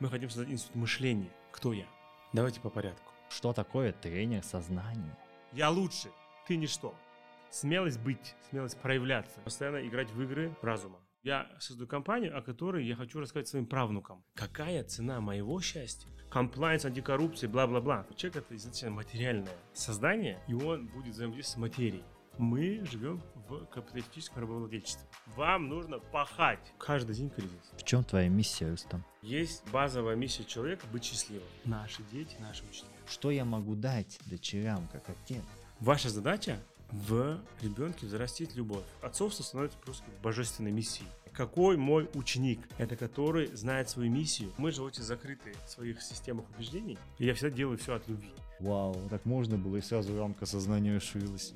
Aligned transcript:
Мы 0.00 0.08
хотим 0.08 0.30
создать 0.30 0.52
институт 0.52 0.76
мышления. 0.76 1.32
Кто 1.50 1.72
я? 1.72 1.86
Давайте 2.32 2.60
по 2.60 2.70
порядку. 2.70 3.12
Что 3.30 3.52
такое 3.52 3.92
тренер 3.92 4.44
сознания? 4.44 5.18
Я 5.52 5.70
лучше, 5.70 6.10
ты 6.46 6.56
ничто. 6.56 6.94
Смелость 7.50 7.98
быть, 7.98 8.36
смелость 8.48 8.78
проявляться, 8.78 9.40
постоянно 9.40 9.84
играть 9.86 10.10
в 10.10 10.22
игры 10.22 10.54
разума. 10.62 11.00
Я 11.24 11.50
создаю 11.58 11.88
компанию, 11.88 12.38
о 12.38 12.42
которой 12.42 12.86
я 12.86 12.94
хочу 12.94 13.18
рассказать 13.18 13.48
своим 13.48 13.66
правнукам. 13.66 14.24
Какая 14.34 14.84
цена 14.84 15.20
моего 15.20 15.60
счастья? 15.60 16.08
Комплайнс, 16.30 16.84
антикоррупция, 16.84 17.50
бла-бла-бла. 17.50 18.06
Человек 18.14 18.44
это 18.44 18.54
изначально 18.54 18.96
материальное 18.96 19.56
создание, 19.72 20.40
и 20.46 20.54
он 20.54 20.86
будет 20.86 21.14
взаимодействовать 21.14 21.46
с 21.46 21.56
материей. 21.56 22.04
Мы 22.38 22.84
живем 22.84 23.20
в 23.48 23.66
капиталистическом 23.66 24.42
рабовладельчестве. 24.42 25.04
Вам 25.34 25.68
нужно 25.68 25.98
пахать. 25.98 26.60
Каждый 26.78 27.16
день 27.16 27.30
кризис. 27.30 27.72
В 27.76 27.82
чем 27.82 28.04
твоя 28.04 28.28
миссия, 28.28 28.70
Рустам? 28.70 29.04
Есть 29.22 29.68
базовая 29.72 30.14
миссия 30.14 30.44
человека 30.44 30.86
быть 30.92 31.02
счастливым. 31.02 31.48
Наши 31.64 32.00
дети, 32.12 32.36
наши 32.38 32.62
ученики. 32.62 32.94
Что 33.08 33.32
я 33.32 33.44
могу 33.44 33.74
дать 33.74 34.20
дочерям, 34.26 34.88
как 34.92 35.08
отец? 35.08 35.42
Ваша 35.80 36.10
задача 36.10 36.60
в 36.92 37.40
ребенке 37.60 38.06
взрастить 38.06 38.54
любовь. 38.54 38.84
Отцовство 39.02 39.42
становится 39.42 39.78
просто 39.78 40.04
божественной 40.22 40.70
миссией. 40.70 41.08
Какой 41.32 41.76
мой 41.76 42.08
ученик? 42.14 42.60
Это 42.78 42.96
который 42.96 43.48
знает 43.48 43.90
свою 43.90 44.12
миссию. 44.12 44.52
Мы 44.58 44.70
же 44.70 44.82
очень 44.82 45.02
закрыты 45.02 45.54
в 45.66 45.70
своих 45.70 46.00
системах 46.02 46.44
убеждений. 46.54 46.98
И 47.18 47.26
я 47.26 47.34
всегда 47.34 47.56
делаю 47.56 47.78
все 47.78 47.94
от 47.94 48.08
любви. 48.08 48.30
Вау, 48.60 48.96
так 49.08 49.24
можно 49.24 49.56
было 49.56 49.76
и 49.76 49.80
сразу 49.80 50.16
рамка 50.18 50.46
сознания 50.46 50.96
расширилась. 50.96 51.52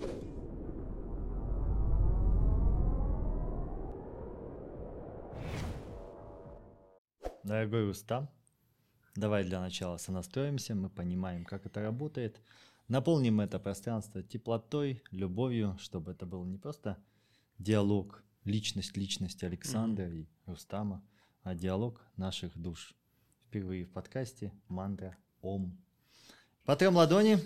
Дорогой 7.44 7.86
Рустам, 7.86 8.30
давай 9.16 9.42
для 9.42 9.60
начала 9.60 9.96
сонастроимся, 9.96 10.76
мы 10.76 10.88
понимаем, 10.88 11.44
как 11.44 11.66
это 11.66 11.82
работает. 11.82 12.40
Наполним 12.86 13.40
это 13.40 13.58
пространство 13.58 14.22
теплотой, 14.22 15.02
любовью, 15.10 15.76
чтобы 15.80 16.12
это 16.12 16.24
был 16.24 16.44
не 16.44 16.56
просто 16.56 17.02
диалог, 17.58 18.22
личность 18.44 18.96
личности 18.96 19.44
Александра 19.44 20.04
mm-hmm. 20.04 20.20
и 20.20 20.28
Рустама, 20.46 21.02
а 21.42 21.56
диалог 21.56 22.00
наших 22.16 22.56
душ. 22.56 22.94
Впервые 23.48 23.86
в 23.86 23.90
подкасте 23.90 24.52
мантра 24.68 25.16
Ом. 25.40 25.76
Потрем 26.64 26.94
ладони. 26.94 27.40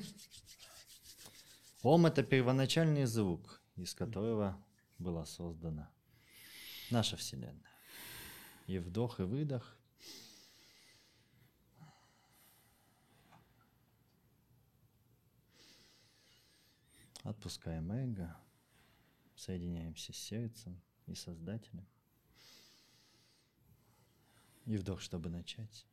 Ом– 1.83 2.05
это 2.07 2.23
первоначальный 2.23 3.07
звук, 3.07 3.63
из 3.77 3.95
которого 3.95 4.63
была 4.99 5.25
создана 5.25 5.89
наша 6.91 7.17
Вселенная. 7.17 7.63
И 8.67 8.79
вдох, 8.79 9.21
и 9.21 9.23
выдох 9.23 9.76
Отпускаем 17.27 17.91
эго, 17.91 18.37
соединяемся 19.35 20.13
с 20.13 20.17
сердцем 20.17 20.81
и 21.07 21.17
Создателем. 21.17 21.85
И 24.65 24.77
вдох, 24.77 25.01
чтобы 25.01 25.29
начать. 25.29 25.89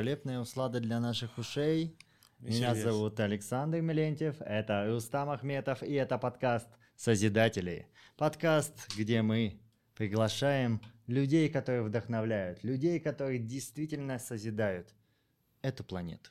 Великолепная 0.00 0.40
услада 0.40 0.80
для 0.80 0.98
наших 0.98 1.36
ушей. 1.36 1.94
Меня 2.38 2.74
зовут 2.74 3.20
Александр 3.20 3.82
Милентьев, 3.82 4.40
это 4.40 4.86
Рустам 4.86 5.28
Ахметов, 5.28 5.82
и 5.82 5.92
это 5.92 6.16
подкаст 6.16 6.68
«Созидатели». 6.96 7.86
Подкаст, 8.16 8.96
где 8.96 9.20
мы 9.20 9.60
приглашаем 9.94 10.80
людей, 11.06 11.50
которые 11.50 11.82
вдохновляют, 11.82 12.64
людей, 12.64 12.98
которые 12.98 13.40
действительно 13.40 14.18
созидают 14.18 14.88
эту 15.60 15.84
планету. 15.84 16.30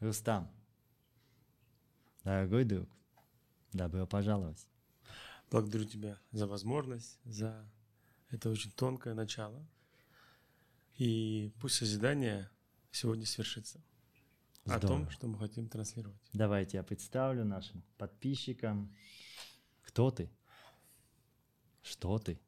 Рустам, 0.00 0.50
дорогой 2.24 2.64
друг, 2.64 2.88
добро 3.74 4.06
пожаловать. 4.06 4.66
Благодарю 5.50 5.84
тебя 5.84 6.18
за 6.30 6.46
возможность, 6.46 7.20
за 7.24 7.70
это 8.30 8.48
очень 8.48 8.72
тонкое 8.72 9.12
начало– 9.12 9.62
и 10.98 11.52
пусть 11.60 11.76
созидание 11.76 12.48
сегодня 12.92 13.26
свершится. 13.26 13.80
Здорово. 14.64 14.84
О 14.84 14.88
том, 14.88 15.10
что 15.10 15.26
мы 15.26 15.38
хотим 15.38 15.68
транслировать. 15.68 16.20
Давайте 16.32 16.76
я 16.76 16.84
представлю 16.84 17.44
нашим 17.44 17.82
подписчикам, 17.98 18.94
кто 19.82 20.10
ты, 20.12 20.30
что 21.82 22.18
ты 22.18 22.40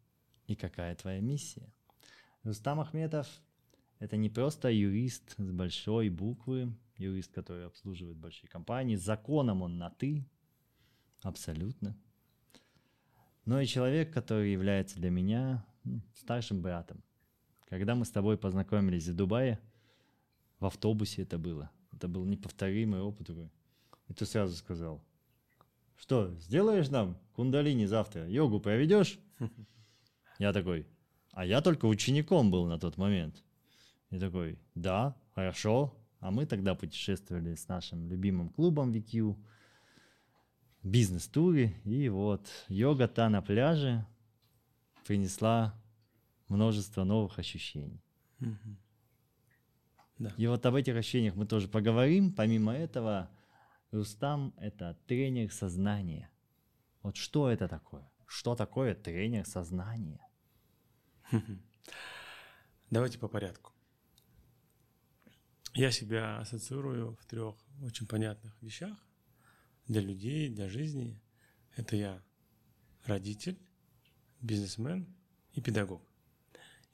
и 0.46 0.54
какая 0.54 0.94
твоя 0.94 1.20
миссия. 1.20 1.72
Рустам 2.44 2.78
Ахметов– 2.78 3.28
это 3.98 4.16
не 4.16 4.30
просто 4.30 4.70
юрист 4.70 5.34
с 5.36 5.50
большой 5.50 6.08
буквы, 6.08 6.72
юрист, 6.98 7.32
который 7.32 7.66
обслуживает 7.66 8.16
большие 8.16 8.48
компании, 8.48 8.94
законом 8.94 9.62
он 9.62 9.78
на 9.78 9.90
«ты», 9.90 10.24
абсолютно, 11.22 11.96
но 13.44 13.60
и 13.60 13.66
человек, 13.66 14.12
который 14.12 14.52
является 14.52 14.96
для 14.96 15.10
меня 15.10 15.66
ну, 15.82 16.00
старшим 16.14 16.62
братом– 16.62 17.02
когда 17.68 17.94
мы 17.94 18.04
с 18.04 18.10
тобой 18.10 18.38
познакомились 18.38 19.08
в 19.08 19.16
Дубае, 19.16 19.58
в 20.64 20.66
автобусе 20.66 21.22
это 21.22 21.36
было. 21.36 21.70
Это 21.92 22.08
был 22.08 22.24
неповторимый 22.24 23.02
опыт. 23.02 23.28
И 24.08 24.14
ты 24.14 24.24
сразу 24.24 24.56
сказал, 24.56 25.04
что, 25.94 26.34
сделаешь 26.40 26.88
нам 26.88 27.18
кундалини 27.34 27.84
завтра? 27.84 28.26
Йогу 28.26 28.60
проведешь? 28.60 29.18
Я 30.38 30.54
такой, 30.54 30.86
а 31.32 31.44
я 31.44 31.60
только 31.60 31.84
учеником 31.86 32.50
был 32.50 32.66
на 32.66 32.78
тот 32.78 32.96
момент. 32.96 33.44
И 34.10 34.18
такой, 34.18 34.58
да, 34.74 35.14
хорошо. 35.34 35.94
А 36.18 36.30
мы 36.30 36.46
тогда 36.46 36.74
путешествовали 36.74 37.54
с 37.54 37.68
нашим 37.68 38.08
любимым 38.08 38.48
клубом 38.48 38.92
VQ, 38.92 39.36
бизнес-туре. 40.82 41.74
И 41.84 42.08
вот 42.08 42.48
йога-та 42.68 43.28
на 43.28 43.42
пляже 43.42 44.06
принесла 45.06 45.74
множество 46.48 47.04
новых 47.04 47.38
ощущений. 47.38 48.02
Угу. 48.40 48.76
Да. 50.18 50.32
И 50.36 50.46
вот 50.46 50.64
об 50.64 50.74
этих 50.74 50.94
ощущениях 50.94 51.34
мы 51.34 51.46
тоже 51.46 51.68
поговорим. 51.68 52.32
Помимо 52.32 52.72
этого, 52.72 53.30
Рустам— 53.90 54.54
это 54.56 54.98
тренер 55.06 55.52
сознания. 55.52 56.30
Вот 57.02 57.16
что 57.16 57.50
это 57.50 57.68
такое? 57.68 58.10
Что 58.26 58.54
такое 58.54 58.94
тренер 58.94 59.46
сознания? 59.46 60.26
Давайте 62.90 63.18
по 63.18 63.28
порядку. 63.28 63.72
Я 65.74 65.90
себя 65.90 66.38
ассоциирую 66.38 67.16
в 67.16 67.24
трех 67.26 67.56
очень 67.82 68.06
понятных 68.06 68.60
вещах 68.62 68.96
для 69.88 70.00
людей, 70.00 70.48
для 70.48 70.68
жизни. 70.68 71.20
Это 71.76 71.96
я 71.96 72.22
родитель, 73.04 73.58
бизнесмен 74.40 75.12
и 75.52 75.60
педагог. 75.60 76.02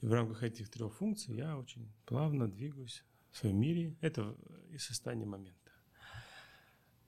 И 0.00 0.06
в 0.06 0.12
рамках 0.12 0.42
этих 0.42 0.70
трех 0.70 0.94
функций 0.94 1.34
я 1.34 1.58
очень 1.58 1.92
плавно 2.06 2.50
двигаюсь 2.50 3.04
в 3.30 3.38
своем 3.38 3.60
мире. 3.60 3.96
Это 4.00 4.36
и 4.70 4.78
состояние 4.78 5.26
момента. 5.26 5.58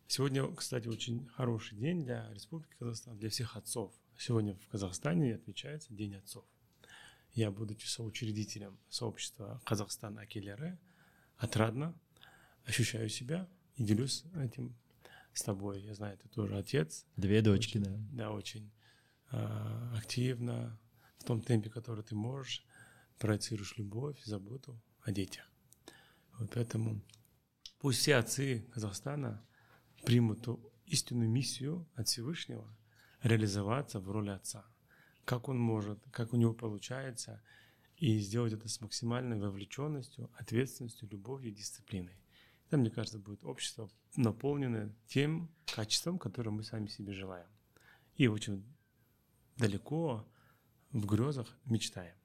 Сегодня, 0.06 0.46
кстати, 0.54 0.88
очень 0.88 1.26
хороший 1.28 1.78
день 1.78 2.04
для 2.04 2.30
Республики 2.32 2.74
Казахстан, 2.78 3.16
для 3.16 3.30
всех 3.30 3.56
отцов. 3.56 3.94
Сегодня 4.18 4.54
в 4.54 4.68
Казахстане 4.68 5.34
отмечается 5.34 5.94
День 5.94 6.16
отцов. 6.16 6.44
Я, 7.32 7.50
будучи 7.50 7.86
соучредителем 7.86 8.78
сообщества 8.90 9.62
Казахстан 9.64 10.18
Акелеры, 10.18 10.78
отрадно 11.38 11.98
ощущаю 12.64 13.08
себя 13.08 13.48
и 13.76 13.84
делюсь 13.84 14.24
этим 14.34 14.76
с 15.32 15.42
тобой. 15.42 15.80
Я 15.80 15.94
знаю, 15.94 16.18
ты 16.18 16.28
тоже 16.28 16.58
отец. 16.58 17.06
Две 17.16 17.40
дочки, 17.40 17.78
очень, 17.78 17.84
да. 17.84 18.24
Да, 18.24 18.30
очень 18.32 18.70
э, 19.30 19.96
активно, 19.96 20.78
в 21.18 21.24
том 21.24 21.40
темпе, 21.40 21.70
который 21.70 22.04
ты 22.04 22.14
можешь 22.14 22.66
проецируешь 23.18 23.76
любовь, 23.78 24.20
заботу 24.24 24.82
о 25.02 25.12
детях. 25.12 25.51
Поэтому 26.46 27.00
пусть 27.78 28.00
все 28.00 28.16
отцы 28.16 28.66
Казахстана 28.72 29.44
примут 30.04 30.42
ту 30.42 30.72
истинную 30.86 31.28
миссию 31.28 31.88
от 31.94 32.08
Всевышнего 32.08 32.66
реализоваться 33.22 34.00
в 34.00 34.10
роли 34.10 34.30
отца. 34.30 34.64
Как 35.24 35.48
он 35.48 35.58
может, 35.58 35.98
как 36.10 36.32
у 36.32 36.36
него 36.36 36.52
получается, 36.52 37.42
и 37.96 38.18
сделать 38.18 38.52
это 38.52 38.68
с 38.68 38.80
максимальной 38.80 39.38
вовлеченностью, 39.38 40.28
ответственностью, 40.36 41.08
любовью, 41.08 41.52
дисциплиной. 41.52 42.18
Это, 42.66 42.76
мне 42.76 42.90
кажется, 42.90 43.18
будет 43.18 43.44
общество 43.44 43.88
наполненное 44.16 44.92
тем 45.06 45.48
качеством, 45.66 46.18
которое 46.18 46.50
мы 46.50 46.64
сами 46.64 46.88
себе 46.88 47.12
желаем. 47.12 47.46
И 48.16 48.26
очень 48.26 48.64
далеко 49.56 50.26
в 50.90 51.06
грезах 51.06 51.46
мечтаем. 51.64 52.16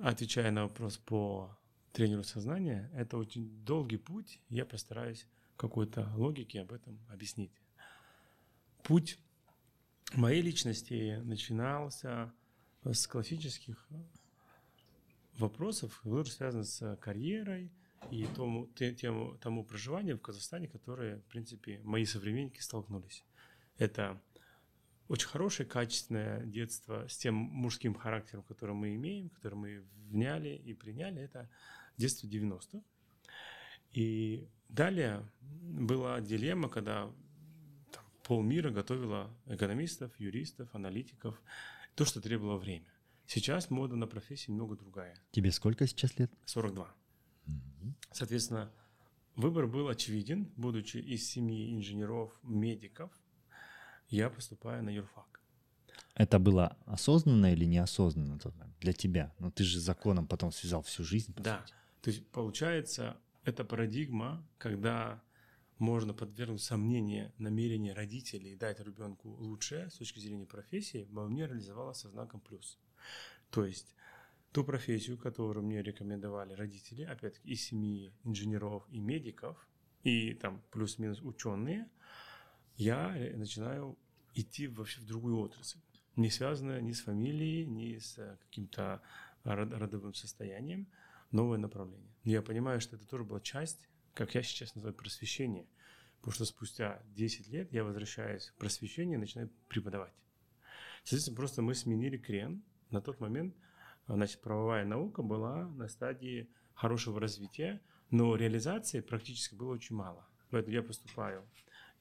Отвечая 0.00 0.50
на 0.50 0.62
вопрос 0.62 0.96
по 0.96 1.56
тренеру 1.94 2.24
сознания, 2.24 2.90
это 2.92 3.16
очень 3.16 3.48
долгий 3.64 3.98
путь. 3.98 4.40
Я 4.50 4.66
постараюсь 4.66 5.26
какой-то 5.56 6.10
логике 6.16 6.60
об 6.60 6.72
этом 6.72 6.98
объяснить. 7.08 7.52
Путь 8.82 9.18
моей 10.12 10.42
личности 10.42 11.20
начинался 11.24 12.34
с 12.82 13.06
классических 13.06 13.88
вопросов, 15.38 16.00
которые 16.02 16.26
связаны 16.26 16.64
с 16.64 16.96
карьерой 16.96 17.70
и 18.10 18.26
тому, 18.34 18.66
тему, 18.66 19.38
тому 19.40 19.64
проживанию 19.64 20.18
в 20.18 20.20
Казахстане, 20.20 20.66
которые, 20.66 21.18
в 21.18 21.24
принципе, 21.26 21.80
мои 21.84 22.04
современники 22.04 22.60
столкнулись. 22.60 23.24
Это 23.78 24.20
очень 25.06 25.28
хорошее, 25.28 25.68
качественное 25.68 26.44
детство 26.44 27.06
с 27.08 27.16
тем 27.16 27.34
мужским 27.34 27.94
характером, 27.94 28.42
который 28.42 28.74
мы 28.74 28.94
имеем, 28.96 29.30
который 29.30 29.54
мы 29.54 29.84
вняли 30.08 30.56
и 30.56 30.74
приняли, 30.74 31.22
это 31.22 31.48
детство 31.96 32.26
90-х. 32.26 32.82
И 33.92 34.48
далее 34.68 35.24
была 35.40 36.20
дилемма, 36.20 36.68
когда 36.68 37.10
там, 37.92 38.04
полмира 38.22 38.70
готовила 38.70 39.30
экономистов, 39.46 40.12
юристов, 40.18 40.68
аналитиков, 40.74 41.40
то, 41.94 42.04
что 42.04 42.20
требовало 42.20 42.58
время. 42.58 42.92
Сейчас 43.26 43.70
мода 43.70 43.96
на 43.96 44.06
профессии 44.06 44.50
немного 44.50 44.76
другая. 44.76 45.16
Тебе 45.30 45.52
сколько 45.52 45.86
сейчас 45.86 46.18
лет? 46.18 46.30
42. 46.44 46.92
Соответственно, 48.12 48.70
выбор 49.36 49.66
был 49.66 49.88
очевиден, 49.88 50.50
будучи 50.56 50.98
из 50.98 51.28
семьи 51.28 51.74
инженеров, 51.74 52.32
медиков, 52.42 53.10
я 54.08 54.28
поступаю 54.28 54.82
на 54.82 54.90
юрфак. 54.90 55.40
Это 56.14 56.38
было 56.38 56.76
осознанно 56.86 57.52
или 57.52 57.64
неосознанно 57.64 58.38
для 58.80 58.92
тебя? 58.92 59.34
Но 59.38 59.46
ну, 59.46 59.52
ты 59.52 59.64
же 59.64 59.80
законом 59.80 60.26
потом 60.26 60.52
связал 60.52 60.82
всю 60.82 61.02
жизнь. 61.04 61.34
да. 61.36 61.60
Сути. 61.62 61.74
То 62.04 62.10
есть 62.10 62.28
получается, 62.32 63.16
это 63.44 63.64
парадигма, 63.64 64.46
когда 64.58 65.22
можно 65.78 66.12
подвергнуть 66.12 66.60
сомнению 66.60 67.32
намерения 67.38 67.94
родителей 67.94 68.56
дать 68.56 68.78
ребенку 68.78 69.30
лучшее 69.30 69.88
с 69.88 69.94
точки 69.94 70.18
зрения 70.18 70.44
профессии, 70.44 71.08
во 71.10 71.26
мне 71.26 71.46
реализовалась 71.46 72.00
со 72.00 72.10
знаком 72.10 72.40
плюс. 72.40 72.78
То 73.48 73.64
есть 73.64 73.94
ту 74.52 74.64
профессию, 74.64 75.16
которую 75.16 75.64
мне 75.64 75.82
рекомендовали 75.82 76.52
родители, 76.52 77.04
опять-таки 77.04 77.48
из 77.48 77.62
семьи 77.62 78.12
инженеров 78.22 78.86
и 78.90 79.00
медиков, 79.00 79.66
и 80.02 80.34
там 80.34 80.62
плюс-минус 80.72 81.22
ученые, 81.22 81.88
я 82.76 83.08
начинаю 83.34 83.96
идти 84.34 84.68
вообще 84.68 85.00
в 85.00 85.06
другую 85.06 85.38
отрасль, 85.38 85.78
не 86.16 86.28
связанная 86.28 86.82
ни 86.82 86.92
с 86.92 87.00
фамилией, 87.00 87.64
ни 87.64 87.96
с 87.96 88.38
каким-то 88.42 89.00
родовым 89.42 90.12
состоянием– 90.12 90.86
новое 91.34 91.58
направление. 91.58 92.14
Я 92.22 92.40
понимаю, 92.40 92.80
что 92.80 92.96
это 92.96 93.06
тоже 93.06 93.24
была 93.24 93.40
часть, 93.40 93.88
как 94.14 94.34
я 94.34 94.42
сейчас 94.42 94.74
называю, 94.74 94.94
просвещения. 94.94 95.66
Потому 96.18 96.32
что 96.32 96.44
спустя 96.46 97.02
10 97.14 97.48
лет 97.48 97.72
я 97.72 97.84
возвращаюсь 97.84 98.48
в 98.48 98.54
просвещение 98.54 99.16
и 99.16 99.20
начинаю 99.20 99.50
преподавать. 99.68 100.14
Соответственно, 101.02 101.36
просто 101.36 101.60
мы 101.60 101.74
сменили 101.74 102.16
крен. 102.16 102.62
На 102.90 103.02
тот 103.02 103.20
момент 103.20 103.54
значит, 104.06 104.40
правовая 104.40 104.84
наука 104.84 105.22
была 105.22 105.68
на 105.68 105.88
стадии 105.88 106.48
хорошего 106.72 107.20
развития, 107.20 107.82
но 108.10 108.36
реализации 108.36 109.00
практически 109.00 109.54
было 109.54 109.72
очень 109.72 109.96
мало. 109.96 110.26
Поэтому 110.50 110.74
я 110.74 110.82
поступаю 110.82 111.44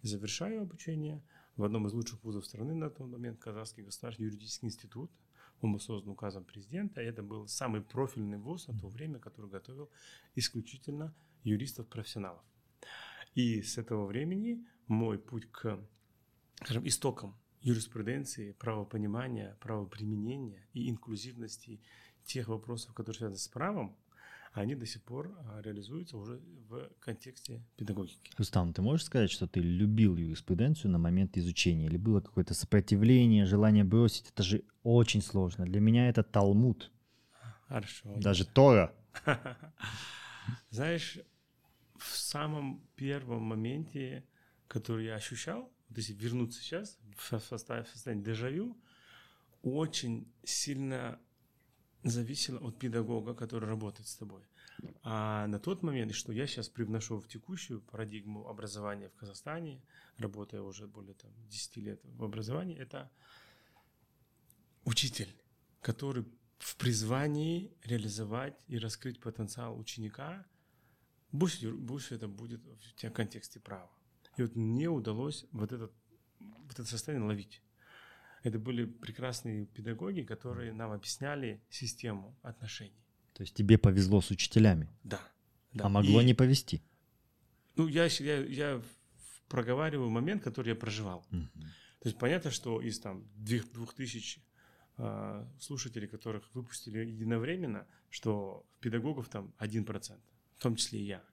и 0.03 0.07
завершаю 0.07 0.62
обучение 0.62 1.21
в 1.57 1.63
одном 1.63 1.88
из 1.88 1.94
лучших 1.94 2.24
вузов 2.24 2.45
страны 2.45 2.75
на 2.75 2.89
тот 2.89 3.07
момент, 3.07 3.39
Казахский 3.39 3.83
государственный 3.83 4.27
юридический 4.27 4.68
институт– 4.68 5.12
он 5.63 5.74
был 5.74 5.80
создан 5.80 6.12
указом 6.12 6.44
президента, 6.44 7.01
это 7.01 7.24
был 7.24 7.48
самый 7.48 7.81
профильный 7.81 8.38
вуз 8.38 8.68
на 8.68 8.77
то 8.77 8.88
время, 8.88 9.19
который 9.19 9.50
готовил 9.50 9.89
исключительно 10.36 11.13
юристов-профессионалов. 11.44 12.44
И 13.36 13.62
с 13.62 13.77
этого 13.77 14.06
времени 14.06 14.65
мой 14.88 15.18
путь 15.18 15.50
к 15.51 15.80
скажем, 16.56 16.88
истокам 16.88 17.36
юриспруденции, 17.62 18.51
правопонимания, 18.51 19.57
правоприменения 19.62 20.68
и 20.74 20.89
инклюзивности 20.89 21.81
тех 22.25 22.48
вопросов, 22.48 22.94
которые 22.94 23.18
связаны 23.18 23.38
с 23.38 23.48
правом, 23.48 23.98
они 24.54 24.76
до 24.76 24.86
сих 24.86 25.02
пор 25.02 25.36
а, 25.40 25.62
реализуются 25.62 26.18
уже 26.18 26.40
в 26.70 26.90
контексте 27.00 27.64
педагогики. 27.76 28.32
Рустам, 28.38 28.74
ты 28.74 28.82
можешь 28.82 29.06
сказать, 29.06 29.32
что 29.32 29.48
ты 29.48 29.60
любил 29.60 30.16
юриспруденцию 30.16 30.92
на 30.92 31.00
момент 31.00 31.38
изучения? 31.38 31.88
Или 31.88 31.98
было 31.98 32.22
какое-то 32.22 32.54
сопротивление, 32.54 33.46
желание 33.46 33.84
бросить? 33.84 34.30
Это 34.30 34.44
же 34.44 34.64
очень 34.84 35.22
сложно. 35.22 35.66
Для 35.66 35.80
меня 35.80 36.08
это 36.08 36.24
Талмуд. 36.24 36.92
Хорошо. 37.68 38.14
Даже 38.18 38.46
Тора. 38.46 38.94
Знаешь, 40.70 41.20
в 41.98 42.16
самом 42.16 42.82
первом 42.96 43.44
моменте, 43.44 44.24
который 44.68 45.06
я 45.06 45.16
ощущал, 45.16 45.72
вот 45.90 45.98
если 45.98 46.14
вернуться 46.14 46.62
сейчас 46.62 47.00
в 47.18 47.40
состояние 47.40 48.24
дежавю, 48.24 48.78
очень 49.64 50.32
сильно 50.44 51.20
зависело 52.04 52.60
от 52.60 52.78
педагога, 52.78 53.34
который 53.34 53.68
работает 53.70 54.08
с 54.08 54.16
тобой. 54.16 54.42
А 55.04 55.48
на 55.48 55.60
тот 55.60 55.84
момент, 55.84 56.14
что 56.14 56.34
я 56.34 56.48
сейчас 56.48 56.70
привношу 56.70 57.20
в 57.20 57.28
текущую 57.28 57.82
парадигму 57.82 58.48
образования 58.48 59.10
в 59.10 59.16
Казахстане, 59.16 59.82
работая 60.18 60.62
уже 60.62 60.88
более 60.88 61.14
там, 61.14 61.32
10 61.50 61.78
лет 61.78 62.02
в 62.04 62.24
образовании, 62.24 62.78
это 62.78 63.12
учитель, 64.86 65.34
который 65.82 66.26
в 66.58 66.76
призвании 66.78 67.72
реализовать 67.84 68.56
и 68.68 68.78
раскрыть 68.78 69.20
потенциал 69.20 69.78
ученика, 69.78 70.46
больше, 71.32 71.72
больше 71.72 72.16
это 72.16 72.28
будет 72.28 72.62
в 72.64 73.10
контексте 73.12 73.60
права. 73.60 73.92
И 74.38 74.42
вот 74.42 74.56
мне 74.56 74.90
удалось 74.90 75.46
вот, 75.52 75.72
этот, 75.72 75.92
вот 76.40 76.74
это 76.74 76.86
состояние 76.86 77.28
ловить. 77.28 77.62
Это 78.44 78.60
были 78.60 78.86
прекрасные 78.86 79.66
педагоги, 79.66 80.21
которые 80.21 80.73
нам 80.73 80.92
объясняли 80.92 81.62
систему 81.69 82.38
отношений. 82.42 83.02
То 83.33 83.42
есть 83.42 83.56
тебе 83.56 83.78
повезло 83.78 84.21
с 84.21 84.31
учителями? 84.31 84.90
Да. 85.04 85.21
да. 85.71 85.85
А 85.85 85.90
могло 85.90 86.21
И, 86.21 86.26
не 86.26 86.33
повезти? 86.33 86.81
Ну, 87.78 87.88
я, 87.88 88.06
я, 88.06 88.45
я 88.45 88.81
проговариваю 89.47 90.09
момент, 90.09 90.44
который 90.44 90.69
я 90.69 90.76
проживал. 90.76 91.26
Угу. 91.31 91.47
То 92.02 92.09
есть 92.09 92.18
понятно, 92.18 92.52
что 92.52 92.81
из 92.81 93.00
там 93.00 93.26
двух, 93.35 93.71
двух 93.71 93.94
тысяч 93.94 94.40
э, 94.97 95.47
слушателей, 95.59 96.09
которых 96.09 96.54
выпустили 96.54 97.00
единовременно, 97.00 97.88
что 98.09 98.66
педагогов 98.81 99.30
там 99.30 99.54
1%, 99.59 100.19
в 100.57 100.62
том 100.62 100.76
числе 100.76 101.00
и 101.00 101.06
я. 101.06 101.23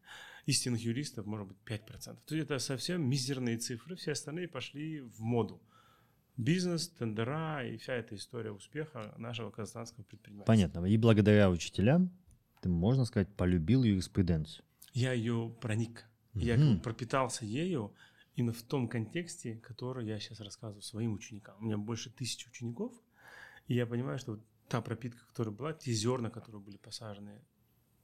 Истинных 0.46 0.80
юристов 0.80 1.26
может 1.26 1.48
быть 1.48 1.58
5%. 1.66 2.18
То 2.24 2.34
есть 2.36 2.46
это 2.46 2.60
совсем 2.60 3.02
мизерные 3.02 3.58
цифры, 3.58 3.96
все 3.96 4.12
остальные 4.12 4.46
пошли 4.46 5.00
в 5.00 5.20
моду 5.20 5.60
бизнес, 6.36 6.88
тендера 6.88 7.66
и 7.66 7.76
вся 7.76 7.94
эта 7.94 8.14
история 8.14 8.52
успеха 8.52 9.14
нашего 9.18 9.50
казахстанского 9.50 10.04
предпринимательства. 10.04 10.52
Понятно. 10.52 10.86
И 10.86 10.96
благодаря 10.96 11.50
учителям 11.50 12.10
ты, 12.60 12.68
можно 12.68 13.04
сказать, 13.04 13.28
полюбил 13.36 13.82
юриспруденцию. 13.82 14.64
Я 14.92 15.12
ее 15.12 15.54
проник. 15.60 16.06
Угу. 16.34 16.44
Я 16.44 16.78
пропитался 16.82 17.44
ею 17.44 17.94
именно 18.34 18.52
в 18.52 18.62
том 18.62 18.88
контексте, 18.88 19.56
который 19.56 20.06
я 20.06 20.18
сейчас 20.18 20.40
рассказываю 20.40 20.82
своим 20.82 21.14
ученикам. 21.14 21.56
У 21.60 21.64
меня 21.64 21.78
больше 21.78 22.10
тысячи 22.10 22.48
учеников, 22.48 22.92
и 23.66 23.74
я 23.74 23.86
понимаю, 23.86 24.18
что 24.18 24.32
вот 24.32 24.40
та 24.68 24.80
пропитка, 24.80 25.26
которая 25.26 25.54
была, 25.54 25.72
те 25.72 25.92
зерна, 25.92 26.30
которые 26.30 26.62
были 26.62 26.76
посажены 26.76 27.40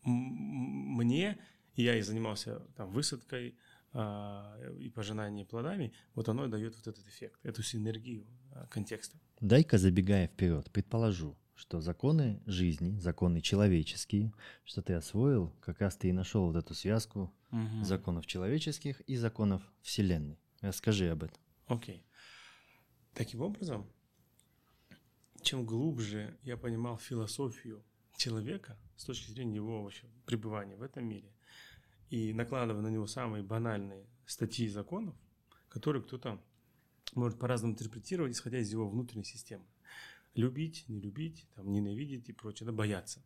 мне, 0.04 1.38
я 1.75 1.97
и 1.97 2.00
занимался 2.00 2.61
там 2.76 2.90
высадкой, 2.90 3.56
и 3.92 4.90
пожинание 4.90 5.46
плодами, 5.46 5.92
вот 6.14 6.28
оно 6.28 6.46
и 6.46 6.48
дает 6.48 6.76
вот 6.76 6.86
этот 6.86 7.06
эффект, 7.06 7.40
эту 7.44 7.62
синергию 7.62 8.26
а, 8.52 8.66
контекста. 8.66 9.16
Дай-ка 9.40 9.78
забегая 9.78 10.26
вперед, 10.28 10.70
предположу, 10.70 11.36
что 11.54 11.80
законы 11.80 12.42
жизни, 12.46 12.98
законы 12.98 13.40
человеческие, 13.40 14.32
что 14.64 14.82
ты 14.82 14.92
освоил, 14.92 15.54
как 15.60 15.80
раз 15.80 15.96
ты 15.96 16.08
и 16.08 16.12
нашел 16.12 16.46
вот 16.46 16.56
эту 16.56 16.74
связку 16.74 17.32
угу. 17.50 17.84
законов 17.84 18.26
человеческих 18.26 19.00
и 19.02 19.16
законов 19.16 19.62
Вселенной. 19.80 20.38
Расскажи 20.60 21.08
об 21.08 21.24
этом. 21.24 21.38
Окей. 21.66 21.96
Okay. 21.96 22.02
Таким 23.14 23.40
образом, 23.40 23.86
чем 25.40 25.64
глубже 25.64 26.36
я 26.42 26.58
понимал 26.58 26.98
философию 26.98 27.82
человека 28.16 28.78
с 28.96 29.04
точки 29.04 29.30
зрения 29.30 29.56
его 29.56 29.82
вообще 29.82 30.06
пребывания 30.26 30.76
в 30.76 30.82
этом 30.82 31.08
мире, 31.08 31.32
и 32.10 32.32
накладывая 32.32 32.82
на 32.82 32.88
него 32.88 33.06
самые 33.06 33.42
банальные 33.42 34.06
статьи 34.26 34.68
законов, 34.68 35.14
которые 35.68 36.02
кто-то 36.02 36.42
может 37.14 37.38
по-разному 37.38 37.75
интерпретировать, 37.75 38.32
исходя 38.32 38.58
из 38.58 38.70
его 38.70 38.88
внутренней 38.88 39.25
системы. 39.25 39.64
Любить, 40.34 40.84
не 40.88 41.00
любить, 41.00 41.46
там, 41.54 41.72
ненавидеть 41.72 42.28
и 42.28 42.32
прочее, 42.32 42.66
да, 42.66 42.72
бояться. 42.72 43.22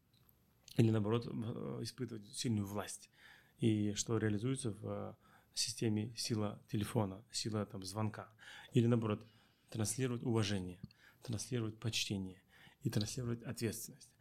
Или 0.77 0.91
наоборот, 0.91 1.27
э, 1.27 1.79
испытывать 1.83 2.29
сильную 2.29 2.67
власть. 2.67 3.11
И 3.59 3.93
что 3.95 4.17
реализуется 4.19 4.71
в 4.71 4.87
э, 4.87 5.15
системе 5.55 6.15
сила 6.17 6.63
телефона, 6.69 7.23
сила 7.33 7.67
там, 7.67 7.83
звонка. 7.83 8.29
Или 8.73 8.87
наоборот, 8.87 9.27
транслировать 9.71 10.23
уважение, 10.23 10.79
транслировать 11.23 11.79
почтение 11.79 12.41
и 12.83 12.91
транслировать 12.91 13.43
ответственность. 13.43 14.13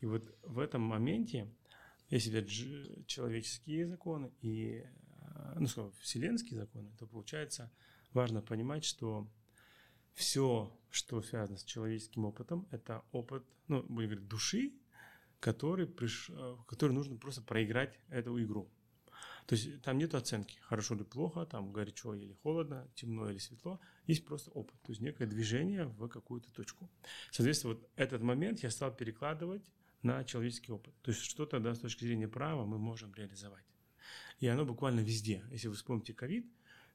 И 0.00 0.06
вот 0.06 0.34
в 0.42 0.58
этом 0.58 0.82
моменте, 0.82 1.52
если 2.10 2.30
взять 2.30 3.06
человеческие 3.06 3.86
законы 3.86 4.32
и 4.40 4.84
э, 4.84 5.54
ну, 5.58 5.66
скажем, 5.66 5.92
вселенские 6.00 6.60
законы, 6.60 6.90
то 6.98 7.06
получается 7.06 7.70
важно 8.12 8.42
понимать, 8.42 8.84
что 8.84 9.28
все, 10.14 10.76
что 10.90 11.22
связано 11.22 11.58
с 11.58 11.64
человеческим 11.64 12.24
опытом, 12.24 12.66
это 12.70 13.04
опыт, 13.12 13.44
ну, 13.68 13.82
будем 13.82 14.10
говорить, 14.10 14.28
души, 14.28 14.72
который, 15.40 15.86
приш... 15.86 16.30
Э, 16.30 16.56
который 16.66 16.92
нужно 16.92 17.16
просто 17.16 17.42
проиграть 17.42 17.98
эту 18.08 18.42
игру. 18.42 18.70
То 19.46 19.54
есть 19.54 19.80
там 19.80 19.96
нет 19.96 20.14
оценки, 20.14 20.58
хорошо 20.60 20.94
или 20.94 21.04
плохо, 21.04 21.46
там 21.46 21.72
горячо 21.72 22.14
или 22.14 22.34
холодно, 22.42 22.86
темно 22.94 23.30
или 23.30 23.38
светло. 23.38 23.80
Есть 24.06 24.26
просто 24.26 24.50
опыт, 24.50 24.78
то 24.82 24.92
есть 24.92 25.00
некое 25.00 25.26
движение 25.26 25.86
в 25.86 26.06
какую-то 26.08 26.52
точку. 26.52 26.90
Соответственно, 27.30 27.74
вот 27.74 27.90
этот 27.96 28.22
момент 28.22 28.60
я 28.60 28.70
стал 28.70 28.94
перекладывать 28.94 29.64
на 30.02 30.24
человеческий 30.24 30.72
опыт. 30.72 30.94
То 31.02 31.10
есть 31.10 31.22
что-то 31.22 31.60
да, 31.60 31.74
с 31.74 31.80
точки 31.80 32.04
зрения 32.04 32.28
права 32.28 32.64
мы 32.64 32.78
можем 32.78 33.14
реализовать. 33.14 33.64
И 34.40 34.46
оно 34.46 34.64
буквально 34.64 35.00
везде. 35.00 35.44
Если 35.50 35.68
вы 35.68 35.74
вспомните 35.74 36.14
ковид, 36.14 36.46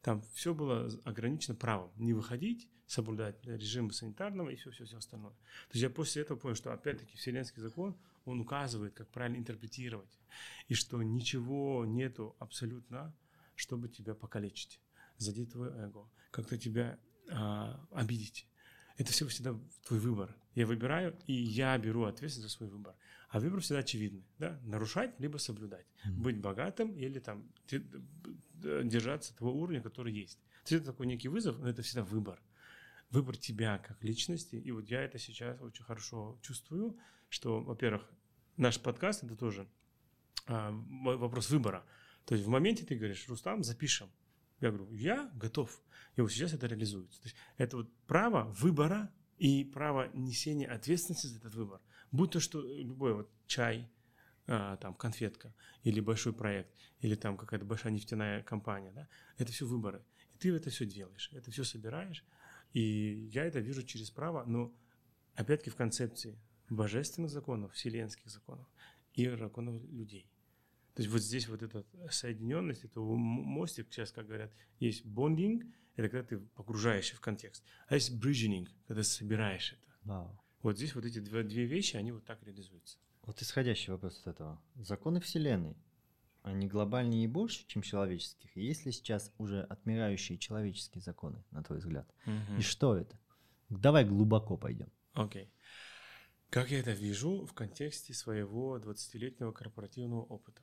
там 0.02 0.22
все 0.34 0.54
было 0.54 0.90
ограничено 1.04 1.56
правом. 1.56 1.92
Не 1.98 2.14
выходить, 2.14 2.70
соблюдать 2.88 3.44
режим 3.46 3.92
санитарного 3.92 4.50
и 4.50 4.56
все-все-все 4.56 4.98
остальное. 4.98 5.34
То 5.34 5.74
есть 5.74 5.84
я 5.84 5.90
после 5.90 6.22
этого 6.22 6.38
понял, 6.38 6.56
что 6.56 6.74
опять-таки 6.74 7.18
Вселенский 7.18 7.62
закон, 7.62 7.98
он 8.26 8.40
указывает, 8.40 8.94
как 8.94 9.10
правильно 9.10 9.38
интерпретировать. 9.38 10.20
И 10.68 10.74
что 10.74 11.02
ничего 11.02 11.86
нету 11.86 12.36
абсолютно, 12.40 13.16
чтобы 13.56 13.90
тебя 13.90 14.16
покалечить, 14.16 14.80
задеть 15.18 15.52
твое 15.52 15.72
эго, 15.72 16.10
как-то 16.32 16.58
тебя 16.58 17.00
а, 17.30 17.86
обидеть. 17.92 18.48
Это 18.98 19.12
все 19.12 19.28
всегда 19.28 19.56
твой 19.86 20.00
выбор. 20.00 20.36
Я 20.56 20.68
выбираю, 20.68 21.18
и 21.26 21.34
я 21.34 21.78
беру 21.78 22.04
ответственность 22.04 22.52
за 22.52 22.58
свой 22.58 22.70
выбор. 22.70 22.96
А 23.30 23.40
выбор 23.40 23.62
всегда 23.62 23.80
очевидный. 23.80 24.24
Да? 24.38 24.60
Нарушать, 24.64 25.20
либо 25.20 25.38
соблюдать. 25.38 25.88
Mm-hmm. 26.06 26.12
Быть 26.12 26.38
богатым 26.40 26.96
или 26.96 27.20
там 27.20 27.50
держаться 28.62 29.36
того 29.36 29.52
уровня, 29.52 29.82
который 29.82 30.14
есть. 30.14 30.40
То 30.66 30.74
есть 30.74 30.84
это 30.84 30.92
такой 30.92 31.08
некий 31.08 31.28
вызов, 31.28 31.60
но 31.60 31.68
это 31.70 31.82
всегда 31.82 32.04
выбор. 32.04 32.40
Выбор 33.10 33.36
тебя 33.36 33.80
как 33.80 34.04
личности. 34.04 34.56
И 34.56 34.72
вот 34.72 34.88
я 34.88 35.02
это 35.02 35.18
сейчас 35.18 35.60
очень 35.62 35.84
хорошо 35.84 36.38
чувствую, 36.42 36.98
что, 37.30 37.62
во-первых, 37.62 38.10
наш 38.58 38.80
подкаст 38.80 39.24
это 39.24 39.36
тоже 39.36 39.68
а, 40.46 40.72
вопрос 40.72 41.50
выбора. 41.50 41.84
То 42.26 42.36
есть 42.36 42.46
в 42.46 42.50
моменте 42.50 42.86
ты 42.86 42.96
говоришь, 42.96 43.28
Рустам, 43.28 43.64
запишем. 43.64 44.10
Я 44.64 44.72
говорю, 44.72 44.90
я 44.94 45.30
готов. 45.36 45.82
И 46.16 46.22
вот 46.22 46.32
сейчас 46.32 46.54
это 46.54 46.68
реализуется. 46.68 47.22
То 47.22 47.28
есть 47.28 47.36
это 47.58 47.78
вот 47.78 47.94
право 48.08 48.46
выбора 48.46 49.12
и 49.38 49.66
право 49.66 50.10
несения 50.14 50.72
ответственности 50.72 51.28
за 51.28 51.40
этот 51.40 51.54
выбор. 51.54 51.82
Будь 52.12 52.32
то 52.32 52.40
что 52.40 52.62
любой 52.62 53.14
вот 53.14 53.30
чай, 53.46 53.90
а, 54.48 54.78
там 54.78 54.94
конфетка 54.94 55.54
или 55.84 56.00
большой 56.00 56.32
проект 56.32 56.74
или 57.02 57.16
там 57.16 57.36
какая-то 57.36 57.66
большая 57.66 57.92
нефтяная 57.92 58.42
компания, 58.44 58.92
да, 58.92 59.10
это 59.38 59.52
все 59.52 59.66
выборы. 59.66 60.02
И 60.34 60.38
ты 60.38 60.54
это 60.56 60.70
все 60.70 60.86
делаешь, 60.86 61.30
это 61.34 61.52
все 61.52 61.66
собираешь. 61.66 62.24
И 62.72 63.30
я 63.34 63.44
это 63.44 63.60
вижу 63.60 63.84
через 63.84 64.12
право, 64.12 64.46
но 64.46 64.74
опять-таки 65.36 65.72
в 65.72 65.76
концепции 65.76 66.40
божественных 66.70 67.32
законов, 67.32 67.74
вселенских 67.74 68.30
законов 68.30 68.68
и 69.14 69.28
законов 69.28 69.84
людей. 69.92 70.33
То 70.96 71.02
есть 71.02 71.12
вот 71.12 71.22
здесь 71.22 71.48
вот 71.48 71.64
эта 71.64 71.86
соединенность, 72.12 72.84
это 72.84 73.00
мостик, 73.00 73.88
сейчас, 73.92 74.12
как 74.12 74.28
говорят, 74.28 74.52
есть 74.80 75.06
бондинг, 75.06 75.66
это 75.96 76.10
когда 76.10 76.24
ты 76.24 76.38
погружаешься 76.40 77.16
в 77.16 77.20
контекст, 77.20 77.64
а 77.88 77.96
есть 77.96 78.14
bridging, 78.14 78.68
когда 78.88 79.04
собираешь 79.04 79.74
это. 79.74 80.12
Wow. 80.12 80.40
Вот 80.62 80.78
здесь 80.78 80.94
вот 80.96 81.06
эти 81.06 81.20
две, 81.20 81.44
две 81.44 81.66
вещи, 81.66 81.96
они 81.96 82.12
вот 82.12 82.26
так 82.26 82.44
реализуются. 82.44 82.98
Вот 83.24 83.42
исходящий 83.42 83.92
вопрос 83.92 84.20
от 84.22 84.36
этого. 84.36 84.62
Законы 84.76 85.20
Вселенной, 85.20 85.78
они 86.44 86.68
глобальнее 86.68 87.24
и 87.24 87.28
больше, 87.28 87.66
чем 87.68 87.82
человеческих? 87.82 88.56
есть 88.56 88.86
ли 88.86 88.92
сейчас 88.92 89.34
уже 89.38 89.64
отмирающие 89.64 90.38
человеческие 90.38 91.02
законы, 91.02 91.44
на 91.52 91.64
твой 91.64 91.80
взгляд? 91.80 92.08
Угу. 92.26 92.60
И 92.60 92.62
что 92.62 92.96
это? 92.96 93.20
Давай 93.70 94.06
глубоко 94.06 94.58
пойдем. 94.58 94.92
Окей. 95.14 95.46
Okay. 95.46 95.50
Как 96.54 96.70
я 96.70 96.82
это 96.82 96.92
вижу 96.92 97.48
в 97.48 97.54
контексте 97.54 98.14
своего 98.14 98.78
20-летнего 98.78 99.52
корпоративного 99.52 100.22
опыта? 100.22 100.62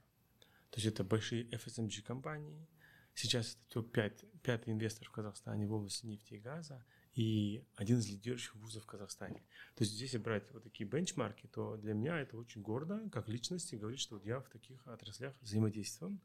То 0.71 0.81
есть 0.81 0.87
это 0.87 1.05
большие 1.05 1.45
FSMG 1.51 2.03
компании. 2.03 2.67
Сейчас 3.15 3.57
это 3.57 3.83
топ-5, 3.83 4.41
пятый 4.43 4.73
инвестор 4.73 5.07
в 5.07 5.11
Казахстане 5.11 5.67
в 5.67 5.73
области 5.73 6.07
нефти 6.07 6.35
и 6.35 6.39
газа 6.39 6.85
и 7.15 7.65
один 7.75 7.99
из 7.99 8.09
лидирующих 8.09 8.55
вузов 8.55 8.85
в 8.85 8.87
Казахстане. 8.87 9.43
То 9.75 9.83
есть 9.83 9.95
здесь 9.95 10.17
брать 10.17 10.51
вот 10.53 10.63
такие 10.63 10.89
бенчмарки, 10.89 11.49
то 11.49 11.77
для 11.77 11.93
меня 11.93 12.21
это 12.21 12.37
очень 12.37 12.63
гордо, 12.63 13.09
как 13.11 13.29
личности, 13.29 13.75
говорить, 13.75 14.01
что 14.01 14.15
вот 14.15 14.25
я 14.25 14.41
в 14.41 14.49
таких 14.49 14.87
отраслях 14.87 15.35
взаимодействовал, 15.41 16.17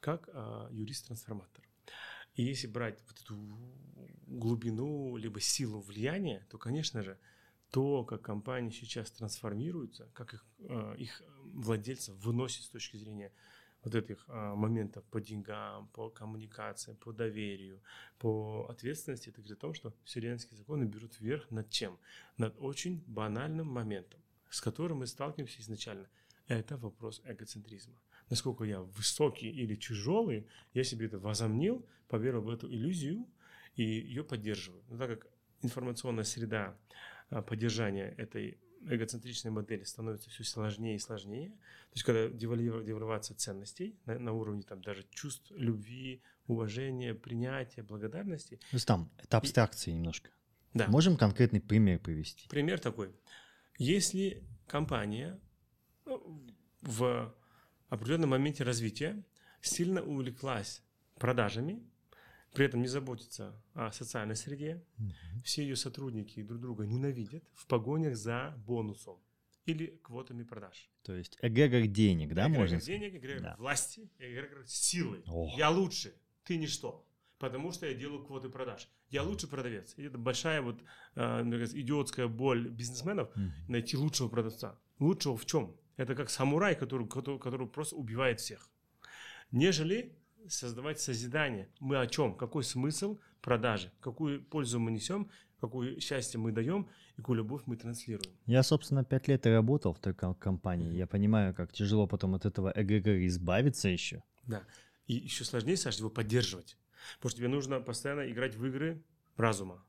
как 0.00 0.28
а, 0.32 0.68
юрист-трансформатор. 0.70 1.64
И 2.34 2.42
если 2.42 2.66
брать 2.66 3.00
вот 3.06 3.20
эту 3.20 3.36
глубину, 4.26 5.16
либо 5.16 5.40
силу 5.40 5.80
влияния, 5.80 6.46
то, 6.50 6.58
конечно 6.58 7.02
же, 7.02 7.18
то, 7.70 8.04
как 8.04 8.22
компании 8.22 8.70
сейчас 8.70 9.10
трансформируются, 9.12 10.10
как 10.12 10.34
их, 10.34 10.46
а, 10.68 10.94
их 10.94 11.22
владельцев 11.44 12.14
выносят 12.16 12.64
с 12.64 12.68
точки 12.68 12.96
зрения 12.96 13.32
вот 13.84 13.94
этих 13.94 14.24
а, 14.28 14.54
моментов 14.54 15.04
по 15.04 15.20
деньгам, 15.20 15.88
по 15.88 16.08
коммуникациям, 16.08 16.96
по 16.96 17.12
доверию, 17.12 17.80
по 18.18 18.66
ответственности, 18.70 19.28
это 19.28 19.42
говорит 19.42 19.58
о 19.58 19.60
том, 19.60 19.74
что 19.74 19.94
вселенские 20.04 20.56
законы 20.56 20.84
берут 20.84 21.20
вверх 21.20 21.50
над 21.50 21.70
чем? 21.70 21.98
Над 22.38 22.56
очень 22.58 23.04
банальным 23.06 23.68
моментом, 23.68 24.20
с 24.48 24.60
которым 24.60 24.98
мы 24.98 25.06
сталкиваемся 25.06 25.60
изначально. 25.60 26.08
Это 26.48 26.76
вопрос 26.76 27.22
эгоцентризма. 27.24 27.94
Насколько 28.30 28.64
я 28.64 28.80
высокий 28.80 29.50
или 29.50 29.76
тяжелый, 29.76 30.46
я 30.72 30.82
себе 30.84 31.06
это 31.06 31.18
возомнил, 31.18 31.86
поверил 32.08 32.40
в 32.40 32.48
эту 32.48 32.68
иллюзию 32.70 33.26
и 33.76 33.82
ее 33.82 34.24
поддерживаю. 34.24 34.82
Но 34.88 34.98
так 34.98 35.10
как 35.10 35.30
информационная 35.62 36.24
среда 36.24 36.78
а, 37.28 37.42
поддержания 37.42 38.14
этой 38.16 38.58
эгоцентричной 38.88 39.50
модели 39.50 39.84
становится 39.84 40.30
все 40.30 40.44
сложнее 40.44 40.96
и 40.96 40.98
сложнее. 40.98 41.50
То 41.50 41.94
есть, 41.94 42.04
когда 42.04 42.28
девальвация 42.28 43.36
ценностей 43.36 43.98
на, 44.06 44.18
на 44.18 44.32
уровне 44.32 44.62
там, 44.62 44.82
даже 44.82 45.04
чувств 45.10 45.50
любви, 45.50 46.22
уважения, 46.46 47.14
принятия, 47.14 47.82
благодарности. 47.82 48.56
То 48.56 48.76
есть 48.76 48.86
там 48.86 49.10
это 49.18 49.38
абстракции 49.38 49.90
и... 49.90 49.94
немножко. 49.94 50.30
Да. 50.74 50.86
Можем 50.88 51.16
конкретный 51.16 51.60
пример 51.60 52.00
привести? 52.00 52.48
Пример 52.48 52.80
такой. 52.80 53.14
Если 53.78 54.44
компания 54.66 55.40
ну, 56.04 56.44
в 56.82 57.34
определенном 57.88 58.30
моменте 58.30 58.64
развития 58.64 59.24
сильно 59.60 60.02
увлеклась 60.02 60.82
продажами, 61.16 61.82
при 62.54 62.66
этом 62.66 62.80
не 62.80 62.88
заботится 62.88 63.60
о 63.74 63.90
социальной 63.92 64.36
среде. 64.36 64.82
Угу. 64.98 65.42
Все 65.44 65.62
ее 65.62 65.76
сотрудники 65.76 66.42
друг 66.42 66.60
друга 66.60 66.86
ненавидят 66.86 67.44
в 67.52 67.66
погонях 67.66 68.16
за 68.16 68.54
бонусом 68.66 69.18
или 69.66 69.98
квотами 70.02 70.44
продаж. 70.44 70.88
То 71.02 71.14
есть 71.14 71.36
эгрегор 71.42 71.86
денег, 71.86 72.32
да, 72.32 72.44
эгрегор 72.46 72.60
можно 72.60 72.80
денег, 72.80 73.14
эгрегор 73.14 73.42
да. 73.42 73.56
власти, 73.58 74.08
эгрегор 74.18 74.64
силы. 74.66 75.22
О. 75.26 75.52
Я 75.56 75.70
лучше, 75.70 76.14
ты 76.44 76.56
ничто. 76.56 77.04
Потому 77.38 77.72
что 77.72 77.86
я 77.86 77.94
делаю 77.94 78.24
квоты 78.24 78.48
продаж. 78.48 78.88
Я 79.10 79.22
лучший 79.22 79.48
продавец. 79.48 79.94
И 79.96 80.04
это 80.04 80.16
большая 80.16 80.62
вот 80.62 80.80
э, 81.16 81.42
идиотская 81.74 82.28
боль 82.28 82.68
бизнесменов 82.68 83.28
mm 83.36 83.50
найти 83.68 83.96
лучшего 83.96 84.28
продавца. 84.28 84.78
Лучшего 85.00 85.36
в 85.36 85.44
чем? 85.44 85.76
Это 85.96 86.14
как 86.14 86.30
самурай, 86.30 86.76
который, 86.76 87.08
который, 87.08 87.38
который 87.38 87.66
просто 87.66 87.96
убивает 87.96 88.40
всех. 88.40 88.70
Нежели 89.50 90.16
создавать 90.48 91.00
созидание. 91.00 91.68
Мы 91.80 91.98
о 91.98 92.06
чем? 92.06 92.34
Какой 92.34 92.64
смысл 92.64 93.18
продажи? 93.40 93.90
Какую 94.00 94.42
пользу 94.42 94.78
мы 94.80 94.90
несем? 94.90 95.30
Какое 95.60 95.98
счастье 96.00 96.38
мы 96.38 96.52
даем? 96.52 96.88
И 97.14 97.16
какую 97.16 97.38
любовь 97.38 97.62
мы 97.66 97.76
транслируем? 97.76 98.30
Я, 98.46 98.62
собственно, 98.62 99.04
пять 99.04 99.28
лет 99.28 99.46
и 99.46 99.50
работал 99.50 99.94
в 99.94 99.98
той 99.98 100.14
компании. 100.14 100.96
Я 100.96 101.06
понимаю, 101.06 101.54
как 101.54 101.72
тяжело 101.72 102.06
потом 102.06 102.34
от 102.34 102.44
этого 102.44 102.72
эгрегора 102.74 103.26
избавиться 103.26 103.88
еще. 103.88 104.22
Да. 104.46 104.64
И 105.06 105.14
еще 105.14 105.44
сложнее, 105.44 105.76
Саша, 105.76 105.98
его 105.98 106.10
поддерживать. 106.10 106.76
Потому 107.16 107.30
что 107.30 107.38
тебе 107.38 107.48
нужно 107.48 107.80
постоянно 107.80 108.30
играть 108.30 108.54
в 108.56 108.66
игры 108.66 109.02
разума. 109.36 109.84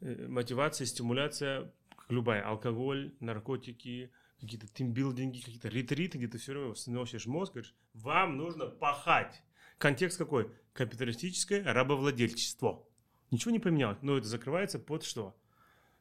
Э, 0.00 0.26
мотивация, 0.28 0.86
стимуляция, 0.86 1.72
любая, 2.08 2.42
алкоголь, 2.42 3.14
наркотики, 3.20 4.10
какие-то 4.40 4.66
тимбилдинги, 4.68 5.40
какие-то 5.40 5.68
ретриты, 5.68 6.18
где 6.18 6.28
ты 6.28 6.38
все 6.38 6.52
время 6.52 6.74
сносишь 6.74 7.26
мозг, 7.26 7.52
говоришь, 7.52 7.74
вам 7.94 8.36
нужно 8.36 8.66
пахать. 8.66 9.42
Контекст 9.80 10.18
какой? 10.18 10.50
Капиталистическое 10.74 11.64
рабовладельчество. 11.64 12.86
Ничего 13.30 13.50
не 13.50 13.60
поменялось, 13.60 13.96
но 14.02 14.18
это 14.18 14.28
закрывается 14.28 14.78
под 14.78 15.04
что? 15.04 15.34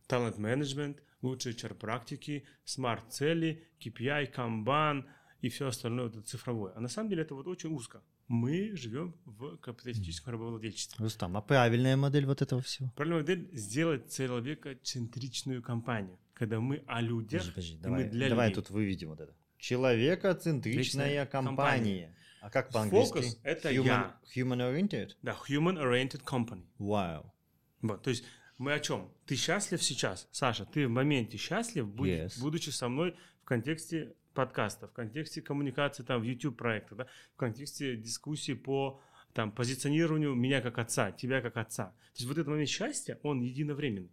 Талант 0.05 0.37
менеджмент, 0.37 1.01
лучшие 1.21 1.55
HR-практики, 1.55 2.43
смарт-цели, 2.65 3.63
KPI, 3.79 4.27
камбан 4.27 5.07
и 5.39 5.47
все 5.47 5.67
остальное 5.67 6.09
это 6.09 6.21
цифровое. 6.21 6.73
А 6.75 6.81
на 6.81 6.89
самом 6.89 7.09
деле 7.09 7.21
это 7.21 7.35
вот 7.35 7.47
очень 7.47 7.69
узко. 7.69 8.01
Мы 8.27 8.75
живем 8.75 9.15
в 9.23 9.55
капиталистическом 9.55 10.33
рабовладельчестве. 10.33 11.01
Рустам, 11.01 11.37
а 11.37 11.41
правильная 11.41 11.95
модель 11.95 12.25
вот 12.25 12.41
этого 12.41 12.61
всего? 12.61 12.91
Правильная 12.97 13.21
модель 13.21 13.49
сделать 13.53 14.13
человекоцентричную 14.13 15.63
компанию, 15.63 16.19
когда 16.33 16.59
мы 16.59 16.83
о 16.85 16.99
людях, 16.99 17.43
Подожди, 17.43 17.51
подожди, 17.51 17.75
и 17.75 17.77
давай, 17.77 18.03
мы 18.03 18.09
для 18.09 18.27
давай 18.27 18.49
людей. 18.49 18.61
тут 18.61 18.71
выведем 18.71 19.07
вот 19.07 19.21
это. 19.21 19.33
Человекоцентричная 19.57 21.21
Отличная 21.21 21.25
компания. 21.25 22.13
А 22.41 22.49
как 22.49 22.69
по-английски? 22.71 23.13
Фокус— 23.17 23.39
это 23.43 23.71
human, 23.71 23.85
я. 23.85 24.19
Human 24.35 24.57
oriented? 24.59 25.11
Да, 25.21 25.37
human-oriented 25.47 26.23
company. 26.23 26.65
Вау. 26.77 27.33
Вот, 27.81 28.01
то 28.03 28.09
есть 28.09 28.23
мы 28.57 28.73
о 28.73 28.79
чем? 28.79 29.11
Ты 29.25 29.35
счастлив 29.35 29.81
сейчас, 29.83 30.27
Саша? 30.31 30.65
Ты 30.65 30.87
в 30.87 30.89
моменте 30.91 31.37
счастлив, 31.37 31.87
будь- 31.87 32.09
Yes. 32.09 32.39
будучи 32.39 32.69
со 32.69 32.87
мной 32.89 33.15
в 33.41 33.45
контексте 33.45 34.13
подкаста, 34.33 34.87
в 34.87 34.93
контексте 34.93 35.41
коммуникации 35.41 36.03
там 36.03 36.21
в 36.21 36.23
YouTube 36.23 36.57
проекта, 36.57 36.95
да, 36.95 37.07
в 37.33 37.35
контексте 37.35 37.95
дискуссии 37.97 38.53
по 38.53 39.01
там 39.33 39.51
позиционированию 39.51 40.33
меня 40.35 40.61
как 40.61 40.77
отца, 40.77 41.11
тебя 41.11 41.41
как 41.41 41.57
отца. 41.57 41.87
То 41.87 42.15
есть 42.15 42.25
вот 42.27 42.37
этот 42.37 42.47
момент 42.47 42.69
счастья, 42.69 43.19
он 43.23 43.41
единовременный, 43.41 44.11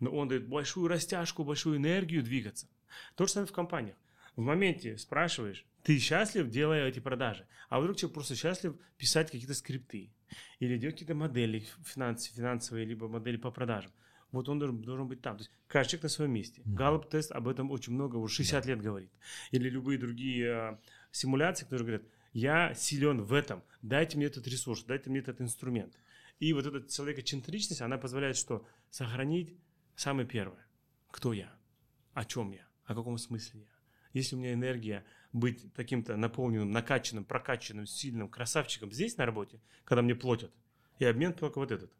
но 0.00 0.10
он 0.10 0.28
дает 0.28 0.48
большую 0.48 0.88
растяжку, 0.88 1.44
большую 1.44 1.76
энергию 1.76 2.22
двигаться. 2.22 2.68
То 3.16 3.26
же 3.26 3.32
самое 3.32 3.48
в 3.48 3.52
компаниях. 3.52 3.96
В 4.34 4.40
моменте 4.40 4.98
спрашиваешь, 4.98 5.64
ты 5.86 6.00
счастлив, 6.00 6.50
делая 6.50 6.88
эти 6.88 6.98
продажи, 6.98 7.46
а 7.68 7.78
вдруг 7.78 7.96
человек 7.96 8.14
просто 8.14 8.34
счастлив 8.34 8.74
писать 8.96 9.30
какие-то 9.30 9.54
скрипты 9.54 10.12
или 10.58 10.78
делать 10.78 10.96
какие-то 10.96 11.14
модели 11.14 11.64
финанс, 11.84 12.24
финансовые, 12.24 12.84
либо 12.84 13.06
модели 13.06 13.36
по 13.36 13.52
продажам. 13.52 13.92
Вот 14.32 14.48
он 14.48 14.58
должен, 14.58 14.82
должен 14.82 15.06
быть 15.06 15.22
там. 15.22 15.36
То 15.36 15.42
есть 15.42 15.52
каждый 15.68 15.90
человек 15.90 16.02
на 16.02 16.08
своем 16.08 16.32
месте. 16.32 16.62
Мгм. 16.64 16.74
Галлоп-тест 16.74 17.30
об 17.30 17.46
этом 17.46 17.70
очень 17.70 17.92
много, 17.92 18.16
уже 18.16 18.34
60 18.34 18.66
лет 18.66 18.82
говорит. 18.82 19.12
Или 19.52 19.70
любые 19.70 19.96
другие 19.96 20.46
э, 20.48 20.78
симуляции, 21.12 21.62
которые 21.66 21.86
говорят, 21.86 22.02
я 22.32 22.74
силен 22.74 23.22
в 23.22 23.32
этом, 23.32 23.62
дайте 23.80 24.16
мне 24.16 24.26
этот 24.26 24.48
ресурс, 24.48 24.82
дайте 24.82 25.08
мне 25.08 25.20
этот 25.20 25.40
инструмент. 25.40 25.96
И 26.40 26.52
вот 26.52 26.66
эта 26.66 26.82
человекоцентричность, 26.92 27.80
она 27.80 27.96
позволяет 27.96 28.36
что? 28.36 28.66
Сохранить 28.90 29.56
самое 29.94 30.26
первое. 30.26 30.66
Кто 31.12 31.32
я? 31.32 31.54
О 32.12 32.24
чем 32.24 32.50
я? 32.50 32.66
О 32.86 32.96
каком 32.96 33.18
смысле 33.18 33.60
я? 33.60 33.68
Если 34.12 34.34
у 34.34 34.38
меня 34.38 34.52
энергия 34.52 35.04
быть 35.36 35.72
таким-то 35.74 36.16
наполненным, 36.16 36.70
накачанным, 36.70 37.24
прокачанным, 37.24 37.86
сильным 37.86 38.28
красавчиком 38.28 38.90
здесь 38.92 39.16
на 39.16 39.26
работе, 39.26 39.60
когда 39.84 40.02
мне 40.02 40.14
платят, 40.14 40.50
и 40.98 41.04
обмен 41.04 41.32
только 41.32 41.58
вот 41.58 41.70
этот. 41.70 41.92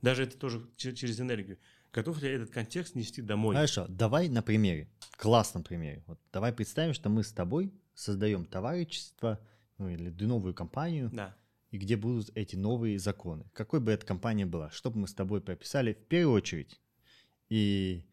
Даже 0.00 0.22
это 0.24 0.38
тоже 0.38 0.66
че- 0.76 0.94
через 0.94 1.20
энергию. 1.20 1.58
Готов 1.92 2.20
ли 2.22 2.28
я 2.28 2.34
этот 2.36 2.50
контекст 2.50 2.94
нести 2.94 3.20
домой? 3.22 3.54
Хорошо, 3.54 3.86
давай 3.88 4.28
на 4.28 4.42
примере, 4.42 4.88
классном 5.16 5.62
примере. 5.64 6.02
Вот 6.06 6.18
давай 6.32 6.52
представим, 6.52 6.94
что 6.94 7.08
мы 7.08 7.22
с 7.24 7.32
тобой 7.32 7.72
создаем 7.94 8.44
товарищество 8.44 9.40
ну, 9.78 9.88
или 9.88 10.10
новую 10.24 10.54
компанию, 10.54 11.10
Да. 11.12 11.36
и 11.70 11.78
где 11.78 11.96
будут 11.96 12.30
эти 12.34 12.56
новые 12.56 12.98
законы. 12.98 13.44
Какой 13.52 13.80
бы 13.80 13.92
эта 13.92 14.06
компания 14.06 14.46
была, 14.46 14.70
что 14.70 14.90
бы 14.90 14.98
мы 15.00 15.08
с 15.08 15.14
тобой 15.14 15.40
прописали 15.40 15.92
в 15.92 16.06
первую 16.06 16.34
очередь, 16.36 16.80
и 17.48 18.04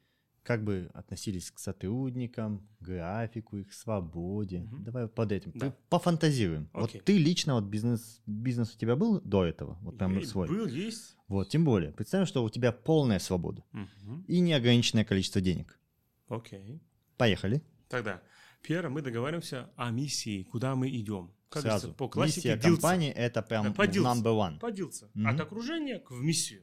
как 0.46 0.64
бы 0.64 0.90
относились 0.94 1.50
к 1.50 1.58
сотрудникам, 1.60 2.62
графику, 2.80 3.58
их 3.58 3.74
свободе. 3.74 4.60
Мгм. 4.60 4.84
Давай 4.84 5.08
под 5.08 5.32
этим. 5.32 5.52
Да. 5.56 5.72
Ты 5.72 5.76
пофантазируем. 5.90 6.70
Окей. 6.72 7.00
Вот 7.00 7.06
ты 7.06 7.18
лично, 7.18 7.56
вот 7.56 7.64
бизнес, 7.64 8.22
бизнес 8.28 8.76
у 8.76 8.78
тебя 8.78 8.96
был 8.96 9.20
до 9.22 9.44
этого? 9.44 9.78
Вот 9.82 9.98
прям 9.98 10.18
И 10.20 10.24
свой. 10.26 10.48
Был, 10.48 10.68
есть. 10.68 11.16
Вот, 11.28 11.50
тем 11.50 11.66
более. 11.66 11.92
Представим, 11.92 12.28
что 12.28 12.44
у 12.44 12.50
тебя 12.50 12.72
полная 12.72 13.18
свобода 13.20 13.64
Мгм. 13.72 14.24
и 14.28 14.40
неограниченное 14.40 15.04
количество 15.04 15.42
денег. 15.42 15.80
Окей. 16.28 16.80
Поехали. 17.18 17.64
Тогда, 17.90 18.22
первое, 18.62 18.92
мы 18.92 19.02
договариваемся 19.02 19.72
о 19.76 19.90
миссии, 19.90 20.44
куда 20.44 20.76
мы 20.76 20.90
идем. 20.90 21.32
Как 21.50 21.64
Сразу. 21.64 21.94
по 21.94 22.08
классике 22.08 22.50
Миссия 22.50 22.62
дилца. 22.62 22.82
компании 22.82 23.12
это 23.12 23.42
прям 23.42 23.66
Да, 23.66 23.72
по 23.74 23.88
дилцу. 23.88 24.08
number 24.08 24.36
one. 24.38 24.60
Подился. 24.60 25.10
Мгм. 25.16 25.28
От 25.28 25.40
окружения 25.40 26.00
к 26.00 26.12
в 26.12 26.22
миссию. 26.22 26.62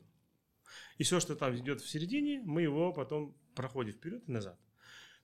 И 0.99 1.03
все, 1.05 1.19
что 1.19 1.35
там 1.35 1.57
идет 1.57 1.81
в 1.81 1.89
середине, 1.89 2.43
мы 2.45 2.63
его 2.63 2.93
потом 2.93 3.35
проходим 3.55 3.93
вперед 3.93 4.23
и 4.29 4.33
назад. 4.33 4.59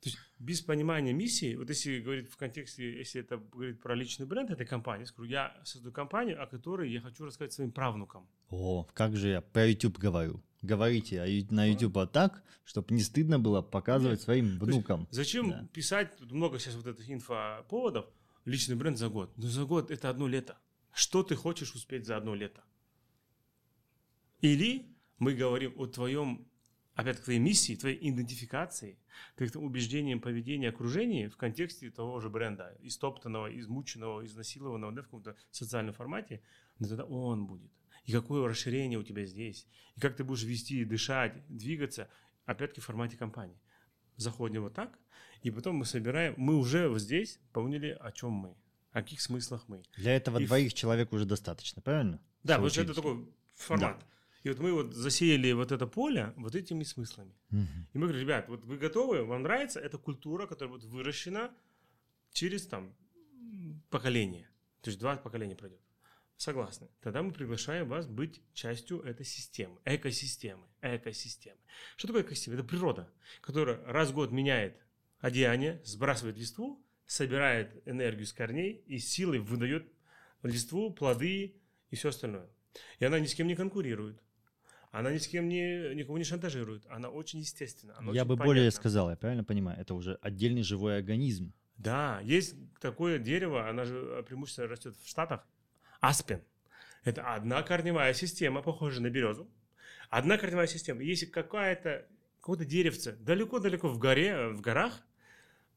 То 0.01 0.07
есть 0.07 0.17
без 0.39 0.61
понимания 0.61 1.11
миссии, 1.11 1.55
вот 1.55 1.67
если 1.69 1.99
говорить 1.99 2.31
в 2.31 2.37
контексте, 2.37 2.97
если 2.99 3.19
это 3.19 3.35
говорит 3.37 3.81
про 3.81 3.95
личный 3.95 4.25
бренд 4.25 4.49
этой 4.49 4.65
компании, 4.65 5.01
я 5.03 5.07
скажу, 5.07 5.27
я 5.27 5.61
создаю 5.65 5.91
компанию, 5.93 6.41
о 6.41 6.47
которой 6.47 6.89
я 6.89 7.01
хочу 7.01 7.25
рассказать 7.25 7.51
своим 7.51 7.71
правнукам. 7.73 8.25
О, 8.49 8.87
как 8.93 9.17
же 9.17 9.27
я 9.29 9.41
про 9.41 9.67
YouTube 9.67 9.97
говорю. 9.97 10.41
Говорите 10.61 11.15
ю- 11.27 11.47
на 11.51 11.65
YouTube 11.65 11.95
вот 11.95 12.11
так, 12.13 12.43
чтобы 12.63 12.93
не 12.95 13.01
стыдно 13.01 13.39
было 13.39 13.61
показывать 13.61 14.19
Нет. 14.19 14.23
своим 14.23 14.45
есть 14.45 14.59
внукам. 14.61 15.07
Зачем 15.11 15.49
Да. 15.49 15.67
писать, 15.73 16.15
тут 16.17 16.31
много 16.31 16.59
сейчас 16.59 16.75
вот 16.75 16.87
этих 16.87 17.09
инфоповодов, 17.09 18.05
личный 18.45 18.75
бренд 18.75 18.97
за 18.97 19.09
год. 19.09 19.33
Ну 19.35 19.47
за 19.47 19.65
год 19.65 19.91
это 19.91 20.09
одно 20.09 20.27
лето. 20.27 20.57
Что 20.93 21.23
ты 21.23 21.35
хочешь 21.35 21.75
успеть 21.75 22.05
за 22.05 22.15
одно 22.15 22.35
лето? 22.35 22.63
Или 24.41 24.85
мы 25.17 25.33
говорим 25.33 25.73
о 25.77 25.85
твоем, 25.87 26.47
опять 26.99 27.23
твоей 27.23 27.39
миссии, 27.39 27.75
твоей 27.75 27.97
идентификации, 28.09 28.97
твоим 29.35 29.63
убеждением, 29.65 30.19
поведении, 30.19 30.67
окружении 30.67 31.27
в 31.27 31.37
контексте 31.37 31.89
того 31.91 32.19
же 32.19 32.29
бренда, 32.29 32.75
истоптанного, 32.81 33.57
измученного, 33.59 34.25
изнасилованного 34.25 34.91
да, 34.91 35.01
в 35.01 35.05
каком-то 35.05 35.35
социальном 35.51 35.93
формате, 35.93 36.41
но 36.79 36.87
тогда 36.87 37.05
он 37.05 37.45
будет. 37.45 37.71
И 38.05 38.11
какое 38.11 38.47
расширение 38.47 38.97
у 38.99 39.03
тебя 39.03 39.25
здесь, 39.25 39.67
и 39.95 39.99
как 40.01 40.15
ты 40.15 40.23
будешь 40.23 40.43
вести, 40.43 40.83
дышать, 40.85 41.33
двигаться, 41.47 42.09
опять-таки 42.45 42.81
в 42.81 42.85
формате 42.85 43.17
компании. 43.17 43.59
Заходим 44.17 44.63
вот 44.63 44.73
так, 44.73 44.97
и 45.43 45.51
потом 45.51 45.77
мы 45.77 45.85
собираем, 45.85 46.33
мы 46.37 46.57
уже 46.57 46.89
вот 46.89 46.99
здесь 46.99 47.39
поняли, 47.53 47.97
о 48.01 48.11
чем 48.11 48.31
мы, 48.31 48.55
о 48.91 49.01
каких 49.01 49.21
смыслах 49.21 49.63
мы. 49.67 49.83
Для 49.95 50.15
этого 50.15 50.39
И 50.39 50.43
в- 50.45 50.47
двоих 50.47 50.73
человек 50.73 51.13
уже 51.13 51.25
достаточно, 51.25 51.81
правильно? 51.81 52.19
Да, 52.43 52.59
вот 52.59 52.75
это 52.77 52.93
такой 52.93 53.29
формат. 53.55 54.03
И 54.43 54.49
вот 54.49 54.59
мы 54.59 54.73
вот 54.73 54.93
засеяли 54.93 55.51
вот 55.51 55.71
это 55.71 55.85
поле 55.87 56.33
вот 56.37 56.55
этими 56.55 56.83
смыслами. 56.83 57.33
Мгм. 57.49 57.87
И 57.93 57.97
мы 57.97 58.07
говорим, 58.07 58.21
ребят, 58.21 58.47
вот 58.47 58.63
вы 58.65 58.77
готовы, 58.77 59.23
вам 59.23 59.43
нравится, 59.43 59.79
это 59.79 59.97
культура, 59.97 60.47
которая 60.47 60.75
будет 60.75 60.89
выращена 60.89 61.51
через 62.31 62.65
там 62.67 62.95
поколение. 63.89 64.49
То 64.81 64.89
есть 64.89 64.99
два 64.99 65.17
поколения 65.17 65.55
пройдет. 65.55 65.81
Согласны. 66.37 66.87
Тогда 67.01 67.21
мы 67.21 67.33
приглашаем 67.33 67.89
вас 67.89 68.07
быть 68.07 68.41
частью 68.53 69.01
этой 69.01 69.25
системы, 69.25 69.77
экосистемы, 69.83 70.65
экосистемы. 70.81 71.57
Что 71.97 72.07
такое 72.07 72.23
экосистема? 72.23 72.55
Это 72.55 72.63
природа, 72.63 73.11
которая 73.41 73.83
раз 73.85 74.11
в 74.11 74.13
год 74.13 74.31
меняет 74.31 74.77
одеяние, 75.19 75.81
сбрасывает 75.83 76.37
листву, 76.37 76.81
собирает 77.05 77.85
энергию 77.85 78.25
с 78.25 78.31
корней 78.31 78.83
и 78.87 78.99
силой 78.99 79.39
выдает 79.39 79.91
листву, 80.43 80.93
плоды 80.93 81.55
и 81.89 81.95
все 81.97 82.09
остальное. 82.09 82.49
И 82.99 83.05
она 83.05 83.19
ни 83.19 83.25
с 83.25 83.35
кем 83.35 83.47
не 83.47 83.55
конкурирует. 83.55 84.21
Она 84.91 85.11
ни 85.11 85.17
с 85.17 85.27
кем 85.27 85.47
не, 85.47 85.93
никого 85.93 86.17
не 86.17 86.23
шантажирует. 86.23 86.85
Она 86.89 87.09
очень 87.09 87.39
естественна. 87.39 87.95
она 87.97 88.11
Я 88.11 88.21
очень 88.21 88.29
бы 88.29 88.35
более 88.37 88.63
понятна. 88.63 88.71
сказал, 88.71 89.09
я 89.09 89.15
правильно 89.15 89.43
понимаю, 89.43 89.79
это 89.79 89.93
уже 89.93 90.17
отдельный 90.21 90.63
живой 90.63 90.97
организм. 90.97 91.53
Да, 91.77 92.19
есть 92.23 92.55
такое 92.81 93.19
дерево, 93.19 93.69
она 93.69 93.85
же 93.85 93.95
э, 93.95 94.23
преимущественно 94.23 94.67
растет 94.67 94.95
в 94.97 95.07
Штатах. 95.07 95.47
Аспен. 96.01 96.41
Это 97.03 97.33
одна 97.33 97.61
корневая 97.61 98.13
система, 98.13 98.61
похожая 98.61 99.01
на 99.01 99.09
березу. 99.09 99.49
Одна 100.09 100.37
корневая 100.37 100.67
система. 100.67 101.03
Если 101.03 101.25
какая-то 101.27 102.05
какое-то 102.39 102.65
деревце 102.65 103.13
далеко-далеко 103.13 103.89
в 103.89 103.99
горе, 103.99 104.29
э, 104.29 104.49
в 104.49 104.61
горах, 104.61 105.05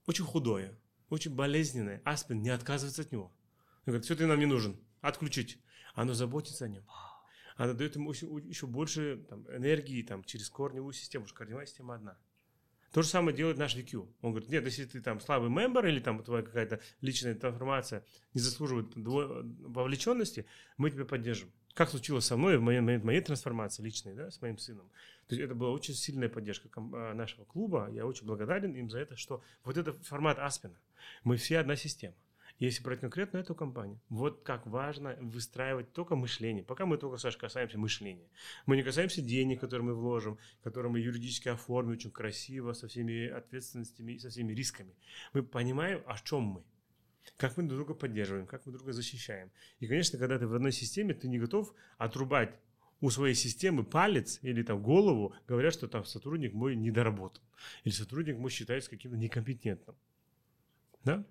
очень 0.06 0.24
худое, 0.24 0.78
очень 1.10 1.34
болезненное, 1.34 2.00
аспен 2.04 2.40
не 2.40 2.48
отказывается 2.48 3.02
от 3.02 3.12
него. 3.12 3.24
Он 3.24 3.92
говорит, 3.92 4.04
все, 4.06 4.16
ты 4.16 4.26
нам 4.26 4.38
не 4.38 4.46
нужен, 4.46 4.80
отключить. 5.02 5.58
Оно 5.94 6.14
заботится 6.14 6.64
о 6.64 6.68
нем. 6.68 6.84
Оно 7.56 7.74
дает 7.74 7.96
ему 7.96 8.12
еще, 8.12 8.66
больше 8.66 9.24
там, 9.28 9.46
энергии 9.54 10.02
там, 10.02 10.24
через 10.24 10.48
корневую 10.48 10.92
систему, 10.92 11.24
потому 11.24 11.28
что 11.28 11.38
корневая 11.38 11.66
система 11.66 11.94
одна. 11.94 12.16
То 12.92 13.00
же 13.00 13.08
самое 13.08 13.34
делает 13.34 13.56
наш 13.56 13.74
VQ. 13.74 14.06
Он 14.20 14.32
говорит, 14.32 14.50
нет, 14.50 14.64
если 14.64 14.84
ты 14.84 15.00
там 15.00 15.18
слабый 15.20 15.48
мембер 15.48 15.86
или 15.86 15.98
там 15.98 16.22
твоя 16.22 16.42
какая-то 16.42 16.80
личная 17.00 17.32
информация 17.32 18.04
не 18.34 18.40
заслуживает 18.40 18.92
вовлеченности, 18.94 20.46
мы 20.76 20.90
тебя 20.90 21.06
поддержим. 21.06 21.50
Как 21.72 21.88
случилось 21.88 22.26
со 22.26 22.36
мной 22.36 22.58
в 22.58 22.60
моей, 22.60 22.80
моей, 22.80 22.98
моей 22.98 23.22
трансформации 23.22 23.82
личной, 23.82 24.14
да, 24.14 24.30
с 24.30 24.42
моим 24.42 24.58
сыном. 24.58 24.90
То 25.26 25.34
есть 25.34 25.42
это 25.42 25.54
была 25.54 25.70
очень 25.70 25.94
сильная 25.94 26.28
поддержка 26.28 26.68
а, 26.76 27.14
нашего 27.14 27.46
клуба. 27.46 27.88
Я 27.90 28.04
очень 28.04 28.26
благодарен 28.26 28.74
им 28.74 28.90
за 28.90 28.98
это, 28.98 29.16
что 29.16 29.42
вот 29.64 29.78
это 29.78 29.94
формат 29.94 30.38
Аспена. 30.38 30.78
Мы 31.24 31.38
все 31.38 31.58
одна 31.58 31.76
система. 31.76 32.14
Если 32.62 32.80
брать 32.80 33.00
конкретно 33.00 33.38
эту 33.38 33.56
компанию, 33.56 34.00
вот 34.08 34.44
как 34.44 34.68
важно 34.68 35.16
выстраивать 35.20 35.92
только 35.92 36.14
мышление. 36.14 36.62
Пока 36.62 36.86
мы 36.86 36.96
только, 36.96 37.16
Саша, 37.16 37.36
касаемся 37.36 37.76
мышления. 37.76 38.28
Мы 38.66 38.76
не 38.76 38.84
касаемся 38.84 39.20
денег, 39.20 39.58
которые 39.58 39.86
мы 39.86 39.94
вложим, 39.94 40.38
которые 40.62 40.92
мы 40.92 41.00
юридически 41.00 41.48
оформим 41.48 41.94
очень 41.94 42.12
красиво, 42.12 42.72
со 42.72 42.86
всеми 42.86 43.26
ответственностями 43.26 44.12
и 44.12 44.18
со 44.20 44.30
всеми 44.30 44.52
рисками. 44.52 44.94
Мы 45.32 45.42
понимаем, 45.42 46.04
о 46.06 46.16
чем 46.18 46.42
мы. 46.42 46.64
Как 47.36 47.56
мы 47.56 47.64
друг 47.64 47.78
друга 47.78 47.94
поддерживаем, 47.94 48.46
как 48.46 48.64
мы 48.64 48.70
друг 48.70 48.84
друга 48.84 48.92
защищаем. 48.92 49.50
И, 49.80 49.88
конечно, 49.88 50.16
когда 50.16 50.38
ты 50.38 50.46
в 50.46 50.54
одной 50.54 50.70
системе, 50.70 51.14
ты 51.14 51.26
не 51.26 51.40
готов 51.40 51.74
отрубать 51.98 52.54
у 53.00 53.10
своей 53.10 53.34
системы 53.34 53.82
палец 53.82 54.38
или 54.40 54.62
там 54.62 54.80
голову, 54.80 55.34
говорят, 55.48 55.74
что 55.74 55.88
там 55.88 56.04
сотрудник 56.04 56.52
мой 56.52 56.76
недоработал. 56.76 57.42
Или 57.82 57.92
сотрудник 57.92 58.38
мой 58.38 58.52
считается 58.52 58.88
каким-то 58.88 59.16
некомпетентным. 59.16 59.96
Да? 61.02 61.26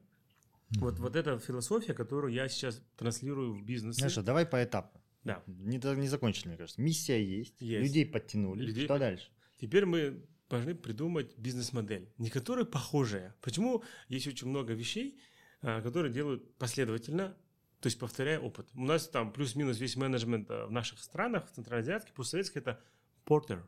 Mm-hmm. 0.71 0.79
Вот, 0.79 0.99
вот 0.99 1.15
эта 1.15 1.37
философия, 1.39 1.93
которую 1.93 2.33
я 2.33 2.47
сейчас 2.47 2.81
транслирую 2.95 3.53
в 3.53 3.63
бизнесе. 3.63 3.99
Знаешь, 3.99 4.15
давай 4.15 4.45
поэтапно. 4.45 5.01
Да. 5.23 5.43
Не, 5.47 5.77
не 5.77 6.07
закончили, 6.07 6.47
мне 6.47 6.57
кажется. 6.57 6.81
Миссия 6.81 7.23
есть, 7.23 7.59
Есть. 7.61 7.83
людей 7.83 8.05
подтянули. 8.05 8.63
Людей 8.63 8.85
Что 8.85 8.97
дальше? 8.97 9.29
Теперь 9.59 9.85
мы 9.85 10.25
должны 10.49 10.73
придумать 10.75 11.37
бизнес-модель, 11.37 12.11
не 12.17 12.29
которая 12.29 12.65
похожая. 12.65 13.35
Почему 13.41 13.83
есть 14.07 14.27
очень 14.27 14.47
много 14.47 14.73
вещей, 14.73 15.21
а, 15.61 15.81
которые 15.81 16.11
делают 16.11 16.57
последовательно, 16.57 17.37
то 17.79 17.87
есть 17.87 17.99
повторяя 17.99 18.39
опыт. 18.39 18.67
У 18.73 18.83
нас 18.83 19.07
там 19.07 19.31
плюс-минус 19.31 19.79
весь 19.79 19.95
менеджмент 19.95 20.49
а, 20.49 20.67
в 20.67 20.71
наших 20.71 20.99
странах, 20.99 21.47
в 21.47 21.55
Центральноазиатске, 21.55 22.13
постсоветске, 22.13 22.59
это 22.59 22.81
Портер, 23.25 23.67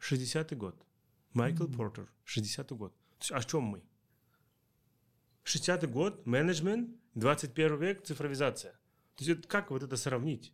60-й 0.00 0.56
год. 0.56 0.76
Майкл 1.34 1.64
Мгм. 1.64 1.74
Портер, 1.74 2.12
60-й 2.24 2.76
год. 2.76 2.94
То 3.18 3.20
есть 3.20 3.32
о 3.32 3.48
чем 3.48 3.62
мы? 3.64 3.82
60-й 5.44 5.86
год, 5.86 6.26
менеджмент, 6.26 6.90
21 7.14 7.78
век, 7.78 8.04
цифровизация. 8.04 8.72
То 9.16 9.24
есть 9.24 9.38
это 9.38 9.48
как 9.48 9.70
вот 9.70 9.82
это 9.82 9.96
сравнить? 9.96 10.52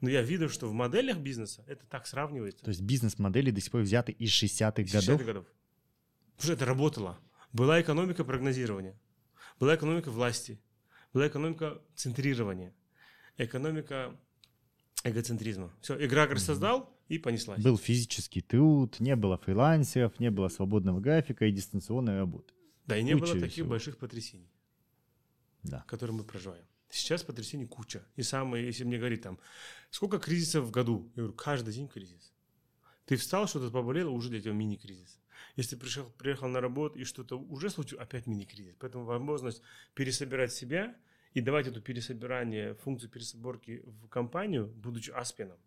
Но 0.00 0.10
я 0.10 0.22
видел, 0.22 0.48
что 0.48 0.68
в 0.68 0.72
моделях 0.72 1.18
бизнеса 1.18 1.64
это 1.68 1.86
так 1.86 2.06
сравнивается. 2.06 2.64
То 2.64 2.70
есть 2.70 2.82
бизнес-модели 2.82 3.50
до 3.50 3.60
сих 3.60 3.70
пор 3.70 3.82
взяты 3.82 4.12
из 4.12 4.30
60-х 4.30 4.82
60-х 4.82 5.00
годов. 5.00 5.26
годов. 5.26 5.46
Потому 6.36 6.42
что 6.42 6.52
это 6.52 6.64
работало. 6.64 7.18
Была 7.52 7.80
экономика 7.80 8.24
прогнозирования, 8.24 8.98
была 9.60 9.76
экономика 9.76 10.10
власти, 10.10 10.60
была 11.12 11.28
экономика 11.28 11.80
центрирования, 11.94 12.74
экономика 13.36 14.18
эгоцентризма. 15.04 15.72
Все, 15.80 15.94
эгрегор 16.04 16.40
создал 16.40 16.98
и 17.08 17.18
понеслась. 17.18 17.62
Был 17.62 17.76
физический 17.78 18.40
труд, 18.40 18.98
не 19.00 19.14
было 19.14 19.36
фрилансеров, 19.36 20.18
не 20.18 20.30
было 20.30 20.48
свободного 20.48 21.00
графика 21.00 21.44
и 21.44 21.52
дистанционной 21.52 22.16
работы. 22.18 22.54
Да, 22.86 22.96
и 22.96 23.02
не 23.02 23.14
было 23.14 23.32
таких 23.34 23.52
всего. 23.52 23.68
больших 23.70 23.96
потрясений, 23.98 24.50
Да. 25.62 25.84
которые 25.86 26.16
мы 26.16 26.24
проживаем. 26.24 26.64
Сейчас 26.90 27.22
потрясений 27.22 27.66
куча. 27.66 28.04
И 28.16 28.22
самое, 28.22 28.66
если 28.66 28.84
мне 28.84 28.98
говорить 28.98 29.22
там, 29.22 29.38
сколько 29.90 30.18
кризисов 30.18 30.66
в 30.66 30.70
году? 30.70 31.10
Я 31.16 31.22
говорю, 31.22 31.32
каждый 31.34 31.72
день 31.72 31.88
кризис. 31.88 32.32
Ты 33.06 33.16
встал, 33.16 33.46
что-то 33.48 33.70
поболело, 33.70 34.10
уже 34.10 34.28
для 34.28 34.40
тебя 34.40 34.52
мини-кризис. 34.52 35.18
Если 35.56 35.76
пришел, 35.76 36.08
приехал 36.18 36.48
на 36.48 36.60
работу 36.60 36.98
и 36.98 37.04
что-то 37.04 37.38
уже 37.38 37.70
случилось, 37.70 38.02
опять 38.04 38.26
мини-кризис. 38.26 38.76
Поэтому 38.78 39.04
возможность 39.04 39.62
пересобирать 39.94 40.52
себя 40.52 40.94
и 41.32 41.40
давать 41.40 41.66
эту 41.66 41.80
пересобирание, 41.80 42.74
функцию 42.74 43.10
пересоборки 43.10 43.82
в 43.86 44.08
компанию, 44.08 44.66
будучи 44.66 45.10
аспином. 45.10 45.58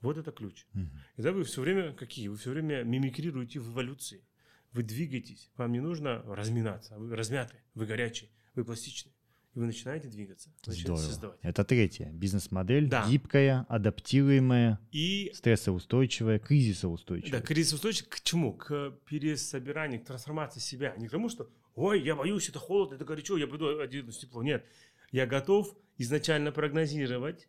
Вот 0.00 0.16
это 0.16 0.30
ключ. 0.30 0.66
Мгм. 0.74 0.90
И 1.14 1.16
тогда 1.16 1.32
вы 1.32 1.42
все 1.44 1.60
время 1.60 1.92
какие? 1.92 2.28
Вы 2.28 2.36
все 2.36 2.50
время 2.50 2.84
мимикрируете 2.84 3.58
в 3.58 3.72
эволюции. 3.72 4.24
Вы 4.72 4.82
двигаетесь. 4.82 5.50
Вам 5.56 5.72
не 5.72 5.80
нужно 5.80 6.22
разминаться. 6.26 6.96
Вы 6.98 7.14
размяты, 7.16 7.56
вы 7.74 7.86
горячие, 7.86 8.30
вы 8.54 8.64
пластичны. 8.64 9.12
И 9.54 9.58
вы 9.58 9.66
начинаете 9.66 10.08
двигаться, 10.08 10.50
начинаете 10.66 10.82
Здорово. 10.82 11.00
создавать. 11.02 11.38
Это 11.42 11.64
третье. 11.64 12.10
Бизнес-модель 12.12 12.86
Да. 12.88 13.08
гибкая, 13.08 13.64
адаптируемая, 13.68 14.78
И 14.92 15.32
стрессоустойчивая, 15.34 16.38
кризисоустойчивая. 16.38 17.40
да, 17.40 17.46
кризис 17.46 17.72
устойчив 17.72 18.08
к 18.08 18.20
чему? 18.20 18.52
К 18.52 18.90
пересобиранию, 19.06 20.00
к 20.00 20.04
трансформации 20.04 20.60
себя. 20.60 20.94
Не 20.98 21.08
к 21.08 21.10
тому, 21.10 21.28
что 21.28 21.50
ой, 21.74 22.02
я 22.02 22.14
боюсь, 22.14 22.48
это 22.48 22.58
холодно, 22.58 22.96
это 22.96 23.04
горячо, 23.04 23.36
я 23.38 23.46
пойду 23.46 23.78
оденусь 23.80 24.18
тепло. 24.18 24.42
Нет. 24.42 24.64
Я 25.10 25.26
готов 25.26 25.74
изначально 25.96 26.52
прогнозировать 26.52 27.48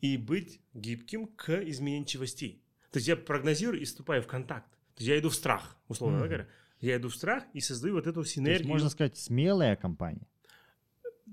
и 0.00 0.16
быть 0.16 0.60
гибким 0.72 1.26
к 1.28 1.50
изменчивости. 1.68 2.62
То 2.90 2.96
есть 2.98 3.08
я 3.08 3.16
прогнозирую 3.16 3.80
и 3.80 3.84
вступаю 3.84 4.22
в 4.22 4.26
контакт. 4.26 4.70
То 4.96 5.02
есть 5.02 5.08
я 5.08 5.18
иду 5.18 5.28
в 5.28 5.34
страх, 5.34 5.76
условно 5.88 6.18
Мгм. 6.18 6.26
говоря. 6.26 6.48
Я 6.80 6.96
иду 6.96 7.08
в 7.08 7.14
страх 7.14 7.44
и 7.52 7.60
создаю 7.60 7.94
вот 7.94 8.06
эту 8.06 8.14
То 8.14 8.20
есть, 8.20 8.32
синергию. 8.34 8.68
можно 8.68 8.88
сказать, 8.90 9.16
смелая 9.16 9.76
компания. 9.76 10.26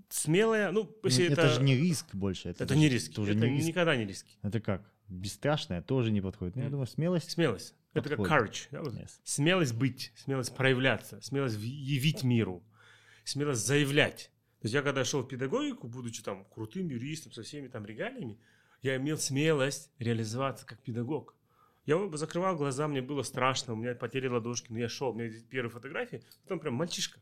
Смелая, 0.09 0.71
ну, 0.71 0.83
Ну, 0.83 1.09
если 1.09 1.25
это, 1.25 1.41
это... 1.41 1.49
же 1.49 1.61
не 1.63 1.75
риск 1.75 2.13
больше. 2.13 2.49
Это, 2.49 2.63
это 2.63 2.75
не 2.75 2.89
риски. 2.89 3.13
тоже 3.13 3.31
это 3.33 3.47
не 3.47 3.57
риск. 3.57 3.67
никогда 3.67 3.95
не 3.95 4.05
риски. 4.05 4.37
Это 4.41 4.59
как? 4.59 4.89
Бесстрашная 5.07 5.81
тоже 5.81 6.11
не 6.11 6.21
подходит. 6.21 6.55
Ну, 6.55 6.63
я 6.63 6.69
думаю, 6.69 6.87
смелость. 6.87 7.31
Смелость. 7.31 7.75
Это 7.93 8.09
как 8.09 8.17
Подходит. 8.19 8.51
courage. 8.53 8.67
да, 8.71 8.81
вот. 8.81 8.93
Yes. 8.95 9.11
Смелость 9.23 9.73
быть, 9.75 10.11
смелость 10.15 10.55
проявляться, 10.55 11.21
смелость 11.21 11.57
явить 11.59 12.23
миру, 12.23 12.63
смелость 13.23 13.65
заявлять. 13.67 14.31
То 14.61 14.65
есть 14.65 14.73
я 14.73 14.81
когда 14.81 15.03
шел 15.05 15.21
в 15.21 15.27
педагогику, 15.27 15.87
будучи 15.87 16.23
там 16.23 16.45
крутым 16.45 16.87
юристом 16.87 17.31
со 17.33 17.43
всеми 17.43 17.67
там 17.67 17.85
регалиями, 17.85 18.39
я 18.81 18.95
имел 18.97 19.17
смелость 19.19 19.91
реализоваться 19.99 20.65
как 20.65 20.79
педагог. 20.81 21.35
Я 21.85 22.09
закрывал 22.17 22.55
глаза, 22.55 22.87
мне 22.87 23.01
было 23.01 23.23
страшно, 23.23 23.73
у 23.73 23.75
меня 23.75 23.93
потели 23.95 24.27
ладошки, 24.27 24.71
но 24.71 24.79
я 24.79 24.87
шел, 24.89 25.09
у 25.09 25.13
меня 25.13 25.29
первые 25.49 25.71
фотографии, 25.71 26.23
там 26.47 26.59
прям 26.59 26.75
мальчишка, 26.75 27.19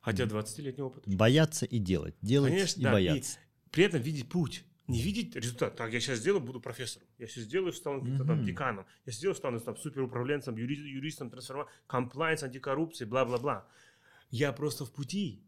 хотя 0.00 0.24
20-летний 0.24 0.82
опыт. 0.82 1.04
Бояться 1.06 1.66
и 1.66 1.78
делать. 1.78 2.14
Делать 2.22 2.52
Конечно, 2.52 2.80
и 2.80 2.84
да, 2.84 2.90
и- 2.90 2.92
бояться. 2.92 3.38
При 3.70 3.84
этом 3.84 4.00
видеть 4.00 4.28
путь. 4.28 4.64
Не 4.86 5.02
видеть 5.02 5.36
результат. 5.36 5.76
Так, 5.76 5.92
я 5.92 6.00
сейчас 6.00 6.18
сделаю, 6.20 6.40
буду 6.42 6.60
профессором. 6.60 7.06
Я 7.18 7.26
сейчас 7.26 7.44
сделаю, 7.44 7.74
стану 7.74 8.00
каким-то 8.00 8.24
там 8.24 8.42
деканом. 8.42 8.86
Я 9.04 9.12
сделаю, 9.12 9.34
стану 9.34 9.60
там 9.60 9.76
суперуправленцем, 9.76 10.56
юри- 10.56 10.88
юристом, 10.88 11.28
трансформатором, 11.28 11.70
комплайнс, 11.86 12.42
антикоррупции, 12.42 13.04
бла-бла-бла. 13.04 13.66
Я 14.30 14.52
просто 14.52 14.86
в 14.86 14.92
пути. 14.92 15.42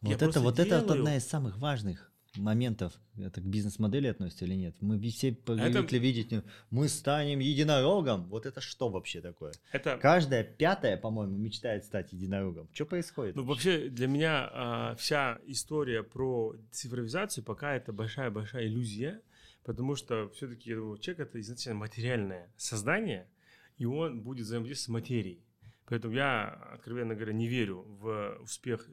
Я 0.00 0.08
Вот 0.08 0.14
это, 0.16 0.24
просто 0.24 0.40
вот 0.40 0.58
это 0.58 0.78
вот 0.78 0.84
делаю. 0.86 1.00
одна 1.02 1.16
из 1.16 1.24
самых 1.24 1.58
важных 1.58 2.10
моментов. 2.36 2.92
Это 3.18 3.40
к 3.40 3.44
бизнес-модели 3.44 4.06
относится 4.06 4.44
или 4.44 4.54
нет? 4.54 4.74
Мы 4.80 4.98
все 5.10 5.30
Это- 5.30 5.54
привыкли 5.54 5.98
видеть, 5.98 6.30
ну, 6.30 6.42
мы 6.70 6.88
станем 6.88 7.40
единорогом. 7.40 8.24
Вот 8.28 8.46
это 8.46 8.60
что 8.60 8.88
вообще 8.88 9.20
такое? 9.20 9.52
Это, 9.70 9.98
Каждая 9.98 10.42
пятая, 10.44 10.96
по-моему, 10.96 11.36
мечтает 11.36 11.84
стать 11.84 12.12
единорогом. 12.12 12.68
Что 12.72 12.86
происходит? 12.86 13.36
ну, 13.36 13.44
вообще 13.44 13.88
для 13.88 14.06
меня 14.06 14.48
а, 14.52 14.94
вся 14.96 15.38
история 15.46 16.02
про 16.02 16.56
цифровизацию 16.70 17.44
пока 17.44 17.74
это 17.74 17.92
большая-большая 17.92 18.66
иллюзия, 18.66 19.20
потому 19.64 19.94
что 19.94 20.30
все-таки 20.30 20.70
я 20.70 20.76
думаю, 20.76 20.98
человек 20.98 21.28
это 21.28 21.40
изначально 21.40 21.80
материальное 21.80 22.50
создание, 22.56 23.28
и 23.76 23.84
он 23.84 24.22
будет 24.22 24.46
взаимодействовать 24.46 24.84
с 24.84 24.88
материей. 24.88 25.44
Поэтому 25.86 26.14
я, 26.14 26.48
откровенно 26.72 27.14
говоря, 27.14 27.32
не 27.34 27.46
верю 27.48 27.82
в 28.00 28.38
успех 28.42 28.88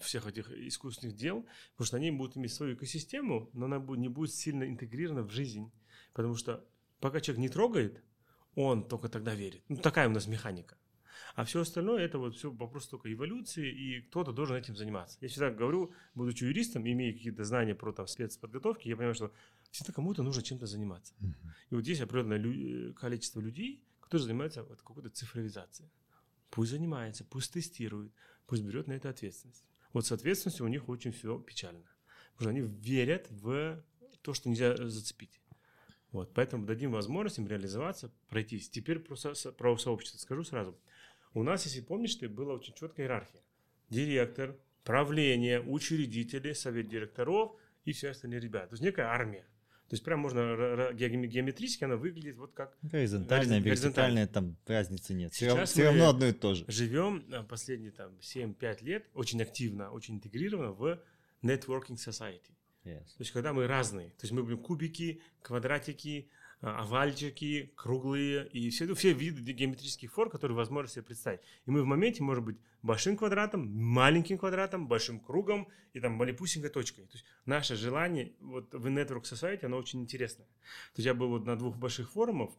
всех 0.00 0.26
этих 0.26 0.50
искусственных 0.50 1.16
дел, 1.16 1.46
потому 1.72 1.86
что 1.86 1.96
они 1.96 2.10
будут 2.10 2.36
иметь 2.36 2.52
свою 2.52 2.74
экосистему, 2.74 3.50
но 3.52 3.66
она 3.66 3.78
не 3.96 4.08
будет 4.08 4.32
сильно 4.32 4.64
интегрирована 4.64 5.22
в 5.22 5.30
жизнь. 5.30 5.70
Потому 6.12 6.34
что 6.34 6.64
пока 7.00 7.20
человек 7.20 7.40
не 7.40 7.48
трогает, 7.48 8.02
он 8.54 8.86
только 8.88 9.08
тогда 9.08 9.34
верит. 9.34 9.62
Ну, 9.68 9.76
такая 9.76 10.08
у 10.08 10.12
нас 10.12 10.26
механика. 10.26 10.76
А 11.34 11.44
все 11.44 11.60
остальное 11.60 12.02
это 12.02 12.18
вот 12.18 12.36
все 12.36 12.50
вопрос 12.50 12.88
только 12.88 13.12
эволюции, 13.12 13.70
и 13.70 14.00
кто-то 14.02 14.32
должен 14.32 14.56
этим 14.56 14.76
заниматься. 14.76 15.18
Я 15.20 15.28
всегда 15.28 15.50
говорю, 15.50 15.92
будучи 16.14 16.44
юристом, 16.44 16.86
имея 16.86 17.12
какие-то 17.12 17.44
знания 17.44 17.74
про 17.74 17.92
там, 17.92 18.06
спецподготовки, 18.06 18.88
я 18.88 18.96
понимаю, 18.96 19.14
что 19.14 19.32
всегда 19.70 19.92
кому-то 19.92 20.22
нужно 20.22 20.42
чем-то 20.42 20.66
заниматься. 20.66 21.14
И 21.70 21.74
вот 21.74 21.82
здесь 21.84 22.00
определенное 22.00 22.38
лю- 22.38 22.90
э, 22.90 22.92
количество 22.92 23.40
людей, 23.40 23.82
которые 24.00 24.26
занимаются 24.26 24.62
вот 24.62 24.82
какой-то 24.82 25.08
цифровизацией. 25.08 25.90
Пусть 26.50 26.70
занимается, 26.70 27.24
пусть 27.24 27.52
тестирует, 27.52 28.12
пусть 28.46 28.62
берет 28.62 28.86
на 28.86 28.92
это 28.92 29.08
ответственность. 29.08 29.64
Вот 29.92 30.06
с 30.06 30.12
ответственностью 30.12 30.66
у 30.66 30.68
них 30.68 30.88
очень 30.88 31.12
все 31.12 31.38
печально. 31.38 31.84
Потому 32.36 32.40
что 32.40 32.48
они 32.50 32.60
верят 32.60 33.26
в 33.30 33.82
то, 34.22 34.34
что 34.34 34.48
нельзя 34.48 34.74
э, 34.74 34.86
зацепить. 34.86 35.40
Вот, 36.10 36.32
поэтому 36.34 36.66
дадим 36.66 36.92
возможность 36.92 37.38
им 37.38 37.46
реализоваться, 37.46 38.12
пройтись. 38.28 38.68
Теперь 38.68 38.98
про, 38.98 39.16
со- 39.16 39.52
про 39.52 39.76
сообщество 39.78 40.18
скажу 40.18 40.44
сразу. 40.44 40.78
У 41.34 41.42
нас, 41.42 41.64
если 41.64 41.80
помнишь, 41.80 42.14
ты, 42.16 42.28
была 42.28 42.54
очень 42.54 42.74
четкая 42.74 43.06
иерархия. 43.06 43.40
Директор, 43.88 44.56
правление, 44.84 45.60
учредители, 45.62 46.52
совет 46.52 46.88
директоров 46.88 47.56
и 47.84 47.92
все 47.92 48.10
остальные 48.10 48.40
ребята. 48.40 48.68
То 48.68 48.72
есть 48.74 48.82
некая 48.82 49.06
армия. 49.06 49.46
То 49.92 49.94
есть 49.96 50.04
прям 50.04 50.20
можно 50.20 50.90
геометрически 50.94 51.84
она 51.84 51.96
выглядит 51.96 52.38
вот 52.38 52.54
как 52.54 52.78
Горизонтальная, 52.80 53.60
горизон- 53.60 53.88
вертикальная, 53.88 54.26
там 54.26 54.56
разницы 54.66 55.12
нет. 55.12 55.34
Сейчас 55.34 55.70
все 55.70 55.84
равно 55.84 56.08
одно 56.08 56.28
и 56.28 56.32
то 56.32 56.54
же. 56.54 56.64
живем 56.66 57.26
а, 57.30 57.42
последние 57.42 57.90
там 57.90 58.16
7-5 58.22 58.82
лет 58.84 59.04
очень 59.12 59.42
активно, 59.42 59.90
очень 59.90 60.14
интегрированно 60.14 60.72
в 60.72 60.98
networking 61.42 61.98
society. 61.98 62.54
Yes. 62.84 63.04
То 63.04 63.16
есть 63.18 63.32
когда 63.32 63.52
мы 63.52 63.66
разные, 63.66 64.08
то 64.12 64.22
есть 64.22 64.32
мы 64.32 64.42
будем 64.42 64.60
кубики, 64.60 65.20
квадратики, 65.42 66.30
овальчики, 66.62 67.72
круглые 67.74 68.48
и 68.48 68.70
все, 68.70 68.94
все 68.94 69.12
виды 69.12 69.52
геометрических 69.52 70.12
форм, 70.12 70.30
которые 70.30 70.56
возможно 70.56 70.88
себе 70.88 71.02
представить. 71.02 71.40
И 71.66 71.70
мы 71.70 71.82
в 71.82 71.86
моменте 71.86 72.22
можем 72.22 72.44
быть 72.44 72.56
большим 72.82 73.16
квадратом, 73.16 73.68
маленьким 73.68 74.38
квадратом, 74.38 74.86
большим 74.86 75.18
кругом 75.18 75.68
и 75.92 75.98
там 75.98 76.12
малепусенькой 76.12 76.70
точкой. 76.70 77.02
То 77.02 77.14
есть 77.14 77.24
наше 77.46 77.74
желание 77.74 78.32
вот 78.40 78.72
в 78.72 78.86
Network 78.86 79.22
Society, 79.22 79.64
оно 79.64 79.76
очень 79.76 80.00
интересное. 80.00 80.46
То 80.46 80.98
есть 80.98 81.06
я 81.06 81.14
был 81.14 81.30
вот 81.30 81.44
на 81.44 81.56
двух 81.56 81.76
больших 81.76 82.12
форумах, 82.12 82.50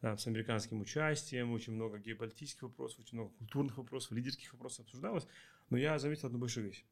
а, 0.00 0.16
с 0.16 0.28
американским 0.28 0.80
участием, 0.80 1.50
очень 1.50 1.72
много 1.72 1.98
геополитических 1.98 2.62
вопросов, 2.62 3.00
очень 3.00 3.18
много 3.18 3.32
культурных 3.38 3.76
вопросов, 3.78 4.12
лидерских 4.12 4.52
вопросов 4.52 4.86
обсуждалось, 4.86 5.26
но 5.70 5.76
я 5.76 5.98
заметил 5.98 6.28
одну 6.28 6.38
большую 6.38 6.66
вещь. 6.66 6.84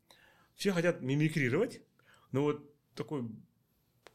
Все 0.56 0.72
хотят 0.72 1.00
мимикрировать, 1.00 1.80
но 2.32 2.42
вот 2.42 2.74
такой, 2.96 3.30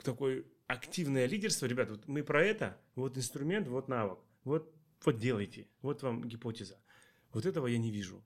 такой 0.04 0.46
активное 0.72 1.26
лидерство, 1.26 1.66
ребят, 1.66 1.90
вот 1.90 2.08
мы 2.08 2.24
про 2.24 2.44
это, 2.44 2.78
вот 2.96 3.18
инструмент, 3.18 3.68
вот 3.68 3.88
навык, 3.88 4.20
вот, 4.44 4.74
вот 5.06 5.18
делайте, 5.18 5.68
вот 5.82 6.04
вам 6.04 6.24
гипотеза. 6.24 6.80
Вот 7.34 7.46
этого 7.46 7.68
я 7.68 7.78
не 7.78 7.92
вижу. 7.92 8.24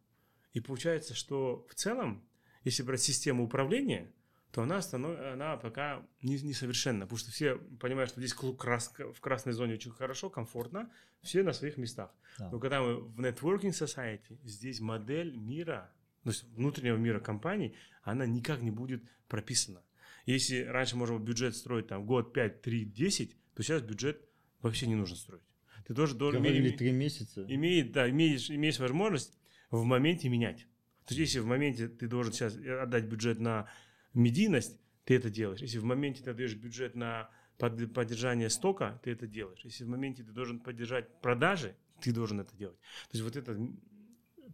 И 0.53 0.59
получается, 0.59 1.13
что 1.13 1.65
в 1.69 1.75
целом, 1.75 2.27
если 2.63 2.83
брать 2.83 3.01
систему 3.01 3.43
управления, 3.43 4.11
то 4.51 4.61
она, 4.61 4.81
станов... 4.81 5.19
она 5.19 5.57
пока 5.57 6.07
не, 6.21 6.39
несовершенна, 6.39 7.01
потому 7.05 7.17
что 7.17 7.31
все 7.31 7.57
понимают, 7.57 8.09
что 8.09 8.21
здесь 8.21 8.33
клуб 8.33 8.57
крас... 8.57 8.93
в 8.97 9.19
красной 9.19 9.51
зоне 9.51 9.73
очень 9.73 9.91
хорошо, 9.91 10.29
комфортно, 10.29 10.89
все 11.21 11.43
на 11.43 11.51
своих 11.51 11.77
местах. 11.77 12.15
Да. 12.39 12.49
Но 12.51 12.59
когда 12.59 12.81
мы 12.81 13.01
в 13.01 13.19
networking 13.19 13.71
society, 13.71 14.39
здесь 14.43 14.79
модель 14.79 15.35
мира, 15.35 15.91
то 16.23 16.29
есть 16.29 16.45
внутреннего 16.45 16.95
мира 16.95 17.19
компаний, 17.19 17.75
она 18.03 18.25
никак 18.25 18.61
не 18.61 18.71
будет 18.71 19.03
прописана. 19.27 19.83
Если 20.25 20.63
раньше 20.63 20.95
можно 20.95 21.17
было 21.17 21.25
бюджет 21.25 21.55
строить 21.55 21.87
там 21.87 22.05
год, 22.05 22.33
5, 22.33 22.61
3, 22.61 22.85
10, 22.85 23.35
то 23.53 23.63
сейчас 23.63 23.81
бюджет 23.81 24.27
вообще 24.61 24.87
не 24.87 24.95
нужно 24.95 25.15
строить. 25.15 25.43
Ты 25.87 25.93
тоже 25.93 26.15
должен... 26.15 26.41
Говорили 26.41 26.71
три 26.71 26.91
месяца. 26.91 27.45
Имеет, 27.47 27.91
да, 27.91 28.09
имеешь, 28.09 28.49
имеешь 28.49 28.79
возможность 28.79 29.37
в 29.69 29.83
моменте 29.83 30.29
менять. 30.29 30.67
То 31.05 31.13
есть 31.13 31.19
если 31.19 31.39
в 31.39 31.45
моменте 31.45 31.87
ты 31.87 32.07
должен 32.07 32.33
сейчас 32.33 32.55
отдать 32.55 33.05
бюджет 33.05 33.39
на 33.39 33.69
медийность, 34.13 34.79
ты 35.03 35.15
это 35.15 35.29
делаешь. 35.29 35.61
Если 35.61 35.77
в 35.77 35.83
моменте 35.83 36.23
ты 36.23 36.33
даешь 36.33 36.55
бюджет 36.55 36.95
на 36.95 37.29
поддержание 37.57 38.49
стока, 38.49 38.99
ты 39.03 39.11
это 39.11 39.27
делаешь. 39.27 39.61
Если 39.63 39.83
в 39.83 39.87
моменте 39.87 40.23
ты 40.23 40.31
должен 40.31 40.59
поддержать 40.59 41.21
продажи, 41.21 41.75
ты 42.01 42.11
должен 42.11 42.39
это 42.39 42.55
делать. 42.57 42.79
То 43.11 43.17
есть 43.17 43.23
вот 43.23 43.35
это 43.35 43.55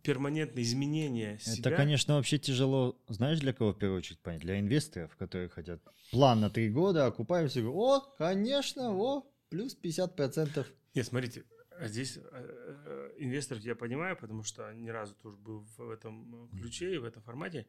перманентное 0.04 0.64
изменение 0.64 1.40
себя. 1.40 1.72
Это, 1.72 1.78
конечно, 1.78 2.16
вообще 2.16 2.38
тяжело, 2.38 3.00
знаешь, 3.08 3.40
для 3.40 3.54
кого 3.54 3.74
в 3.74 3.78
первую 3.78 4.00
очередь 4.00 4.20
понять? 4.20 4.42
Для 4.42 4.60
инвесторов, 4.60 5.16
которые 5.16 5.50
хотят 5.50 5.82
план 6.12 6.42
на 6.42 6.50
три 6.50 6.70
года, 6.70 7.06
окупаемся, 7.06 7.60
и 7.60 7.64
говорят, 7.64 8.04
о, 8.04 8.16
конечно, 8.18 8.92
о, 8.92 9.32
плюс 9.50 9.78
50%. 9.82 10.66
Нет, 10.94 11.06
смотрите, 11.06 11.44
здесь 11.82 12.18
э, 12.18 12.22
э, 12.32 13.12
инвесторов 13.18 13.64
я 13.64 13.76
понимаю, 13.76 14.18
потому 14.18 14.44
что 14.44 14.72
ни 14.74 14.90
разу 14.90 15.16
тоже 15.16 15.38
был 15.38 15.66
в 15.78 15.90
этом 15.90 16.50
ключе 16.50 16.96
и 16.96 16.98
в 16.98 17.06
этом 17.06 17.22
формате 17.22 17.68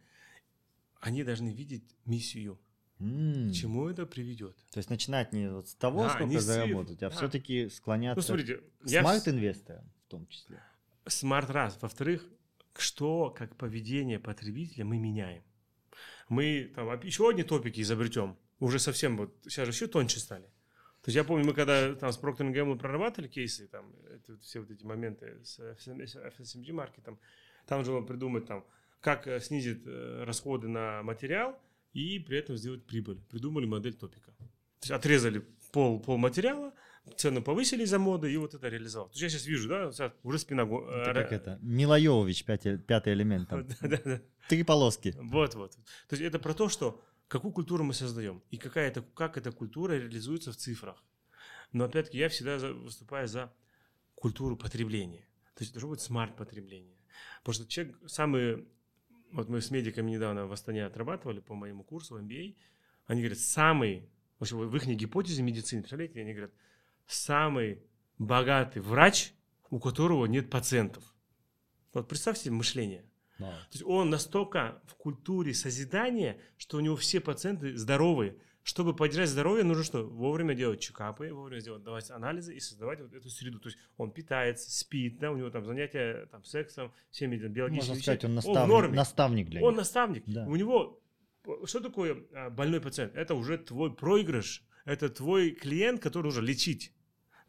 они 1.00 1.24
должны 1.24 1.52
видеть 1.52 1.84
миссию. 2.04 2.58
Mm. 2.98 3.50
К 3.50 3.52
чему 3.52 3.88
это 3.88 4.06
приведет? 4.06 4.56
То 4.70 4.78
есть 4.78 4.88
начинать 4.88 5.32
не 5.32 5.50
вот 5.50 5.68
с 5.68 5.74
того, 5.74 6.04
да, 6.04 6.10
сколько 6.10 6.40
заработать, 6.40 7.02
а 7.02 7.10
да. 7.10 7.16
все-таки 7.16 7.68
склоняться 7.68 8.20
ну, 8.20 8.22
смотрите, 8.22 8.62
к 8.80 8.88
смарт-инвесторам 8.88 9.90
в 10.06 10.10
том 10.10 10.26
числе. 10.28 10.62
Смарт 11.06 11.50
раз. 11.50 11.78
Во-вторых, 11.80 12.26
что 12.76 13.30
как 13.30 13.56
поведение 13.56 14.18
потребителя 14.18 14.84
мы 14.84 14.98
меняем. 14.98 15.42
Мы 16.28 16.72
там 16.74 16.88
еще 17.02 17.28
одни 17.28 17.42
топики 17.42 17.80
изобретем. 17.80 18.36
Уже 18.60 18.78
совсем 18.78 19.16
вот 19.16 19.36
сейчас 19.42 19.66
же 19.66 19.72
еще 19.72 19.86
тоньше 19.86 20.20
стали. 20.20 20.44
То 21.02 21.08
есть 21.08 21.16
я 21.16 21.24
помню, 21.24 21.44
мы 21.44 21.52
когда 21.52 21.94
там 21.96 22.12
с 22.12 22.18
Procter 22.18 22.52
Gamble 22.52 22.78
прорабатывали 22.78 23.28
кейсы, 23.28 23.66
там 23.66 23.92
это, 24.08 24.38
все 24.38 24.60
вот 24.60 24.70
эти 24.70 24.84
моменты 24.84 25.44
с 25.44 25.58
FSMG 25.58 26.72
маркетом, 26.72 27.18
там 27.66 27.84
же 27.84 27.90
было 27.90 28.02
придумать 28.02 28.46
там 28.46 28.64
как 29.00 29.26
э, 29.26 29.40
снизить 29.40 29.82
э, 29.84 30.22
расходы 30.24 30.68
на 30.68 31.02
материал 31.02 31.60
и 31.92 32.20
при 32.20 32.38
этом 32.38 32.56
сделать 32.56 32.86
прибыль. 32.86 33.20
Придумали 33.28 33.66
модель 33.66 33.94
топика. 33.94 34.30
То 34.30 34.44
есть 34.82 34.92
отрезали 34.92 35.44
пол, 35.72 36.00
пол 36.00 36.18
материала, 36.18 36.72
цену 37.16 37.42
повысили 37.42 37.84
за 37.84 37.98
моды 37.98 38.32
и 38.32 38.36
вот 38.36 38.54
это 38.54 38.68
реализовал. 38.68 39.08
То 39.08 39.12
есть 39.12 39.22
я 39.22 39.28
сейчас 39.28 39.46
вижу, 39.46 39.68
да, 39.68 39.90
уже 40.22 40.38
спина... 40.38 40.62
Это 40.62 41.10
э, 41.10 41.14
как 41.14 41.32
это? 41.32 41.58
Милоевович, 41.62 42.44
пятый, 42.44 42.78
пятый 42.78 43.12
элемент. 43.12 43.48
Там. 43.48 43.66
Три 44.48 44.62
полоски. 44.62 45.14
Вот-вот. 45.18 45.72
То 46.08 46.16
есть 46.16 46.22
это 46.22 46.38
про 46.38 46.54
то, 46.54 46.68
что 46.68 47.02
какую 47.28 47.52
культуру 47.52 47.84
мы 47.84 47.94
создаем 47.94 48.42
и 48.50 48.56
какая 48.56 48.88
это, 48.88 49.02
как 49.14 49.36
эта 49.36 49.52
культура 49.52 49.92
реализуется 49.92 50.52
в 50.52 50.56
цифрах. 50.56 51.02
Но 51.72 51.84
опять-таки 51.84 52.18
я 52.18 52.28
всегда 52.28 52.58
выступаю 52.58 53.26
за 53.26 53.52
культуру 54.14 54.56
потребления. 54.56 55.26
То 55.54 55.62
есть 55.62 55.72
должно 55.72 55.90
быть 55.90 56.00
смарт-потребление. 56.00 56.96
Потому 57.40 57.54
что 57.54 57.66
человек 57.66 57.96
самый 58.06 58.66
вот 59.32 59.48
мы 59.48 59.60
с 59.60 59.70
медиками 59.70 60.10
недавно 60.10 60.46
в 60.46 60.52
Астане 60.52 60.84
отрабатывали 60.84 61.40
по 61.40 61.54
моему 61.54 61.82
курсу 61.82 62.18
MBA, 62.18 62.54
они 63.06 63.20
говорят, 63.22 63.38
самый, 63.38 64.08
в 64.38 64.42
общем, 64.42 64.58
в 64.58 64.76
их 64.76 64.86
гипотезе 64.86 65.42
медицины, 65.42 65.82
представляете, 65.82 66.20
они 66.20 66.32
говорят, 66.32 66.52
самый 67.12 67.82
богатый 68.18 68.80
врач, 68.80 69.32
у 69.70 69.78
которого 69.78 70.26
нет 70.26 70.50
пациентов. 70.50 71.04
Вот 71.92 72.08
представьте 72.08 72.50
мышление. 72.50 73.04
Да. 73.38 73.50
То 73.50 73.72
есть 73.72 73.84
он 73.84 74.10
настолько 74.10 74.82
в 74.86 74.94
культуре 74.94 75.54
созидания, 75.54 76.38
что 76.56 76.76
у 76.76 76.80
него 76.80 76.96
все 76.96 77.20
пациенты 77.20 77.76
здоровые, 77.76 78.36
чтобы 78.62 78.94
поддержать 78.94 79.28
здоровье, 79.28 79.64
нужно 79.64 79.82
что? 79.82 80.04
Вовремя 80.04 80.54
делать 80.54 80.80
чекапы, 80.80 81.32
вовремя 81.32 81.60
делать, 81.60 81.82
давать 81.82 82.10
анализы 82.10 82.54
и 82.54 82.60
создавать 82.60 83.00
вот 83.00 83.12
эту 83.12 83.28
среду. 83.28 83.58
То 83.58 83.68
есть 83.68 83.78
он 83.96 84.12
питается, 84.12 84.70
спит, 84.70 85.18
да, 85.18 85.32
у 85.32 85.36
него 85.36 85.50
там 85.50 85.64
занятия 85.64 86.26
там, 86.26 86.44
сексом, 86.44 86.92
всеми 87.10 87.38
там, 87.38 87.52
биологическими 87.52 87.90
Можно 87.90 88.02
сказать, 88.02 88.24
он 88.24 88.34
наставник, 88.34 88.72
он 88.72 88.94
наставник 88.94 89.48
для 89.48 89.60
них. 89.60 89.68
Он 89.68 89.74
наставник. 89.74 90.22
Да. 90.26 90.46
У 90.46 90.54
него, 90.54 91.02
что 91.64 91.80
такое 91.80 92.24
а, 92.32 92.50
больной 92.50 92.80
пациент? 92.80 93.16
Это 93.16 93.34
уже 93.34 93.58
твой 93.58 93.92
проигрыш, 93.92 94.64
это 94.84 95.08
твой 95.08 95.50
клиент, 95.50 96.00
который 96.00 96.26
нужно 96.26 96.42
лечить. 96.42 96.94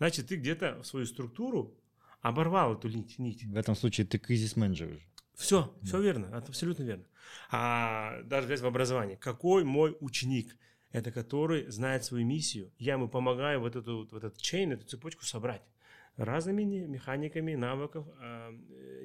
Значит, 0.03 0.27
ты 0.27 0.35
где-то 0.35 0.81
в 0.81 0.85
свою 0.85 1.05
структуру 1.05 1.73
оборвал 2.19 2.73
эту 2.73 2.89
нить. 2.89 3.17
нить. 3.19 3.45
В 3.45 3.55
этом 3.55 3.73
случае 3.73 4.05
ты 4.05 4.17
кризис-менеджер 4.17 4.89
уже. 4.89 5.07
Все, 5.33 5.73
да. 5.79 5.87
все 5.87 6.01
верно, 6.01 6.25
это 6.25 6.47
абсолютно 6.49 6.83
верно. 6.83 7.05
А 7.49 8.21
даже 8.23 8.47
взять 8.47 8.59
в 8.59 8.65
образовании. 8.65 9.15
Какой 9.15 9.63
мой 9.63 9.95
ученик? 10.01 10.57
это 10.91 11.09
который 11.13 11.71
знает 11.71 12.03
свою 12.03 12.25
миссию. 12.25 12.69
Я 12.79 12.93
ему 12.93 13.07
помогаю 13.07 13.61
вот 13.61 13.77
эту, 13.77 14.05
вот 14.11 14.25
этот 14.25 14.37
чейн, 14.41 14.73
эту 14.73 14.85
цепочку 14.85 15.23
собрать 15.23 15.63
разными 16.17 16.63
механиками, 16.63 17.55
навыков, 17.55 18.05
а, 18.19 18.51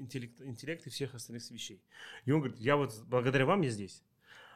интеллект, 0.01 0.43
интеллекта 0.43 0.89
и 0.89 0.93
всех 0.93 1.15
остальных 1.15 1.49
вещей. 1.49 1.81
И 2.25 2.33
он 2.33 2.41
говорит, 2.41 2.59
я 2.59 2.77
вот 2.77 2.93
благодаря 3.07 3.47
вам 3.47 3.61
я 3.61 3.71
здесь. 3.71 4.03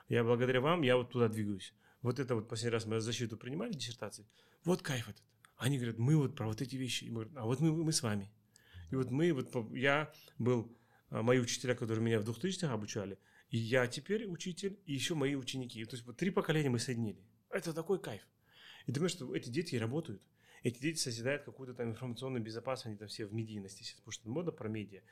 Я 0.09 0.25
благодаря 0.25 0.61
вам, 0.61 0.83
я 0.83 0.97
вот 0.97 1.11
туда 1.11 1.29
двигаюсь. 1.29 1.73
Вот 2.03 2.19
это 2.19 2.35
вот 2.35 2.49
последний 2.49 2.73
раз 2.73 2.85
мы 2.85 2.99
защиту 2.99 3.37
принимали, 3.37 3.73
диссертации. 3.73 4.27
Вот 4.65 4.83
кайф 4.83 5.09
этот. 5.09 5.23
Они 5.63 5.77
говорят, 5.77 5.99
мы 5.99 6.17
вот 6.17 6.35
про 6.35 6.49
вот 6.49 6.61
эти 6.61 6.75
вещи. 6.75 7.05
И 7.05 7.15
а 7.37 7.45
вот 7.45 7.61
мы, 7.61 7.71
мы 7.73 7.93
с 7.93 8.03
вами. 8.03 8.29
И 8.91 8.97
вот 8.97 9.13
мы, 9.13 9.33
вот 9.33 9.55
я 9.73 10.13
был, 10.39 10.77
а, 11.09 11.23
мои 11.23 11.39
учителя, 11.39 11.77
которые 11.77 12.05
меня 12.05 12.19
в 12.19 12.29
2000-х 12.29 12.73
обучали, 12.73 13.17
и 13.49 13.59
я 13.59 13.87
теперь 13.87 14.27
учитель, 14.27 14.81
и 14.87 14.93
еще 14.93 15.15
мои 15.15 15.37
ученики. 15.37 15.85
То 15.85 15.95
есть 15.95 16.05
вот 16.05 16.17
три 16.17 16.31
поколения 16.31 16.69
мы 16.69 16.81
соединили. 16.81 17.25
Это 17.49 17.73
такой 17.73 18.01
кайф. 18.01 18.27
И 18.87 18.93
думаю, 18.93 19.09
что 19.09 19.33
эти 19.37 19.51
дети 19.51 19.77
работают. 19.77 20.21
Эти 20.65 20.81
дети 20.81 20.99
созидают 20.99 21.45
какую-то 21.45 21.75
там 21.75 21.91
информационную 21.91 22.43
безопасность, 22.43 22.87
они 22.87 22.97
там 22.97 23.07
все 23.07 23.27
в 23.27 23.33
медийности 23.33 23.85
сейчас, 23.85 24.01
потому 24.01 24.13
что 24.13 24.29
мода 24.29 24.51
про 24.51 24.69
медиа. 24.69 25.03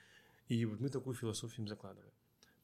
И 0.48 0.64
вот 0.64 0.80
мы 0.80 0.88
такую 0.88 1.14
философию 1.14 1.60
им 1.60 1.68
закладываем. 1.68 2.12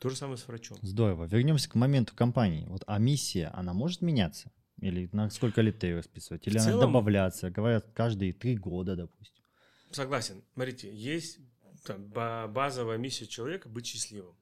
То 0.01 0.09
же 0.09 0.17
самое 0.17 0.39
с 0.39 0.49
врачом. 0.49 0.77
Здорово. 0.83 1.27
Вернемся 1.27 1.71
к 1.71 1.77
моменту 1.77 2.17
компании. 2.17 2.67
Вот, 2.67 2.83
а 2.89 2.99
миссия, 2.99 3.47
она 3.55 3.73
может 3.73 4.03
меняться? 4.03 4.51
Или 4.81 5.09
на 5.13 5.31
сколько 5.31 5.63
лет 5.63 5.83
ее 5.83 5.97
расписывать? 5.97 6.47
Или 6.47 6.59
в 6.59 6.61
она 6.61 6.71
целом, 6.71 6.93
добавляться? 6.93 7.51
Говорят, 7.51 7.87
каждые 7.95 8.33
три 8.33 8.57
года, 8.57 8.95
допустим. 8.97 9.43
Согласен. 9.91 10.43
Смотрите, 10.53 10.95
есть 10.95 11.39
там, 11.85 12.07
базовая 12.09 12.99
миссия 12.99 13.27
человека 13.27 13.69
быть 13.69 13.87
счастливым. 13.87 14.37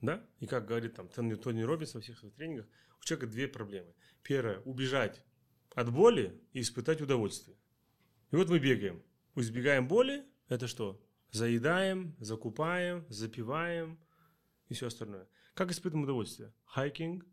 Да? 0.00 0.22
И 0.40 0.46
как 0.46 0.66
говорит 0.66 0.94
там 0.94 1.08
Тони, 1.08 1.34
Тони 1.34 1.62
Робинс 1.62 1.94
во 1.94 2.00
всех 2.00 2.18
своих 2.18 2.34
тренингах, 2.34 2.66
у 3.00 3.04
человека 3.04 3.32
две 3.32 3.48
проблемы. 3.48 3.92
Первое– 4.22 4.60
убежать 4.64 5.22
от 5.74 5.90
боли 5.90 6.38
и 6.52 6.60
испытать 6.60 7.00
удовольствие. 7.00 7.56
И 8.30 8.36
вот 8.36 8.48
мы 8.48 8.58
бегаем. 8.58 9.02
Избегаем 9.34 9.88
боли– 9.88 10.24
это 10.48 10.68
что? 10.68 11.02
Заедаем, 11.32 12.14
закупаем, 12.18 13.04
запиваем 13.08 13.98
и 14.68 14.74
все 14.74 14.86
остальное. 14.86 15.26
Как 15.54 15.70
испытываем 15.70 16.04
удовольствие? 16.04 16.52
Хайкинг, 16.64 17.26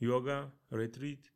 йога, 0.00 0.52
ретрит, 0.70 1.32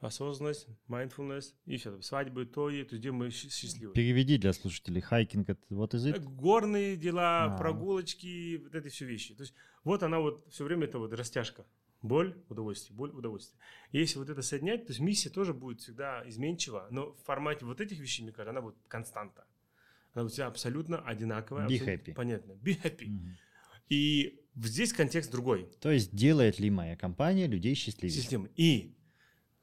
осознанность, 0.00 0.68
mindfulness 0.88 1.54
и 1.64 1.76
все. 1.76 2.00
Свадьбы, 2.02 2.46
то 2.46 2.70
и, 2.70 2.84
то 2.84 2.94
есть 2.94 3.00
где 3.00 3.12
мы 3.12 3.30
счастливы. 3.30 3.92
Переведи 3.94 4.38
для 4.38 4.52
слушателей. 4.52 5.00
Хайкинг 5.00 5.48
это 5.48 5.60
вот 5.70 5.94
из 5.94 6.06
it? 6.06 6.20
Горные 6.20 6.96
дела, 6.96 7.44
а. 7.44 7.56
прогулочки, 7.56 8.58
вот 8.62 8.74
эти 8.74 8.88
все 8.88 9.06
вещи. 9.06 9.34
То 9.34 9.42
есть 9.42 9.54
вот 9.84 10.02
она 10.02 10.20
вот 10.20 10.46
все 10.50 10.64
время 10.64 10.84
это 10.84 10.98
вот 10.98 11.12
растяжка. 11.12 11.64
Боль, 12.02 12.36
удовольствие, 12.48 12.96
боль, 12.96 13.10
удовольствие. 13.10 13.58
И 13.90 13.98
если 13.98 14.18
вот 14.18 14.28
это 14.28 14.42
соединять, 14.42 14.86
то 14.86 14.90
есть 14.90 15.00
миссия 15.00 15.30
тоже 15.30 15.54
будет 15.54 15.80
всегда 15.80 16.22
изменчива, 16.28 16.86
но 16.90 17.14
в 17.14 17.24
формате 17.24 17.64
вот 17.64 17.80
этих 17.80 17.98
вещей, 17.98 18.22
мне 18.22 18.32
кажется, 18.32 18.50
она 18.50 18.60
будет 18.60 18.76
константа. 18.86 19.46
Она 20.12 20.24
у 20.26 20.28
тебя 20.28 20.46
абсолютно 20.46 20.98
одинаковая. 20.98 21.66
Be 21.66 21.74
абсолютно 21.74 22.10
happy. 22.10 22.14
Понятно. 22.14 22.52
Be 22.52 22.82
happy. 22.82 23.08
Mm-hmm. 23.08 23.32
И 23.88 24.40
здесь 24.56 24.92
контекст 24.92 25.30
другой. 25.30 25.68
То 25.80 25.90
есть 25.90 26.14
делает 26.14 26.58
ли 26.58 26.70
моя 26.70 26.96
компания 26.96 27.46
людей 27.46 27.74
счастливее? 27.74 28.16
Система. 28.16 28.48
И 28.56 28.95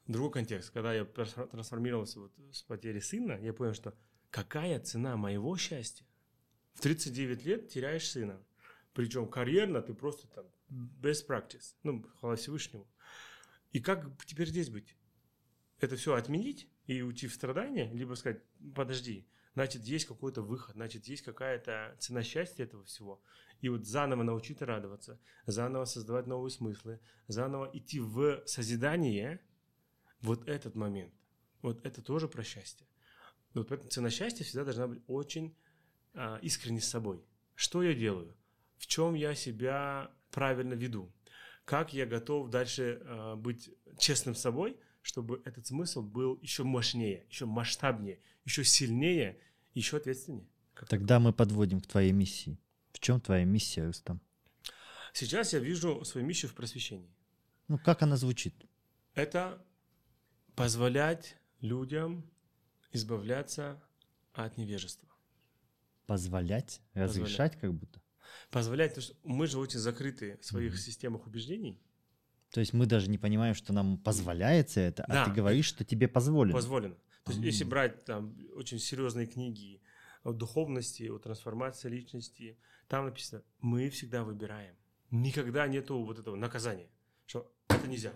другой 0.06 0.32
контекст. 0.32 0.70
Когда 0.70 0.92
я 0.94 1.04
трансформировался 1.04 2.20
вот 2.20 2.32
с 2.52 2.62
потери 2.62 3.00
сына, 3.00 3.38
я 3.40 3.52
понял, 3.52 3.74
что 3.74 3.94
какая 4.30 4.80
цена 4.80 5.16
моего 5.16 5.56
счастья? 5.56 6.06
В 6.74 6.80
39 6.80 7.44
лет 7.44 7.68
теряешь 7.68 8.10
сына. 8.10 8.42
Причем 8.92 9.28
карьерно 9.28 9.82
ты 9.82 9.94
просто 9.94 10.26
там 10.28 10.46
best 10.70 11.26
practice. 11.28 11.74
Ну, 11.82 12.02
хвала 12.18 12.36
Всевышнему. 12.36 12.88
И 13.72 13.80
как 13.80 14.06
теперь 14.24 14.48
здесь 14.48 14.70
быть? 14.70 14.96
Это 15.80 15.96
все 15.96 16.14
отменить? 16.14 16.68
и 16.86 17.02
уйти 17.02 17.26
в 17.26 17.34
страдания, 17.34 17.90
либо 17.92 18.14
сказать, 18.14 18.42
подожди, 18.74 19.26
значит, 19.54 19.82
есть 19.84 20.06
какой-то 20.06 20.42
выход, 20.42 20.74
значит, 20.74 21.06
есть 21.06 21.22
какая-то 21.22 21.96
цена 21.98 22.22
счастья 22.22 22.64
этого 22.64 22.84
всего. 22.84 23.22
И 23.60 23.68
вот 23.68 23.86
заново 23.86 24.22
научиться 24.22 24.66
радоваться, 24.66 25.18
заново 25.46 25.86
создавать 25.86 26.26
новые 26.26 26.50
смыслы, 26.50 27.00
заново 27.26 27.70
идти 27.72 28.00
в 28.00 28.42
созидание, 28.46 29.40
вот 30.24 30.48
этот 30.48 30.74
момент, 30.74 31.12
вот 31.62 31.84
это 31.84 32.02
тоже 32.02 32.28
про 32.28 32.42
счастье. 32.42 32.86
Вот 33.52 33.68
поэтому 33.68 33.90
цена 33.90 34.10
счастья 34.10 34.42
всегда 34.44 34.64
должна 34.64 34.88
быть 34.88 35.02
очень 35.06 35.54
а, 36.14 36.38
искренне 36.42 36.80
с 36.80 36.88
собой. 36.88 37.22
Что 37.54 37.82
я 37.82 37.94
делаю? 37.94 38.34
В 38.76 38.86
чем 38.86 39.14
я 39.14 39.34
себя 39.34 40.10
правильно 40.30 40.74
веду? 40.74 41.12
Как 41.64 41.94
я 41.94 42.06
готов 42.06 42.50
дальше 42.50 43.00
а, 43.04 43.36
быть 43.36 43.70
честным 43.98 44.34
с 44.34 44.40
собой, 44.40 44.76
чтобы 45.02 45.42
этот 45.44 45.66
смысл 45.66 46.02
был 46.02 46.38
еще 46.40 46.64
мощнее, 46.64 47.26
еще 47.28 47.44
масштабнее, 47.44 48.18
еще 48.44 48.64
сильнее, 48.64 49.38
еще 49.74 49.98
ответственнее. 49.98 50.48
Тогда 50.88 51.20
мы 51.20 51.32
подводим 51.32 51.80
к 51.80 51.86
твоей 51.86 52.12
миссии. 52.12 52.58
В 52.92 52.98
чем 52.98 53.20
твоя 53.20 53.44
миссия, 53.44 53.84
Рустам? 53.84 54.20
Сейчас 55.12 55.52
я 55.52 55.60
вижу 55.60 56.04
свою 56.04 56.26
миссию 56.26 56.50
в 56.50 56.54
просвещении. 56.54 57.14
Ну, 57.68 57.78
как 57.78 58.02
она 58.02 58.16
звучит? 58.16 58.54
Это 59.14 59.64
позволять 60.54 61.36
людям 61.60 62.28
избавляться 62.92 63.82
от 64.32 64.56
невежества. 64.56 65.08
Позволять? 66.06 66.80
Разрешать 66.92 67.58
как 67.58 67.72
будто? 67.74 68.00
Позволять, 68.50 68.90
потому 68.94 69.02
что 69.02 69.16
мы 69.24 69.46
же 69.46 69.58
очень 69.58 69.78
закрыты 69.78 70.38
в 70.40 70.46
своих 70.46 70.74
mm-hmm. 70.74 70.78
системах 70.78 71.26
убеждений. 71.26 71.80
То 72.50 72.60
есть 72.60 72.72
мы 72.72 72.86
даже 72.86 73.10
не 73.10 73.18
понимаем, 73.18 73.54
что 73.54 73.72
нам 73.72 73.98
позволяется 73.98 74.80
это, 74.80 75.04
да. 75.08 75.24
а 75.24 75.26
ты 75.26 75.32
говоришь, 75.32 75.66
что 75.66 75.84
тебе 75.84 76.08
позволено. 76.08 76.54
Позволено. 76.54 76.94
То 77.24 77.32
есть, 77.32 77.40
mm-hmm. 77.40 77.46
если 77.46 77.64
брать 77.64 78.04
там 78.04 78.36
очень 78.54 78.78
серьезные 78.78 79.26
книги 79.26 79.82
о 80.22 80.32
духовности, 80.32 81.04
о 81.08 81.18
трансформации 81.18 81.88
личности, 81.88 82.58
там 82.86 83.06
написано, 83.06 83.42
мы 83.60 83.88
всегда 83.90 84.24
выбираем. 84.24 84.76
Никогда 85.10 85.66
нету 85.66 86.02
вот 86.04 86.18
этого 86.18 86.36
наказания, 86.36 86.88
что 87.26 87.52
это 87.68 87.86
нельзя. 87.88 88.12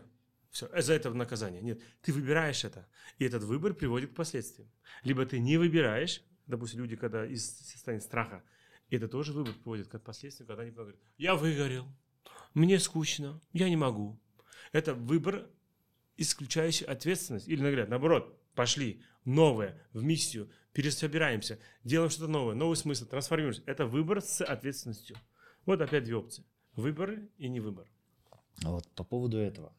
Все, 0.51 0.69
за 0.81 0.95
это 0.95 1.13
наказание. 1.13 1.61
Нет, 1.63 1.81
ты 2.01 2.13
выбираешь 2.13 2.65
это, 2.65 2.89
и 3.19 3.25
этот 3.25 3.43
выбор 3.45 3.75
приводит 3.75 4.13
к 4.13 4.15
последствиям. 4.15 4.71
Либо 5.05 5.27
ты 5.27 5.39
не 5.39 5.57
выбираешь, 5.57 6.23
допустим, 6.47 6.81
люди, 6.81 6.97
когда 6.97 7.27
из 7.27 7.49
состояния 7.49 8.03
страха, 8.03 8.43
это 8.91 9.09
тоже 9.09 9.33
выбор 9.33 9.53
приводит 9.53 9.89
к 9.89 9.99
последствиям, 9.99 10.47
когда 10.47 10.63
они 10.63 10.73
говорят, 10.73 10.97
я 11.19 11.35
выгорел, 11.35 11.87
мне 12.55 12.79
скучно, 12.81 13.41
я 13.53 13.69
не 13.69 13.77
могу. 13.77 14.19
Это 14.73 14.95
выбор, 14.95 15.49
исключающий 16.17 16.87
ответственность. 16.87 17.49
Или, 17.49 17.61
говорят, 17.61 17.89
наоборот, 17.89 18.39
пошли, 18.55 19.03
новое, 19.25 19.81
в 19.93 20.03
миссию, 20.03 20.51
пересобираемся, 20.73 21.59
делаем 21.85 22.11
что-то 22.11 22.29
новое, 22.29 22.55
новый 22.55 22.77
смысл, 22.77 23.07
трансформируемся. 23.07 23.63
Это 23.67 23.87
выбор 23.87 24.21
с 24.21 24.45
ответственностью. 24.45 25.17
Вот 25.67 25.81
опять 25.81 26.05
две 26.05 26.17
опции. 26.17 26.45
Выбор 26.75 27.19
и 27.37 27.49
не 27.49 27.61
выбор. 27.61 27.87
Вот 28.63 28.89
по 28.95 29.05
поводу 29.05 29.39
этого. 29.39 29.73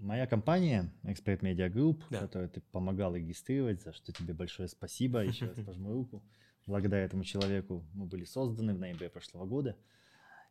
Моя 0.00 0.26
компания, 0.26 0.90
Expert 1.02 1.40
Media 1.40 1.70
Group, 1.70 2.02
да. 2.08 2.20
которую 2.20 2.48
ты 2.48 2.62
помогал 2.72 3.14
регистрировать, 3.14 3.82
за 3.82 3.92
что 3.92 4.12
тебе 4.12 4.32
большое 4.32 4.66
спасибо, 4.66 5.22
еще 5.22 5.46
раз 5.46 5.58
пожму 5.66 5.92
руку. 5.92 6.22
Благодаря 6.66 7.04
этому 7.04 7.22
человеку 7.22 7.84
мы 7.92 8.06
были 8.06 8.24
созданы 8.24 8.72
в 8.74 8.78
ноябре 8.78 9.10
прошлого 9.10 9.44
года, 9.44 9.76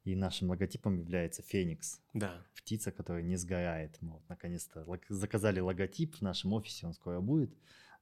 и 0.04 0.16
нашим 0.16 0.50
логотипом 0.50 1.00
является 1.00 1.42
Феникс. 1.42 2.00
Да. 2.14 2.46
Птица, 2.56 2.92
которая 2.92 3.24
не 3.24 3.38
сгорает. 3.38 3.98
Мы 4.02 4.14
вот 4.14 4.30
наконец-то 4.30 4.86
заказали 5.10 5.60
логотип 5.60 6.18
в 6.18 6.22
нашем 6.22 6.54
офисе, 6.54 6.86
он 6.86 6.94
скоро 6.94 7.20
будет. 7.20 7.52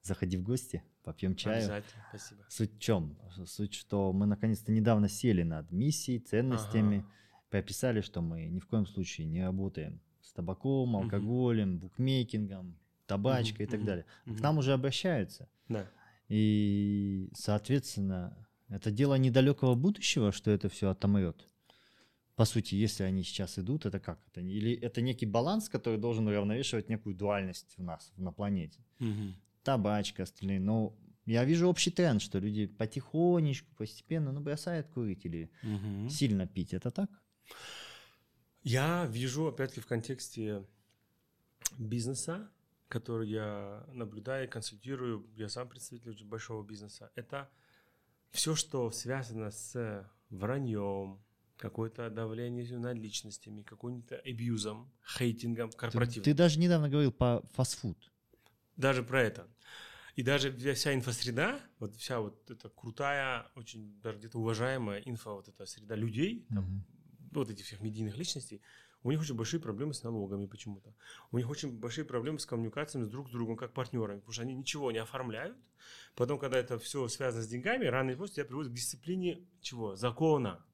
Заходи 0.02 0.36
в 0.36 0.44
гости, 0.44 0.84
попьем 1.04 1.36
чаю. 1.36 1.60
Обязательно, 1.60 2.06
спасибо. 2.10 2.46
Суть 2.50 2.76
в 2.76 2.80
чем? 2.80 3.18
Суть, 3.46 3.74
что 3.74 4.12
мы 4.12 4.26
наконец-то 4.26 4.74
недавно 4.74 5.08
сели 5.08 5.44
над 5.44 5.72
миссией, 5.72 6.20
ценностями, 6.20 6.98
ага. 6.98 7.08
прописали, 7.50 8.02
что 8.02 8.22
мы 8.22 8.48
ни 8.48 8.60
в 8.60 8.68
коем 8.68 8.86
случае 8.86 9.28
не 9.28 9.44
работаем 9.44 10.02
табаком, 10.38 10.96
алкоголем, 10.96 11.72
угу. 11.74 11.80
букмекингом, 11.88 12.78
табачкой 13.08 13.66
угу, 13.66 13.74
и 13.74 13.78
так 13.78 13.86
далее. 13.86 14.06
Угу. 14.28 14.36
К 14.36 14.42
нам 14.42 14.60
уже 14.60 14.74
обращаются. 14.74 15.50
Да. 15.68 15.90
И, 16.30 17.30
соответственно, 17.34 18.38
это 18.70 18.92
дело 18.92 19.16
недалекого 19.16 19.74
будущего, 19.74 20.32
что 20.32 20.52
это 20.52 20.70
все 20.70 20.90
отомрет. 20.90 21.48
По 22.36 22.46
сути, 22.46 22.76
если 22.76 23.04
они 23.04 23.24
сейчас 23.24 23.58
идут, 23.58 23.88
это 23.88 24.00
как? 24.00 24.20
Это, 24.28 24.42
или 24.42 24.74
это 24.74 25.02
некий 25.02 25.26
баланс, 25.26 25.70
который 25.70 25.98
должен 25.98 26.28
уравновешивать 26.28 26.88
некую 26.88 27.16
дуальность 27.16 27.74
в 27.78 27.84
нас, 27.84 28.14
на 28.18 28.32
планете. 28.32 28.80
Угу. 29.00 29.34
Табачка, 29.64 30.24
остальные. 30.24 30.60
Но 30.60 30.96
я 31.26 31.46
вижу 31.46 31.68
общий 31.68 31.90
тренд, 31.90 32.22
что 32.22 32.38
люди 32.38 32.68
потихонечку, 32.68 33.74
постепенно, 33.76 34.32
ну, 34.32 34.42
бросают 34.42 34.88
курить 34.90 35.26
или 35.26 35.50
угу. 35.64 36.10
сильно 36.10 36.46
пить. 36.46 36.76
Это 36.76 36.92
так? 36.92 37.10
Я 38.64 39.06
вижу, 39.06 39.48
опять-таки, 39.48 39.82
в 39.82 39.88
контексте 39.88 40.66
бизнеса, 41.78 42.50
который 42.88 43.30
я 43.30 43.86
наблюдаю, 43.94 44.50
консультирую, 44.50 45.28
я 45.36 45.50
сам 45.50 45.68
представитель 45.70 46.12
очень 46.12 46.28
большого 46.28 46.64
бизнеса, 46.64 47.12
это 47.16 47.50
все, 48.32 48.56
что 48.56 48.92
связано 48.92 49.52
с 49.52 50.10
враньем, 50.30 51.22
какое-то 51.58 52.10
давление 52.10 52.78
над 52.78 52.98
личностями, 52.98 53.64
каким-то 53.64 54.18
абьюзом, 54.18 54.92
хейтингом 55.18 55.72
корпоративным. 55.72 56.24
Ты, 56.24 56.32
ты 56.32 56.38
даже 56.38 56.60
недавно 56.60 56.88
говорил 56.88 57.12
по 57.12 57.44
фастфуд. 57.54 58.12
Даже 58.76 59.02
про 59.02 59.24
это. 59.24 59.48
И 60.16 60.24
даже 60.24 60.52
вся 60.74 60.94
инфосреда, 60.94 61.60
вот 61.80 61.96
вся 61.96 62.20
вот 62.20 62.50
эта 62.50 62.70
крутая, 62.70 63.50
очень 63.56 64.00
даже 64.02 64.20
где-то 64.20 64.40
уважаемая 64.40 65.00
инфо, 65.02 65.36
вот 65.36 65.48
эта 65.48 65.66
среда 65.66 65.96
людей, 65.96 66.46
там, 66.50 66.66
mm-hmm 66.66 66.97
вот 67.32 67.50
этих 67.50 67.66
всех 67.66 67.82
медийных 67.82 68.18
личностей, 68.18 68.62
у 69.04 69.12
них 69.12 69.22
очень 69.22 69.36
большие 69.36 69.60
проблемы 69.60 69.94
с 69.94 70.04
налогами 70.04 70.48
почему-то. 70.48 70.94
У 71.32 71.38
них 71.38 71.50
очень 71.50 71.72
большие 71.72 72.04
проблемы 72.04 72.40
с 72.40 72.46
коммуникациями 72.46 73.06
с 73.06 73.10
друг 73.10 73.30
с 73.30 73.32
другом, 73.32 73.56
как 73.56 73.74
партнерами, 73.74 74.20
потому 74.20 74.34
что 74.34 74.42
они 74.42 74.56
ничего 74.56 74.92
не 74.92 74.98
оформляют. 74.98 75.58
Потом, 76.16 76.40
когда 76.40 76.58
это 76.58 76.78
все 76.80 77.08
связано 77.08 77.44
с 77.44 77.48
деньгами, 77.48 77.86
рано 77.86 78.10
или 78.10 78.18
поздно 78.18 78.36
тебя 78.36 78.46
приводит 78.46 78.72
к 78.72 78.76
дисциплине 78.76 79.46
чего? 79.62 79.96
Закона, 79.96 80.66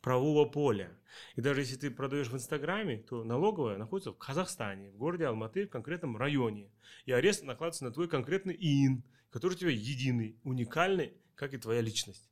правового 0.00 0.48
поля. 0.48 0.90
И 1.36 1.40
даже 1.40 1.60
если 1.60 1.76
ты 1.76 1.90
продаешь 1.90 2.28
в 2.28 2.34
Инстаграме, 2.34 2.98
то 2.98 3.22
налоговая 3.22 3.78
находится 3.78 4.12
в 4.12 4.18
Казахстане, 4.18 4.90
в 4.90 4.96
городе 4.96 5.26
Алматы, 5.26 5.66
в 5.66 5.70
конкретном 5.70 6.16
районе. 6.16 6.70
И 7.06 7.12
арест 7.12 7.44
накладывается 7.44 7.84
на 7.84 7.92
твой 7.92 8.08
конкретный 8.08 8.54
ИИН, 8.54 9.04
который 9.30 9.54
у 9.54 9.56
тебя 9.56 9.70
единый, 9.70 10.36
уникальный, 10.42 11.12
как 11.34 11.54
и 11.54 11.58
твоя 11.58 11.80
личность. 11.80 12.28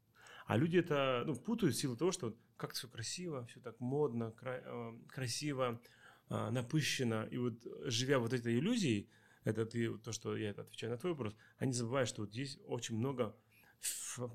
А 0.46 0.56
люди 0.56 0.78
это 0.78 1.22
ну, 1.26 1.36
путают 1.36 1.76
в 1.76 1.78
силу 1.78 1.96
того, 1.96 2.10
что 2.10 2.34
как 2.60 2.74
все 2.74 2.88
красиво, 2.88 3.46
все 3.46 3.58
так 3.60 3.80
модно, 3.80 4.32
кра- 4.32 4.62
э, 4.62 4.92
красиво, 5.08 5.80
э, 6.28 6.50
напыщено. 6.50 7.26
И 7.30 7.38
вот 7.38 7.54
живя 7.84 8.18
вот 8.18 8.32
этой 8.34 8.58
иллюзией, 8.58 9.08
это 9.44 9.64
ты, 9.64 9.96
то, 9.98 10.12
что 10.12 10.36
я 10.36 10.50
отвечаю 10.50 10.92
на 10.92 10.98
твой 10.98 11.12
вопрос, 11.12 11.34
они 11.56 11.72
забывают, 11.72 12.08
что 12.08 12.20
вот 12.22 12.30
здесь 12.30 12.58
очень 12.66 12.96
много 12.98 13.34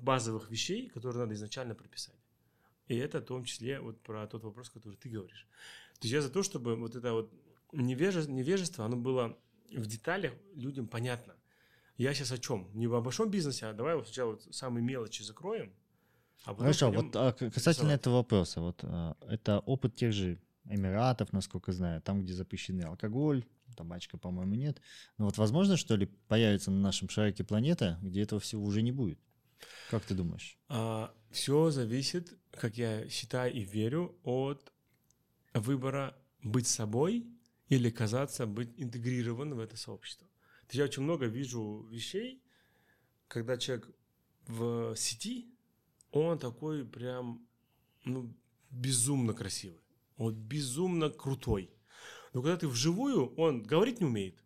базовых 0.02 0.50
вещей, 0.50 0.88
которые 0.88 1.20
надо 1.20 1.34
изначально 1.34 1.76
прописать. 1.76 2.18
И 2.88 2.96
это 2.96 3.20
в 3.20 3.24
том 3.24 3.44
числе 3.44 3.80
вот 3.80 4.02
про 4.02 4.26
тот 4.26 4.42
вопрос, 4.42 4.70
который 4.70 4.96
ты 4.96 5.08
говоришь. 5.08 5.46
То 6.00 6.06
есть 6.06 6.12
я 6.12 6.20
за 6.20 6.30
то, 6.30 6.42
чтобы 6.42 6.74
вот 6.74 6.96
это 6.96 7.12
вот 7.12 7.32
невежество, 7.72 8.32
невежество 8.32 8.84
оно 8.84 8.96
было 8.96 9.38
в 9.70 9.86
деталях 9.86 10.32
людям 10.54 10.88
понятно. 10.88 11.36
Я 11.96 12.12
сейчас 12.12 12.32
о 12.32 12.38
чем? 12.38 12.68
Не 12.74 12.88
в 12.88 13.00
большом 13.00 13.30
бизнесе, 13.30 13.66
а 13.66 13.72
давай 13.72 13.94
вот 13.94 14.06
сначала 14.06 14.32
вот 14.32 14.42
самые 14.54 14.82
мелочи 14.82 15.22
закроем– 15.22 15.72
а 16.44 16.54
Хорошо, 16.54 16.90
вот 16.90 17.14
а, 17.16 17.32
касательно 17.32 17.92
этого 17.92 18.16
вопроса, 18.16 18.60
вот 18.60 18.80
а, 18.82 19.16
это 19.28 19.60
опыт 19.60 19.96
тех 19.96 20.12
же 20.12 20.38
Эмиратов, 20.64 21.32
насколько 21.32 21.72
знаю, 21.72 22.02
там, 22.02 22.22
где 22.22 22.34
запрещены 22.34 22.82
алкоголь, 22.82 23.44
табачка, 23.76 24.18
по-моему, 24.18 24.54
нет. 24.54 24.80
Но 25.18 25.26
вот 25.26 25.38
возможно, 25.38 25.76
что 25.76 25.96
ли, 25.96 26.06
появится 26.28 26.70
на 26.70 26.80
нашем 26.80 27.08
шарике 27.08 27.44
планета, 27.44 27.98
где 28.02 28.22
этого 28.22 28.40
всего 28.40 28.64
уже 28.64 28.82
не 28.82 28.92
будет? 28.92 29.18
Как 29.90 30.04
ты 30.04 30.14
думаешь? 30.14 30.58
А, 30.68 31.14
все 31.30 31.70
зависит, 31.70 32.34
как 32.50 32.76
я 32.76 33.08
считаю 33.08 33.52
и 33.52 33.64
верю, 33.64 34.16
от 34.24 34.72
выбора 35.54 36.16
быть 36.42 36.66
собой 36.66 37.26
или 37.68 37.90
казаться 37.90 38.46
быть 38.46 38.70
интегрированным 38.76 39.58
в 39.58 39.60
это 39.60 39.76
сообщество. 39.76 40.26
Я 40.72 40.84
очень 40.84 41.02
много 41.02 41.26
вижу 41.26 41.86
вещей, 41.90 42.42
когда 43.28 43.56
человек 43.56 43.88
в 44.46 44.94
сети 44.96 45.55
он 46.22 46.38
такой 46.38 46.84
прям, 46.84 47.46
ну, 48.04 48.32
безумно 48.70 49.32
красивый. 49.32 49.80
Он 50.16 50.34
безумно 50.34 51.10
крутой. 51.10 51.70
Но 52.32 52.42
когда 52.42 52.56
ты 52.56 52.68
вживую, 52.68 53.34
он 53.36 53.62
говорить 53.62 54.00
не 54.00 54.06
умеет. 54.06 54.42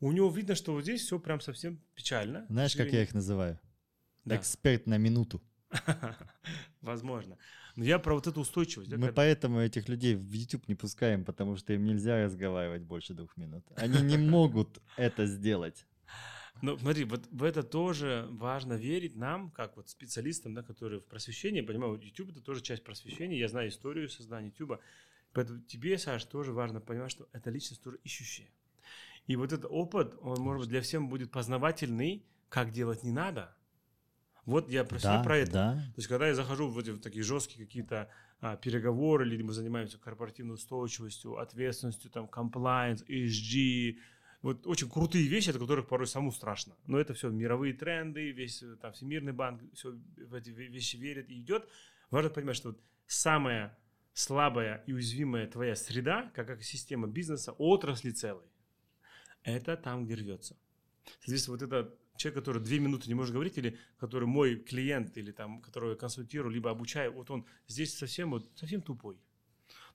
У 0.00 0.12
него 0.12 0.30
видно, 0.30 0.54
что 0.54 0.72
вот 0.72 0.82
здесь 0.82 1.02
все 1.02 1.18
прям 1.18 1.40
совсем 1.40 1.80
печально. 1.94 2.46
Знаешь, 2.48 2.76
как 2.76 2.92
я 2.92 3.02
их 3.02 3.14
называю? 3.14 3.58
Да. 4.24 4.36
Эксперт 4.36 4.86
на 4.86 4.98
минуту. 4.98 5.42
Возможно. 6.80 7.36
Но 7.76 7.84
я 7.84 7.98
про 7.98 8.14
вот 8.14 8.26
эту 8.26 8.40
устойчивость. 8.40 8.92
Мы 8.92 9.12
поэтому 9.12 9.60
этих 9.60 9.88
людей 9.88 10.16
в 10.16 10.32
YouTube 10.32 10.68
не 10.68 10.74
пускаем, 10.74 11.24
потому 11.24 11.56
что 11.56 11.72
им 11.72 11.84
нельзя 11.84 12.24
разговаривать 12.24 12.82
больше 12.82 13.14
двух 13.14 13.36
минут. 13.36 13.64
Они 13.76 14.00
не 14.02 14.16
могут 14.16 14.80
это 14.96 15.26
сделать. 15.26 15.86
Ну, 16.62 16.78
смотри, 16.78 17.04
вот 17.04 17.26
в 17.30 17.44
это 17.44 17.62
тоже 17.62 18.26
важно 18.30 18.74
верить 18.74 19.16
нам, 19.16 19.50
как 19.50 19.76
вот 19.76 19.88
специалистам, 19.88 20.54
да, 20.54 20.62
которые 20.62 21.00
в 21.00 21.04
просвещении, 21.04 21.60
понимаю, 21.60 22.00
YouTube 22.00 22.30
это 22.30 22.40
тоже 22.40 22.62
часть 22.62 22.84
просвещения, 22.84 23.38
я 23.38 23.48
знаю 23.48 23.68
историю 23.68 24.08
создания 24.08 24.48
YouTube, 24.48 24.80
поэтому 25.32 25.60
тебе, 25.60 25.98
Саш, 25.98 26.24
тоже 26.24 26.52
важно 26.52 26.80
понимать, 26.80 27.10
что 27.10 27.28
это 27.32 27.50
личность 27.50 27.82
тоже 27.82 27.98
ищущая. 28.04 28.48
И 29.26 29.36
вот 29.36 29.52
этот 29.52 29.70
опыт, 29.70 30.16
он, 30.20 30.40
может 30.40 30.62
быть, 30.62 30.70
для 30.70 30.80
всех 30.80 31.02
будет 31.02 31.30
познавательный, 31.30 32.24
как 32.48 32.72
делать 32.72 33.02
не 33.04 33.12
надо. 33.12 33.54
Вот 34.46 34.70
я 34.70 34.82
про, 34.84 34.98
да, 34.98 35.22
про 35.22 35.36
это. 35.36 35.52
Да. 35.52 35.74
То 35.74 35.98
есть, 35.98 36.08
когда 36.08 36.26
я 36.26 36.34
захожу 36.34 36.68
в 36.68 36.78
эти 36.78 36.90
в 36.90 37.00
такие 37.00 37.22
жесткие 37.22 37.66
какие-то 37.66 38.08
а, 38.40 38.56
переговоры, 38.56 39.28
или 39.28 39.42
мы 39.42 39.52
занимаемся 39.52 39.98
корпоративной 39.98 40.54
устойчивостью, 40.54 41.36
ответственностью, 41.36 42.10
там, 42.10 42.24
compliance, 42.24 43.04
ESG, 43.06 43.98
вот 44.42 44.66
очень 44.66 44.88
крутые 44.88 45.26
вещи, 45.26 45.50
от 45.50 45.58
которых 45.58 45.88
порой 45.88 46.06
саму 46.06 46.32
страшно. 46.32 46.76
Но 46.86 46.98
это 46.98 47.14
все 47.14 47.28
мировые 47.28 47.74
тренды, 47.74 48.30
весь 48.30 48.62
там 48.80 48.92
Всемирный 48.92 49.32
банк 49.32 49.62
все 49.74 49.92
в 50.16 50.34
эти 50.34 50.50
вещи 50.50 50.96
верит 50.96 51.28
и 51.30 51.40
идет. 51.40 51.68
Важно 52.10 52.30
понимать, 52.30 52.56
что 52.56 52.68
вот 52.70 52.80
самая 53.06 53.76
слабая 54.12 54.82
и 54.86 54.92
уязвимая 54.92 55.46
твоя 55.46 55.76
среда, 55.76 56.30
как, 56.34 56.46
как 56.46 56.62
система 56.62 57.06
бизнеса, 57.06 57.52
отрасли 57.52 58.10
целой, 58.10 58.46
это 59.42 59.76
там, 59.76 60.04
где 60.04 60.14
рвется. 60.14 60.56
Здесь 61.24 61.48
вот 61.48 61.62
это 61.62 61.94
человек, 62.16 62.38
который 62.38 62.62
две 62.62 62.78
минуты 62.78 63.08
не 63.08 63.14
может 63.14 63.32
говорить, 63.32 63.56
или 63.58 63.78
который 63.98 64.26
мой 64.26 64.56
клиент, 64.56 65.16
или 65.16 65.30
там, 65.32 65.62
которого 65.62 65.90
я 65.90 65.96
консультирую, 65.96 66.52
либо 66.52 66.70
обучаю, 66.70 67.12
вот 67.12 67.30
он 67.30 67.46
здесь 67.66 67.96
совсем, 67.96 68.30
вот, 68.30 68.50
совсем 68.56 68.82
тупой. 68.82 69.16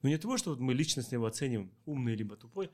Но 0.02 0.10
не 0.10 0.18
того, 0.18 0.38
что 0.38 0.52
вот 0.52 0.60
мы 0.60 0.74
личностно 0.74 1.16
его 1.16 1.26
оценим, 1.26 1.72
умный 1.86 2.16
либо 2.16 2.36
тупой, 2.36 2.70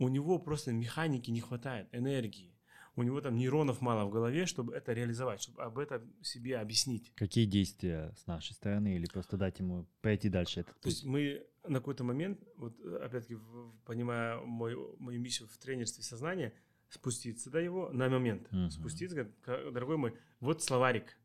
у 0.00 0.08
него 0.08 0.38
просто 0.38 0.72
механики 0.72 1.30
не 1.30 1.40
хватает, 1.40 1.86
энергии. 1.92 2.56
У 2.96 3.02
него 3.02 3.20
там 3.20 3.36
нейронов 3.36 3.80
мало 3.80 4.06
в 4.06 4.10
голове, 4.10 4.46
чтобы 4.46 4.74
это 4.74 4.92
реализовать, 4.92 5.42
чтобы 5.42 5.62
об 5.62 5.78
этом 5.78 6.12
себе 6.22 6.58
объяснить. 6.58 7.12
Какие 7.14 7.44
действия 7.44 8.12
с 8.16 8.26
нашей 8.26 8.54
стороны 8.54 8.96
или 8.96 9.06
просто 9.06 9.36
дать 9.36 9.60
ему 9.60 9.86
пойти 10.00 10.28
дальше 10.28 10.60
этот 10.60 10.80
То 10.80 10.88
есть 10.88 11.04
мы 11.04 11.46
на 11.68 11.78
какой-то 11.78 12.02
момент, 12.02 12.40
вот 12.56 12.74
опять-таки 12.80 13.38
понимая 13.84 14.40
мою, 14.40 14.96
мою 14.98 15.20
миссию 15.20 15.48
в 15.48 15.56
тренерстве 15.58 16.02
сознания, 16.02 16.52
спуститься 16.88 17.50
до 17.50 17.60
его 17.60 17.90
на 17.92 18.08
момент, 18.08 18.48
uh-huh. 18.50 18.70
спуститься, 18.70 19.30
дорогой 19.46 19.98
мой, 19.98 20.14
вот 20.40 20.62
словарик. 20.62 21.16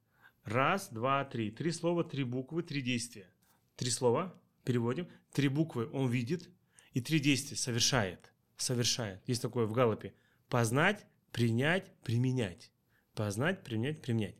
Раз, 0.43 0.89
два, 0.91 1.25
три. 1.25 1.49
Три 1.49 1.71
слова, 1.71 2.03
три 2.03 2.23
буквы, 2.23 2.61
три 2.61 2.81
действия. 2.81 3.27
Три 3.77 3.89
слова, 3.89 4.39
переводим. 4.63 5.07
Три 5.31 5.47
буквы 5.47 5.89
он 5.91 6.09
видит, 6.09 6.49
и 6.91 7.01
три 7.01 7.19
действия 7.19 7.57
совершает 7.57 8.34
совершает. 8.57 9.21
Есть 9.27 9.41
такое 9.41 9.65
в 9.65 9.71
галопе. 9.71 10.13
Познать, 10.49 11.05
принять, 11.31 11.91
применять. 12.03 12.71
Познать, 13.13 13.63
принять, 13.63 14.01
применять. 14.01 14.35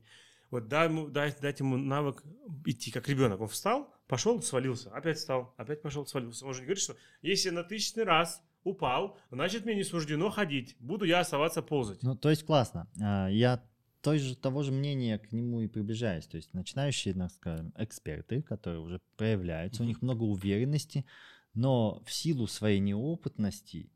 Вот 0.52 0.68
дай 0.68 0.88
ему, 0.88 1.08
дать, 1.08 1.40
дать 1.42 1.60
ему 1.60 1.78
навык 1.78 2.24
идти, 2.66 2.92
как 2.92 3.08
ребенок. 3.10 3.42
Он 3.42 3.48
встал, 3.48 3.94
пошел, 4.08 4.42
свалился, 4.42 4.90
опять 4.92 5.18
встал, 5.18 5.54
опять 5.58 5.82
пошел, 5.82 6.06
свалился. 6.06 6.46
Он 6.46 6.54
же 6.54 6.62
не 6.62 6.68
говорит, 6.68 6.84
что 6.84 6.96
если 7.22 7.50
на 7.50 7.64
тысячный 7.64 8.04
раз 8.04 8.42
упал, 8.64 9.18
значит 9.32 9.66
мне 9.66 9.76
не 9.76 9.84
суждено 9.84 10.30
ходить, 10.30 10.76
буду 10.80 11.06
я 11.06 11.20
оставаться 11.20 11.62
ползать. 11.62 12.02
Ну, 12.04 12.16
то 12.16 12.30
есть 12.30 12.46
классно. 12.46 12.88
А, 13.02 13.28
я 13.28 13.64
той 14.02 14.20
же, 14.20 14.36
того 14.36 14.62
же 14.62 14.72
мнения 14.72 15.18
к 15.18 15.32
нему 15.32 15.62
и 15.62 15.68
приближаюсь. 15.68 16.28
То 16.28 16.38
есть 16.38 16.54
начинающие, 16.54 17.14
так 17.16 17.32
скажем, 17.32 17.74
эксперты, 17.76 18.44
которые 18.44 18.80
уже 18.80 19.02
проявляются, 19.18 19.82
у 19.82 19.86
них 19.86 20.02
много 20.02 20.24
уверенности, 20.24 21.06
но 21.56 22.04
в 22.06 22.14
силу 22.14 22.46
своей 22.46 22.80
неопытности 22.80 23.90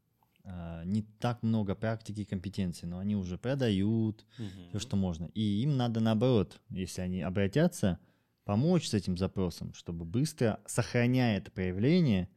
не 0.85 1.03
так 1.19 1.43
много 1.43 1.75
практики 1.75 2.21
и 2.21 2.25
компетенций, 2.25 2.87
но 2.87 2.99
они 2.99 3.15
уже 3.15 3.37
продают 3.37 4.25
угу. 4.37 4.69
все, 4.69 4.79
что 4.79 4.95
можно. 4.95 5.25
И 5.33 5.61
им 5.61 5.77
надо 5.77 5.99
наоборот, 5.99 6.59
если 6.69 7.01
они 7.01 7.21
обратятся, 7.21 7.99
помочь 8.45 8.87
с 8.87 8.93
этим 8.93 9.17
запросом, 9.17 9.73
чтобы 9.73 10.05
быстро, 10.05 10.59
сохраняя 10.65 11.37
это 11.37 11.51
проявление, 11.51 12.29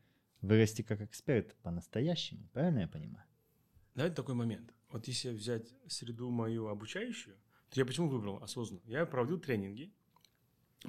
вырасти 0.43 0.83
как 0.83 1.01
эксперт 1.01 1.55
по-настоящему. 1.63 2.49
Правильно 2.53 2.81
я 2.81 2.89
понимаю? 2.89 3.25
Давайте 3.95 4.17
такой 4.17 4.35
момент. 4.35 4.75
Вот 4.91 5.07
если 5.09 5.31
взять 5.31 5.75
среду 5.89 6.31
мою 6.31 6.67
обучающую, 6.69 7.37
то 7.71 7.81
я 7.81 7.87
почему 7.87 8.09
выбрал 8.09 8.43
осознанно? 8.43 8.83
Я 8.85 9.07
проводил 9.07 9.39
тренинги, 9.39 9.93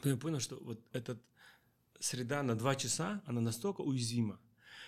то 0.02 0.10
я 0.10 0.18
понял, 0.18 0.40
что 0.40 0.58
вот 0.58 0.82
эта 0.92 1.18
среда 2.00 2.44
на 2.44 2.56
два 2.56 2.76
часа, 2.76 3.22
она 3.26 3.40
настолько 3.40 3.82
уязвима. 3.82 4.40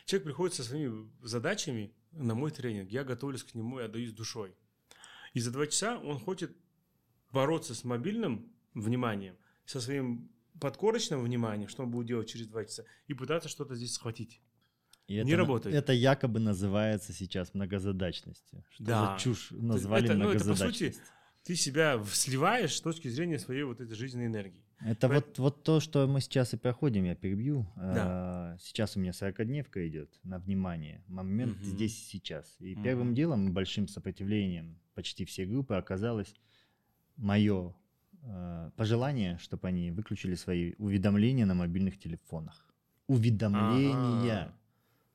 Человек 0.06 0.26
приходит 0.26 0.56
со 0.56 0.64
своими 0.64 1.10
задачами, 1.22 1.94
на 2.12 2.36
мой 2.36 2.52
тренинг, 2.52 2.90
я 2.90 3.04
готовлюсь 3.04 3.44
к 3.44 3.54
нему 3.56 3.80
и 3.80 3.84
отдаюсь 3.84 4.14
душой. 4.14 4.56
И 5.34 5.40
за 5.40 5.52
два 5.52 5.68
часа 5.68 6.00
он 6.00 6.20
хочет 6.20 6.56
бороться 7.32 7.76
с 7.76 7.84
мобильным 7.84 8.52
вниманием, 8.74 9.36
со 9.66 9.82
своим 9.82 10.30
подкорочным 10.62 11.22
вниманием, 11.24 11.68
что 11.68 11.84
он 11.84 11.92
будет 11.92 12.08
делать 12.08 12.30
через 12.30 12.48
два 12.48 12.64
часа, 12.64 12.86
и 13.08 13.14
пытаться 13.14 13.50
что-то 13.50 13.76
здесь 13.76 13.94
схватить. 13.94 14.42
И 15.08 15.16
не 15.16 15.32
это, 15.32 15.38
работает. 15.38 15.76
Это 15.76 15.94
якобы 15.94 16.40
называется 16.40 17.14
сейчас 17.14 17.54
многозадачностью. 17.54 18.64
Что 18.70 18.84
да. 18.84 19.18
за 19.18 19.24
чушь 19.24 19.52
назвали 19.52 20.06
это, 20.06 20.16
многозадачность? 20.16 20.48
Ну, 20.48 20.66
это, 20.66 20.72
по 20.72 20.74
сути, 20.74 21.16
ты 21.44 21.56
себя 21.56 22.04
сливаешь 22.12 22.76
с 22.76 22.82
точки 22.82 23.08
зрения 23.08 23.38
своей 23.38 23.64
вот 23.64 23.82
этой 23.82 23.96
жизненной 23.96 24.28
энергии. 24.28 24.65
Это 24.82 25.08
вот, 25.08 25.40
вот 25.40 25.64
то, 25.64 25.80
что 25.80 26.06
мы 26.08 26.22
сейчас 26.22 26.54
и 26.54 26.58
проходим, 26.58 27.06
я 27.06 27.16
перебью. 27.16 27.66
Да. 27.76 28.04
А, 28.06 28.58
сейчас 28.60 28.96
у 28.96 29.00
меня 29.00 29.12
40-дневка 29.12 29.88
идет 29.88 30.20
на 30.24 30.38
внимание. 30.38 31.04
Момент 31.08 31.58
угу. 31.58 31.66
здесь 31.66 31.98
и 31.98 32.18
сейчас. 32.18 32.56
И 32.60 32.76
угу. 32.76 32.84
первым 32.84 33.16
делом, 33.16 33.54
большим 33.54 33.88
сопротивлением 33.88 34.78
почти 34.94 35.26
всей 35.26 35.46
группы 35.46 35.76
оказалось 35.76 36.34
мое 37.16 37.74
а, 38.24 38.72
пожелание, 38.76 39.38
чтобы 39.40 39.68
они 39.68 39.92
выключили 39.92 40.36
свои 40.36 40.74
уведомления 40.78 41.46
на 41.46 41.54
мобильных 41.54 41.98
телефонах. 41.98 42.68
Уведомления. 43.08 43.94
А-а-а. 43.96 44.54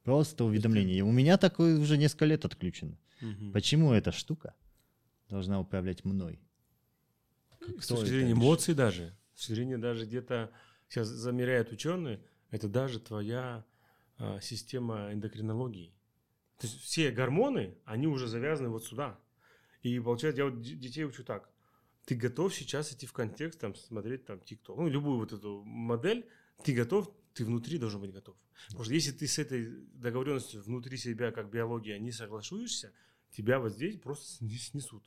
Просто 0.05 0.45
уведомления. 0.45 1.05
У 1.05 1.13
меня 1.13 1.37
такое 1.37 1.79
уже 1.79 1.99
несколько 1.99 2.25
лет 2.25 2.45
отключено. 2.45 2.97
Угу. 3.21 3.53
Почему 3.53 3.93
эта 3.93 4.11
штука 4.11 4.55
должна 5.29 5.61
управлять 5.61 6.05
мной? 6.05 6.41
Кто 7.61 7.81
С 7.81 7.87
точки 7.89 8.07
зрения 8.07 8.33
эмоций 8.33 8.75
даже 8.75 9.15
точки 9.41 9.53
зрения 9.53 9.79
даже 9.79 10.07
где-то, 10.07 10.53
сейчас 10.89 11.09
замеряют 11.09 11.73
ученые, 11.73 12.23
это 12.51 12.69
даже 12.69 13.01
твоя 13.01 13.65
а, 14.19 14.41
система 14.41 15.13
эндокринологии. 15.13 15.95
То 16.59 16.67
есть 16.67 16.81
все 16.81 17.11
гормоны, 17.11 17.75
они 17.85 18.07
уже 18.07 18.27
завязаны 18.27 18.69
вот 18.69 18.85
сюда. 18.85 19.19
И 19.83 19.99
получается, 19.99 20.43
я 20.43 20.51
вот 20.51 20.61
детей 20.61 21.05
учу 21.05 21.25
так. 21.25 21.49
Ты 22.05 22.15
готов 22.17 22.55
сейчас 22.55 22.93
идти 22.93 23.07
в 23.07 23.13
контекст, 23.13 23.61
там, 23.61 23.75
смотреть 23.75 24.27
там 24.27 24.41
ТикТок, 24.41 24.77
ну, 24.77 24.89
любую 24.89 25.19
вот 25.19 25.33
эту 25.33 25.63
модель, 25.65 26.27
ты 26.65 26.75
готов, 26.75 27.11
ты 27.33 27.45
внутри 27.45 27.79
должен 27.79 28.01
быть 28.01 28.13
готов. 28.13 28.37
Потому 28.67 28.85
что 28.85 28.95
если 28.95 29.13
ты 29.13 29.27
с 29.27 29.39
этой 29.39 29.71
договоренностью 29.95 30.63
внутри 30.63 30.99
себя, 30.99 31.31
как 31.33 31.51
биология, 31.51 31.99
не 31.99 32.13
соглашаешься, 32.13 32.93
тебя 33.31 33.59
вот 33.59 33.73
здесь 33.73 33.99
просто 33.99 34.27
снесут. 34.45 35.05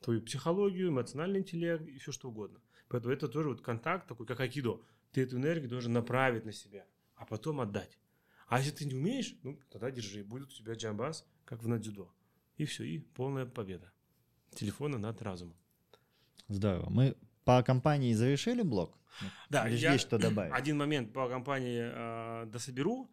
Твою 0.00 0.22
психологию, 0.22 0.88
эмоциональный 0.88 1.40
интеллект 1.40 1.86
и 1.86 1.98
все 1.98 2.12
что 2.12 2.28
угодно. 2.28 2.60
Поэтому 2.88 3.12
это 3.12 3.28
тоже 3.28 3.48
вот 3.48 3.60
контакт 3.60 4.06
такой, 4.06 4.26
как 4.26 4.40
акидо. 4.40 4.80
Ты 5.12 5.22
эту 5.22 5.36
энергию 5.36 5.68
должен 5.68 5.92
направить 5.92 6.44
на 6.44 6.52
себя, 6.52 6.86
а 7.16 7.24
потом 7.24 7.60
отдать. 7.60 7.98
А 8.48 8.58
если 8.58 8.70
ты 8.70 8.84
не 8.86 8.94
умеешь, 8.94 9.36
ну, 9.42 9.58
тогда 9.70 9.90
держи. 9.90 10.24
Будет 10.24 10.48
у 10.48 10.52
тебя 10.52 10.74
джамбас, 10.74 11.26
как 11.44 11.62
в 11.62 11.68
надзюдо. 11.68 12.10
И 12.56 12.64
все, 12.64 12.84
и 12.84 12.98
полная 12.98 13.46
победа. 13.46 13.92
Телефона 14.54 14.98
над 14.98 15.20
разумом. 15.22 15.56
Здорово. 16.48 16.88
Мы 16.88 17.16
по 17.44 17.62
компании 17.62 18.14
завершили 18.14 18.62
блок? 18.62 18.98
Да, 19.50 19.68
Или 19.68 19.76
я 19.76 19.92
есть 19.92 20.06
что 20.06 20.18
добавить? 20.18 20.52
Один 20.54 20.78
момент 20.78 21.12
по 21.12 21.28
компании 21.28 21.82
э, 21.82 22.46
дособеру. 22.46 23.10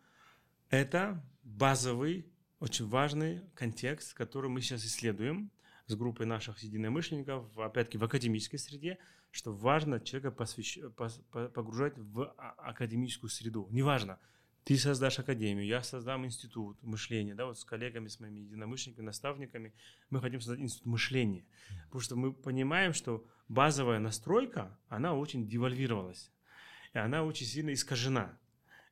Это 0.70 1.24
базовый, 1.44 2.32
очень 2.60 2.88
важный 2.88 3.42
контекст, 3.54 4.14
который 4.14 4.50
мы 4.50 4.62
сейчас 4.62 4.86
исследуем 4.86 5.52
с 5.88 5.96
группой 5.96 6.26
наших 6.26 6.60
единомышленников, 6.60 7.58
опять-таки 7.58 7.98
в 7.98 8.04
академической 8.04 8.58
среде, 8.58 8.98
что 9.36 9.52
важно 9.52 10.00
человека 10.00 10.32
посвящ... 10.32 10.80
погружать 11.32 11.98
в 11.98 12.34
а, 12.38 12.52
академическую 12.52 13.30
среду. 13.30 13.68
Неважно, 13.70 14.18
ты 14.64 14.78
создашь 14.78 15.20
академию, 15.20 15.68
я 15.68 15.84
создам 15.84 16.26
институт 16.26 16.82
мышления, 16.82 17.36
да, 17.36 17.46
вот 17.46 17.60
с 17.60 17.66
коллегами, 17.66 18.08
с 18.08 18.22
моими 18.22 18.40
единомышленниками, 18.40 19.06
наставниками, 19.06 19.74
мы 20.10 20.22
хотим 20.22 20.40
создать 20.40 20.62
институт 20.62 20.86
мышления, 20.86 21.46
потому 21.84 22.02
что 22.02 22.16
мы 22.16 22.32
понимаем, 22.32 22.94
что 22.94 23.28
базовая 23.50 24.00
настройка, 24.00 24.80
она 24.88 25.14
очень 25.14 25.50
девальвировалась, 25.50 26.32
и 26.94 26.98
она 26.98 27.26
очень 27.26 27.46
сильно 27.46 27.74
искажена. 27.74 28.40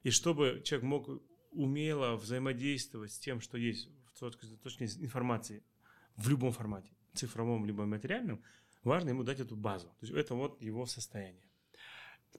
И 0.04 0.10
чтобы 0.10 0.62
человек 0.66 0.84
мог 0.84 1.10
умело 1.52 2.18
взаимодействовать 2.18 3.14
с 3.14 3.18
тем, 3.18 3.40
что 3.40 3.58
есть 3.58 3.90
в 4.14 4.30
точке 4.58 4.86
информации 4.86 5.64
в 6.18 6.28
любом 6.28 6.52
формате, 6.52 6.92
цифровом 7.14 7.66
либо 7.66 7.86
материальном, 7.86 8.44
важно 8.84 9.10
ему 9.10 9.24
дать 9.24 9.40
эту 9.40 9.56
базу. 9.56 9.88
То 9.88 10.06
есть 10.06 10.14
это 10.14 10.36
вот 10.36 10.62
его 10.62 10.86
состояние. 10.86 11.44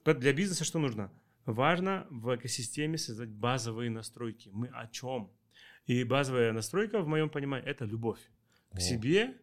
Для 0.03 0.33
бизнеса 0.33 0.63
что 0.63 0.79
нужно? 0.79 1.11
Важно 1.45 2.07
в 2.09 2.35
экосистеме 2.35 2.97
создать 2.97 3.29
базовые 3.29 3.89
настройки. 3.89 4.49
Мы 4.51 4.67
о 4.67 4.87
чем? 4.87 5.31
И 5.85 6.03
базовая 6.03 6.51
настройка, 6.51 7.01
в 7.01 7.07
моем 7.07 7.29
понимании, 7.29 7.69
это 7.69 7.85
любовь 7.85 8.19
к 8.73 8.79
себе, 8.79 9.37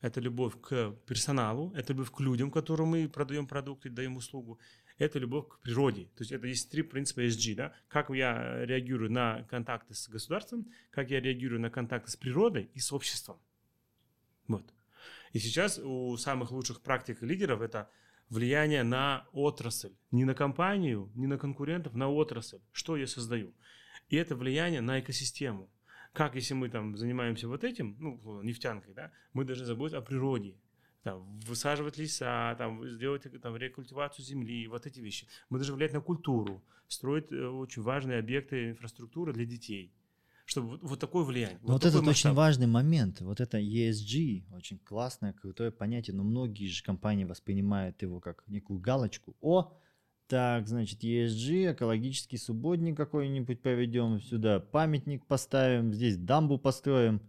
это 0.00 0.20
любовь 0.20 0.60
к 0.60 0.92
персоналу, 1.06 1.72
это 1.74 1.92
любовь 1.92 2.10
к 2.10 2.20
людям, 2.20 2.50
которым 2.50 2.88
мы 2.88 3.08
продаем 3.08 3.46
продукты, 3.46 3.88
даем 3.88 4.16
услугу, 4.16 4.58
это 4.98 5.18
любовь 5.18 5.48
к 5.48 5.60
природе. 5.60 6.04
То 6.16 6.22
есть 6.22 6.32
это 6.32 6.46
есть 6.46 6.70
три 6.70 6.82
принципа 6.82 7.20
SG, 7.20 7.54
да? 7.54 7.72
Как 7.88 8.10
я 8.10 8.64
реагирую 8.64 9.10
на 9.10 9.44
контакты 9.44 9.94
с 9.94 10.08
государством, 10.08 10.66
как 10.90 11.10
я 11.10 11.20
реагирую 11.20 11.60
на 11.60 11.70
контакты 11.70 12.10
с 12.10 12.16
природой 12.16 12.70
и 12.74 12.80
с 12.80 12.92
обществом. 12.92 13.38
Вот. 14.48 14.72
И 15.32 15.38
сейчас 15.38 15.78
у 15.78 16.16
самых 16.16 16.50
лучших 16.50 16.80
практик 16.80 17.22
и 17.22 17.26
лидеров 17.26 17.60
это 17.60 17.88
влияние 18.28 18.82
на 18.82 19.26
отрасль. 19.32 19.94
Не 20.10 20.24
на 20.24 20.34
компанию, 20.34 21.10
не 21.14 21.26
на 21.26 21.38
конкурентов, 21.38 21.94
на 21.94 22.08
отрасль. 22.08 22.60
Что 22.72 22.96
я 22.96 23.06
создаю. 23.06 23.54
И 24.08 24.16
это 24.16 24.36
влияние 24.36 24.80
на 24.80 25.00
экосистему. 25.00 25.70
Как 26.12 26.34
если 26.34 26.54
мы 26.54 26.70
там 26.70 26.96
занимаемся 26.96 27.48
вот 27.48 27.64
этим, 27.64 27.96
ну, 27.98 28.42
нефтянкой, 28.42 28.94
да, 28.94 29.12
мы 29.32 29.44
должны 29.44 29.66
заботиться 29.66 29.98
о 29.98 30.02
природе. 30.02 30.56
Там, 31.02 31.38
высаживать 31.40 31.98
леса, 31.98 32.54
там, 32.56 32.88
сделать 32.88 33.26
там, 33.40 33.56
рекультивацию 33.56 34.24
земли, 34.24 34.66
вот 34.66 34.86
эти 34.86 34.98
вещи. 34.98 35.28
Мы 35.50 35.58
должны 35.58 35.76
влиять 35.76 35.92
на 35.92 36.00
культуру, 36.00 36.64
строить 36.88 37.30
э, 37.30 37.46
очень 37.46 37.82
важные 37.82 38.18
объекты 38.18 38.70
инфраструктуры 38.70 39.32
для 39.32 39.44
детей. 39.44 39.92
Чтобы 40.46 40.68
вот, 40.68 40.82
вот 40.82 41.00
такое 41.00 41.24
влияние. 41.24 41.58
Но 41.62 41.74
вот, 41.74 41.82
такой 41.82 41.90
этот 41.90 42.08
очень 42.08 42.30
масштаб. 42.30 42.36
важный 42.36 42.66
момент. 42.68 43.20
Вот 43.20 43.40
это 43.40 43.58
ESG, 43.58 44.44
очень 44.54 44.78
классное, 44.78 45.32
крутое 45.32 45.72
понятие, 45.72 46.14
но 46.14 46.22
многие 46.22 46.66
же 46.68 46.84
компании 46.84 47.24
воспринимают 47.24 48.00
его 48.00 48.20
как 48.20 48.44
некую 48.46 48.78
галочку. 48.78 49.36
О, 49.40 49.76
так, 50.28 50.68
значит, 50.68 51.02
ESG, 51.02 51.72
экологический 51.72 52.38
субботник 52.38 52.96
какой-нибудь 52.96 53.60
проведем 53.60 54.20
сюда, 54.20 54.60
памятник 54.60 55.26
поставим, 55.26 55.92
здесь 55.92 56.16
дамбу 56.16 56.58
построим. 56.58 57.20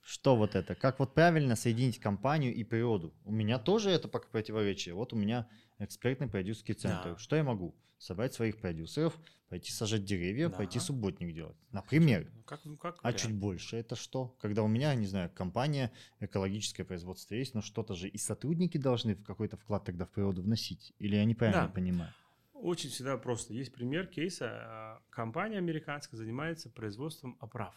Что 0.00 0.36
вот 0.36 0.54
это? 0.54 0.74
Как 0.74 0.98
вот 0.98 1.14
правильно 1.14 1.56
соединить 1.56 1.98
компанию 1.98 2.54
и 2.54 2.64
природу? 2.64 3.14
У 3.24 3.32
меня 3.32 3.58
тоже 3.58 3.90
это 3.90 4.08
пока 4.08 4.28
противоречие. 4.28 4.94
Вот 4.94 5.14
у 5.14 5.16
меня 5.16 5.48
экспертный 5.78 6.28
продюсерский 6.28 6.74
центр. 6.74 7.10
Да. 7.12 7.18
Что 7.18 7.36
я 7.36 7.44
могу? 7.44 7.74
Собрать 7.98 8.34
своих 8.34 8.58
продюсеров, 8.58 9.16
пойти 9.48 9.70
сажать 9.70 10.04
деревья, 10.04 10.48
Да. 10.48 10.56
пойти 10.56 10.78
субботник 10.78 11.34
делать. 11.34 11.56
Например. 11.70 12.28
Ну, 12.34 12.42
Как, 12.42 12.60
ну, 12.64 12.76
как 12.76 12.98
А 13.02 13.12
чуть 13.12 13.32
больше 13.32 13.76
это 13.76 13.94
что? 13.96 14.36
Когда 14.40 14.62
у 14.62 14.68
меня, 14.68 14.94
не 14.94 15.06
знаю, 15.06 15.30
компания, 15.34 15.90
экологическое 16.20 16.84
производство 16.84 17.34
есть, 17.34 17.54
но 17.54 17.62
что-то 17.62 17.94
же 17.94 18.08
и 18.08 18.18
сотрудники 18.18 18.76
должны 18.78 19.14
в 19.14 19.22
какой-то 19.22 19.56
вклад 19.56 19.84
тогда 19.84 20.04
в 20.06 20.10
природу 20.10 20.42
вносить. 20.42 20.92
Или 20.98 21.16
я 21.16 21.24
неправильно 21.24 21.68
Да. 21.68 21.72
понимаю? 21.72 22.12
Очень 22.52 22.90
всегда 22.90 23.16
просто. 23.16 23.54
Есть 23.54 23.72
пример 23.72 24.06
кейса. 24.06 24.48
а, 24.50 25.02
Компания 25.10 25.58
американская 25.58 26.18
занимается 26.18 26.68
производством 26.70 27.36
оправ. 27.40 27.74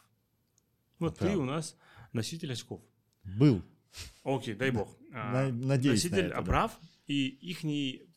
Вот 1.00 1.14
Оправ. 1.14 1.32
ты 1.32 1.38
у 1.38 1.44
нас 1.46 1.78
носитель 2.14 2.52
очков. 2.54 2.82
Был. 3.24 3.64
Окей, 4.24 4.56
дай 4.56 4.72
бог. 4.72 4.96
А, 5.12 5.32
На- 5.32 5.52
надеюсь 5.52 6.04
на 6.04 6.10
Носитель 6.10 6.26
это, 6.28 6.36
да. 6.36 6.40
оправ 6.42 6.80
и 7.08 7.28
их 7.28 7.60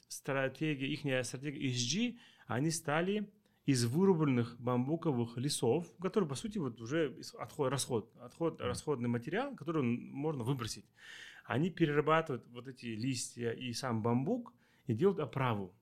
стратегия, 0.09 0.87
их 0.87 1.01
стратегия 1.27 1.69
ESG, 1.71 2.19
они 2.47 2.71
стали 2.71 3.31
из 3.67 3.85
вырубленных 3.85 4.59
бамбуковых 4.59 5.37
лесов, 5.37 5.87
которые, 6.01 6.29
по 6.29 6.35
сути, 6.35 6.59
вот 6.59 6.81
уже 6.81 7.17
отход, 7.39 7.71
расход, 7.71 8.13
отход, 8.21 8.61
расходный 8.61 9.09
материал, 9.09 9.55
который 9.55 9.83
можно 9.83 10.43
выбросить. 10.43 10.87
Они 11.45 11.71
перерабатывают 11.71 12.47
вот 12.49 12.67
эти 12.69 12.87
листья 12.87 13.51
и 13.53 13.73
сам 13.73 14.03
бамбук 14.03 14.53
и 14.87 14.95
делают 14.95 15.21
оправу. 15.21 15.73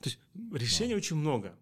То 0.00 0.08
есть 0.08 0.20
решений 0.52 0.94
очень 0.94 1.16
много. 1.16 1.58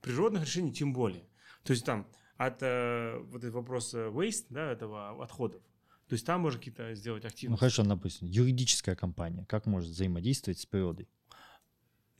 Природных 0.00 0.42
решений 0.44 0.72
тем 0.72 0.92
более. 0.92 1.28
То 1.62 1.72
есть 1.72 1.84
там 1.84 2.06
от 2.36 2.62
э, 2.62 3.18
вот 3.18 3.42
этот 3.42 3.54
вопрос 3.54 3.94
waste, 3.94 4.46
да, 4.50 4.72
этого 4.72 5.22
отходов. 5.22 5.62
То 6.08 6.14
есть 6.14 6.26
там 6.26 6.42
можно 6.42 6.58
какие-то 6.58 6.94
сделать 6.94 7.22
Ну 7.24 7.28
активности. 7.28 7.60
хорошо, 7.60 7.82
допустим, 7.84 8.28
юридическая 8.28 8.94
компания, 8.94 9.46
как 9.46 9.66
может 9.66 9.90
взаимодействовать 9.90 10.58
с 10.58 10.66
природой? 10.66 11.08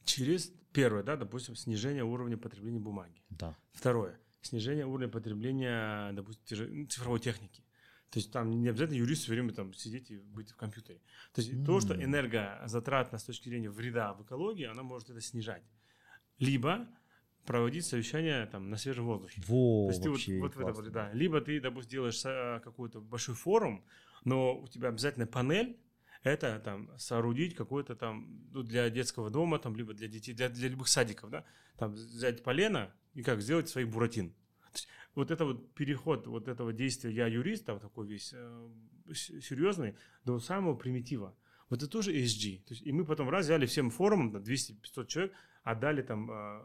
Через 0.05 0.53
первое, 0.73 1.03
да, 1.03 1.17
допустим, 1.17 1.55
снижение 1.57 2.05
уровня 2.05 2.37
потребления 2.37 2.81
бумаги. 2.81 3.23
Да. 3.31 3.57
Второе, 3.73 4.19
снижение 4.43 4.87
уровня 4.87 5.09
потребления, 5.09 6.13
допустим, 6.13 6.81
ну, 6.81 6.87
цифровой 6.87 7.21
техники. 7.21 7.63
То 8.11 8.19
есть 8.21 8.31
там 8.31 8.49
не 8.63 8.69
обязательно 8.69 8.99
юрист 8.99 9.23
все 9.23 9.33
время 9.33 9.53
там 9.53 9.75
сидеть 9.75 10.11
и 10.11 10.19
быть 10.19 10.51
в 10.51 10.57
компьютере. 10.57 11.01
То 11.33 11.41
есть 11.41 11.65
то, 11.67 11.81
что 11.81 11.95
энергозатратно 11.95 13.19
с 13.19 13.25
точки 13.25 13.49
зрения 13.49 13.71
вреда 13.71 14.15
в 14.15 14.23
экологии, 14.23 14.67
она 14.67 14.83
может 14.83 15.11
это 15.11 15.21
снижать. 15.21 15.65
Либо 16.39 16.87
проводить 17.45 17.85
совещания 17.85 18.47
там 18.47 18.71
на 18.71 18.77
свежем 18.77 19.07
воздухе. 19.07 19.43
Во, 19.47 19.87
То 19.87 19.91
есть 19.91 20.03
ты 20.27 20.39
вот, 20.41 20.55
вот 20.57 20.75
в 20.75 20.81
это 20.81 20.91
да. 20.91 21.13
Либо 21.13 21.41
ты, 21.41 21.61
допустим, 21.61 21.91
делаешь 21.91 22.23
а, 22.25 22.61
какой-то 22.61 23.01
большой 23.01 23.35
форум, 23.35 23.85
но 24.25 24.59
у 24.59 24.67
тебя 24.69 24.89
обязательно 24.89 25.27
панель, 25.27 25.79
это 26.23 26.59
там 26.65 26.91
соорудить 26.99 27.55
какой-то 27.55 27.95
там 27.95 28.49
ну, 28.53 28.63
для 28.63 28.89
детского 28.89 29.31
дома, 29.31 29.59
там, 29.59 29.77
либо 29.77 29.93
для 29.93 30.09
детей, 30.09 30.33
для, 30.33 30.49
для 30.49 30.69
любых 30.69 30.89
садиков, 30.89 31.31
да, 31.31 31.45
там 31.77 31.93
взять 31.93 32.43
полено 32.43 32.93
и 33.13 33.23
как 33.23 33.43
сделать 33.43 33.69
своих 33.69 33.91
буратин. 33.91 34.35
Вот 35.15 35.31
это 35.31 35.45
вот 35.45 35.75
переход 35.75 36.27
вот 36.27 36.49
этого 36.49 36.73
действия 36.73 37.13
«я 37.13 37.27
юрист», 37.27 37.67
там 37.67 37.79
такой 37.79 38.09
весь 38.09 38.33
э, 38.35 38.69
серьезный, 39.13 39.95
до 40.25 40.41
самого 40.41 40.75
примитива. 40.75 41.37
Вот 41.71 41.83
это 41.83 41.91
тоже 41.91 42.13
ESG. 42.13 42.65
То 42.65 42.75
есть, 42.75 42.83
и 42.83 42.91
мы 42.91 43.05
потом 43.05 43.29
раз 43.29 43.45
взяли 43.45 43.67
всем 43.67 43.91
форумом, 43.91 44.33
там, 44.33 44.43
200-500 44.43 45.07
человек, 45.07 45.33
отдали 45.63 46.03
там 46.03 46.31
э, 46.31 46.63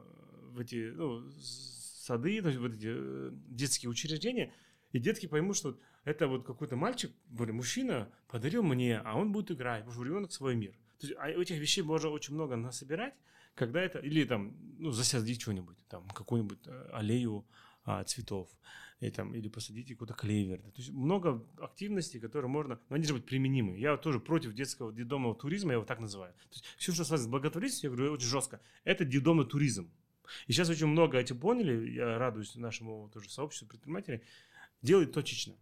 в 0.60 0.62
эти 0.62 0.92
ну, 0.94 1.24
сады, 1.42 2.42
вот 2.42 2.74
эти 2.74 2.88
э, 2.90 3.32
детские 3.48 3.90
учреждения, 3.90 4.54
и 4.92 5.00
детки 5.00 5.26
поймут, 5.26 5.56
что 5.56 5.80
это 6.04 6.28
вот 6.28 6.46
какой-то 6.46 6.76
мальчик, 6.76 7.12
более 7.28 7.54
мужчина, 7.54 8.12
подарил 8.28 8.62
мне, 8.62 8.98
а 8.98 9.18
он 9.18 9.32
будет 9.32 9.52
играть, 9.52 9.80
потому 9.80 9.94
что 9.94 10.02
у 10.02 10.06
ребенка 10.06 10.32
свой 10.32 10.56
мир. 10.56 10.74
То 11.00 11.08
есть 11.08 11.18
а 11.18 11.30
этих 11.30 11.58
вещей 11.60 11.82
можно 11.82 12.10
очень 12.10 12.34
много 12.34 12.58
насобирать, 12.58 13.14
когда 13.56 13.82
это, 13.82 14.00
или 14.00 14.26
там, 14.26 14.56
ну, 14.78 14.92
засадить 14.92 15.42
что-нибудь, 15.42 15.78
там, 15.88 16.08
какую-нибудь 16.10 16.60
э, 16.66 16.90
аллею 16.92 17.46
а, 17.86 18.04
цветов, 18.04 18.50
и, 19.00 19.10
там, 19.10 19.34
или 19.34 19.48
посадите 19.48 19.94
какой-то 19.94 20.14
клевер. 20.14 20.60
То 20.60 20.78
есть 20.78 20.92
много 20.92 21.46
активностей, 21.62 22.20
которые 22.20 22.50
можно, 22.50 22.80
но 22.90 22.96
они 22.96 23.06
же 23.06 23.14
быть 23.14 23.26
применимы. 23.26 23.78
Я 23.78 23.96
тоже 23.98 24.20
против 24.20 24.54
детского 24.54 24.92
детдомного 24.92 25.36
туризма, 25.36 25.72
я 25.72 25.76
его 25.76 25.86
так 25.86 26.00
называю. 26.00 26.34
То 26.34 26.56
есть 26.56 26.66
все, 26.78 26.92
что 26.92 27.06
связано 27.06 27.28
с 27.28 27.32
благотворительностью, 27.32 27.92
я 27.92 27.96
говорю 27.96 28.14
очень 28.14 28.28
жестко, 28.28 28.60
это 28.84 29.06
детдомный 29.06 29.46
туризм. 29.46 29.90
И 30.48 30.54
сейчас 30.54 30.70
очень 30.70 30.88
много 30.88 31.18
эти 31.18 31.34
поняли, 31.34 31.92
я 31.92 32.18
радуюсь 32.18 32.56
нашему 32.56 33.10
тоже 33.14 33.30
сообществу 33.30 33.68
предпринимателей, 33.68 34.22
делает 34.82 35.12
точечно. 35.12 35.56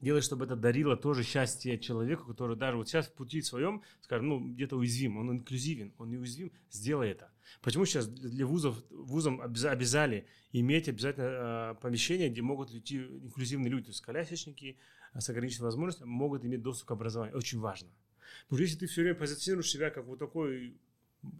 Делай, 0.00 0.22
чтобы 0.22 0.46
это 0.46 0.56
дарило 0.56 0.96
тоже 0.96 1.22
счастье 1.22 1.78
человеку, 1.78 2.26
который 2.26 2.56
даже 2.56 2.78
вот 2.78 2.88
сейчас 2.88 3.06
в 3.06 3.12
пути 3.12 3.42
своем, 3.42 3.82
скажем, 4.00 4.28
ну, 4.28 4.48
где-то 4.48 4.76
уязвим, 4.76 5.18
он 5.18 5.30
инклюзивен, 5.32 5.92
он 5.98 6.08
неуязвим, 6.08 6.52
сделай 6.70 7.10
это. 7.10 7.30
Почему 7.60 7.84
сейчас 7.84 8.06
для 8.08 8.46
вузов, 8.46 8.82
вузам 8.88 9.42
обяза- 9.42 9.70
обязали 9.70 10.26
иметь 10.52 10.88
обязательно 10.88 11.74
э, 11.76 11.82
помещение, 11.82 12.30
где 12.30 12.40
могут 12.40 12.70
идти 12.70 12.96
инклюзивные 12.96 13.70
люди, 13.70 13.86
то 13.86 13.90
есть 13.90 14.00
колясочники 14.00 14.78
э, 15.12 15.20
с 15.20 15.28
ограниченной 15.28 15.64
возможностью 15.64 16.06
могут 16.06 16.46
иметь 16.46 16.62
доступ 16.62 16.88
к 16.88 16.92
образованию. 16.92 17.36
Очень 17.36 17.60
важно. 17.60 17.88
Потому 18.44 18.58
что 18.58 18.62
если 18.62 18.78
ты 18.78 18.86
все 18.86 19.02
время 19.02 19.16
позиционируешь 19.16 19.70
себя 19.70 19.90
как 19.90 20.06
вот 20.06 20.18
такой, 20.18 20.78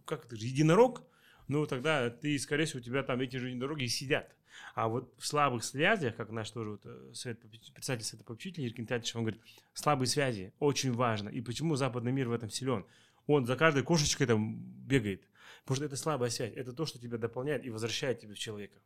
как 0.05 0.25
это 0.25 0.35
единорог, 0.35 1.03
ну, 1.47 1.65
тогда 1.65 2.09
ты, 2.09 2.37
скорее 2.39 2.65
всего, 2.65 2.79
у 2.79 2.83
тебя 2.83 3.03
там 3.03 3.19
эти 3.21 3.37
же 3.37 3.49
единороги 3.49 3.83
и 3.83 3.87
сидят. 3.87 4.35
А 4.75 4.87
вот 4.87 5.13
в 5.17 5.25
слабых 5.25 5.63
связях, 5.63 6.15
как 6.15 6.29
наш 6.29 6.51
тоже 6.51 6.71
вот, 6.71 6.81
э, 6.85 7.11
совет, 7.13 7.41
председатель 7.73 8.05
Совета 8.05 8.25
попечителей 8.25 8.67
Иркин 8.67 8.87
Тятич, 8.87 9.15
он 9.15 9.23
говорит, 9.23 9.41
слабые 9.73 10.07
связи 10.07 10.53
очень 10.59 10.93
важно. 10.93 11.29
И 11.29 11.41
почему 11.41 11.75
западный 11.75 12.11
мир 12.11 12.29
в 12.29 12.31
этом 12.31 12.49
силен? 12.49 12.85
Он 13.27 13.45
за 13.45 13.55
каждой 13.55 13.83
кошечкой 13.83 14.27
там 14.27 14.55
бегает. 14.59 15.27
Потому 15.63 15.75
что 15.75 15.85
это 15.85 15.95
слабая 15.95 16.29
связь. 16.29 16.53
Это 16.55 16.73
то, 16.73 16.85
что 16.85 16.99
тебя 16.99 17.17
дополняет 17.17 17.65
и 17.65 17.69
возвращает 17.69 18.19
тебя 18.19 18.33
в 18.33 18.39
человека. 18.39 18.79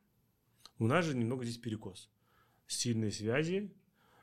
У 0.78 0.88
нас 0.88 1.06
же 1.06 1.16
немного 1.16 1.46
здесь 1.46 1.58
перекос. 1.58 2.10
Сильные 2.68 3.12
связи, 3.12 3.74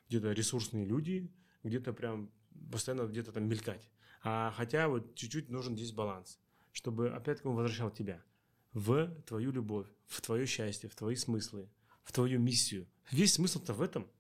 где-то 0.09 0.33
ресурсные 0.33 0.85
люди, 0.85 1.30
где-то 1.62 1.93
прям 1.93 2.30
постоянно 2.70 3.07
где-то 3.07 3.33
там 3.33 3.49
мелькать. 3.49 3.89
А 4.22 4.53
хотя 4.57 4.89
вот 4.89 5.14
чуть-чуть 5.14 5.49
нужен 5.49 5.76
здесь 5.76 5.93
баланс, 5.93 6.39
чтобы 6.73 7.11
опять-таки 7.11 7.49
он 7.49 7.57
возвращал 7.57 7.91
тебя 7.91 8.23
в 8.73 9.09
твою 9.27 9.53
любовь, 9.53 9.87
в 10.07 10.20
твое 10.20 10.47
счастье, 10.47 10.89
в 10.89 10.95
твои 10.95 11.14
смыслы, 11.14 11.68
в 12.03 12.12
твою 12.12 12.41
миссию. 12.41 12.87
Весь 13.11 13.35
смысл-то 13.35 13.75
в 13.75 13.83
этом. 13.83 14.11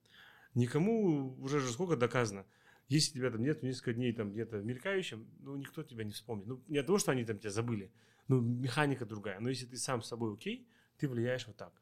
Никому 0.54 1.34
уже 1.40 1.60
же 1.60 1.72
сколько 1.72 1.96
доказано. 1.96 2.46
Если 2.88 3.14
тебя 3.14 3.30
там 3.30 3.42
нет 3.42 3.62
несколько 3.62 3.94
дней 3.94 4.12
там 4.12 4.32
где-то 4.32 4.58
в 4.58 4.64
мелькающем, 4.64 5.26
ну 5.40 5.56
никто 5.56 5.82
тебя 5.82 6.04
не 6.04 6.12
вспомнит. 6.12 6.46
Ну 6.46 6.62
не 6.68 6.78
от 6.78 6.86
того, 6.86 6.98
что 6.98 7.12
они 7.12 7.24
там 7.24 7.38
тебя 7.38 7.50
забыли, 7.50 7.90
ну 8.28 8.40
механика 8.40 9.06
другая. 9.06 9.40
Но 9.40 9.48
если 9.48 9.66
ты 9.66 9.78
сам 9.78 10.02
с 10.02 10.08
собой 10.08 10.34
окей, 10.34 10.68
ты 10.98 11.08
влияешь 11.08 11.46
вот 11.46 11.56
так. 11.56 11.72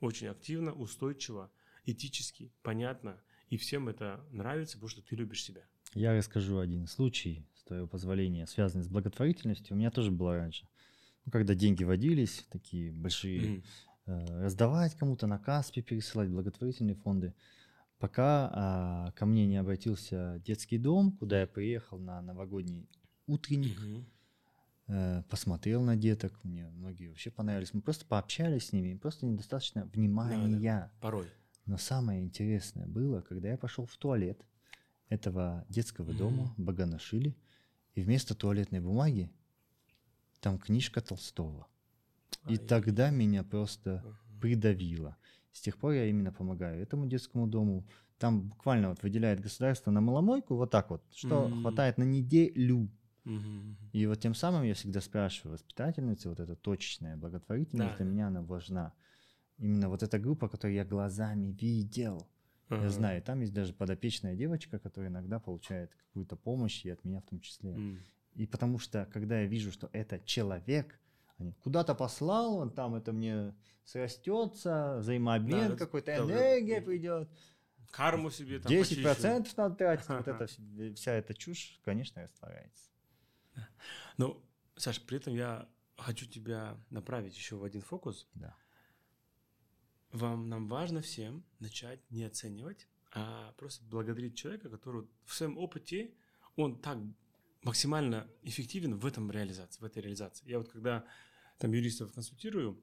Очень 0.00 0.28
активно, 0.28 0.72
устойчиво, 0.72 1.50
этически, 1.84 2.52
понятно. 2.62 3.20
И 3.48 3.56
всем 3.56 3.88
это 3.88 4.24
нравится, 4.30 4.76
потому 4.76 4.90
что 4.90 5.02
ты 5.02 5.16
любишь 5.16 5.42
себя. 5.42 5.66
Я 5.94 6.14
расскажу 6.14 6.58
один 6.58 6.86
случай 6.86 7.44
твоего 7.68 7.86
позволения, 7.86 8.46
связанный 8.46 8.84
с 8.84 8.88
благотворительностью, 8.88 9.76
у 9.76 9.78
меня 9.78 9.90
тоже 9.90 10.10
было 10.10 10.36
раньше. 10.36 10.66
Ну, 11.24 11.32
когда 11.32 11.54
деньги 11.54 11.84
водились, 11.84 12.46
такие 12.50 12.90
большие, 12.90 13.62
э, 14.06 14.42
раздавать 14.42 14.94
кому-то 14.96 15.26
на 15.26 15.38
Каспи, 15.38 15.82
пересылать 15.82 16.30
благотворительные 16.30 16.96
фонды. 16.96 17.34
Пока 17.98 18.50
а, 18.54 19.12
ко 19.12 19.26
мне 19.26 19.46
не 19.46 19.56
обратился 19.56 20.40
детский 20.46 20.78
дом, 20.78 21.12
куда 21.12 21.40
я 21.40 21.46
приехал 21.46 21.98
на 21.98 22.22
новогодний 22.22 22.88
утренник, 23.26 23.78
Мгм. 23.78 24.06
э, 24.86 25.22
посмотрел 25.28 25.82
на 25.82 25.96
деток, 25.96 26.32
мне 26.44 26.70
многие 26.70 27.08
вообще 27.08 27.30
понравились. 27.30 27.74
Мы 27.74 27.82
просто 27.82 28.06
пообщались 28.06 28.68
с 28.68 28.72
ними, 28.72 28.88
им 28.88 28.98
просто 28.98 29.26
недостаточно 29.26 29.84
внимания. 29.86 30.92
Порой. 31.00 31.26
Но 31.66 31.76
самое 31.76 32.22
интересное 32.22 32.86
было, 32.86 33.20
когда 33.20 33.48
я 33.48 33.58
пошел 33.58 33.84
в 33.84 33.96
туалет 33.96 34.40
этого 35.08 35.66
детского 35.68 36.14
дома, 36.14 36.44
Мгм. 36.56 36.64
Баганашили, 36.64 37.36
и 37.94 38.02
вместо 38.02 38.34
туалетной 38.34 38.80
бумаги 38.80 39.30
там 40.40 40.58
книжка 40.58 41.00
Толстого. 41.00 41.66
И 42.46 42.52
Ай. 42.52 42.58
тогда 42.58 43.10
меня 43.10 43.42
просто 43.42 44.02
Ага. 44.04 44.18
придавило. 44.40 45.16
С 45.52 45.60
тех 45.60 45.76
пор 45.76 45.92
я 45.92 46.06
именно 46.06 46.32
помогаю 46.32 46.80
этому 46.80 47.06
детскому 47.06 47.46
дому. 47.46 47.84
Там 48.18 48.48
буквально 48.48 48.90
вот 48.90 49.02
выделяет 49.02 49.40
государство 49.40 49.90
на 49.90 50.00
маломойку 50.00 50.56
вот 50.56 50.70
так 50.70 50.90
вот, 50.90 51.02
что 51.12 51.46
М. 51.46 51.60
хватает 51.62 51.98
на 51.98 52.04
неделю. 52.04 52.88
Мгм. 53.24 53.76
И 53.92 54.06
вот 54.06 54.20
тем 54.20 54.34
самым 54.34 54.62
я 54.64 54.74
всегда 54.74 55.00
спрашиваю 55.00 55.52
воспитательницы, 55.54 56.28
вот 56.28 56.40
эта 56.40 56.54
точечная 56.54 57.16
благотворительность 57.16 57.90
Да, 57.90 57.96
для 57.96 58.04
меня 58.04 58.28
она 58.28 58.42
важна. 58.42 58.92
Именно 59.58 59.88
вот 59.88 60.02
эта 60.02 60.18
группа, 60.18 60.48
которую 60.48 60.76
я 60.76 60.84
глазами 60.84 61.48
видел. 61.60 62.26
Я 62.70 62.76
Ага. 62.76 62.90
знаю, 62.90 63.22
там 63.22 63.40
есть 63.40 63.54
даже 63.54 63.72
подопечная 63.72 64.34
девочка, 64.36 64.78
которая 64.78 65.10
иногда 65.10 65.38
получает 65.40 65.94
какую-то 65.94 66.36
помощь, 66.36 66.84
и 66.84 66.90
от 66.90 67.02
меня 67.04 67.20
в 67.20 67.24
том 67.24 67.40
числе. 67.40 67.72
М. 67.72 68.04
И 68.34 68.46
потому 68.46 68.78
что, 68.78 69.06
когда 69.12 69.40
я 69.40 69.46
вижу, 69.46 69.72
что 69.72 69.88
это 69.92 70.20
человек, 70.20 71.00
они 71.38 71.52
куда-то 71.52 71.94
послал, 71.94 72.56
он 72.58 72.70
там 72.70 72.94
это 72.94 73.12
мне 73.12 73.54
срастется, 73.84 74.98
взаимообмен 75.00 75.70
Да, 75.70 75.76
какой-то, 75.76 76.14
да, 76.16 76.24
да. 76.26 76.32
энергия 76.34 76.82
придет. 76.82 77.28
Карму 77.90 78.30
себе 78.30 78.58
там 78.58 78.70
10% 78.70 79.56
надо 79.56 79.74
тратить. 79.74 80.08
Вот 80.08 80.28
это, 80.28 80.44
вс- 80.44 80.94
вся 80.94 81.12
эта 81.12 81.32
чушь, 81.32 81.80
конечно, 81.84 82.22
растворяется. 82.22 82.90
Ну, 84.18 84.44
Саша, 84.76 85.00
при 85.00 85.16
этом 85.16 85.34
я 85.34 85.68
хочу 85.96 86.26
тебя 86.26 86.76
направить 86.90 87.34
еще 87.34 87.56
в 87.56 87.64
один 87.64 87.80
фокус. 87.80 88.28
Да. 88.34 88.54
Вам, 90.12 90.48
нам 90.48 90.68
важно 90.68 91.02
всем 91.02 91.44
начать 91.58 92.00
не 92.10 92.24
оценивать, 92.24 92.88
а 93.12 93.52
просто 93.58 93.84
благодарить 93.84 94.36
человека, 94.36 94.70
который 94.70 95.06
в 95.24 95.34
своем 95.34 95.58
опыте, 95.58 96.14
он 96.56 96.80
так 96.80 96.98
максимально 97.62 98.26
эффективен 98.42 98.96
в 98.96 99.04
этом 99.04 99.30
реализации, 99.30 99.80
в 99.80 99.84
этой 99.84 100.02
реализации. 100.02 100.48
Я 100.48 100.58
вот 100.58 100.68
когда 100.68 101.04
там 101.58 101.72
юристов 101.72 102.12
консультирую, 102.12 102.82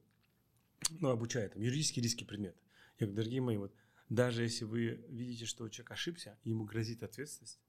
ну, 1.00 1.08
обучаю 1.08 1.50
там 1.50 1.62
юридический 1.62 2.02
риски 2.02 2.24
предмет, 2.24 2.56
я 2.98 3.06
говорю, 3.06 3.16
дорогие 3.16 3.40
мои, 3.40 3.56
вот 3.56 3.74
даже 4.08 4.42
если 4.42 4.64
вы 4.64 5.04
видите, 5.08 5.46
что 5.46 5.68
человек 5.68 5.90
ошибся, 5.90 6.38
ему 6.44 6.64
грозит 6.64 7.02
ответственность, 7.02 7.60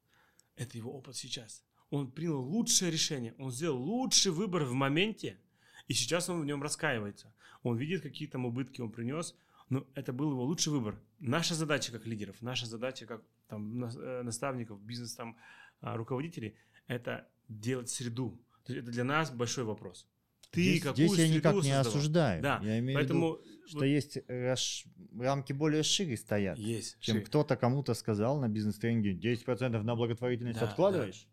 это 0.55 0.78
его 0.78 0.93
опыт 0.93 1.16
сейчас. 1.16 1.64
Он 1.89 2.12
принял 2.12 2.41
лучшее 2.41 2.91
решение, 2.91 3.34
он 3.38 3.51
сделал 3.51 3.82
лучший 3.82 4.32
выбор 4.32 4.66
в 4.66 4.74
моменте, 4.74 5.39
и 5.88 5.93
сейчас 5.93 6.30
он 6.30 6.41
в 6.41 6.45
нем 6.45 6.62
раскаивается. 6.62 7.34
Он 7.64 7.78
видит, 7.78 8.01
какие 8.01 8.28
там 8.28 8.45
убытки 8.45 8.82
он 8.82 8.91
принес, 8.91 9.36
но 9.70 9.86
это 9.95 10.13
был 10.13 10.32
его 10.32 10.43
лучший 10.43 10.72
выбор. 10.72 10.99
Наша 11.20 11.55
задача 11.55 11.91
как 11.91 12.05
лидеров, 12.05 12.41
наша 12.41 12.65
задача 12.65 13.05
как 13.05 13.22
там, 13.47 13.84
э, 13.84 14.22
наставников, 14.24 14.82
бизнес 14.82 15.13
там, 15.15 15.38
а, 15.82 15.95
руководителей, 15.97 16.55
это 16.88 17.28
делать 17.49 17.89
среду. 17.89 18.39
То 18.65 18.74
есть 18.74 18.84
это 18.84 18.91
для 18.91 19.03
нас 19.03 19.32
большой 19.32 19.63
вопрос. 19.63 20.07
Ты 20.51 20.61
здесь, 20.63 20.84
какую 20.84 21.07
здесь 21.09 21.20
я 21.30 21.36
никак 21.36 21.55
не 21.55 21.61
создавал? 21.63 21.82
осуждаю. 21.88 22.41
Да, 22.41 22.61
Я 22.63 22.80
имею 22.80 22.97
Поэтому 22.97 23.34
в 23.36 23.41
виду, 23.45 23.68
что 23.68 23.78
вот 23.80 23.86
есть 23.86 24.18
раш- 24.30 24.86
рамки 25.20 25.51
более 25.53 25.84
шире 25.84 26.15
стоят, 26.15 26.57
есть. 26.57 26.97
чем 26.99 27.15
шире. 27.15 27.26
кто-то 27.26 27.57
кому-то 27.57 27.93
сказал 27.93 28.39
на 28.39 28.47
бизнес-тренинге 28.47 29.13
10% 29.13 29.84
на 29.84 29.95
благотворительность 29.95 30.59
Да, 30.59 30.70
откладываешь. 30.70 31.28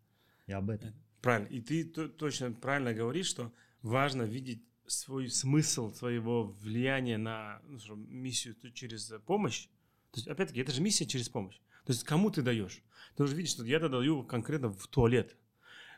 Я 0.49 0.59
об 0.59 0.69
этом. 0.71 0.93
Правильно. 1.23 1.47
И 1.49 1.61
ты 1.61 1.85
то- 1.85 2.09
точно 2.09 2.53
правильно 2.53 2.93
говоришь, 2.93 3.27
что 3.27 3.53
важно 3.83 4.23
видеть 4.25 4.63
свой 4.87 5.29
смысл 5.29 5.93
своего 5.93 6.45
влияния 6.45 7.19
на 7.19 7.61
ну, 7.67 7.97
миссию 7.97 8.57
через 8.73 9.13
помощь. 9.27 9.67
То 10.13 10.19
есть, 10.19 10.29
опять-таки, 10.29 10.61
это 10.61 10.73
же 10.73 10.83
миссия 10.83 11.07
через 11.07 11.29
помощь. 11.29 11.59
То 11.85 11.93
есть, 11.93 12.05
кому 12.05 12.31
ты 12.31 12.43
даешь? 12.43 12.83
Ты 13.17 13.25
уже 13.25 13.35
видишь, 13.35 13.53
что 13.53 13.65
я-то 13.65 13.89
даю 13.89 14.25
конкретно 14.25 14.73
в 14.73 14.87
туалет. 14.87 15.37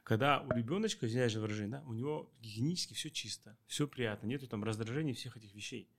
Когда 0.04 0.40
у 0.40 0.52
ребеночка, 0.52 1.06
извиняюсь 1.06 1.32
за 1.32 1.40
выражение, 1.40 1.80
да, 1.80 1.84
у 1.86 1.92
него 1.92 2.32
гигиенически 2.40 2.94
все 2.94 3.10
чисто, 3.10 3.56
все 3.66 3.88
приятно, 3.88 4.28
нету 4.28 4.46
там 4.46 4.62
раздражений 4.62 5.14
всех 5.14 5.36
этих 5.36 5.52
вещей. 5.54 5.90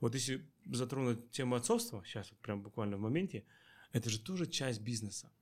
Вот 0.00 0.14
если 0.14 0.46
затронуть 0.66 1.30
тему 1.32 1.56
отцовства, 1.56 2.02
сейчас 2.04 2.30
вот 2.30 2.38
прям 2.40 2.62
буквально 2.62 2.96
в 2.96 3.00
моменте, 3.00 3.44
это 3.92 4.08
же 4.08 4.20
тоже 4.20 4.46
часть 4.46 4.80
бизнеса. 4.80 5.32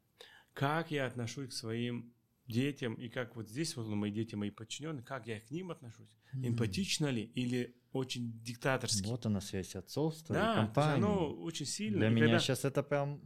Как 0.55 0.91
я 0.91 1.07
отношусь 1.07 1.51
к 1.51 1.53
своим 1.53 2.13
детям, 2.49 2.95
и 2.95 3.09
как 3.09 3.37
вот 3.37 3.49
здесь 3.49 3.77
вот 3.77 3.87
мои 3.89 4.11
дети, 4.11 4.35
мои 4.35 4.51
подчиненные, 4.51 5.03
как 5.05 5.27
я 5.27 5.39
к 5.41 5.51
ним 5.51 5.71
отношусь, 5.71 6.09
эмпатично 6.33 7.07
ли 7.07 7.23
или 7.23 7.75
очень 7.93 8.41
диктаторски. 8.43 9.07
Вот 9.07 9.27
она 9.27 9.41
связь 9.41 9.75
отцовства 9.77 10.35
и 10.35 10.37
да, 10.37 10.47
есть 10.49 10.57
компании. 10.57 10.97
оно 11.05 11.33
очень 11.35 11.67
сильно. 11.67 11.99
Для 11.99 12.09
И 12.09 12.11
меня 12.11 12.25
когда- 12.27 12.39
сейчас 12.41 12.65
это 12.65 12.83
прям 12.83 13.21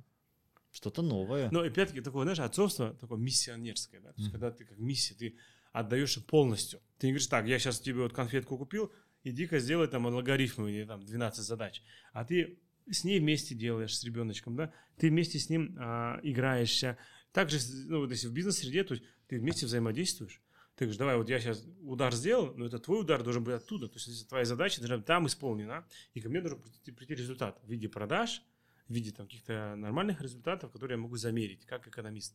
что-то 0.71 1.03
новое. 1.03 1.51
Но 1.51 1.61
опять-таки 1.61 2.01
такое, 2.01 2.23
знаешь, 2.25 2.39
отцовство 2.39 2.95
такое 2.95 3.19
миссионерское, 3.19 4.01
да, 4.01 4.13
то 4.13 4.21
есть 4.21 4.31
когда 4.31 4.51
ты 4.51 4.65
как 4.65 4.79
миссия, 4.79 5.15
ты 5.15 5.37
отдаешь 5.73 6.25
полностью. 6.27 6.81
Ты 6.99 7.07
не 7.07 7.13
говоришь, 7.13 7.27
так, 7.29 7.47
я 7.47 7.59
сейчас 7.59 7.81
тебе 7.81 8.03
вот 8.03 8.13
конфетку 8.13 8.57
купил, 8.59 8.93
иди-ка 9.25 9.59
сделай 9.59 9.89
там 9.89 10.07
логарифмы 10.07 10.71
или 10.71 10.85
там 10.85 11.03
12 11.03 11.45
задач. 11.45 11.83
А 12.13 12.25
ты 12.25 12.59
с 12.91 13.05
ней 13.05 13.21
вместе 13.21 13.55
делаешь, 13.55 13.97
с 13.97 14.05
ребеночком, 14.05 14.57
да, 14.57 14.73
ты 14.97 15.09
вместе 15.11 15.39
с 15.39 15.49
ним 15.49 15.77
а, 15.79 16.19
играешься. 16.23 16.99
Также, 17.33 17.59
ну, 17.87 18.01
вот 18.01 18.11
если 18.11 18.29
в 18.29 18.33
бизнес-среде, 18.33 18.85
то 18.85 18.95
есть 18.95 19.07
ты 19.27 19.39
вместе 19.39 19.67
взаимодействуешь. 19.67 20.43
Ты 20.77 20.85
говоришь, 20.85 20.99
давай, 20.99 21.17
вот 21.17 21.29
я 21.29 21.39
сейчас 21.39 21.65
удар 21.83 22.15
сделал, 22.15 22.55
но 22.55 22.67
это 22.67 22.79
твой 22.79 23.01
удар 23.01 23.23
должен 23.23 23.45
быть 23.45 23.55
оттуда. 23.55 23.89
То 23.89 23.99
есть 23.99 24.29
твоя 24.29 24.45
задача 24.45 24.81
должна 24.81 24.99
быть 24.99 25.07
там 25.07 25.27
исполнена, 25.27 25.87
и 26.15 26.21
ко 26.21 26.29
мне 26.29 26.41
должен 26.41 26.61
прийти, 26.61 26.93
прийти 26.93 27.15
результат 27.15 27.61
в 27.63 27.71
виде 27.71 27.89
продаж, 27.89 28.43
в 28.89 28.93
виде 28.93 29.11
там, 29.11 29.27
каких-то 29.27 29.75
нормальных 29.77 30.21
результатов, 30.21 30.73
которые 30.73 30.97
я 30.97 31.03
могу 31.03 31.17
замерить 31.17 31.67
как 31.67 31.87
экономист. 31.87 32.35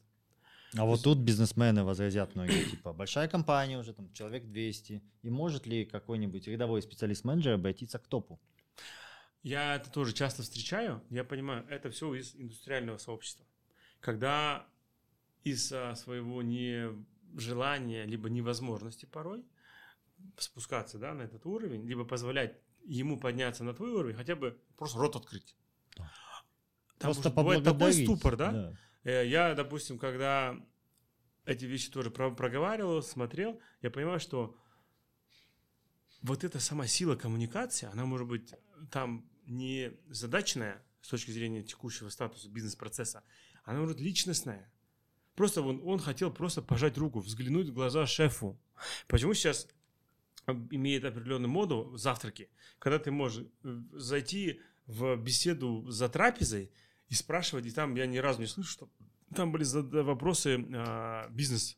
А 0.76 0.86
вот 0.86 1.02
тут 1.02 1.20
бизнесмены 1.20 1.84
возразят 1.84 2.36
многие, 2.36 2.70
типа, 2.70 2.94
большая 2.94 3.28
компания 3.28 3.80
уже, 3.80 3.94
там, 3.94 4.12
человек 4.14 4.46
200, 4.46 5.02
и 5.22 5.30
может 5.30 5.66
ли 5.66 5.86
какой-нибудь 5.86 6.48
рядовой 6.48 6.82
специалист-менеджер 6.82 7.54
обратиться 7.54 8.00
к 8.00 8.08
топу? 8.08 8.40
Я 9.44 9.78
это 9.78 9.90
тоже 9.90 10.14
часто 10.14 10.44
встречаю. 10.44 11.02
Я 11.10 11.24
понимаю, 11.24 11.66
это 11.70 11.90
все 11.90 12.14
из 12.14 12.36
индустриального 12.36 12.98
сообщества. 12.98 13.46
Когда 14.02 14.68
из 15.44 15.72
а, 15.72 15.96
своего 15.96 16.42
нежелания, 16.42 18.06
либо 18.06 18.30
невозможности 18.30 19.06
порой 19.06 19.46
спускаться 20.38 20.98
да, 20.98 21.14
на 21.14 21.24
этот 21.24 21.46
уровень, 21.46 21.86
либо 21.86 22.04
позволять 22.06 22.58
ему 22.86 23.20
подняться 23.20 23.64
на 23.64 23.74
твой 23.74 23.92
уровень, 23.92 24.16
хотя 24.16 24.36
бы 24.36 24.60
просто 24.78 24.98
рот 24.98 25.16
открыть. 25.16 25.56
Да. 25.98 26.12
Там 26.98 27.14
Просто 27.14 27.30
бывает 27.30 27.64
такой 27.64 27.94
ступор, 27.94 28.36
да? 28.36 28.76
Э, 29.04 29.28
Я, 29.28 29.54
допустим, 29.54 30.00
когда 30.00 30.58
эти 31.46 31.66
вещи 31.66 31.92
тоже 31.92 32.12
про- 32.12 32.32
проговаривал, 32.34 33.02
смотрел, 33.04 33.60
я 33.82 33.92
понимаю, 33.92 34.20
что 34.20 34.58
вот 36.22 36.44
эта 36.44 36.60
сама 36.60 36.88
сила 36.88 37.16
коммуникации, 37.16 37.88
она 37.88 38.06
может 38.06 38.28
быть 38.28 38.54
там 38.92 39.30
не 39.46 39.94
задачная 40.08 40.84
с 41.02 41.10
точки 41.10 41.32
зрения 41.32 41.64
текущего 41.64 42.10
статуса 42.10 42.50
бизнес-процесса, 42.50 43.24
она 43.64 43.80
может 43.80 43.98
быть 43.98 44.06
личностная. 44.06 44.72
Просто 45.38 45.62
он, 45.62 45.80
он 45.86 46.00
хотел 46.00 46.32
просто 46.32 46.64
пожать 46.64 46.98
руку, 46.98 47.20
взглянуть 47.20 47.70
в 47.70 47.74
глаза 47.74 48.08
шефу. 48.08 48.60
Почему 49.08 49.36
сейчас 49.36 49.68
имеет 50.72 51.06
определенную 51.06 51.52
моду 51.52 51.96
завтраки, 51.96 52.50
когда 52.80 52.98
ты 52.98 53.12
можешь 53.12 53.46
э, 53.64 53.82
зайти 53.92 54.62
в 54.88 55.16
беседу 55.16 55.86
за 55.92 56.10
трапезой 56.10 56.72
и 57.10 57.14
спрашивать, 57.14 57.68
и 57.68 57.72
там 57.72 57.94
я 57.94 58.08
ни 58.08 58.18
разу 58.18 58.42
не 58.42 58.48
слышу, 58.48 58.72
что 58.72 58.90
там 59.36 59.52
были 59.52 59.64
вопросы 60.02 60.66
а, 60.74 61.30
бизнес. 61.30 61.78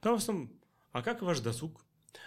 Там 0.00 0.14
в 0.14 0.18
основном, 0.18 0.50
а 0.90 1.02
как 1.02 1.22
ваш 1.22 1.38
досуг? 1.38 1.80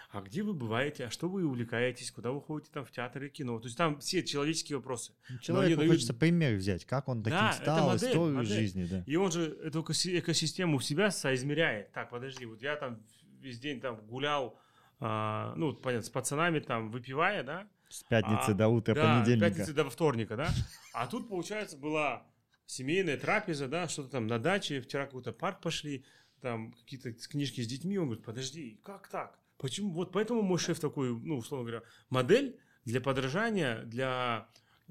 А 0.09 0.21
где 0.21 0.41
вы 0.41 0.53
бываете? 0.53 1.05
А 1.05 1.09
что 1.09 1.27
вы 1.27 1.45
увлекаетесь? 1.45 2.11
Куда 2.11 2.31
вы 2.31 2.41
ходите 2.41 2.71
там 2.71 2.85
в 2.85 2.91
театр 2.91 3.23
и 3.23 3.29
кино? 3.29 3.59
То 3.59 3.65
есть 3.65 3.77
там 3.77 3.99
все 3.99 4.23
человеческие 4.23 4.77
вопросы. 4.77 5.13
Ну, 5.29 5.37
Человеку 5.39 5.81
дают- 5.81 5.91
хочется 5.93 6.13
пример 6.13 6.55
взять, 6.55 6.85
как 6.85 7.09
он 7.09 7.23
таким 7.23 7.37
Да, 7.39 7.51
стал, 7.51 7.87
модель, 7.89 8.09
историю 8.09 8.35
модель. 8.37 8.51
жизни, 8.53 8.85
да. 8.85 9.03
И 9.05 9.15
он 9.17 9.31
же 9.31 9.47
эту 9.63 9.81
экоси- 9.81 10.17
экосистему 10.19 10.77
в 10.77 10.83
себя 10.85 11.11
соизмеряет. 11.11 11.91
Так, 11.91 12.09
подожди, 12.09 12.45
вот 12.45 12.61
я 12.61 12.77
там 12.77 13.03
весь 13.41 13.59
день 13.59 13.81
там 13.81 13.97
гулял, 14.07 14.57
а, 15.01 15.53
ну, 15.57 15.73
понятно, 15.73 16.05
с 16.05 16.09
пацанами 16.09 16.59
там 16.59 16.89
выпивая, 16.89 17.43
да? 17.43 17.67
С 17.89 18.03
пятницы 18.03 18.51
А, 18.51 18.53
до 18.53 18.69
утра 18.69 18.95
да, 18.95 19.19
понедельника. 19.19 19.49
пятницы 19.49 19.73
до 19.73 19.89
вторника, 19.89 20.37
да? 20.37 20.49
А 20.93 21.07
тут, 21.07 21.27
получается, 21.27 21.75
была 21.77 22.25
семейная 22.65 23.17
трапеза, 23.17 23.67
да, 23.67 23.89
что-то 23.89 24.09
там 24.09 24.27
на 24.27 24.39
даче, 24.39 24.79
вчера 24.79 25.05
какой-то 25.05 25.33
парк 25.33 25.59
пошли, 25.61 26.05
там 26.41 26.71
какие-то 26.71 27.11
книжки 27.13 27.59
с 27.61 27.67
детьми, 27.67 27.97
он 27.97 28.05
говорит, 28.05 28.23
подожди, 28.25 28.79
как 28.83 29.09
так? 29.09 29.37
Почему? 29.57 29.91
Вот 29.91 30.11
поэтому 30.11 30.41
мой 30.41 30.59
шеф 30.59 30.79
такой, 30.79 31.09
ну, 31.19 31.37
условно 31.37 31.69
говоря, 31.69 31.85
модель 32.09 32.59
для 32.85 33.01
подражания, 33.01 33.83
для 33.83 34.47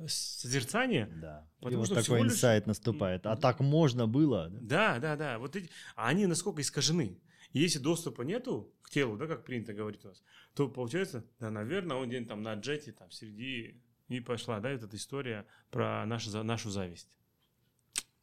созерцания. 0.06 1.08
Да. 1.20 1.48
И 1.60 1.64
Потому 1.64 1.78
вот 1.78 1.86
что 1.86 1.94
такой 1.94 2.04
всего 2.04 2.24
лишь- 2.24 2.32
инсайт 2.32 2.66
наступает. 2.66 3.26
А 3.26 3.36
так 3.36 3.60
можно 3.60 4.06
было? 4.06 4.48
да? 4.50 4.98
Да, 4.98 5.16
да. 5.16 5.38
Вот 5.38 5.56
эти, 5.56 5.70
а 5.94 6.08
они 6.08 6.26
насколько 6.26 6.60
искажены. 6.60 7.18
И 7.52 7.60
если 7.60 7.78
доступа 7.78 8.22
нету 8.22 8.74
к 8.82 8.90
телу, 8.90 9.16
да, 9.16 9.26
как 9.26 9.44
принято 9.44 9.72
говорить 9.72 10.04
у 10.04 10.08
нас, 10.08 10.22
то 10.54 10.68
получается, 10.68 11.24
да, 11.40 11.50
наверное, 11.50 11.96
он 11.96 12.10
день 12.10 12.26
там 12.26 12.42
на 12.42 12.54
джете, 12.54 12.92
там, 12.92 13.10
среди 13.10 13.80
и 14.08 14.20
пошла, 14.20 14.60
да, 14.60 14.72
вот 14.72 14.82
эта 14.82 14.96
история 14.96 15.46
про 15.70 16.04
нашу, 16.06 16.42
нашу 16.44 16.70
зависть. 16.70 17.08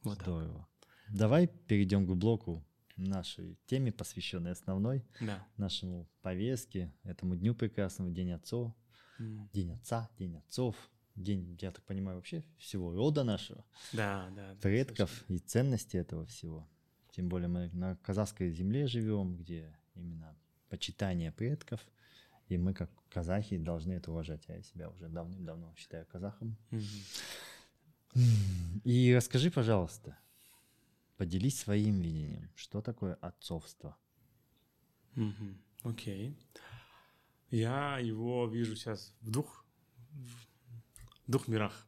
Вот 0.02 0.18
так. 0.18 0.26
Здорово. 0.28 0.68
Давай 1.10 1.46
перейдем 1.48 2.06
к 2.06 2.14
блоку 2.14 2.64
нашей 2.96 3.58
теме, 3.66 3.92
посвященной 3.92 4.52
основной 4.52 5.04
Да. 5.20 5.46
нашему 5.56 6.08
повестке, 6.22 6.92
этому 7.02 7.36
дню 7.36 7.54
прекрасному, 7.54 8.10
День 8.10 8.32
отцов, 8.32 8.72
М. 9.18 9.48
День 9.52 9.72
отца, 9.72 10.08
День 10.18 10.36
отцов, 10.36 10.76
день, 11.14 11.56
я 11.60 11.70
так 11.70 11.84
понимаю, 11.84 12.16
вообще 12.18 12.42
всего 12.58 12.92
рода 12.92 13.22
нашего, 13.24 13.64
Да, 13.92 14.30
да. 14.34 14.56
предков 14.60 15.24
и 15.28 15.38
ценности 15.38 15.96
этого 15.96 16.26
всего. 16.26 16.68
Тем 17.12 17.28
более 17.28 17.48
мы 17.48 17.70
на 17.72 17.96
казахской 17.96 18.50
земле 18.50 18.86
живем, 18.88 19.36
где 19.36 19.76
именно 19.94 20.36
почитание 20.68 21.30
предков, 21.30 21.80
и 22.48 22.58
мы, 22.58 22.74
как 22.74 22.90
казахи, 23.08 23.56
должны 23.56 23.92
это 23.92 24.10
уважать. 24.10 24.44
Я 24.48 24.60
себя 24.62 24.90
уже 24.90 25.08
давным-давно 25.08 25.72
считаю 25.76 26.04
казахом. 26.06 26.56
Мгм. 26.70 26.84
И 28.84 29.12
расскажи, 29.16 29.50
пожалуйста, 29.50 30.16
поделись 31.16 31.58
своим 31.58 32.00
видением, 32.00 32.50
что 32.54 32.80
такое 32.80 33.14
отцовство. 33.14 33.96
Окей. 35.82 36.36
Я 37.50 37.98
его 37.98 38.46
вижу 38.48 38.74
сейчас 38.74 39.14
в 39.20 39.30
двух, 39.30 39.64
в 41.26 41.30
двух 41.30 41.48
мирах. 41.48 41.86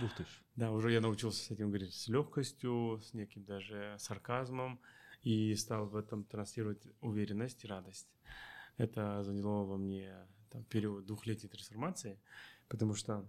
Ух 0.00 0.14
ты 0.16 0.24
ж. 0.24 0.28
Да, 0.54 0.70
уже 0.70 0.92
я 0.92 1.00
научился 1.00 1.42
с 1.42 1.50
этим 1.50 1.68
говорить 1.68 1.94
с 1.94 2.08
легкостью, 2.08 3.00
с 3.02 3.14
неким 3.14 3.42
даже 3.44 3.96
сарказмом 3.98 4.82
и 5.22 5.54
стал 5.54 5.86
в 5.86 5.96
этом 5.96 6.24
транслировать 6.24 6.86
уверенность 7.00 7.64
и 7.64 7.66
радость. 7.66 8.08
Это 8.76 9.22
заняло 9.22 9.64
во 9.64 9.78
мне 9.78 10.14
там, 10.50 10.62
период 10.64 11.06
двухлетней 11.06 11.48
трансформации, 11.48 12.20
потому 12.68 12.94
что 12.94 13.26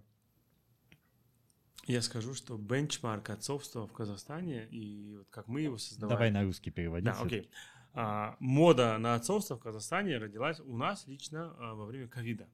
я 1.86 2.02
скажу, 2.02 2.34
что 2.34 2.56
бенчмарк 2.56 3.30
отцовства 3.30 3.86
в 3.86 3.92
Казахстане 3.92 4.66
и 4.70 5.16
вот 5.18 5.28
как 5.30 5.48
мы 5.48 5.60
его 5.62 5.78
создавали. 5.78 6.14
Давай 6.16 6.30
на 6.30 6.42
русский 6.44 6.70
переводи. 6.70 7.04
Да, 7.04 7.18
окей. 7.20 7.48
А, 7.92 8.36
мода 8.40 8.98
на 8.98 9.14
отцовство 9.14 9.56
в 9.56 9.60
Казахстане 9.60 10.18
родилась 10.18 10.60
у 10.60 10.76
нас 10.76 11.06
лично 11.06 11.54
а, 11.58 11.74
во 11.74 11.86
время 11.86 12.08
ковида. 12.08 12.48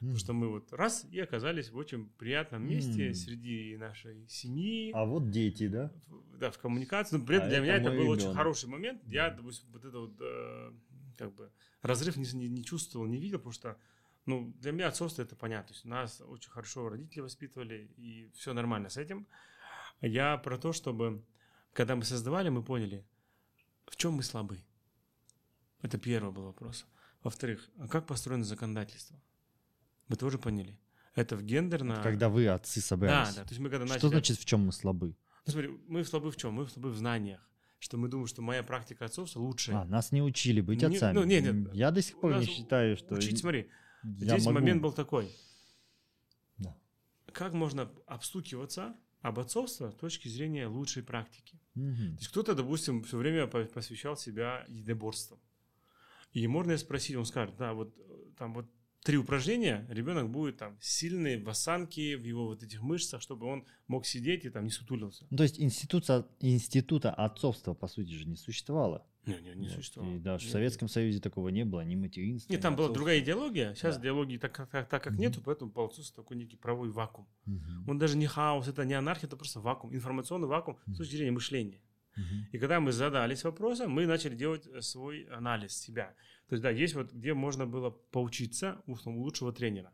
Потому 0.00 0.18
что 0.18 0.32
мы 0.32 0.48
вот 0.48 0.72
раз 0.72 1.06
и 1.12 1.20
оказались 1.20 1.70
в 1.70 1.76
очень 1.76 2.08
приятном 2.18 2.66
месте 2.68 3.08
М. 3.08 3.14
среди 3.14 3.76
нашей 3.76 4.26
семьи, 4.28 4.90
А 4.92 5.04
вот 5.04 5.30
дети, 5.30 5.68
да? 5.68 5.92
да, 6.38 6.50
в 6.50 6.58
коммуникации. 6.58 7.16
Но 7.18 7.24
при 7.24 7.36
этом 7.36 7.46
А 7.46 7.50
для 7.50 7.58
это 7.58 7.64
меня 7.66 7.76
это 7.76 7.90
был 7.90 8.08
очень 8.10 8.22
ребенок. 8.22 8.36
хороший 8.36 8.68
момент. 8.68 9.00
Я, 9.06 9.30
допустим, 9.30 9.68
вот 9.72 9.84
это 9.84 9.98
вот 10.00 10.16
э, 10.20 10.72
как 11.16 11.34
бы 11.34 11.50
разрыв 11.82 12.16
не, 12.16 12.26
не, 12.34 12.48
не 12.48 12.64
чувствовал, 12.64 13.06
не 13.06 13.18
видел, 13.18 13.38
потому 13.38 13.52
что 13.52 13.76
ну, 14.26 14.52
для 14.60 14.72
меня 14.72 14.88
отцовство 14.88 15.22
это 15.22 15.34
понятно. 15.36 15.68
То 15.68 15.74
есть 15.74 15.84
нас 15.84 16.20
очень 16.26 16.50
хорошо 16.50 16.88
родители 16.88 17.20
воспитывали, 17.20 17.90
и 17.96 18.30
все 18.34 18.52
нормально 18.52 18.88
с 18.88 18.96
этим. 18.96 19.26
Я 20.00 20.36
про 20.38 20.58
то, 20.58 20.72
чтобы, 20.72 21.24
когда 21.72 21.96
мы 21.96 22.04
создавали, 22.04 22.48
мы 22.48 22.62
поняли, 22.62 23.04
в 23.86 23.96
чем 23.96 24.12
мы 24.14 24.22
слабы. 24.22 24.58
Это 25.80 25.98
первый 25.98 26.32
был 26.32 26.44
вопрос. 26.44 26.86
Во-вторых, 27.22 27.68
а 27.78 27.88
как 27.88 28.06
построено 28.06 28.44
законодательство? 28.44 29.16
Мы 30.08 30.16
тоже 30.16 30.38
поняли. 30.38 30.78
Это 31.14 31.36
в 31.36 31.42
гендерно... 31.42 32.00
Когда 32.02 32.28
вы, 32.28 32.46
отцы, 32.48 32.80
Да, 32.80 32.86
собрались. 32.86 33.34
да. 33.34 33.42
То 33.42 33.48
есть 33.50 33.60
мы 33.60 33.68
когда 33.70 33.84
начали... 33.84 33.98
Что 33.98 34.08
значит, 34.08 34.38
в 34.38 34.44
чем 34.44 34.66
мы 34.66 34.72
слабы? 34.72 35.14
Ну, 35.46 35.52
смотри, 35.52 35.70
мы 35.88 36.04
слабы 36.04 36.30
в 36.30 36.36
чем? 36.36 36.54
Мы 36.54 36.66
слабы 36.68 36.90
в 36.90 36.96
знаниях. 36.96 37.40
Что 37.78 37.98
мы 37.98 38.08
думаем, 38.08 38.28
что 38.28 38.42
моя 38.42 38.62
практика 38.62 39.04
отцовства 39.04 39.40
лучше. 39.40 39.72
А, 39.72 39.84
нас 39.84 40.12
не 40.12 40.22
учили 40.22 40.60
быть 40.60 40.80
Не- 40.80 40.86
отцами. 40.96 41.14
ну, 41.14 41.24
не, 41.24 41.40
не, 41.40 41.48
М, 41.48 41.70
Я 41.72 41.90
до 41.90 42.00
сих 42.00 42.18
пор 42.20 42.36
не 42.38 42.46
считаю, 42.46 42.96
что... 42.96 43.14
Учить, 43.16 43.38
смотри, 43.40 43.68
я 44.02 44.10
здесь 44.34 44.46
могу. 44.46 44.58
момент 44.58 44.82
был 44.82 44.92
такой. 44.92 45.30
Да. 46.58 46.76
Как 47.32 47.52
можно 47.52 47.90
обстукиваться 48.06 48.96
об 49.20 49.38
отцовство 49.38 49.90
с 49.90 49.94
точки 49.94 50.28
зрения 50.28 50.66
лучшей 50.66 51.02
практики? 51.02 51.60
Мгм. 51.74 52.16
То 52.16 52.18
есть 52.20 52.28
кто-то, 52.28 52.54
допустим, 52.54 53.02
все 53.04 53.16
время 53.16 53.46
по- 53.46 53.64
посвящал 53.64 54.16
себя 54.16 54.64
единоборствам. 54.68 55.38
И 56.32 56.46
можно 56.46 56.76
спросить, 56.78 57.16
он 57.16 57.26
скажет, 57.26 57.56
да, 57.56 57.72
вот 57.74 57.94
э, 57.98 58.02
там 58.38 58.54
вот 58.54 58.66
три 59.02 59.16
упражнения, 59.18 59.86
ребенок 59.90 60.30
будет 60.30 60.58
там 60.58 60.78
сильный 60.80 61.42
в 61.42 61.48
осанке, 61.48 62.16
в 62.16 62.24
его 62.24 62.46
вот 62.46 62.62
этих 62.62 62.82
мышцах, 62.82 63.20
чтобы 63.20 63.46
он 63.46 63.66
мог 63.86 64.06
сидеть 64.06 64.44
и 64.44 64.50
там 64.50 64.64
не 64.64 64.70
сутулился. 64.70 65.26
Ну, 65.30 65.36
то 65.36 65.42
есть 65.42 65.60
института, 65.60 66.28
института 66.40 67.12
отцовства, 67.12 67.74
по 67.74 67.88
сути 67.88 68.10
же, 68.12 68.24
не 68.26 68.36
существовало. 68.36 69.06
Не, 69.26 69.34
не, 69.40 69.54
не 69.54 69.68
Вот. 69.68 69.76
существовало. 69.76 70.14
И 70.14 70.18
даже 70.18 70.42
в 70.42 70.46
Нет. 70.46 70.52
Советском 70.52 70.88
Союзе 70.88 71.20
такого 71.20 71.48
не 71.50 71.64
было, 71.64 71.82
ни 71.82 71.94
материнства, 71.94 72.52
Нет, 72.52 72.60
там 72.60 72.74
была 72.74 72.88
другая 72.88 73.20
идеология. 73.20 73.74
Сейчас 73.74 73.96
Да. 73.96 74.02
идеологии 74.02 74.36
так, 74.36 74.56
так, 74.70 74.88
так 74.88 75.02
как 75.02 75.12
Мгм. 75.12 75.20
нету, 75.22 75.40
поэтому 75.44 75.70
получился 75.70 76.14
такой 76.14 76.36
некий 76.36 76.56
правовой 76.56 76.90
вакуум. 76.90 77.28
Мгм. 77.46 77.88
Он 77.88 77.98
даже 77.98 78.16
не 78.16 78.26
хаос, 78.26 78.66
это 78.68 78.84
не 78.84 78.94
анархия, 78.94 79.28
это 79.28 79.36
просто 79.36 79.60
вакуум, 79.60 79.94
информационный 79.94 80.48
вакуум 80.48 80.76
с 80.84 80.86
Мгм. 80.88 80.96
точки 80.96 81.16
зрения 81.16 81.30
мышления. 81.32 81.80
Мгм. 82.16 82.48
И 82.52 82.58
когда 82.58 82.80
мы 82.80 82.90
задались 82.92 83.44
вопросом, 83.44 83.92
мы 83.92 84.06
начали 84.06 84.34
делать 84.34 84.66
э, 84.66 84.80
свой 84.82 85.22
анализ 85.26 85.72
себя. 85.78 86.14
То 86.48 86.54
есть, 86.54 86.62
да, 86.62 86.70
есть 86.70 86.94
вот, 86.94 87.12
где 87.12 87.32
можно 87.32 87.64
было 87.66 87.90
поучиться 87.90 88.82
у, 88.86 88.96
у 89.08 89.20
лучшего 89.22 89.52
тренера, 89.52 89.92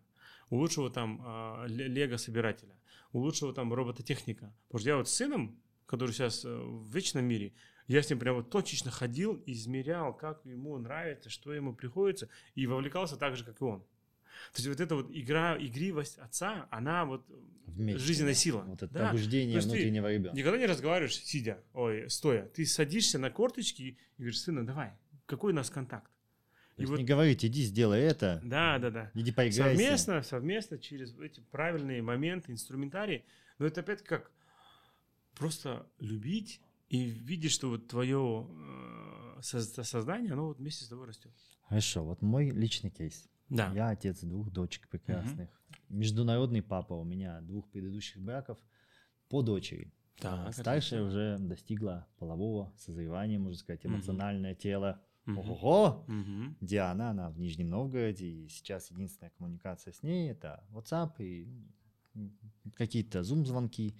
у 0.50 0.56
лучшего 0.56 0.90
там 0.90 1.20
а, 1.24 1.66
ле- 1.66 1.86
лего-собирателя, 1.86 2.74
у 3.12 3.18
лучшего 3.20 3.52
там 3.52 3.72
робототехника. 3.74 4.52
Потому 4.68 4.80
что 4.80 4.88
я 4.88 4.96
вот 4.96 5.08
с 5.08 5.12
сыном, 5.14 5.60
который 5.86 6.10
сейчас 6.12 6.44
э, 6.44 6.48
в 6.48 6.90
вечном 6.92 7.24
мире, 7.26 7.52
я 7.88 8.02
с 8.02 8.08
ним 8.10 8.18
прям 8.18 8.36
вот 8.36 8.50
точечно 8.50 8.90
ходил, 8.90 9.42
измерял, 9.46 10.14
как 10.14 10.44
ему 10.44 10.76
нравится, 10.78 11.30
что 11.30 11.52
ему 11.52 11.74
приходится, 11.74 12.28
и 12.54 12.66
вовлекался 12.66 13.16
так 13.16 13.36
же, 13.36 13.44
как 13.44 13.60
и 13.60 13.64
он. 13.64 13.80
То 14.52 14.58
есть 14.58 14.68
вот 14.68 14.80
эта 14.80 14.94
вот 14.94 15.10
игра, 15.10 15.56
игривость 15.58 16.18
отца, 16.18 16.68
она 16.70 17.04
вот 17.04 17.26
Вместе, 17.66 18.00
жизненная 18.00 18.34
сила. 18.34 18.60
Вот 18.66 18.82
это 18.82 18.92
Да. 18.94 19.06
побуждение 19.06 19.58
внутреннего 19.58 20.12
ребенка. 20.12 20.36
Никогда 20.36 20.58
не 20.58 20.66
разговариваешь, 20.66 21.16
сидя, 21.16 21.62
ой, 21.72 22.08
стоя. 22.08 22.46
Ты 22.46 22.64
садишься 22.66 23.18
на 23.18 23.30
корточки 23.30 23.82
и 23.82 23.98
говоришь, 24.18 24.40
сына, 24.40 24.64
давай, 24.64 24.92
какой 25.26 25.52
у 25.52 25.56
нас 25.56 25.70
контакт? 25.70 26.10
То 26.76 26.82
И 26.82 26.86
вот- 26.86 26.98
не 26.98 27.04
говорить, 27.04 27.44
иди 27.44 27.62
сделай 27.62 28.00
это, 28.02 28.40
Да, 28.44 28.78
да, 28.78 28.90
да. 28.90 29.10
иди 29.14 29.32
поиграйся. 29.32 29.62
Совместно, 29.76 30.22
совместно 30.22 30.78
через 30.78 31.18
эти 31.18 31.40
правильные 31.40 32.00
моменты, 32.02 32.52
инструментарии. 32.52 33.24
Но 33.58 33.66
это 33.66 33.80
опять 33.80 34.04
как 34.04 34.30
просто 35.34 35.86
любить 35.98 36.60
и 36.88 37.04
видеть, 37.04 37.52
что 37.52 37.68
вот 37.70 37.88
твое 37.88 38.46
э, 38.48 39.40
соз- 39.42 39.82
сознание, 39.84 40.32
оно 40.32 40.46
вот 40.48 40.58
вместе 40.58 40.84
с 40.84 40.88
тобой 40.88 41.06
растет. 41.08 41.32
Хорошо, 41.68 42.04
вот 42.04 42.22
мой 42.22 42.50
личный 42.50 42.90
кейс. 42.90 43.28
Да. 43.48 43.72
Я 43.74 43.90
отец 43.90 44.20
двух 44.22 44.50
дочек 44.50 44.88
прекрасных. 44.88 45.48
Международный 45.88 46.62
папа 46.62 46.94
у 46.94 47.04
меня 47.04 47.40
двух 47.42 47.68
предыдущих 47.70 48.20
браков 48.22 48.58
по 49.28 49.42
дочери. 49.42 49.92
Так, 50.18 50.48
А 50.48 50.52
Старшая 50.52 51.00
отлично. 51.00 51.06
уже 51.36 51.36
достигла 51.38 52.06
полового 52.18 52.72
созревания, 52.76 53.38
можно 53.38 53.58
сказать, 53.58 53.84
эмоциональное 53.86 54.54
тело. 54.54 55.00
Мгм. 55.26 55.38
Ого! 55.38 56.04
Мгм. 56.08 56.56
Диана, 56.60 57.10
она 57.10 57.30
в 57.30 57.38
Нижнем 57.38 57.68
Новгороде, 57.68 58.26
и 58.26 58.48
сейчас 58.48 58.90
единственная 58.90 59.30
коммуникация 59.36 59.92
с 59.92 60.02
ней 60.02 60.30
это 60.30 60.64
WhatsApp 60.70 61.12
и 61.20 61.46
какие-то 62.74 63.20
Zoom-звонки. 63.20 63.94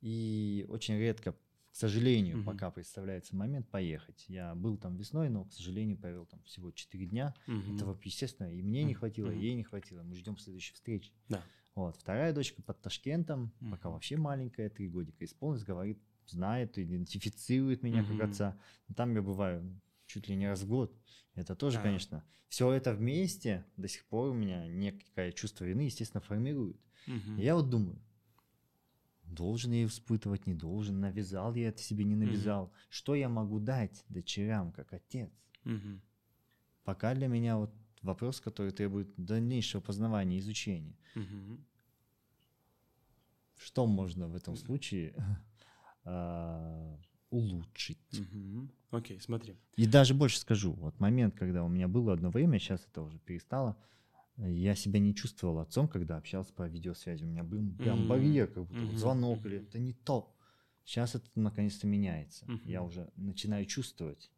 И 0.00 0.64
очень 0.68 0.96
редко, 0.98 1.36
сожалению, 1.80 2.36
Мгм. 2.38 2.44
пока 2.46 2.70
представляется 2.70 3.34
момент 3.34 3.68
поехать. 3.70 4.24
Я 4.28 4.54
был 4.54 4.76
там 4.76 4.96
весной, 4.96 5.30
но, 5.30 5.44
к 5.44 5.52
сожалению, 5.52 5.96
провел 5.96 6.26
там 6.26 6.42
всего 6.44 6.70
4 6.70 7.06
дня. 7.06 7.34
Мгм. 7.46 7.74
Этого, 7.74 7.98
естественно, 8.04 8.52
и 8.54 8.62
мне 8.62 8.84
не 8.84 8.94
хватило, 8.94 9.30
и 9.30 9.34
Мгм. 9.36 9.40
ей 9.42 9.54
не 9.54 9.64
хватило. 9.64 10.02
Мы 10.02 10.14
ждем 10.14 10.36
следующей 10.36 10.74
встречи. 10.74 11.10
Да. 11.28 11.42
Вот. 11.74 11.96
Вторая 11.96 12.32
дочка 12.34 12.62
под 12.62 12.80
Ташкентом, 12.82 13.52
пока 13.70 13.88
Мгм. 13.88 13.94
вообще 13.94 14.16
маленькая, 14.16 14.68
три 14.68 14.88
годика 14.88 15.24
исполнилось, 15.24 15.64
говорит, 15.64 15.98
знает, 16.26 16.78
идентифицирует 16.78 17.82
меня 17.82 18.02
как 18.04 18.12
Мгм. 18.12 18.22
отца. 18.22 18.60
Но 18.88 18.94
Там 18.94 19.14
я 19.14 19.22
бываю 19.22 19.80
чуть 20.06 20.28
ли 20.28 20.36
не 20.36 20.48
раз 20.48 20.62
в 20.62 20.68
год. 20.68 20.94
Это 21.34 21.54
тоже, 21.56 21.78
Да. 21.78 21.84
конечно, 21.84 22.24
все 22.48 22.70
это 22.72 22.92
вместе 22.92 23.64
до 23.76 23.88
сих 23.88 24.04
пор 24.06 24.30
у 24.30 24.34
меня 24.34 24.66
некое 24.68 25.32
чувство 25.32 25.64
вины, 25.64 25.82
естественно, 25.82 26.20
формирует. 26.20 26.76
Мгм. 27.06 27.38
И 27.38 27.42
я 27.42 27.54
вот 27.54 27.70
думаю, 27.70 27.98
должен 29.30 29.72
я 29.72 29.84
испытывать, 29.84 30.46
не 30.46 30.54
должен, 30.54 31.00
навязал 31.00 31.54
я 31.54 31.68
это 31.68 31.82
себе, 31.82 32.04
не 32.04 32.16
навязал. 32.16 32.72
Что 32.88 33.14
я 33.14 33.28
могу 33.28 33.60
дать 33.60 34.04
дочерям 34.08 34.72
как 34.72 34.92
отец? 34.92 35.30
Мгм. 35.64 36.00
Пока 36.84 37.14
для 37.14 37.28
меня 37.28 37.56
вот 37.56 37.72
вопрос, 38.02 38.40
который 38.40 38.72
требует 38.72 39.08
дальнейшего 39.16 39.80
познавания, 39.80 40.38
изучения. 40.38 40.96
Мгм. 41.14 41.64
Что 43.56 43.86
можно 43.86 44.28
в 44.28 44.34
этом 44.34 44.56
случае 44.56 45.14
а, 46.04 46.98
улучшить. 47.30 47.98
Мгм. 48.12 48.70
Окей, 48.90 49.20
смотри. 49.20 49.56
И 49.76 49.86
даже 49.86 50.14
больше 50.14 50.38
скажу, 50.38 50.72
вот 50.72 50.98
момент, 50.98 51.34
когда 51.36 51.62
у 51.62 51.68
меня 51.68 51.88
было 51.88 52.12
одно 52.12 52.30
время, 52.30 52.58
сейчас 52.58 52.84
это 52.86 53.02
уже 53.02 53.18
перестало, 53.18 53.76
я 54.48 54.74
себя 54.74 54.98
не 55.00 55.14
чувствовал 55.14 55.58
отцом, 55.58 55.88
когда 55.88 56.16
общался 56.16 56.52
по 56.52 56.66
видеосвязи. 56.68 57.24
У 57.24 57.26
меня 57.28 57.42
был 57.44 57.60
прям 57.78 58.00
Мгм. 58.00 58.08
барьер, 58.08 58.46
как 58.48 58.64
будто 58.66 58.84
вот 58.84 58.96
звонок 58.96 59.44
или 59.46 59.58
это 59.58 59.78
не 59.78 59.92
то. 59.92 60.34
Сейчас 60.84 61.14
это 61.14 61.28
наконец-то 61.34 61.86
меняется. 61.86 62.46
Я 62.64 62.82
уже 62.82 63.10
начинаю 63.16 63.64
чувствовать, 63.66 64.30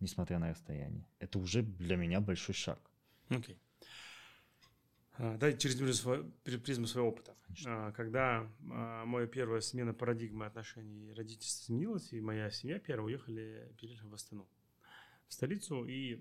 несмотря 0.00 0.38
на 0.38 0.50
расстояние. 0.50 1.06
Это 1.18 1.38
уже 1.38 1.62
для 1.62 1.96
меня 1.96 2.20
большой 2.20 2.54
шаг. 2.54 2.78
Окей. 3.28 3.58
А, 5.18 5.36
Да, 5.38 5.52
через 5.52 5.76
призму 5.76 6.12
сво- 6.12 6.30
при- 6.44 6.58
призму 6.58 6.86
своего 6.86 7.08
опыта. 7.08 7.34
Конечно. 7.46 7.86
А, 7.88 7.92
Когда 7.92 8.46
а, 8.70 9.04
моя 9.06 9.26
первая 9.26 9.60
смена 9.62 9.94
парадигмы 9.94 10.44
отношений 10.46 11.12
родительства 11.14 11.64
сменилась, 11.64 12.12
и 12.12 12.20
моя 12.20 12.50
семья 12.50 12.78
первая 12.78 13.06
уехали, 13.16 13.72
переехали 13.80 14.10
в 14.10 14.14
Астану, 14.14 14.46
в 15.28 15.32
столицу, 15.32 15.84
и 15.86 16.16
а, 16.16 16.20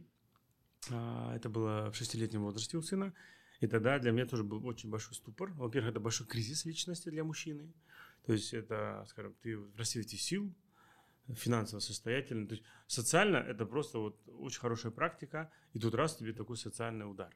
это 0.89 1.49
было 1.49 1.91
в 1.91 1.95
шестилетнем 1.95 2.43
возрасте 2.43 2.77
у 2.77 2.81
сына. 2.81 3.13
И 3.61 3.67
тогда 3.67 3.97
для 3.99 4.11
меня 4.11 4.25
тоже 4.25 4.43
был 4.43 4.65
очень 4.65 4.89
большой 4.89 5.15
ступор. 5.15 5.51
Во-первых, 5.53 5.91
это 5.91 5.99
большой 5.99 6.27
кризис 6.27 6.65
личности 6.65 7.09
для 7.09 7.23
мужчины. 7.23 7.73
То 8.25 8.33
есть 8.33 8.53
это, 8.53 9.05
скажем, 9.07 9.33
ты 9.41 9.57
в 9.57 9.75
расцвете 9.77 10.17
сил, 10.17 10.53
финансово 11.33 11.79
состоятельный. 11.79 12.47
То 12.47 12.55
есть 12.55 12.65
социально 12.87 13.37
это 13.37 13.65
просто 13.65 13.99
вот 13.99 14.19
очень 14.27 14.59
хорошая 14.59 14.91
практика, 14.91 15.51
и 15.73 15.79
тут 15.79 15.95
раз 15.95 16.15
тебе 16.17 16.33
такой 16.33 16.57
социальный 16.57 17.09
удар. 17.09 17.35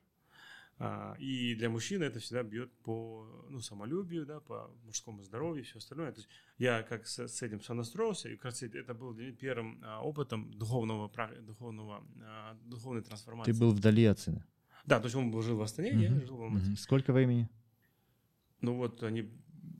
А, 0.82 1.13
И 1.19 1.55
для 1.55 1.69
мужчины 1.69 2.05
это 2.05 2.19
всегда 2.19 2.41
бьет 2.41 2.71
по 2.84 3.45
ну, 3.49 3.59
самолюбию, 3.59 4.25
да, 4.25 4.39
по 4.39 4.71
мужскому 4.86 5.23
здоровью 5.23 5.61
и 5.63 5.65
все 5.65 5.77
остальное. 5.80 6.11
То 6.13 6.19
есть 6.19 6.30
я 6.57 6.84
как 6.84 7.05
с, 7.05 7.19
с 7.27 7.41
этим 7.41 7.59
сонастроился, 7.61 8.30
и 8.30 8.36
как 8.36 8.45
раз 8.45 8.63
это 8.63 8.93
был 8.93 9.13
для 9.13 9.25
меня 9.27 9.36
первым 9.36 9.82
а, 9.84 10.01
опытом 10.01 10.51
духовного, 10.53 11.11
духовного, 11.41 12.01
а, 12.23 12.57
духовной 12.63 13.01
трансформации. 13.01 13.51
Ты 13.51 13.59
был 13.59 13.71
вдали 13.71 14.05
от 14.05 14.19
сына. 14.19 14.45
Да, 14.86 14.99
то 14.99 15.05
есть 15.07 15.15
он 15.17 15.32
был- 15.32 15.41
жил 15.41 15.57
в 15.57 15.61
Астане, 15.61 15.89
я 16.01 16.11
Мгм, 16.11 16.25
жил 16.25 16.38
в 16.38 16.41
Алмате. 16.43 16.67
мгм. 16.67 16.77
Сколько 16.77 17.11
времени? 17.11 17.49
Ну 18.61 18.75
вот 18.75 19.03
они, 19.03 19.30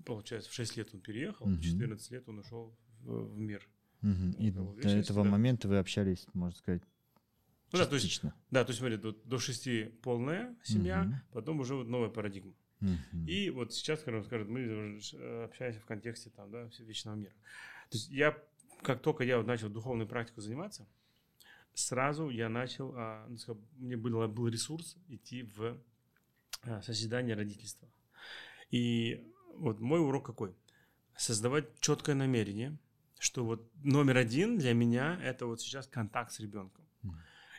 получается, 0.06 0.50
в 0.50 0.54
6 0.54 0.76
лет 0.76 0.90
он 0.94 1.00
переехал, 1.00 1.46
Мгм. 1.48 1.56
в 1.60 1.62
14 1.64 2.12
лет 2.12 2.28
он 2.28 2.40
ушел 2.40 2.78
в, 3.00 3.34
в 3.36 3.40
мир. 3.40 3.66
Мгм. 4.02 4.32
И 4.32 4.52
до 4.52 4.90
этого 4.90 5.24
да. 5.24 5.30
момента 5.30 5.68
вы 5.70 5.78
общались, 5.78 6.28
можно 6.34 6.58
сказать, 6.58 6.84
Ну 7.72 7.78
да, 7.80 7.86
то 7.86 7.96
есть, 7.96 8.22
да, 8.52 8.64
то 8.64 8.72
есть 8.72 8.80
смотри, 8.80 8.98
до, 8.98 9.12
до 9.12 9.38
6 9.38 10.00
полная 10.02 10.56
семья, 10.64 11.04
Мгм. 11.04 11.16
потом 11.32 11.60
уже 11.60 11.76
вот 11.76 11.88
новая 11.88 12.10
парадигма. 12.10 12.54
Мгм. 12.80 13.26
И 13.28 13.50
вот 13.50 13.74
сейчас, 13.74 14.00
скажем, 14.02 14.24
скажем, 14.24 14.52
мы 14.52 14.96
уже 14.98 15.18
э, 15.18 15.44
общаемся 15.46 15.80
в 15.80 15.86
контексте 15.86 16.30
там, 16.30 16.50
да, 16.50 16.70
вечного 16.80 17.16
мира. 17.16 17.34
То 17.90 17.98
есть 17.98 18.10
я, 18.10 18.38
как 18.82 19.02
только 19.02 19.24
я 19.24 19.38
вот 19.38 19.46
начал 19.46 19.70
духовной 19.70 20.06
практикой 20.08 20.42
заниматься, 20.42 20.88
сразу 21.74 22.30
я 22.30 22.50
начал, 22.50 22.94
а, 22.96 23.26
ну, 23.28 23.38
скажем, 23.38 23.62
мне 23.78 23.98
был, 23.98 24.28
был 24.28 24.48
ресурс 24.48 24.98
идти 25.10 25.44
в 25.44 25.78
а, 26.64 26.82
созидание 26.82 27.36
родительства. 27.36 27.88
И 28.72 29.28
вот 29.56 29.80
мой 29.80 30.00
урок 30.00 30.26
какой? 30.26 30.56
Создавать 31.16 31.66
четкое 31.80 32.16
намерение, 32.16 32.78
что 33.20 33.44
вот 33.44 33.70
номер 33.84 34.18
один 34.18 34.58
для 34.58 34.74
меня 34.74 35.20
это 35.22 35.46
вот 35.46 35.62
сейчас 35.62 35.88
контакт 35.88 36.32
с 36.32 36.40
ребенком. 36.40 36.79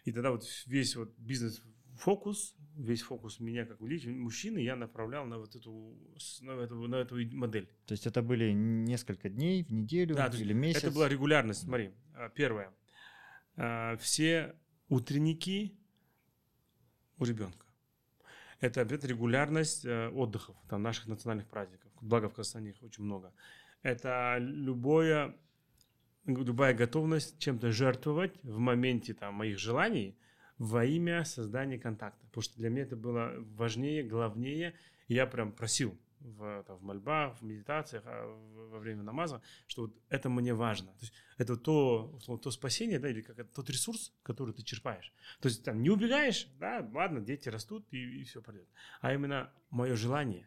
И 0.04 0.12
тогда 0.12 0.30
вот 0.30 0.44
весь 0.66 0.96
вот 0.96 1.14
бизнес-фокус, 1.18 2.56
весь 2.76 3.02
фокус 3.02 3.40
меня 3.40 3.64
как 3.66 3.80
мужчины 3.80 4.58
я 4.58 4.76
направлял 4.76 5.26
на 5.26 5.38
вот 5.38 5.54
эту, 5.56 5.96
на 6.40 6.52
эту, 6.52 6.74
на 6.88 6.96
эту 6.96 7.16
модель. 7.36 7.68
То 7.86 7.92
есть 7.92 8.06
это 8.06 8.22
были 8.22 8.52
несколько 8.52 9.28
дней 9.28 9.64
в 9.64 9.70
неделю 9.70 10.14
Да, 10.14 10.28
или 10.28 10.52
месяц? 10.52 10.84
Это 10.84 10.92
была 10.92 11.08
регулярность. 11.08 11.62
Смотри, 11.64 11.90
а, 12.14 12.28
первое. 12.28 12.72
А, 13.56 13.96
Все 13.98 14.54
утренники 14.88 15.78
у 17.18 17.24
ребенка. 17.24 17.66
Это 18.60 18.82
опять 18.82 19.04
регулярность 19.04 19.86
э, 19.86 20.08
отдыхов, 20.10 20.54
там, 20.68 20.82
наших 20.82 21.06
национальных 21.06 21.48
праздников. 21.48 21.90
Благо 22.02 22.28
в 22.28 22.34
Казахстане 22.34 22.70
их 22.70 22.82
очень 22.82 23.04
много. 23.04 23.32
Это 23.82 24.36
любое, 24.38 25.34
любая 26.26 26.74
готовность 26.74 27.38
чем-то 27.38 27.72
жертвовать 27.72 28.38
в 28.42 28.58
моменте 28.58 29.14
там, 29.14 29.34
моих 29.34 29.58
желаний 29.58 30.16
во 30.58 30.84
имя 30.84 31.24
создания 31.24 31.78
контакта. 31.78 32.24
Потому 32.26 32.42
что 32.42 32.56
для 32.58 32.68
меня 32.68 32.82
это 32.82 32.96
было 32.96 33.34
важнее, 33.56 34.02
главнее. 34.02 34.74
И 35.08 35.14
я 35.14 35.26
прям 35.26 35.52
просил 35.52 35.98
в, 36.20 36.64
там, 36.66 36.76
в 36.76 36.82
мольбах, 36.82 37.38
в 37.38 37.42
медитациях, 37.42 38.02
а, 38.06 38.26
во 38.70 38.78
время 38.78 39.02
намаза, 39.02 39.42
что 39.66 39.82
вот 39.82 39.94
это 40.08 40.28
мне 40.28 40.54
важно. 40.54 40.88
То 40.88 41.00
есть 41.00 41.12
это 41.38 41.56
то, 41.56 42.18
то 42.42 42.50
спасение, 42.50 42.98
да, 42.98 43.08
или 43.08 43.22
как 43.22 43.38
это, 43.38 43.52
тот 43.52 43.70
ресурс, 43.70 44.12
который 44.22 44.54
ты 44.54 44.62
черпаешь. 44.62 45.12
То 45.40 45.48
есть 45.48 45.64
там 45.64 45.82
не 45.82 45.90
убегаешь, 45.90 46.46
да, 46.58 46.86
ладно, 46.92 47.20
дети 47.20 47.48
растут 47.48 47.86
и, 47.90 48.24
все 48.24 48.42
пройдет. 48.42 48.68
А 49.00 49.14
именно 49.14 49.50
мое 49.70 49.96
желание. 49.96 50.46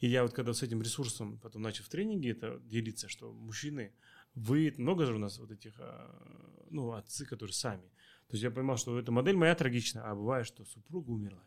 И 0.00 0.08
я 0.08 0.22
вот 0.22 0.34
когда 0.34 0.52
с 0.52 0.62
этим 0.62 0.82
ресурсом 0.82 1.38
потом 1.38 1.62
начал 1.62 1.84
в 1.84 1.88
тренинге 1.88 2.32
это 2.32 2.60
делиться, 2.64 3.08
что 3.08 3.32
мужчины, 3.32 3.92
вы, 4.34 4.74
много 4.78 5.06
же 5.06 5.14
у 5.14 5.18
нас 5.18 5.38
вот 5.38 5.50
этих, 5.50 5.74
а, 5.78 6.66
ну, 6.70 6.92
отцы, 6.92 7.24
которые 7.24 7.54
сами. 7.54 7.88
То 8.28 8.34
есть 8.34 8.42
я 8.42 8.50
понимал, 8.50 8.76
что 8.76 8.98
эта 8.98 9.12
модель 9.12 9.36
моя 9.36 9.54
трагична, 9.54 10.10
а 10.10 10.14
бывает, 10.14 10.46
что 10.46 10.64
супруга 10.64 11.10
умерла. 11.10 11.44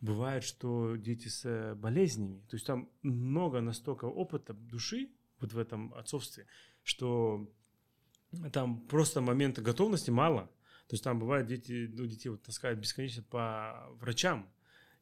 Бывает, 0.00 0.44
что 0.44 0.96
дети 0.96 1.28
с 1.28 1.44
э, 1.44 1.74
болезнями. 1.74 2.40
То 2.48 2.56
есть 2.56 2.66
там 2.66 2.88
много 3.02 3.60
настолько 3.60 4.06
опыта 4.06 4.54
души 4.54 5.10
вот 5.40 5.52
в 5.52 5.58
этом 5.58 5.92
отцовстве, 5.94 6.46
что 6.82 7.50
там 8.52 8.80
просто 8.86 9.20
момента 9.20 9.60
готовности 9.60 10.10
мало. 10.10 10.46
То 10.86 10.94
есть 10.94 11.04
там 11.04 11.18
бывает 11.18 11.46
дети, 11.46 11.90
ну, 11.92 12.06
детей 12.06 12.28
вот 12.30 12.42
таскают 12.42 12.78
бесконечно 12.78 13.22
по 13.22 13.88
врачам, 14.00 14.48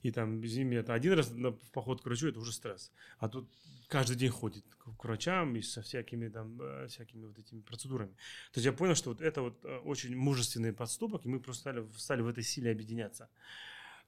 и 0.03 0.11
там 0.11 0.41
ними 0.41 0.77
это 0.77 0.95
один 0.95 1.15
раз 1.15 1.31
в 1.31 1.71
поход 1.73 2.03
к 2.03 2.05
врачу 2.05 2.29
это 2.29 2.39
уже 2.41 2.53
стресс. 2.53 2.93
А 3.19 3.29
тут 3.29 3.49
каждый 3.89 4.17
день 4.17 4.31
ходит 4.31 4.65
к 4.79 5.05
врачам 5.05 5.57
и 5.57 5.63
со 5.63 5.83
всякими 5.83 6.29
там 6.29 6.61
э, 6.61 6.87
всякими 6.89 7.27
вот 7.27 7.39
этими 7.39 7.61
процедурами. 7.61 8.13
То 8.53 8.59
есть 8.59 8.67
я 8.67 8.73
понял, 8.73 8.95
что 8.95 9.11
вот 9.11 9.21
это 9.21 9.43
вот 9.43 9.65
э, 9.65 9.79
очень 9.79 10.17
мужественный 10.17 10.73
подступок, 10.73 11.27
и 11.27 11.29
мы 11.29 11.41
просто 11.41 11.63
стали, 11.63 11.87
стали 11.97 12.21
в 12.21 12.29
этой 12.29 12.45
силе 12.45 12.71
объединяться, 12.71 13.29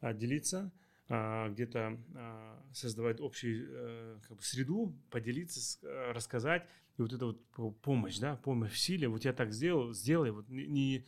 а, 0.01 0.13
делиться, 0.13 0.71
а, 1.09 1.49
где-то 1.49 1.99
а, 2.15 2.63
создавать 2.73 3.21
общую 3.21 3.67
э, 3.69 4.19
как 4.29 4.37
бы 4.37 4.43
среду, 4.43 4.95
поделиться, 5.11 5.79
рассказать. 6.13 6.67
И 6.99 7.03
вот 7.03 7.13
это 7.13 7.27
вот 7.27 7.45
по- 7.51 7.71
помощь, 7.73 8.19
да, 8.19 8.37
помощь 8.37 8.73
в 8.73 8.79
силе. 8.79 9.09
Вот 9.09 9.25
я 9.25 9.33
так 9.33 9.53
сделал, 9.53 9.93
сделай. 9.93 10.31
Вот 10.31 10.49
не, 10.49 10.67
не 10.67 11.07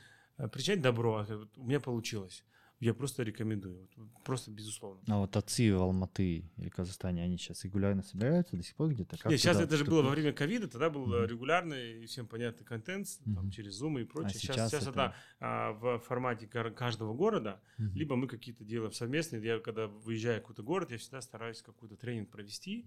причать 0.51 0.80
добро, 0.80 1.18
а 1.18 1.37
вот 1.37 1.57
у 1.57 1.64
меня 1.64 1.78
получилось. 1.78 2.43
Я 2.83 2.95
просто 2.95 3.22
рекомендую. 3.22 3.89
Просто 4.24 4.51
безусловно. 4.51 5.01
А 5.07 5.18
вот 5.18 5.37
отцы 5.37 5.72
в 5.72 5.80
Алматы 5.80 6.51
или 6.57 6.68
Казахстане, 6.68 7.22
они 7.22 7.39
сейчас 7.39 7.62
регулярно 7.64 8.03
собираются 8.03 8.57
до 8.57 8.62
сих 8.64 8.74
пор 8.74 8.89
где-то? 8.89 9.16
Как 9.18 9.30
Нет, 9.30 9.41
сейчас 9.41 9.61
это 9.61 9.76
же 9.76 9.85
было 9.85 10.03
во 10.03 10.11
время 10.11 10.33
ковида, 10.33 10.66
тогда 10.66 10.91
был 10.91 11.07
Мгм. 11.07 11.24
регулярный 11.26 12.03
и 12.03 12.07
всем 12.07 12.26
понятный 12.26 12.64
контент, 12.66 13.07
там, 13.24 13.35
Мгм. 13.35 13.51
через 13.53 13.80
Zoom 13.80 14.01
и 14.01 14.05
прочее. 14.05 14.33
сейчас, 14.35 14.57
сейчас 14.57 14.70
сейчас 14.70 14.83
это- 14.83 14.91
это 14.91 15.14
а, 15.39 15.72
в 15.74 16.01
формате 16.01 16.49
каждого 16.49 17.14
города, 17.14 17.61
Мгм. 17.78 17.95
либо 17.95 18.16
мы 18.16 18.26
какие-то 18.26 18.64
делаем 18.64 18.91
совместные. 18.93 19.41
Я 19.45 19.61
когда 19.61 19.87
выезжаю 19.87 20.39
в 20.41 20.43
какой-то 20.43 20.64
город, 20.64 20.91
я 20.91 20.99
всегда 20.99 21.20
стараюсь 21.20 21.62
какой-то 21.62 21.95
тренинг 21.97 22.30
провести. 22.30 22.85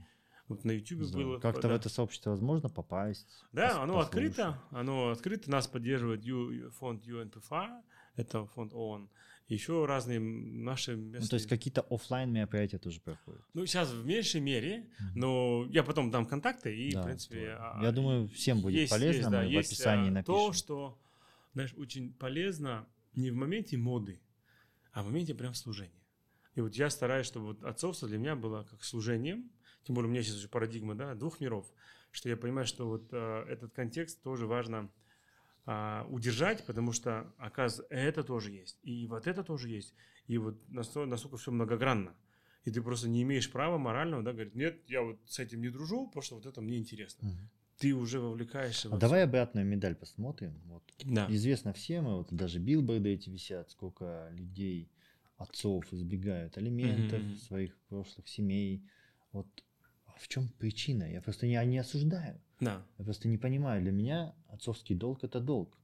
Вот 0.50 0.66
на 0.66 0.72
YouTube 0.72 1.04
Здорово. 1.04 1.28
было. 1.32 1.40
Как-то 1.40 1.62
да. 1.62 1.70
в 1.70 1.72
это 1.72 1.88
сообщество 1.88 2.32
возможно 2.32 2.70
попасть? 2.70 3.28
Да, 3.54 3.70
пос- 3.70 3.84
оно 3.84 3.94
послушать? 3.96 4.08
открыто, 4.10 4.62
оно 4.72 5.10
открыто, 5.12 5.50
нас 5.50 5.68
поддерживает 5.68 6.24
Ю- 6.26 6.70
фонд 6.72 7.08
UNPFA, 7.08 7.82
это 8.18 8.46
фонд 8.46 8.74
ООН, 8.74 9.10
еще 9.48 9.86
разные 9.86 10.20
наши 10.20 10.96
местные... 10.96 11.22
Ну, 11.22 11.28
то 11.28 11.36
есть 11.36 11.48
какие-то 11.48 11.82
оффлайн 11.90 12.32
мероприятия 12.32 12.78
тоже 12.80 13.00
проходят? 13.00 13.42
Ну, 13.54 13.66
сейчас 13.66 13.92
в 13.92 14.06
меньшей 14.06 14.42
мере, 14.42 14.90
но 15.14 15.66
я 15.70 15.84
потом 15.84 16.10
дам 16.12 16.26
контакты, 16.26 16.76
и, 16.76 16.92
Да, 16.92 17.02
в 17.02 17.06
принципе... 17.06 17.36
здорово. 17.56 17.80
а, 17.80 17.84
Я 17.84 17.92
думаю, 17.92 18.28
всем 18.30 18.62
будет 18.62 18.74
есть- 18.76 18.92
полезно, 18.92 19.18
есть, 19.20 19.30
да, 19.30 19.42
мы 19.42 19.48
в 19.48 19.50
есть, 19.52 19.72
описании 19.72 20.10
а, 20.10 20.12
напишем. 20.14 20.34
То, 20.36 20.54
что, 20.54 21.00
знаешь, 21.54 21.74
очень 21.78 22.12
полезно 22.14 22.88
не 23.14 23.30
в 23.32 23.36
моменте 23.36 23.78
моды, 23.78 24.20
а 24.92 25.04
в 25.04 25.06
моменте 25.08 25.36
прям 25.36 25.54
служения. 25.54 25.92
И 26.56 26.62
вот 26.62 26.74
я 26.76 26.90
стараюсь, 26.90 27.28
чтобы 27.28 27.48
вот 27.48 27.64
отцовство 27.64 28.08
для 28.08 28.18
меня 28.18 28.36
было 28.36 28.64
как 28.64 28.84
служением, 28.84 29.52
тем 29.84 29.94
более 29.96 30.10
у 30.10 30.12
меня 30.12 30.24
сейчас 30.24 30.38
уже 30.38 30.48
парадигма 30.48 30.96
да, 30.96 31.14
двух 31.14 31.40
миров, 31.40 31.72
что 32.12 32.30
я 32.30 32.38
понимаю, 32.38 32.66
что 32.66 32.88
вот 32.88 33.10
а, 33.12 33.46
этот 33.48 33.74
контекст 33.74 34.24
тоже 34.24 34.48
важно 34.48 34.90
а, 35.66 36.06
удержать, 36.10 36.66
потому 36.66 36.92
что, 36.92 37.34
оказывается, 37.38 37.86
это 37.90 38.24
тоже 38.24 38.52
есть, 38.52 38.80
и 38.84 39.08
вот 39.08 39.28
это 39.28 39.44
тоже 39.44 39.70
есть, 39.70 39.94
и 40.28 40.38
вот 40.38 40.58
настолько, 40.70 41.10
настолько 41.10 41.38
все 41.38 41.52
многогранно. 41.52 42.16
И 42.64 42.72
ты 42.72 42.82
просто 42.82 43.08
не 43.08 43.22
имеешь 43.22 43.52
права 43.52 43.78
морального, 43.78 44.24
да, 44.24 44.34
говорить, 44.34 44.56
нет, 44.56 44.82
я 44.88 45.02
вот 45.02 45.20
с 45.28 45.40
этим 45.40 45.62
не 45.62 45.70
дружу, 45.70 46.08
потому 46.08 46.24
что 46.24 46.36
вот 46.36 46.46
это 46.46 46.62
мне 46.62 46.78
интересно. 46.78 47.28
Мгм. 47.28 47.50
Ты 47.78 47.94
уже 47.94 48.20
вовлекаешься 48.20 48.90
А 48.92 48.98
давай 48.98 49.24
обратную 49.24 49.66
медаль 49.66 49.96
посмотрим. 49.96 50.60
Вот. 50.66 50.84
Да. 51.04 51.28
Известно 51.30 51.74
всем, 51.74 52.06
вот 52.06 52.34
даже 52.34 52.60
билборды 52.60 53.10
эти 53.10 53.30
висят, 53.30 53.70
сколько 53.70 54.30
людей, 54.32 54.90
отцов 55.38 55.92
избегают 55.94 56.58
алиментов, 56.58 57.22
Мгм. 57.22 57.38
своих 57.38 57.78
прошлых 57.90 58.28
семей. 58.28 58.88
Вот 59.32 59.48
а 60.06 60.18
в 60.18 60.28
чем 60.28 60.48
причина? 60.48 61.04
Я 61.12 61.22
просто 61.22 61.46
не, 61.46 61.64
не 61.66 61.78
осуждаю. 61.78 62.42
Да. 62.60 62.86
Я 62.98 63.06
просто 63.06 63.28
не 63.28 63.38
понимаю, 63.38 63.82
для 63.82 63.92
меня 63.92 64.34
отцовский 64.48 64.96
долг 64.96 65.24
это 65.24 65.40
долг. 65.40 65.78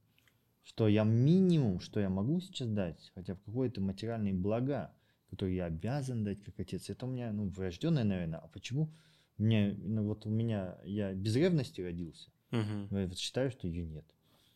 Что 0.64 0.86
я 0.86 1.04
минимум, 1.04 1.80
что 1.80 1.98
я 2.00 2.08
могу 2.08 2.40
сейчас 2.40 2.68
дать, 2.68 3.10
хотя 3.14 3.34
бы 3.34 3.40
какое-то 3.44 3.80
материальные 3.80 4.34
блага, 4.34 4.92
которые 5.28 5.56
я 5.56 5.64
обязан 5.66 6.24
дать 6.24 6.42
как 6.42 6.58
отец, 6.60 6.88
это 6.88 7.06
у 7.06 7.10
меня, 7.10 7.32
ну, 7.32 7.48
врожденное, 7.48 8.04
наверное. 8.04 8.38
А 8.38 8.48
почему 8.48 8.92
меня, 9.38 9.74
ну, 9.78 10.04
вот 10.04 10.26
у 10.26 10.30
меня, 10.30 10.78
я 10.84 11.12
без 11.14 11.34
ревности 11.34 11.80
родился, 11.80 12.30
но 12.50 13.00
я 13.00 13.06
вот 13.06 13.18
считаю, 13.18 13.50
что 13.50 13.66
ее 13.66 13.84
нет. 13.84 14.04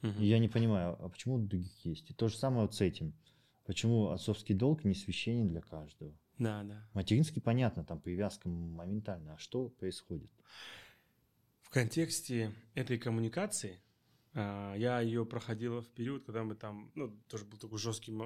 Мгм. 0.02 0.22
И 0.22 0.26
я 0.26 0.38
не 0.38 0.48
понимаю, 0.48 0.96
а 1.00 1.08
почему 1.08 1.36
у 1.36 1.38
других 1.38 1.84
есть? 1.84 2.10
И 2.10 2.14
то 2.14 2.28
же 2.28 2.36
самое 2.36 2.62
вот 2.62 2.74
с 2.74 2.80
этим. 2.80 3.14
Почему 3.64 4.10
отцовский 4.10 4.54
долг 4.54 4.84
не 4.84 4.94
священен 4.94 5.48
для 5.48 5.60
каждого? 5.60 6.12
Да, 6.38 6.62
да. 6.62 6.86
Материнский, 6.92 7.40
понятно, 7.40 7.84
там 7.84 8.00
привязка 8.00 8.48
моментально. 8.48 9.34
А 9.34 9.38
что 9.38 9.70
происходит? 9.70 10.30
В 11.66 11.70
контексте 11.70 12.54
этой 12.74 12.96
коммуникации 12.96 13.80
а, 14.34 14.76
я 14.76 15.00
ее 15.00 15.26
проходил 15.26 15.80
в 15.80 15.88
период, 15.88 16.24
когда 16.24 16.44
мы 16.44 16.54
там, 16.54 16.92
ну, 16.94 17.10
тоже 17.26 17.44
был 17.44 17.58
такой 17.58 17.80
жесткий, 17.80 18.16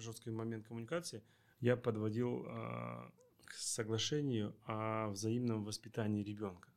жесткий 0.00 0.30
момент 0.30 0.66
коммуникации. 0.66 1.22
Я 1.60 1.76
подводил 1.76 2.46
а, 2.48 3.12
к 3.44 3.52
соглашению 3.52 4.56
о 4.64 5.10
взаимном 5.10 5.62
воспитании 5.62 6.24
ребенка. 6.24 6.70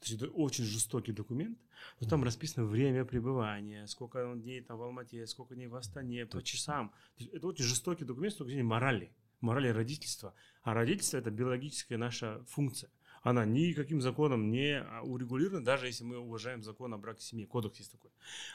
То 0.00 0.06
есть 0.08 0.22
это 0.22 0.32
очень 0.32 0.64
жестокий 0.64 1.12
документ. 1.12 1.58
Но 2.00 2.08
там 2.08 2.24
расписано 2.24 2.64
время 2.64 3.04
пребывания, 3.04 3.86
сколько 3.86 4.26
он 4.26 4.40
дней 4.40 4.62
там 4.62 4.78
в 4.78 4.82
Алмате, 4.82 5.26
сколько 5.26 5.54
дней 5.54 5.66
в 5.66 5.74
Астане, 5.74 6.24
по 6.24 6.42
часам. 6.42 6.88
То 6.88 7.24
есть 7.24 7.34
это 7.34 7.46
очень 7.46 7.66
жестокий 7.66 8.06
документ 8.06 8.32
с 8.32 8.36
точки 8.38 8.52
зрения 8.52 8.66
морали, 8.66 9.12
морали 9.42 9.68
родительства. 9.68 10.32
А 10.62 10.72
родительство– 10.72 11.18
это 11.18 11.30
биологическая 11.30 11.98
наша 11.98 12.42
функция. 12.46 12.90
Она 13.22 13.44
никаким 13.44 14.00
законом 14.00 14.50
не 14.50 14.80
а, 14.80 15.02
урегулирована, 15.02 15.64
даже 15.64 15.86
если 15.86 16.04
мы 16.04 16.18
уважаем 16.18 16.62
закон 16.62 16.94
о 16.94 16.98
браке 16.98 17.22
семье, 17.22 17.46
кодекс 17.46 17.78
есть 17.78 17.92
такой. 17.92 18.10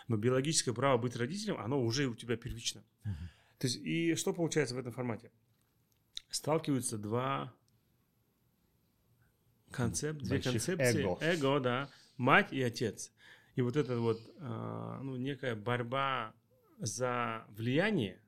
Но 0.07 0.17
биологическое 0.17 0.73
право 0.73 0.97
быть 0.97 1.15
родителем, 1.15 1.57
оно 1.57 1.81
уже 1.81 2.07
у 2.07 2.15
тебя 2.15 2.35
первично. 2.35 2.83
То 3.59 3.67
есть, 3.67 3.77
и 3.77 4.15
что 4.15 4.33
получается 4.33 4.75
в 4.75 4.79
этом 4.79 4.91
формате? 4.91 5.31
Сталкиваются 6.29 6.97
два 6.97 7.53
концепт, 9.71 10.19
две 10.21 10.41
концепции. 10.41 11.01
эго. 11.01 11.17
Эго, 11.21 11.59
да. 11.59 11.89
Мать 12.17 12.51
и 12.51 12.61
отец. 12.61 13.11
И 13.55 13.61
вот 13.61 13.75
эта 13.75 13.99
вот, 13.99 14.19
а, 14.39 14.99
ну, 15.01 15.15
некая 15.15 15.55
борьба 15.55 16.33
за 16.79 17.45
влияние, 17.49 18.19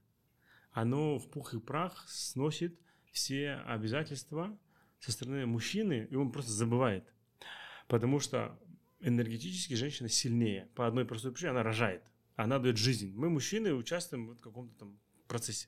оно 0.72 1.18
в 1.18 1.30
пух 1.30 1.54
и 1.54 1.60
прах 1.60 2.08
сносит 2.08 2.80
все 3.12 3.56
обязательства 3.66 4.58
со 5.00 5.12
стороны 5.12 5.46
мужчины, 5.46 6.08
и 6.10 6.16
он 6.16 6.32
просто 6.32 6.52
забывает. 6.52 7.12
Потому 7.88 8.20
что 8.20 8.60
энергетически 9.00 9.74
женщина 9.74 10.10
сильнее. 10.10 10.68
По 10.76 10.88
одной 10.88 11.06
простой 11.06 11.32
причине 11.32 11.52
она 11.52 11.64
рожает. 11.64 12.04
Она 12.36 12.60
дает 12.60 12.78
жизнь. 12.78 13.14
Мы, 13.16 13.30
мужчины, 13.30 13.74
участвуем 13.74 14.30
в 14.30 14.40
каком-то 14.40 14.78
там 14.78 15.00
процессе. 15.28 15.68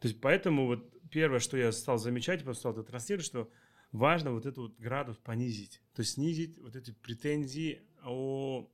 То 0.00 0.08
есть 0.08 0.20
поэтому 0.20 0.66
вот 0.66 0.90
первое, 1.10 1.38
что 1.38 1.56
я 1.56 1.72
стал 1.72 1.98
замечать, 1.98 2.44
просто 2.44 2.60
стал 2.60 2.72
это 2.72 2.82
транслировать, 2.82 3.26
что 3.26 3.50
важно 3.92 4.32
вот 4.32 4.46
этот 4.46 4.58
вот 4.58 4.78
градус 4.78 5.16
понизить. 5.16 5.80
То 5.94 6.00
есть 6.00 6.14
снизить 6.14 6.58
вот 6.58 6.76
эти 6.76 6.90
претензии 6.90 7.82
о, 8.04 8.70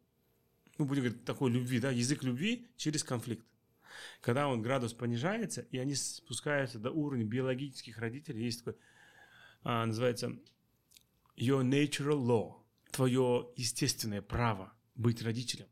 ну, 0.79 0.85
будем 0.85 1.03
говорить, 1.03 1.25
такой 1.25 1.51
любви, 1.51 1.81
да, 1.81 1.91
язык 1.91 2.23
любви 2.25 2.69
через 2.77 3.05
конфликт. 3.05 3.47
Когда 4.21 4.49
он 4.49 4.61
градус 4.61 4.93
понижается, 4.93 5.63
и 5.71 5.79
они 5.79 5.95
спускаются 5.95 6.79
до 6.79 6.91
уровня 6.91 7.25
биологических 7.25 7.99
родителей, 7.99 8.45
есть 8.45 8.65
такой, 8.65 8.79
а, 9.65 9.85
называется 9.87 10.37
your 11.37 11.63
natural 11.63 12.23
law, 12.25 12.63
твое 12.93 13.51
естественное 13.57 14.23
право 14.23 14.73
быть 14.95 15.23
родителем. 15.23 15.67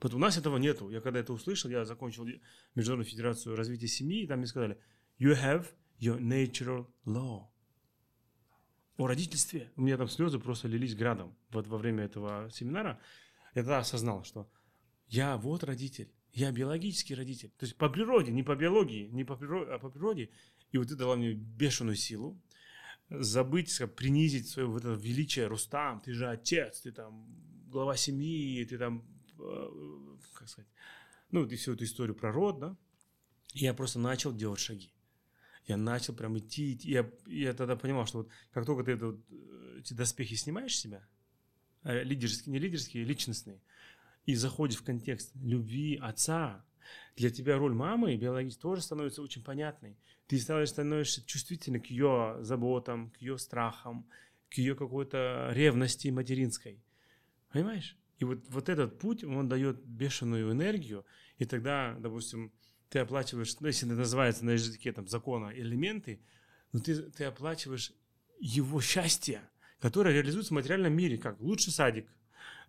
Вот 0.00 0.14
у 0.14 0.18
нас 0.18 0.36
этого 0.36 0.58
нету. 0.58 0.90
Я 0.90 1.00
когда 1.00 1.20
это 1.20 1.32
услышал, 1.32 1.70
я 1.70 1.84
закончил 1.84 2.26
Международную 2.74 3.10
федерацию 3.10 3.56
развития 3.56 3.88
семьи, 3.88 4.22
и 4.22 4.26
там 4.26 4.38
мне 4.38 4.46
сказали, 4.46 4.78
you 5.18 5.34
have 5.34 5.66
your 5.98 6.20
natural 6.20 6.86
law. 7.04 7.46
О 8.96 9.06
родительстве. 9.06 9.72
У 9.76 9.82
меня 9.82 9.96
там 9.96 10.08
слезы 10.08 10.38
просто 10.38 10.68
лились 10.68 10.94
градом 10.94 11.36
вот 11.50 11.66
во 11.66 11.78
время 11.78 12.04
этого 12.04 12.50
семинара. 12.52 13.00
Я 13.54 13.62
тогда 13.62 13.78
осознал, 13.78 14.24
что 14.24 14.50
я 15.06 15.36
вот 15.36 15.64
родитель, 15.64 16.12
я 16.32 16.52
биологический 16.52 17.14
родитель. 17.14 17.50
То 17.58 17.64
есть 17.64 17.76
по 17.76 17.88
природе, 17.88 18.32
не 18.32 18.42
по 18.42 18.54
биологии, 18.54 19.08
не 19.08 19.24
по 19.24 19.36
природе, 19.36 19.72
а 19.72 19.78
по 19.78 19.90
природе. 19.90 20.30
И 20.70 20.78
вот 20.78 20.88
это 20.88 20.96
дало 20.96 21.16
мне 21.16 21.32
бешеную 21.32 21.96
силу. 21.96 22.40
Забыть, 23.10 23.80
принизить 23.96 24.48
свое 24.48 24.68
вот 24.68 24.84
это 24.84 24.94
величие, 24.94 25.46
Рустам, 25.46 26.00
ты 26.00 26.12
же 26.12 26.28
отец, 26.28 26.80
ты 26.80 26.92
там 26.92 27.26
глава 27.66 27.96
семьи, 27.96 28.64
ты 28.64 28.76
там, 28.76 29.04
э, 29.38 30.16
как 30.34 30.48
сказать, 30.48 30.70
ну, 31.30 31.46
и 31.46 31.56
всю 31.56 31.74
эту 31.74 31.84
историю 31.84 32.14
про 32.14 32.32
род, 32.32 32.58
да. 32.58 32.76
И 33.54 33.60
я 33.60 33.74
просто 33.74 33.98
начал 33.98 34.34
делать 34.34 34.60
шаги. 34.60 34.92
Я 35.66 35.76
начал 35.76 36.14
прям 36.14 36.38
идти, 36.38 36.74
идти. 36.74 36.90
Я, 36.90 37.10
я 37.26 37.52
тогда 37.52 37.76
понимал, 37.76 38.06
что 38.06 38.18
вот 38.18 38.30
как 38.50 38.64
только 38.64 38.84
ты 38.84 38.92
это 38.92 39.06
вот, 39.06 39.20
э, 39.30 39.78
эти 39.80 39.92
доспехи 39.92 40.34
снимаешь 40.34 40.76
с 40.76 40.80
себя, 40.80 41.06
э, 41.84 42.02
лидерские, 42.04 42.52
не 42.52 42.58
лидерские, 42.58 43.04
личностные, 43.04 43.62
и 44.24 44.34
заходишь 44.34 44.78
в 44.78 44.84
контекст 44.84 45.34
любви 45.36 45.96
отца, 45.96 46.64
для 47.16 47.30
тебя 47.30 47.58
роль 47.58 47.74
мамы 47.74 48.16
биологически 48.16 48.60
тоже 48.60 48.82
становится 48.82 49.22
очень 49.22 49.42
понятной. 49.42 49.96
Ты 50.26 50.38
становишься, 50.38 50.74
становишься 50.74 51.26
чувствительным 51.26 51.82
к 51.82 51.86
ее 51.86 52.38
заботам, 52.40 53.10
к 53.10 53.18
ее 53.18 53.38
страхам, 53.38 54.08
к 54.50 54.54
ее 54.54 54.74
какой-то 54.74 55.50
ревности 55.52 56.08
материнской. 56.08 56.82
Понимаешь? 57.52 57.96
И 58.18 58.24
вот, 58.24 58.40
вот 58.48 58.68
этот 58.68 58.98
путь, 58.98 59.24
он 59.24 59.48
дает 59.48 59.84
бешеную 59.84 60.52
энергию, 60.52 61.04
и 61.38 61.44
тогда, 61.44 61.96
допустим, 61.98 62.52
ты 62.90 62.98
оплачиваешь, 63.00 63.58
ну, 63.60 63.66
если 63.68 63.86
это 63.86 63.96
называется 63.96 64.44
на 64.44 64.50
языке 64.50 64.92
там, 64.92 65.06
закона 65.06 65.52
элементы, 65.54 66.20
но 66.72 66.80
ты, 66.80 67.02
ты 67.10 67.24
оплачиваешь 67.24 67.92
его 68.40 68.80
счастье, 68.80 69.42
которое 69.78 70.14
реализуется 70.14 70.52
в 70.52 70.56
материальном 70.56 70.94
мире, 70.94 71.18
как 71.18 71.40
лучший 71.40 71.72
садик, 71.72 72.08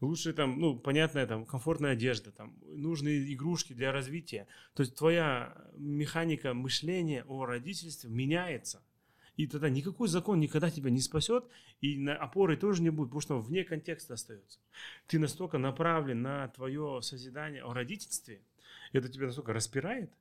лучше 0.01 0.33
там, 0.33 0.59
ну, 0.59 0.77
понятная 0.77 1.27
там, 1.27 1.45
комфортная 1.45 1.91
одежда, 1.91 2.31
там, 2.31 2.57
нужные 2.65 3.33
игрушки 3.33 3.73
для 3.73 3.91
развития. 3.91 4.47
То 4.73 4.81
есть 4.81 4.95
твоя 4.95 5.55
механика 5.75 6.53
мышления 6.53 7.23
о 7.27 7.45
родительстве 7.45 8.09
меняется. 8.09 8.81
И 9.35 9.47
тогда 9.47 9.69
никакой 9.69 10.09
закон 10.09 10.39
никогда 10.41 10.69
тебя 10.69 10.89
не 10.89 10.99
спасет, 10.99 11.45
и 11.79 11.97
на 11.97 12.13
опоры 12.15 12.57
тоже 12.57 12.81
не 12.81 12.89
будет, 12.89 13.07
потому 13.07 13.21
что 13.21 13.39
вне 13.39 13.63
контекста 13.63 14.15
остается. 14.15 14.59
Ты 15.07 15.17
настолько 15.17 15.57
направлен 15.57 16.21
на 16.21 16.49
твое 16.49 16.99
созидание 17.01 17.63
о 17.63 17.73
родительстве, 17.73 18.41
это 18.91 19.07
тебя 19.07 19.27
настолько 19.27 19.53
распирает, 19.53 20.11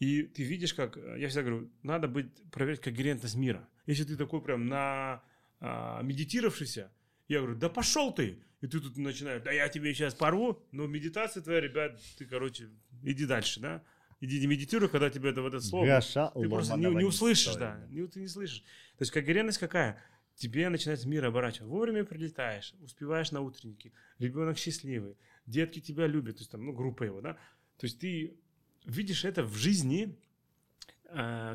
и 0.00 0.22
ты 0.22 0.42
видишь, 0.42 0.72
как, 0.72 0.96
я 0.96 1.28
всегда 1.28 1.42
говорю, 1.42 1.70
надо 1.82 2.08
быть, 2.08 2.32
проверять 2.50 2.80
когерентность 2.80 3.36
мира. 3.36 3.68
Если 3.86 4.04
ты 4.04 4.16
такой 4.16 4.40
прям 4.40 4.66
на 4.66 5.22
а, 5.60 6.02
медитировавшийся, 6.02 6.90
я 7.28 7.40
говорю, 7.40 7.56
да 7.56 7.68
пошел 7.68 8.12
ты! 8.12 8.42
И 8.64 8.66
ты 8.66 8.80
тут 8.80 8.96
начинаешь, 8.96 9.42
да 9.42 9.52
я 9.52 9.68
тебе 9.68 9.92
сейчас 9.92 10.14
порву, 10.14 10.66
но 10.72 10.86
медитация 10.86 11.42
твоя, 11.42 11.60
ребят, 11.60 12.00
ты, 12.16 12.24
короче, 12.24 12.70
иди 13.02 13.26
дальше, 13.26 13.60
да? 13.60 13.84
Иди 14.22 14.40
не 14.40 14.46
медитируй, 14.46 14.88
когда 14.88 15.10
тебе 15.10 15.28
это 15.28 15.42
вот 15.42 15.52
это 15.52 15.62
слово. 15.62 15.84
Гроша 15.84 16.30
Ты 16.30 16.48
просто 16.48 16.76
не, 16.78 16.86
не 16.86 17.04
услышишь, 17.04 17.56
да. 17.56 17.78
Не, 17.90 18.06
ты 18.06 18.20
не 18.20 18.26
слышишь. 18.26 18.60
То 18.96 19.02
есть 19.02 19.12
когерентность 19.12 19.58
какая? 19.58 20.02
Тебе 20.34 20.66
начинается 20.70 21.06
мир 21.06 21.26
оборачивать. 21.26 21.68
Вовремя 21.68 22.06
прилетаешь, 22.06 22.72
успеваешь 22.80 23.32
на 23.32 23.42
утренники, 23.42 23.92
ребенок 24.18 24.56
счастливый, 24.56 25.18
детки 25.44 25.80
тебя 25.80 26.06
любят, 26.06 26.36
то 26.36 26.40
есть 26.40 26.50
там, 26.50 26.64
ну, 26.64 26.72
группа 26.72 27.02
его, 27.02 27.20
да. 27.20 27.34
То 27.76 27.84
есть 27.84 27.98
ты 27.98 28.40
видишь 28.86 29.26
это 29.26 29.42
в 29.42 29.54
жизни, 29.56 30.18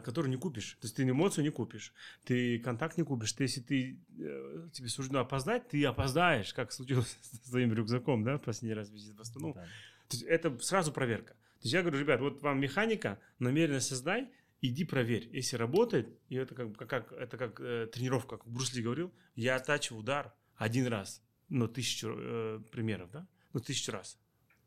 которую 0.03 0.31
не 0.31 0.37
купишь. 0.37 0.77
То 0.79 0.85
есть 0.85 0.95
ты 0.95 1.03
эмоцию 1.03 1.43
не 1.43 1.49
купишь, 1.49 1.93
ты 2.23 2.59
контакт 2.59 2.97
не 2.97 3.03
купишь. 3.03 3.33
Ты, 3.33 3.43
если 3.43 3.61
ты, 3.61 3.99
э, 4.19 4.69
тебе 4.71 4.87
суждено 4.89 5.19
опоздать, 5.19 5.67
ты 5.67 5.83
опоздаешь, 5.85 6.53
как 6.53 6.71
случилось 6.71 7.17
с 7.21 7.49
твоим 7.49 7.73
рюкзаком, 7.73 8.23
да, 8.23 8.37
в 8.37 8.41
последний 8.41 8.75
раз 8.75 8.89
визит 8.89 9.15
в 9.17 9.21
Астану. 9.21 9.53
Да. 9.53 9.63
То 10.07 10.17
есть 10.17 10.23
это 10.23 10.57
сразу 10.59 10.91
проверка. 10.91 11.33
То 11.33 11.65
есть 11.65 11.73
я 11.73 11.81
говорю, 11.81 11.99
ребят, 11.99 12.21
вот 12.21 12.41
вам 12.41 12.59
механика, 12.59 13.19
намеренно 13.39 13.81
создай, 13.81 14.29
иди 14.61 14.85
проверь. 14.85 15.29
Если 15.33 15.57
работает, 15.57 16.17
и 16.29 16.35
это 16.35 16.55
как, 16.55 16.77
как, 16.77 16.89
как- 16.89 17.11
это 17.13 17.37
как 17.37 17.59
э, 17.59 17.87
тренировка, 17.91 18.37
как 18.37 18.47
Брус 18.47 18.73
Ли 18.73 18.81
говорил, 18.81 19.13
я 19.35 19.55
оттачиваю 19.55 20.01
удар 20.01 20.33
один 20.55 20.87
раз, 20.87 21.21
но 21.49 21.67
тысячу 21.67 22.15
э, 22.17 22.61
примеров, 22.71 23.11
да? 23.11 23.27
Ну, 23.53 23.59
тысячу 23.59 23.91
раз. 23.91 24.17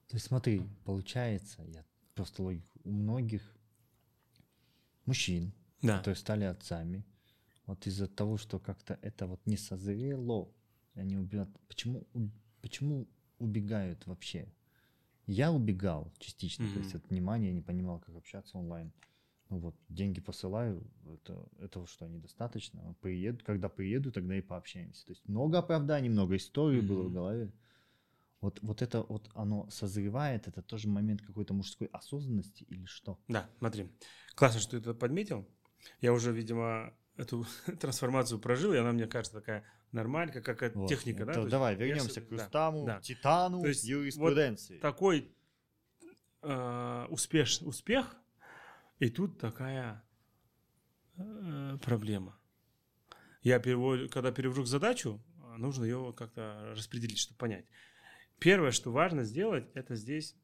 То 0.08 0.16
есть 0.16 0.26
смотри, 0.26 0.62
получается, 0.84 1.62
я 1.62 1.84
просто 2.14 2.42
логику, 2.42 2.68
у 2.84 2.90
многих 2.92 3.42
мужчин, 5.06 5.52
Да. 5.82 5.98
которые 5.98 6.16
стали 6.16 6.44
отцами, 6.44 7.04
вот 7.66 7.86
из-за 7.86 8.08
того, 8.08 8.36
что 8.36 8.58
как-то 8.58 8.98
это 9.02 9.26
вот 9.26 9.40
не 9.46 9.56
созрело, 9.56 10.52
они 10.94 11.16
убегают. 11.16 11.50
Почему, 11.68 12.06
почему 12.60 13.08
убегают 13.38 14.06
вообще? 14.06 14.52
Я 15.26 15.52
убегал 15.52 16.12
частично, 16.18 16.66
то 16.72 16.78
есть 16.80 16.94
от 16.94 17.08
внимания, 17.08 17.52
не 17.52 17.62
понимал, 17.62 18.00
как 18.00 18.16
общаться 18.16 18.58
онлайн. 18.58 18.92
Ну 19.48 19.58
вот, 19.58 19.76
деньги 19.88 20.20
посылаю, 20.20 20.82
это, 21.06 21.46
этого 21.58 21.86
что, 21.86 22.08
недостаточно? 22.08 22.96
Приеду, 23.00 23.44
когда 23.44 23.68
приеду, 23.68 24.10
тогда 24.10 24.36
и 24.36 24.40
пообщаемся. 24.40 25.04
То 25.06 25.12
есть 25.12 25.28
много 25.28 25.58
оправданий, 25.58 26.08
много 26.08 26.36
историй 26.36 26.80
было 26.80 27.02
в 27.02 27.12
голове. 27.12 27.52
Вот, 28.42 28.58
вот 28.60 28.82
это 28.82 29.02
вот 29.02 29.30
оно 29.34 29.70
созревает, 29.70 30.48
это 30.48 30.62
тоже 30.62 30.88
момент 30.88 31.22
какой-то 31.22 31.54
мужской 31.54 31.86
осознанности 31.92 32.64
или 32.64 32.84
что? 32.86 33.20
Да, 33.28 33.48
смотри. 33.58 33.88
Классно, 34.34 34.60
что 34.60 34.72
ты 34.72 34.76
это 34.78 34.94
подметил. 34.94 35.48
Я 36.00 36.12
уже, 36.12 36.32
видимо, 36.32 36.92
эту 37.16 37.46
трансформацию 37.80 38.40
прожил, 38.40 38.72
и 38.72 38.78
она, 38.78 38.90
мне 38.90 39.06
кажется, 39.06 39.38
такая 39.38 39.64
нормальная, 39.92 40.42
как 40.42 40.74
вот. 40.74 40.88
техника, 40.88 41.24
да? 41.24 41.34
То 41.34 41.48
давай 41.48 41.76
вернемся 41.76 42.18
я, 42.18 42.26
к 42.26 42.30
Рустаму, 42.32 42.84
да, 42.84 43.00
Титану, 43.00 43.62
То 43.62 43.68
есть 43.68 43.84
юриспруденции. 43.84 44.74
Вот 44.74 44.82
такой 44.82 45.32
э, 46.42 47.06
успеш, 47.10 47.62
успех, 47.62 48.16
и 48.98 49.08
тут 49.08 49.38
такая 49.38 50.02
э, 51.16 51.78
проблема. 51.80 52.36
Я 53.42 53.60
перевод, 53.60 54.10
когда 54.10 54.32
перевожу 54.32 54.64
задачу, 54.64 55.22
нужно 55.58 55.84
ее 55.84 56.12
как-то 56.16 56.72
распределить, 56.74 57.20
чтобы 57.20 57.38
понять. 57.38 57.66
Первое, 58.42 58.70
что 58.72 58.90
важно 58.90 59.24
сделать, 59.24 59.66
это 59.74 59.94
здесь, 59.94 60.36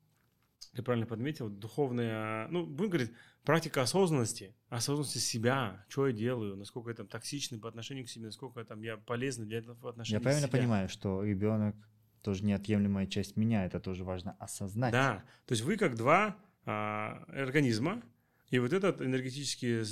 ты 0.75 0.83
правильно 0.83 1.07
подметил, 1.07 1.49
духовная, 1.49 2.49
ну, 2.49 2.65
будем 2.65 2.91
говорить, 2.91 3.13
практика 3.45 3.83
осознанности, 3.83 4.55
осознанности 4.69 5.19
себя, 5.19 5.85
что 5.89 6.07
я 6.07 6.13
делаю, 6.13 6.57
насколько 6.57 6.91
я 6.91 6.97
там 6.97 7.09
токсичный 7.09 7.59
по 7.59 7.69
отношению 7.69 8.05
к 8.05 8.09
себе, 8.09 8.27
насколько 8.27 8.61
я, 8.61 8.67
там, 8.67 8.83
я 8.83 8.97
полезный 8.97 9.47
для 9.47 9.59
этого 9.59 9.91
отношения 9.91 10.19
Я 10.19 10.23
правильно 10.23 10.49
себя. 10.49 10.59
понимаю, 10.59 10.89
что 10.89 11.25
ребенок 11.25 11.75
тоже 12.23 12.45
неотъемлемая 12.45 13.07
часть 13.07 13.37
меня, 13.37 13.65
это 13.65 13.81
тоже 13.81 14.05
важно 14.05 14.37
осознать. 14.39 14.93
Да, 14.93 15.25
то 15.47 15.53
есть 15.53 15.65
вы 15.65 15.77
как 15.77 15.97
два 15.97 16.37
а, 16.65 17.25
организма, 17.29 18.03
и 18.51 18.59
вот 18.59 18.73
эта 18.73 18.89
энергетическая, 19.05 19.83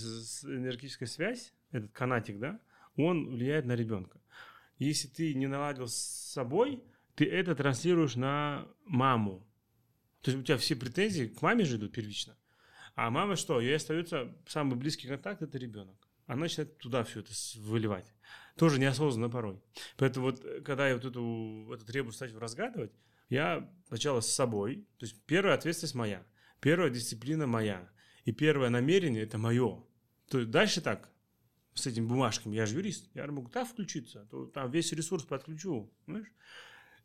энергетическая 0.45 1.09
связь, 1.09 1.53
этот 1.73 1.93
канатик, 1.93 2.39
да, 2.39 2.61
он 2.97 3.29
влияет 3.29 3.67
на 3.67 3.75
ребенка. 3.75 4.21
Если 4.79 5.09
ты 5.09 5.35
не 5.35 5.47
наладил 5.47 5.89
с 5.89 5.95
собой, 5.95 6.83
ты 7.17 7.25
это 7.25 7.57
транслируешь 7.57 8.15
на 8.15 8.69
маму. 8.85 9.45
То 10.21 10.31
есть 10.31 10.43
у 10.43 10.45
тебя 10.45 10.59
все 10.59 10.77
претензии 10.77 11.25
к 11.27 11.43
маме 11.43 11.65
же 11.65 11.77
идут 11.77 11.93
первично. 11.93 12.37
А 12.95 13.11
мама 13.11 13.37
что? 13.37 13.61
Ей 13.61 13.77
остается 13.77 14.35
самый 14.47 14.77
близкий 14.77 15.09
контакт– 15.09 15.43
это 15.43 15.59
ребенок. 15.59 15.97
Она 16.27 16.43
начинает 16.43 16.79
туда 16.79 17.05
все 17.05 17.21
это 17.21 17.33
выливать. 17.57 18.15
Тоже 18.57 18.79
неосознанно 18.79 19.31
порой. 19.31 19.61
Поэтому 19.97 20.27
вот, 20.27 20.43
когда 20.65 20.89
я 20.89 20.95
вот 20.95 21.05
эту, 21.05 21.71
эту 21.73 21.85
требую 21.87 22.13
стать 22.13 22.35
разгадывать, 22.35 22.93
я 23.29 23.71
сначала 23.89 24.21
с 24.21 24.33
собой. 24.33 24.87
То 24.99 25.07
есть 25.07 25.23
первая 25.27 25.55
ответственность 25.55 25.95
моя. 25.95 26.25
Первая 26.61 26.91
дисциплина 26.91 27.47
моя. 27.47 27.89
И 28.25 28.33
первое 28.33 28.71
намерение– 28.71 29.23
это 29.25 29.39
мое. 29.39 29.85
То 30.29 30.39
есть 30.39 30.51
дальше 30.51 30.81
так, 30.81 31.11
с 31.75 31.87
этими 31.87 32.07
бумажками, 32.07 32.57
я 32.57 32.67
же 32.67 32.77
юрист, 32.77 33.09
я 33.15 33.27
могу 33.27 33.49
так 33.49 33.69
включиться, 33.69 34.27
то 34.31 34.47
там 34.47 34.71
весь 34.71 34.93
ресурс 34.93 35.25
подключу, 35.25 35.93
понимаешь? 36.05 36.33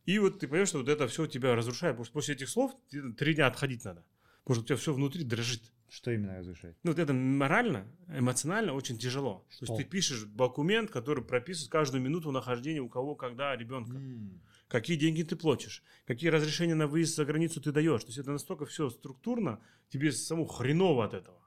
И 0.06 0.18
вот 0.20 0.40
ты 0.40 0.48
понимаешь, 0.48 0.70
что 0.70 0.80
вот 0.80 0.90
это 0.90 1.08
все 1.08 1.28
тебя 1.28 1.56
разрушает, 1.56 1.94
потому 1.94 2.06
что 2.06 2.14
после 2.14 2.36
этих 2.36 2.50
слов 2.50 2.76
три 3.18 3.36
дня 3.36 3.48
отходить 3.48 3.86
надо, 3.86 4.04
потому 4.44 4.56
что 4.56 4.64
у 4.64 4.66
тебя 4.68 4.76
все 4.78 4.94
внутри 4.94 5.24
дрожит. 5.24 5.62
Что 5.90 6.12
именно 6.12 6.38
разрушает? 6.38 6.78
Ну, 6.84 6.92
вот 6.92 7.00
это 7.00 7.12
морально, 7.12 7.86
эмоционально 8.08 8.74
очень 8.74 8.98
тяжело. 8.98 9.46
Что? 9.50 9.66
То 9.66 9.74
есть 9.74 9.84
ты 9.84 9.90
пишешь 9.92 10.24
документ, 10.24 10.90
который 10.90 11.22
прописывает 11.22 11.70
каждую 11.70 12.02
минуту 12.02 12.32
нахождения 12.32 12.80
у 12.80 12.88
кого, 12.88 13.14
когда 13.14 13.54
ребенка. 13.58 13.98
Mm. 13.98 14.40
Какие 14.70 14.96
деньги 14.96 15.24
ты 15.24 15.36
платишь, 15.36 15.84
какие 16.08 16.30
разрешения 16.30 16.76
на 16.76 16.88
выезд 16.88 17.18
за 17.18 17.26
границу 17.26 17.60
ты 17.60 17.74
даешь. 17.74 18.04
То 18.04 18.08
есть 18.08 18.20
это 18.20 18.32
настолько 18.32 18.66
все 18.66 18.90
структурно, 18.90 19.60
тебе 19.90 20.14
саму 20.14 20.46
хреново 20.46 21.04
от 21.04 21.14
этого. 21.14 21.42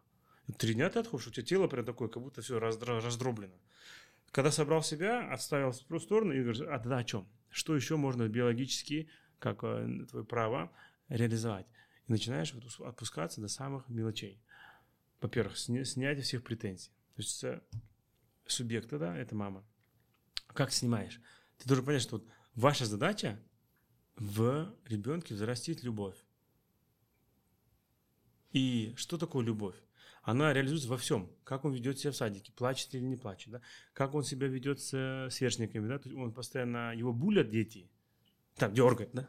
Три 0.59 0.74
дня 0.74 0.90
ты 0.90 0.98
отходишь, 0.98 1.28
у 1.28 1.30
тебя 1.30 1.46
тело 1.46 1.66
прям 1.66 1.86
такое, 1.86 2.09
как 2.09 2.22
будто 2.22 2.42
все 2.42 2.59
раздроблено. 2.59 3.55
Когда 4.35 4.51
собрал 4.51 4.82
себя, 4.82 5.32
отставил 5.32 5.70
в 5.70 6.01
сторону 6.01 6.32
и 6.32 6.41
говоришь, 6.41 6.61
а 6.62 6.76
тогда 6.80 6.99
о 6.99 7.05
чем? 7.05 7.28
Что 7.51 7.76
еще 7.76 7.97
можно 7.97 8.28
биологически, 8.28 9.09
как 9.39 9.62
э, 9.62 10.07
твое 10.11 10.26
право, 10.26 10.72
реализовать? 11.09 11.68
И 12.09 12.12
начинаешь 12.12 12.53
вот 12.53 12.64
отпускаться 12.85 13.41
до 13.41 13.47
самых 13.47 13.89
мелочей. 13.89 14.43
Во-первых, 15.20 15.57
сня, 15.57 15.85
снятие 15.85 16.24
всех 16.24 16.43
претензий. 16.43 16.91
То 17.14 17.22
есть 17.22 17.45
субъекта, 18.45 18.99
да, 18.99 19.16
это 19.16 19.37
мама. 19.37 19.64
Как 20.49 20.72
снимаешь? 20.72 21.20
Ты 21.59 21.68
должен 21.68 21.85
понять, 21.85 22.03
что 22.03 22.16
вот 22.16 22.26
ваша 22.57 22.87
задача 22.87 23.41
в 24.16 24.74
ребенке 24.87 25.35
взрастить 25.35 25.85
любовь. 25.85 26.16
И 28.51 28.95
что 28.97 29.16
такое 29.16 29.45
любовь? 29.45 29.76
Она 30.25 30.53
реализуется 30.53 30.89
во 30.89 30.97
всем. 30.97 31.31
Как 31.45 31.64
он 31.64 31.72
ведет 31.75 31.99
себя 31.99 32.11
в 32.11 32.16
садике, 32.16 32.53
плачет 32.53 32.95
или 32.95 33.05
не 33.05 33.16
плачет, 33.16 33.53
да? 33.53 33.61
как 33.93 34.14
он 34.14 34.25
себя 34.25 34.49
ведет 34.49 34.81
с 34.81 35.29
сверстниками, 35.31 35.87
да? 35.87 35.99
То 35.99 36.09
есть 36.09 36.18
он 36.18 36.33
постоянно, 36.33 36.95
его 36.95 37.12
булят 37.12 37.51
дети, 37.51 37.91
там, 38.57 38.72
дергает, 38.72 39.11
да? 39.12 39.29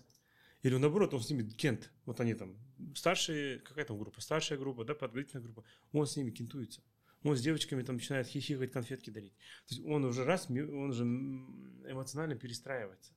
Или 0.63 0.77
наоборот, 0.77 1.13
он 1.13 1.21
с 1.21 1.29
ними 1.29 1.47
кент, 1.49 1.91
вот 2.05 2.19
они 2.21 2.33
там, 2.33 2.55
старшие, 2.95 3.59
какая 3.59 3.85
там 3.85 3.99
группа, 3.99 4.19
старшая 4.21 4.57
группа, 4.57 4.83
да, 4.83 4.95
подготовительная 4.95 5.43
группа, 5.43 5.63
он 5.91 6.07
с 6.07 6.15
ними 6.15 6.31
кентуется. 6.31 6.81
Он 7.23 7.35
с 7.35 7.41
девочками 7.41 7.83
там 7.83 7.95
начинает 7.95 8.27
хихикать, 8.27 8.71
конфетки 8.71 9.09
дарить. 9.09 9.33
То 9.67 9.75
есть 9.75 9.85
он 9.85 10.05
уже 10.05 10.23
раз, 10.23 10.47
он 10.49 10.89
уже 10.89 11.03
эмоционально 11.03 12.35
перестраивается. 12.35 13.13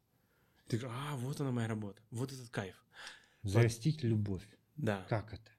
Ты 0.66 0.78
говоришь, 0.78 0.98
а, 1.00 1.16
вот 1.16 1.40
она 1.40 1.52
моя 1.52 1.68
работа, 1.68 2.02
вот 2.10 2.32
этот 2.32 2.50
кайф. 2.50 2.84
Зарастить 3.42 4.02
вот. 4.02 4.08
любовь. 4.08 4.48
Да. 4.76 5.06
Как 5.08 5.32
это? 5.32 5.50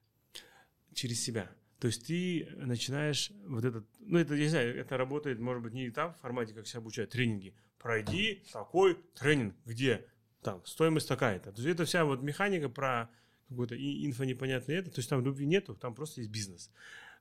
Через 0.94 1.22
себя. 1.22 1.50
То 1.80 1.86
есть 1.86 2.06
ты 2.06 2.46
начинаешь 2.56 3.32
вот 3.46 3.64
этот, 3.64 3.86
ну 4.00 4.18
это, 4.18 4.34
я 4.34 4.42
не 4.42 4.48
знаю, 4.48 4.78
это 4.78 4.98
работает, 4.98 5.40
может 5.40 5.62
быть, 5.62 5.72
не 5.72 5.90
там 5.90 6.12
в 6.12 6.18
формате, 6.18 6.52
как 6.52 6.66
себя 6.66 6.80
обучают, 6.80 7.10
тренинги. 7.10 7.54
Пройди 7.78 8.42
такой 8.52 8.98
тренинг, 9.14 9.54
где 9.64 10.06
там 10.42 10.64
стоимость 10.66 11.08
такая-то. 11.08 11.52
То 11.52 11.62
есть 11.62 11.74
это 11.74 11.86
вся 11.86 12.04
вот 12.04 12.20
механика 12.22 12.68
про 12.68 13.10
какую-то 13.48 13.74
инфо 13.76 14.24
непонятное 14.24 14.76
это, 14.76 14.90
то 14.90 14.98
есть 14.98 15.08
там 15.08 15.24
любви 15.24 15.46
нету, 15.46 15.74
там 15.74 15.94
просто 15.94 16.20
есть 16.20 16.30
бизнес. 16.30 16.70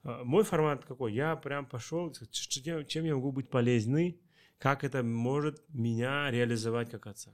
А, 0.03 0.26
мой 0.26 0.43
формат 0.43 0.84
какой? 0.84 1.14
Я 1.14 1.38
прям 1.38 1.66
пошел, 1.66 2.14
чем 2.14 3.05
я 3.05 3.16
могу 3.16 3.32
быть 3.32 3.49
полезный, 3.49 4.20
как 4.57 4.84
это 4.84 5.03
может 5.03 5.64
меня 5.70 6.30
реализовать 6.30 6.91
как 6.91 7.07
отца. 7.07 7.32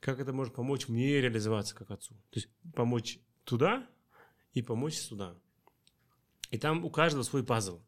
Как 0.00 0.18
это 0.18 0.32
может 0.32 0.54
помочь 0.54 0.88
мне 0.88 1.20
реализоваться 1.20 1.74
как 1.74 1.90
отцу. 1.90 2.14
То 2.30 2.38
есть 2.38 2.48
помочь 2.74 3.18
туда 3.44 3.86
и 4.54 4.62
помочь 4.62 4.94
сюда. 4.94 5.36
И 6.50 6.58
там 6.58 6.84
у 6.84 6.90
каждого 6.90 7.22
свой 7.22 7.44
пазл. 7.44 7.80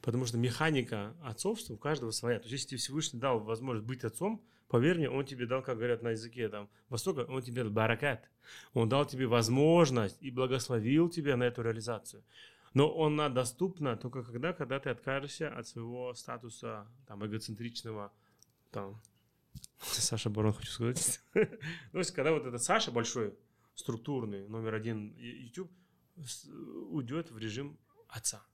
Потому 0.00 0.26
что 0.26 0.38
механика 0.38 1.14
отцовства 1.22 1.74
у 1.74 1.78
каждого 1.78 2.10
своя. 2.10 2.38
То 2.38 2.44
есть, 2.44 2.52
если 2.52 2.68
тебе 2.68 2.78
Всевышний 2.78 3.20
дал 3.20 3.40
возможность 3.40 3.86
быть 3.86 4.04
отцом, 4.04 4.42
поверь 4.68 4.98
мне, 4.98 5.10
он 5.10 5.24
тебе 5.24 5.46
дал, 5.46 5.62
как 5.62 5.76
говорят 5.76 6.02
на 6.02 6.10
языке 6.10 6.48
там, 6.48 6.68
Востока, 6.88 7.26
он 7.28 7.42
тебе 7.42 7.62
дал 7.62 7.72
баракат. 7.72 8.28
Он 8.74 8.88
дал 8.88 9.06
тебе 9.06 9.26
возможность 9.26 10.16
и 10.20 10.30
благословил 10.30 11.08
тебя 11.08 11.36
на 11.36 11.44
эту 11.44 11.62
реализацию. 11.62 12.22
Но 12.74 12.94
она 13.02 13.28
доступна 13.28 13.96
только 13.96 14.22
когда, 14.22 14.52
когда 14.52 14.78
ты 14.78 14.90
откажешься 14.90 15.48
от 15.48 15.66
своего 15.66 16.12
статуса 16.14 16.86
там, 17.06 17.24
эгоцентричного, 17.26 18.12
там, 18.70 19.00
Саша 19.80 20.30
Барон, 20.30 20.52
хочу 20.52 20.70
сказать. 20.70 21.20
То 21.32 21.98
есть, 21.98 22.12
когда 22.12 22.32
вот 22.32 22.46
этот 22.46 22.62
Саша 22.62 22.92
большой, 22.92 23.34
структурный, 23.74 24.46
номер 24.48 24.74
один 24.74 25.14
YouTube, 25.16 25.70
уйдет 26.90 27.30
в 27.30 27.38
режим 27.38 27.78
отца, 28.08 28.46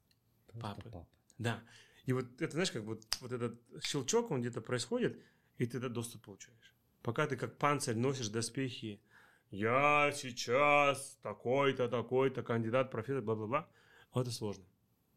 папы. 0.60 0.90
Папа. 0.90 1.08
Да. 1.38 1.62
И 2.04 2.12
вот 2.12 2.40
это, 2.40 2.52
знаешь, 2.52 2.70
как 2.70 2.82
вот, 2.82 3.02
вот 3.20 3.32
этот 3.32 3.60
щелчок, 3.82 4.30
он 4.30 4.40
где-то 4.40 4.60
происходит, 4.60 5.22
и 5.58 5.66
ты 5.66 5.78
этот 5.78 5.92
доступ 5.92 6.24
получаешь. 6.24 6.74
Пока 7.02 7.26
ты 7.26 7.36
как 7.36 7.58
панцирь 7.58 7.96
носишь 7.96 8.28
доспехи, 8.28 9.00
я 9.50 10.12
сейчас 10.14 11.18
такой-то, 11.22 11.88
такой-то 11.88 12.42
кандидат, 12.42 12.90
профессор, 12.90 13.22
бла-бла-бла, 13.22 13.68
вот 14.12 14.22
это 14.22 14.30
сложно. 14.30 14.64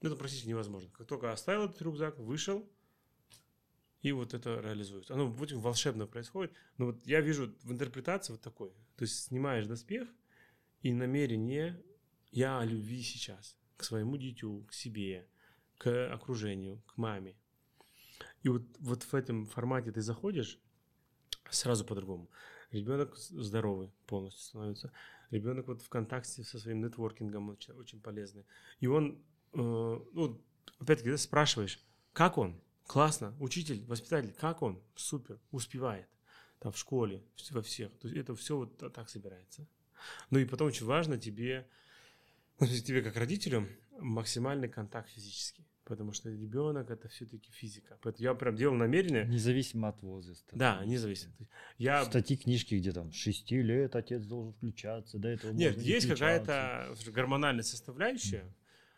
Это 0.02 0.16
практически 0.16 0.50
невозможно. 0.50 0.90
Как 0.92 1.08
только 1.08 1.32
оставил 1.32 1.66
этот 1.66 1.82
рюкзак, 1.82 2.20
вышел, 2.20 2.70
и 4.02 4.12
вот 4.12 4.36
это 4.36 4.60
реализуется. 4.60 5.16
Оно 5.16 5.34
очень 5.40 5.60
волшебно 5.60 6.06
происходит. 6.06 6.54
Но 6.78 6.88
вот 6.88 7.08
я 7.08 7.22
вижу 7.22 7.56
в 7.64 7.72
интерпретации 7.72 8.34
вот 8.34 8.42
такой. 8.42 8.70
То 8.98 9.04
есть 9.04 9.24
снимаешь 9.24 9.66
доспех, 9.66 10.08
и 10.82 10.94
намерение 10.94 11.82
«я 12.30 12.60
о 12.60 12.66
любви 12.66 13.02
сейчас» 13.02 13.58
к 13.78 13.84
своему 13.84 14.18
дитю, 14.18 14.66
к 14.68 14.74
себе, 14.74 15.28
к 15.78 16.14
окружению, 16.14 16.82
к 16.88 16.98
маме. 16.98 17.36
И 18.44 18.50
вот, 18.50 18.64
вот 18.80 19.04
в 19.04 19.14
этом 19.14 19.46
формате 19.46 19.92
ты 19.92 20.02
заходишь 20.02 20.60
сразу 21.50 21.86
по-другому. 21.86 22.30
Ребенок 22.72 23.18
здоровый 23.18 23.92
полностью 24.06 24.44
становится. 24.44 24.92
Ребенок 25.32 25.68
вот 25.68 25.82
в 25.82 25.90
контакте 25.90 26.44
со 26.44 26.60
своим 26.60 26.82
нетворкингом 26.82 27.50
очень, 27.50 27.74
очень 27.74 28.02
полезный. 28.02 28.46
И 28.80 28.88
он, 28.88 29.24
э, 29.54 29.58
ну, 29.58 30.42
опять-таки, 30.80 31.12
ты 31.12 31.18
спрашиваешь, 31.18 31.84
как 32.14 32.38
он? 32.38 32.62
Классно. 32.86 33.36
Учитель, 33.40 33.84
воспитатель, 33.86 34.34
как 34.34 34.62
он? 34.62 34.82
Супер. 34.96 35.40
Успевает. 35.52 36.08
Там 36.60 36.72
в 36.72 36.78
школе, 36.78 37.24
во 37.52 37.62
всех. 37.62 37.92
То 37.98 38.08
есть 38.08 38.18
это 38.18 38.36
все 38.36 38.58
вот 38.58 38.78
так 38.94 39.10
собирается. 39.10 39.68
Ну 40.30 40.40
и 40.40 40.46
потом 40.46 40.68
очень 40.68 40.86
важно 40.86 41.18
тебе 41.18 41.68
тебе 42.86 43.02
как 43.02 43.16
родителю 43.18 43.68
максимальный 44.00 44.70
контакт 44.70 45.10
физический. 45.10 45.66
Потому 45.86 46.14
что 46.14 46.32
ребенок 46.32 46.90
это 46.90 47.08
все-таки 47.10 47.52
физика. 47.52 48.00
Поэтому 48.02 48.24
я 48.24 48.34
прям 48.34 48.56
делал 48.56 48.76
намерение. 48.76 49.26
Независимо 49.28 49.90
от 49.90 50.02
возраста. 50.02 50.50
Да, 50.56 50.84
независимо. 50.84 51.34
Я... 51.78 52.04
Статьи 52.06 52.38
книжки, 52.38 52.74
где 52.74 52.92
там 52.92 53.12
6 53.12 53.52
лет 53.52 53.96
отец 53.96 54.24
должен 54.24 54.54
включаться, 54.54 55.20
до 55.20 55.28
этого 55.28 55.52
Нет, 55.52 55.76
можно 55.76 55.88
есть 55.88 56.08
какая-то 56.08 56.96
гормональная 57.12 57.62
составляющая, 57.62 58.52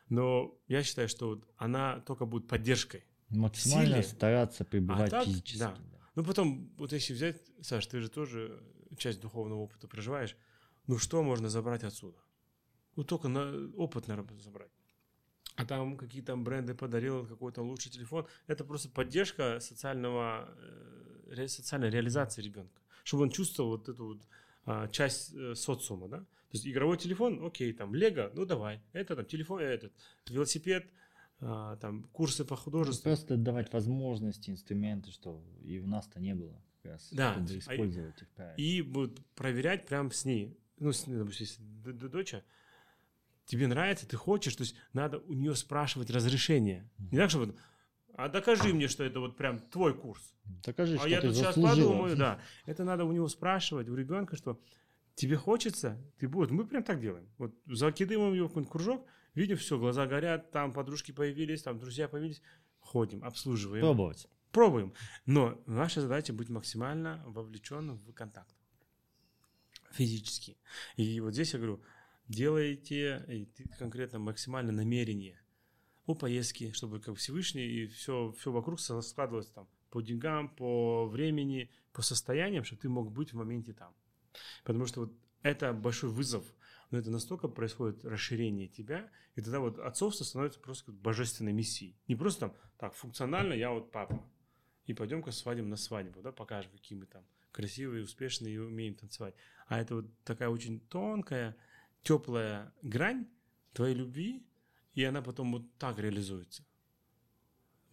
но 0.08 0.58
я 0.70 0.82
считаю, 0.82 1.10
что 1.10 1.28
вот 1.28 1.48
она 1.58 2.00
только 2.00 2.26
будет 2.26 2.48
поддержкой. 2.48 3.04
Максимально 3.30 4.02
силе. 4.02 4.04
стараться 4.04 4.64
пребывать 4.64 5.12
так, 5.12 5.26
физически. 5.26 5.60
да. 5.60 5.72
да. 5.72 5.98
Ну, 6.16 6.24
потом, 6.24 6.72
вот 6.78 6.94
если 6.94 7.14
взять, 7.14 7.42
Саш, 7.62 7.86
ты 7.88 8.00
же 8.00 8.10
тоже 8.10 8.64
часть 8.98 9.20
духовного 9.20 9.60
опыта 9.60 9.90
проживаешь, 9.90 10.38
ну, 10.88 10.98
что 10.98 11.22
можно 11.22 11.50
забрать 11.50 11.84
отсюда? 11.84 12.18
Ну, 12.98 13.03
только 13.03 13.28
на 13.30 13.69
опыт, 13.78 14.07
наверное, 14.07 14.38
забрать. 14.40 14.72
А 15.56 15.65
там 15.65 15.98
какие 15.98 16.22
там 16.22 16.44
бренды 16.44 16.74
подарил, 16.74 17.26
какой-то 17.26 17.61
лучший 17.61 17.91
телефон. 17.91 18.26
Это 18.48 18.64
просто 18.65 18.90
поддержка 18.90 19.60
социального, 19.60 20.49
э, 20.57 21.34
ре- 21.36 21.48
социальной 21.48 21.90
реализации 21.90 22.41
ребенка. 22.41 22.82
Чтобы 23.03 23.24
он 23.24 23.30
чувствовал 23.30 23.69
вот 23.72 23.88
эту 23.88 24.06
вот 24.06 24.22
а, 24.65 24.88
часть 24.90 25.34
э, 25.34 25.56
социума, 25.56 26.10
да? 26.10 26.18
То 26.19 26.53
есть 26.53 26.68
игровой 26.68 26.98
телефон, 26.98 27.45
окей, 27.45 27.72
там, 27.72 27.95
Лего, 27.95 28.32
ну 28.34 28.45
давай. 28.45 28.82
Это 28.94 29.15
там 29.15 29.26
телефон, 29.26 29.61
этот, 29.61 29.94
велосипед, 30.30 30.90
а, 31.40 31.76
там, 31.78 32.03
курсы 32.11 32.45
по 32.45 32.56
художеству. 32.56 33.03
Просто 33.03 33.38
давать 33.38 33.72
возможности, 33.74 34.49
инструменты, 34.49 35.11
что 35.11 35.41
и 35.64 35.80
у 35.80 35.88
нас-то 35.88 36.19
не 36.19 36.34
было 36.36 36.61
как 36.82 36.91
раз, 36.94 37.10
Да, 37.11 37.34
чтобы 37.34 37.52
а- 37.52 37.57
использовать 37.60 38.22
их 38.22 38.28
правильно. 38.30 38.57
И 38.61 38.82
вот 38.82 39.22
проверять 39.36 39.86
прям 39.88 40.11
с 40.11 40.26
ней. 40.26 40.57
Ну, 40.80 40.91
с, 40.91 41.03
допустим, 41.06 41.82
доча, 42.10 42.44
тебе 43.48 43.65
нравится, 43.65 44.07
ты 44.07 44.15
хочешь, 44.15 44.56
то 44.56 44.61
есть 44.61 44.76
надо 44.94 45.18
у 45.19 45.34
нее 45.34 45.56
спрашивать 45.56 46.11
разрешение. 46.11 46.88
Не 46.99 47.18
так, 47.18 47.32
чтобы, 47.32 47.56
а 48.14 48.30
докажи 48.30 48.74
мне, 48.74 48.88
что 48.88 49.03
это 49.03 49.19
вот 49.19 49.38
прям 49.38 49.60
твой 49.60 49.94
курс. 49.94 50.36
Докажи, 50.65 50.95
а 50.95 50.99
что 50.99 51.07
я 51.07 51.22
ты 51.22 51.28
тут 51.28 51.38
сейчас 51.38 51.56
заслужила. 51.56 51.91
подумаю, 51.91 52.18
да. 52.18 52.40
Это 52.65 52.84
надо 52.84 53.06
у 53.06 53.11
него 53.11 53.28
спрашивать, 53.28 53.90
у 53.90 53.95
ребенка, 53.95 54.36
что 54.36 54.60
тебе 55.15 55.38
хочется, 55.38 55.98
ты 56.18 56.28
будешь. 56.28 56.52
Мы 56.52 56.65
прям 56.65 56.84
так 56.84 56.99
делаем. 56.99 57.28
Вот 57.38 57.56
закидываем 57.65 58.34
ее 58.34 58.45
в 58.45 58.48
какой-нибудь 58.49 58.72
кружок, 58.72 59.06
видим, 59.34 59.57
все, 59.57 59.78
глаза 59.78 60.06
горят, 60.07 60.52
там 60.52 60.74
подружки 60.74 61.11
появились, 61.11 61.64
там 61.64 61.80
друзья 61.80 62.07
появились, 62.07 62.41
ходим, 62.80 63.24
обслуживаем. 63.24 63.82
Пробовать. 63.82 64.28
Пробуем. 64.52 64.94
Но 65.26 65.61
наша 65.65 66.02
задача 66.02 66.34
быть 66.34 66.49
максимально 66.49 67.24
вовлеченным 67.28 67.99
в 67.99 68.14
контакт. 68.14 68.56
Физически. 69.91 70.57
И 70.95 71.19
вот 71.19 71.34
здесь 71.34 71.53
я 71.53 71.60
говорю, 71.60 71.82
делайте 72.28 73.26
и 73.28 73.48
конкретно 73.78 74.20
максимально 74.20 74.72
намерение 74.72 75.41
о 76.06 76.16
поездке, 76.16 76.72
чтобы 76.74 76.99
как 76.99 77.18
Всевышний 77.18 77.66
и 77.66 77.88
все, 77.88 78.34
все 78.40 78.52
вокруг 78.52 78.80
складывалось 78.80 79.48
там 79.48 79.68
по 79.90 80.02
деньгам, 80.02 80.49
по 80.49 81.08
времени, 81.08 81.70
по 81.94 82.02
состояниям, 82.02 82.64
чтобы 82.64 82.82
ты 82.82 82.90
мог 82.90 83.12
быть 83.12 83.34
в 83.34 83.36
моменте 83.36 83.74
там. 83.74 83.94
Потому 84.64 84.86
что 84.86 85.02
вот 85.02 85.14
это 85.41 85.74
большой 85.74 86.10
вызов, 86.10 86.45
но 86.91 86.98
это 86.98 87.12
настолько 87.12 87.48
происходит 87.48 88.06
расширение 88.06 88.68
тебя, 88.68 89.10
и 89.36 89.41
тогда 89.41 89.60
вот 89.60 89.80
отцовство 89.80 90.24
становится 90.24 90.60
просто 90.60 90.91
божественной 90.91 91.54
миссией. 91.54 91.95
Не 92.08 92.16
просто 92.16 92.41
там, 92.41 92.54
так, 92.78 92.95
функционально 92.95 93.54
я 93.54 93.72
вот 93.72 93.91
папа, 93.91 94.24
и 94.86 94.94
пойдем-ка 94.94 95.32
свадим 95.32 95.70
на 95.70 95.76
свадьбу, 95.76 96.22
да, 96.22 96.32
покажем, 96.32 96.72
какие 96.72 96.98
мы 96.98 97.06
там 97.06 97.24
красивые, 97.52 98.04
успешные 98.04 98.54
и 98.54 98.58
умеем 98.58 98.95
танцевать. 98.95 99.36
А 99.68 99.80
это 99.80 99.95
вот 99.95 100.06
такая 100.24 100.49
очень 100.49 100.80
тонкая, 100.80 101.58
теплая 102.03 102.74
грань 102.82 103.28
твоей 103.74 103.95
любви, 103.95 104.45
и 104.94 105.03
она 105.03 105.22
потом 105.22 105.52
вот 105.52 105.78
так 105.78 105.99
реализуется. 105.99 106.65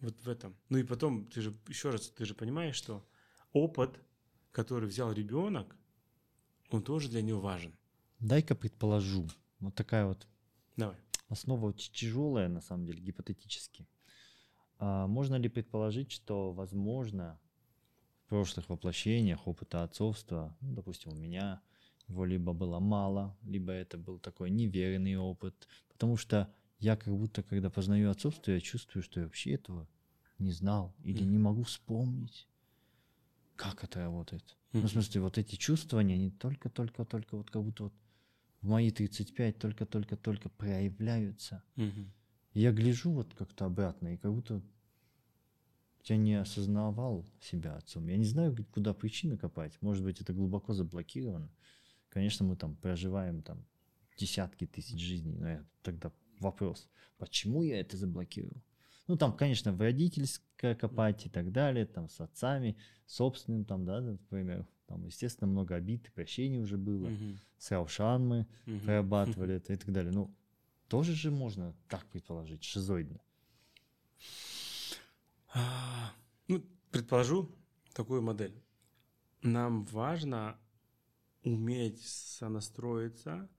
Вот 0.01 0.19
в 0.21 0.29
этом. 0.29 0.55
Ну 0.69 0.77
и 0.77 0.83
потом, 0.83 1.27
ты 1.27 1.41
же, 1.41 1.57
еще 1.67 1.89
раз, 1.89 2.09
ты 2.09 2.25
же 2.25 2.33
понимаешь, 2.33 2.75
что 2.75 3.07
опыт, 3.53 3.99
который 4.51 4.87
взял 4.87 5.11
ребенок, 5.11 5.75
он 6.69 6.83
тоже 6.83 7.09
для 7.09 7.21
него 7.21 7.39
важен. 7.39 7.77
Дай-ка 8.19 8.55
предположу. 8.55 9.27
Вот 9.59 9.75
такая 9.75 10.05
вот 10.05 10.27
Давай. 10.75 10.95
основа 11.29 11.67
очень 11.67 11.93
тяжелая, 11.93 12.47
на 12.47 12.61
самом 12.61 12.85
деле, 12.85 13.01
гипотетически. 13.01 13.87
А 14.77 15.07
можно 15.07 15.35
ли 15.35 15.49
предположить, 15.49 16.11
что, 16.11 16.51
возможно, 16.51 17.39
в 18.25 18.29
прошлых 18.29 18.69
воплощениях 18.69 19.47
опыта 19.47 19.83
отцовства, 19.83 20.57
ну, 20.61 20.73
допустим, 20.73 21.13
у 21.13 21.15
меня 21.15 21.61
его 22.07 22.25
либо 22.25 22.53
было 22.53 22.79
мало, 22.79 23.35
либо 23.43 23.71
это 23.71 23.97
был 23.97 24.19
такой 24.19 24.49
неверный 24.49 25.17
опыт, 25.17 25.67
потому 25.89 26.17
что 26.17 26.53
я 26.79 26.95
как 26.95 27.15
будто, 27.15 27.43
когда 27.43 27.69
познаю 27.69 28.09
отцовство, 28.11 28.51
я 28.51 28.59
чувствую, 28.59 29.03
что 29.03 29.19
я 29.19 29.25
вообще 29.25 29.53
этого 29.53 29.87
не 30.39 30.51
знал 30.51 30.93
или 31.03 31.23
Мгм. 31.23 31.31
не 31.31 31.37
могу 31.37 31.63
вспомнить, 31.63 32.47
как 33.55 33.83
это 33.83 34.01
работает. 34.01 34.57
Ну, 34.73 34.81
в 34.81 34.89
смысле, 34.89 35.21
вот 35.21 35.37
эти 35.37 35.55
чувствования, 35.55 36.15
они 36.15 36.29
только-только-только, 36.31 37.37
вот 37.37 37.49
как 37.49 37.63
будто 37.63 37.83
вот 37.83 37.93
в 38.61 38.67
мои 38.67 38.91
35 38.91 39.57
только-только-только 39.57 40.49
проявляются. 40.49 41.63
И 41.77 42.61
Я 42.61 42.71
гляжу 42.71 43.11
вот 43.11 43.33
как-то 43.33 43.65
обратно, 43.65 44.13
и 44.13 44.17
как 44.17 44.33
будто 44.33 44.61
я 46.03 46.17
не 46.17 46.35
осознавал 46.35 47.25
себя 47.41 47.75
отцом. 47.77 48.07
Я 48.07 48.17
не 48.17 48.25
знаю, 48.25 48.55
куда 48.71 48.93
причины 48.93 49.37
копать. 49.37 49.81
Может 49.81 50.03
быть, 50.03 50.21
это 50.21 50.33
глубоко 50.33 50.73
заблокировано. 50.73 51.49
Конечно, 52.15 52.45
мы 52.45 52.55
там 52.55 52.77
проживаем 52.77 53.41
там 53.41 53.65
десятки 54.17 54.65
тысяч 54.65 54.97
жизней, 55.01 55.35
но 55.35 55.49
я- 55.49 55.65
тогда 55.83 56.13
вопрос, 56.39 56.87
почему 57.17 57.61
я 57.61 57.81
это 57.81 57.97
заблокировал? 57.97 58.63
Ну, 59.07 59.17
там, 59.17 59.35
конечно, 59.35 59.73
в 59.73 59.81
родительское 59.81 60.75
копать 60.75 61.25
и 61.25 61.29
так 61.29 61.51
далее, 61.51 61.85
там, 61.85 62.07
с 62.07 62.21
отцами, 62.21 62.77
собственным, 63.05 63.65
там, 63.65 63.83
да, 63.83 63.99
например, 63.99 64.65
там, 64.87 65.05
естественно, 65.05 65.51
много 65.51 65.75
обид 65.75 66.07
и 66.07 66.11
прощений 66.11 66.59
уже 66.59 66.77
было. 66.77 67.09
Мгм. 67.09 67.37
С 67.57 67.69
Раушан 67.71 68.25
мы 68.25 68.47
Мгм. 68.65 68.79
прорабатывали 68.85 69.55
это 69.57 69.73
и 69.73 69.75
так 69.75 69.91
далее. 69.91 70.13
Ну, 70.13 70.33
тоже 70.87 71.13
же 71.13 71.31
можно 71.31 71.75
так 71.89 72.05
предположить, 72.05 72.63
шизоидно. 72.63 73.19
А, 75.53 76.13
Ну, 76.47 76.63
предположу 76.91 77.53
такую 77.93 78.21
модель. 78.21 78.53
Нам 79.41 79.83
важно 79.83 80.57
уметь 81.45 82.01
сонастроиться 82.03 83.49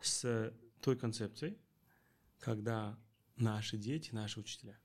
с 0.00 0.52
той 0.80 0.96
концепцией, 0.96 1.58
когда 2.38 2.98
наши 3.36 3.76
дети, 3.76 4.14
наши 4.14 4.40
учителя. 4.40 4.78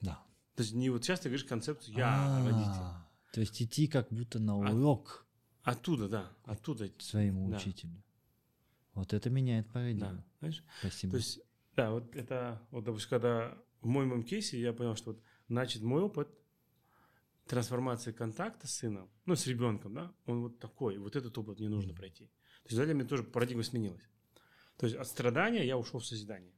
Да. 0.00 0.22
То 0.54 0.62
есть 0.62 0.74
не 0.74 0.90
вот 0.90 1.02
сейчас 1.04 1.20
ты 1.20 1.28
говоришь 1.28 1.46
концепцию 1.46 1.96
«я 1.96 2.44
родитель». 2.44 2.70
А, 2.70 3.08
То 3.32 3.40
есть 3.40 3.60
идти 3.60 3.88
как 3.88 4.08
будто 4.10 4.38
на 4.38 4.56
урок 4.58 5.26
Оттуда, 5.62 6.08
да, 6.08 6.30
оттуда. 6.44 6.90
своему 6.98 7.48
да. 7.48 7.56
учителю. 7.56 8.02
Вот 8.92 9.14
это 9.14 9.30
меняет 9.30 9.72
парадигму. 9.72 10.10
Да, 10.10 10.24
знаешь? 10.40 10.62
Спасибо. 10.80 11.10
То 11.12 11.16
есть, 11.16 11.40
да, 11.74 11.90
вот 11.90 12.14
это, 12.14 12.62
вот, 12.70 12.84
допустим, 12.84 13.10
когда 13.10 13.56
в 13.80 13.86
моем 13.86 14.22
кейсе 14.22 14.60
я 14.60 14.74
понял, 14.74 14.94
что 14.94 15.12
вот, 15.12 15.22
значит, 15.48 15.82
мой 15.82 16.02
опыт 16.02 16.28
трансформации 17.46 18.12
контакта 18.12 18.66
с 18.66 18.76
сыном, 18.76 19.10
ну, 19.26 19.36
с 19.36 19.46
ребенком, 19.46 19.94
да, 19.94 20.14
он 20.26 20.42
вот 20.42 20.58
такой, 20.58 20.98
вот 20.98 21.16
этот 21.16 21.36
опыт 21.36 21.58
мне 21.58 21.68
нужно 21.68 21.94
пройти. 21.94 22.26
То 22.62 22.74
есть, 22.74 22.82
для 22.84 22.94
меня 22.94 23.06
тоже 23.06 23.22
парадигма 23.22 23.62
сменилась. 23.62 24.08
То 24.76 24.86
есть, 24.86 24.96
от 24.96 25.06
страдания 25.06 25.64
я 25.66 25.76
ушел 25.76 26.00
в 26.00 26.06
созидание. 26.06 26.54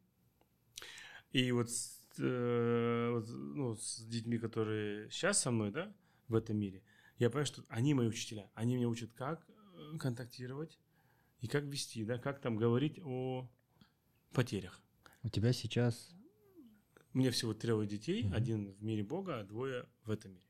И 1.32 1.50
вот, 1.52 1.70
с, 1.70 2.00
э, 2.18 3.10
вот, 3.12 3.28
ну, 3.28 3.76
с 3.76 3.98
детьми, 4.06 4.38
которые 4.38 5.10
сейчас 5.10 5.42
со 5.42 5.50
мной, 5.50 5.70
да, 5.72 5.92
в 6.28 6.34
этом 6.34 6.56
мире, 6.56 6.82
я 7.18 7.28
понимаю, 7.30 7.46
что 7.46 7.62
они 7.68 7.94
мои 7.94 8.06
учителя. 8.06 8.50
Они 8.54 8.76
меня 8.76 8.88
учат, 8.88 9.12
как 9.12 9.46
э, 9.48 9.98
контактировать 9.98 10.78
и 11.40 11.48
как 11.48 11.64
вести, 11.64 12.04
да, 12.04 12.18
как 12.18 12.40
там 12.40 12.56
говорить 12.56 13.00
о 13.02 13.50
потерях. 14.32 14.80
У 15.22 15.28
тебя 15.28 15.52
сейчас... 15.52 16.14
Меня 17.12 17.30
всего 17.30 17.54
трое 17.54 17.88
детей, 17.88 18.24
Мгм. 18.24 18.34
один 18.34 18.72
в 18.74 18.82
мире 18.82 19.02
Бога, 19.02 19.40
а 19.40 19.44
двое 19.44 19.88
в 20.04 20.10
этом 20.10 20.32
мире. 20.32 20.45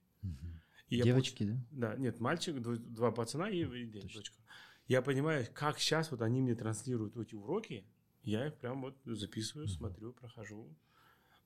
Я 0.89 1.05
Девочки, 1.05 1.44
да? 1.44 1.53
получ- 1.53 1.66
Да, 1.70 1.97
нет, 1.97 2.20
мальчик, 2.20 2.61
два 2.61 3.11
пацана 3.11 3.51
и, 3.51 3.65
и 3.65 3.86
дочка. 3.86 4.36
Я 4.86 5.03
понимаю, 5.03 5.47
как 5.53 5.78
сейчас 5.78 6.11
вот 6.11 6.23
они 6.23 6.40
мне 6.40 6.55
транслируют 6.55 7.16
эти 7.16 7.35
уроки, 7.35 7.85
я 8.23 8.47
их 8.47 8.55
прям 8.57 8.82
вот 8.82 8.97
записываю, 9.05 9.66
Мгм. 9.66 9.74
смотрю, 9.77 10.12
прохожу. 10.12 10.77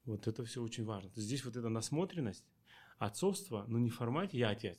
Вот 0.04 0.26
это 0.26 0.44
все 0.44 0.62
очень 0.62 0.84
важно. 0.84 1.10
Здесь 1.14 1.44
вот 1.44 1.56
эта 1.56 1.68
насмотренность, 1.68 2.44
отцовство, 2.98 3.64
но 3.68 3.78
не 3.78 3.90
в 3.90 3.96
формате 3.96 4.38
«я 4.38 4.50
отец». 4.50 4.78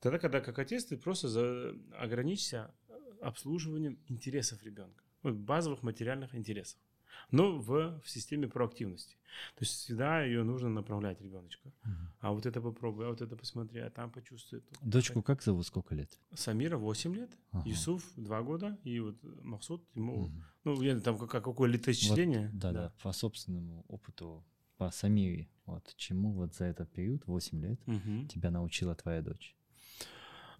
Тогда, 0.00 0.18
когда 0.18 0.40
как 0.40 0.58
отец, 0.58 0.86
ты 0.86 0.96
просто 0.96 1.28
за... 1.28 1.76
ограничься 1.98 2.74
обслуживанием 3.20 3.98
интересов 4.08 4.62
ребенка, 4.62 5.04
базовых 5.22 5.82
материальных 5.82 6.34
интересов. 6.34 6.80
Но 7.30 7.58
в, 7.58 8.00
в 8.00 8.08
системе 8.08 8.48
проактивности. 8.48 9.16
То 9.54 9.64
есть 9.64 9.72
всегда 9.74 10.22
ее 10.22 10.42
нужно 10.42 10.68
направлять 10.68 11.20
ребеночка. 11.20 11.72
А 12.20 12.32
вот 12.32 12.44
это 12.46 12.60
попробуй, 12.60 13.06
а 13.06 13.10
вот 13.10 13.20
это 13.22 13.36
посмотри, 13.36 13.80
а 13.80 13.90
там 13.90 14.10
почувствуй. 14.10 14.60
тут. 14.60 14.78
Дочку 14.82 15.22
как 15.22 15.42
зовут, 15.42 15.66
сколько 15.66 15.94
лет? 15.94 16.18
Самира 16.34 16.76
8 16.76 17.14
лет, 17.14 17.30
Ага. 17.52 17.68
Юсуф 17.68 18.12
2 18.16 18.42
года, 18.42 18.78
и 18.84 19.00
вот 19.00 19.16
Махсуд 19.42 19.82
ему, 19.94 20.26
Мгм. 20.28 20.44
ну, 20.64 20.82
я 20.82 20.98
там 21.00 21.18
как, 21.18 21.42
какое 21.44 21.70
летоисчисление. 21.70 22.50
Да, 22.52 22.72
да, 22.72 22.92
по 23.02 23.12
собственному 23.12 23.84
опыту, 23.88 24.44
по 24.76 24.90
Самире, 24.90 25.48
вот 25.66 25.94
чему 25.96 26.32
вот 26.32 26.54
за 26.54 26.64
этот 26.66 26.90
период, 26.92 27.26
8 27.26 27.62
лет, 27.62 27.80
Мгм. 27.86 28.28
тебя 28.28 28.50
научила 28.50 28.94
твоя 28.94 29.22
дочь? 29.22 29.56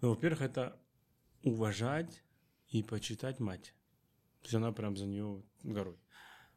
Ну, 0.01 0.09
во-первых, 0.09 0.41
это 0.41 0.79
уважать 1.43 2.23
и 2.69 2.81
почитать 2.83 3.39
мать. 3.39 3.73
То 4.41 4.45
есть 4.45 4.55
она 4.55 4.71
прям 4.71 4.97
за 4.97 5.05
нее 5.05 5.43
горой. 5.63 5.97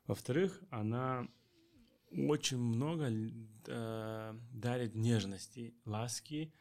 Во-вторых, 0.07 0.61
она 0.71 1.27
очень 2.11 2.59
много 2.59 3.11
э, 3.67 4.35
дарит 4.53 4.95
нежности, 4.95 5.75
ласки 5.85 6.53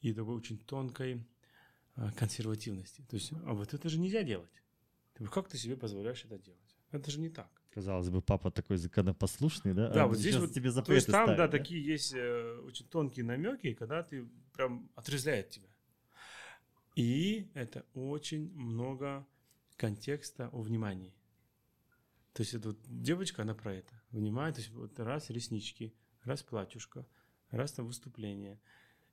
и 0.00 0.12
такой 0.12 0.36
очень 0.36 0.58
тонкой 0.58 1.26
э, 1.96 2.10
консервативности. 2.16 3.02
То 3.08 3.16
есть, 3.16 3.32
а 3.44 3.54
вот 3.54 3.74
это 3.74 3.88
же 3.88 3.98
нельзя 3.98 4.22
делать. 4.22 4.62
Ты, 5.14 5.26
как 5.26 5.48
ты 5.48 5.58
себе 5.58 5.76
позволяешь 5.76 6.24
это 6.24 6.38
делать? 6.38 6.76
Это 6.90 7.10
же 7.10 7.20
не 7.20 7.28
так. 7.28 7.50
Казалось 7.70 8.10
бы, 8.10 8.20
папа 8.20 8.50
такой 8.50 8.76
законопослушный, 8.76 9.72
да? 9.72 9.88
Да, 9.88 10.04
А 10.04 10.06
вот 10.06 10.18
здесь 10.18 10.36
вот, 10.36 10.52
тебе 10.52 10.70
то 10.70 10.92
есть 10.92 11.06
запреты 11.06 11.12
там, 11.12 11.28
да, 11.28 11.34
ставят, 11.34 11.50
такие 11.50 11.82
есть 11.84 12.12
э, 12.14 12.60
очень 12.66 12.86
тонкие 12.86 13.24
намеки, 13.24 13.72
когда 13.72 14.02
ты 14.02 14.28
прям 14.54 14.90
отрезляет 14.94 15.50
тебя. 15.50 15.68
И 16.94 17.48
это 17.54 17.84
очень 17.94 18.52
много 18.54 19.26
контекста 19.76 20.50
о 20.52 20.60
внимании. 20.60 21.14
То 22.32 22.42
есть 22.42 22.54
это 22.54 22.68
вот 22.68 22.78
девочка, 22.86 23.42
она 23.42 23.54
про 23.54 23.74
это. 23.74 23.92
Внимание, 24.10 24.52
то 24.54 24.60
есть 24.60 24.70
вот 24.72 24.98
раз 24.98 25.30
реснички, 25.30 25.92
раз 26.24 26.42
платьюшка, 26.42 27.06
раз 27.50 27.72
там 27.72 27.86
выступление. 27.86 28.58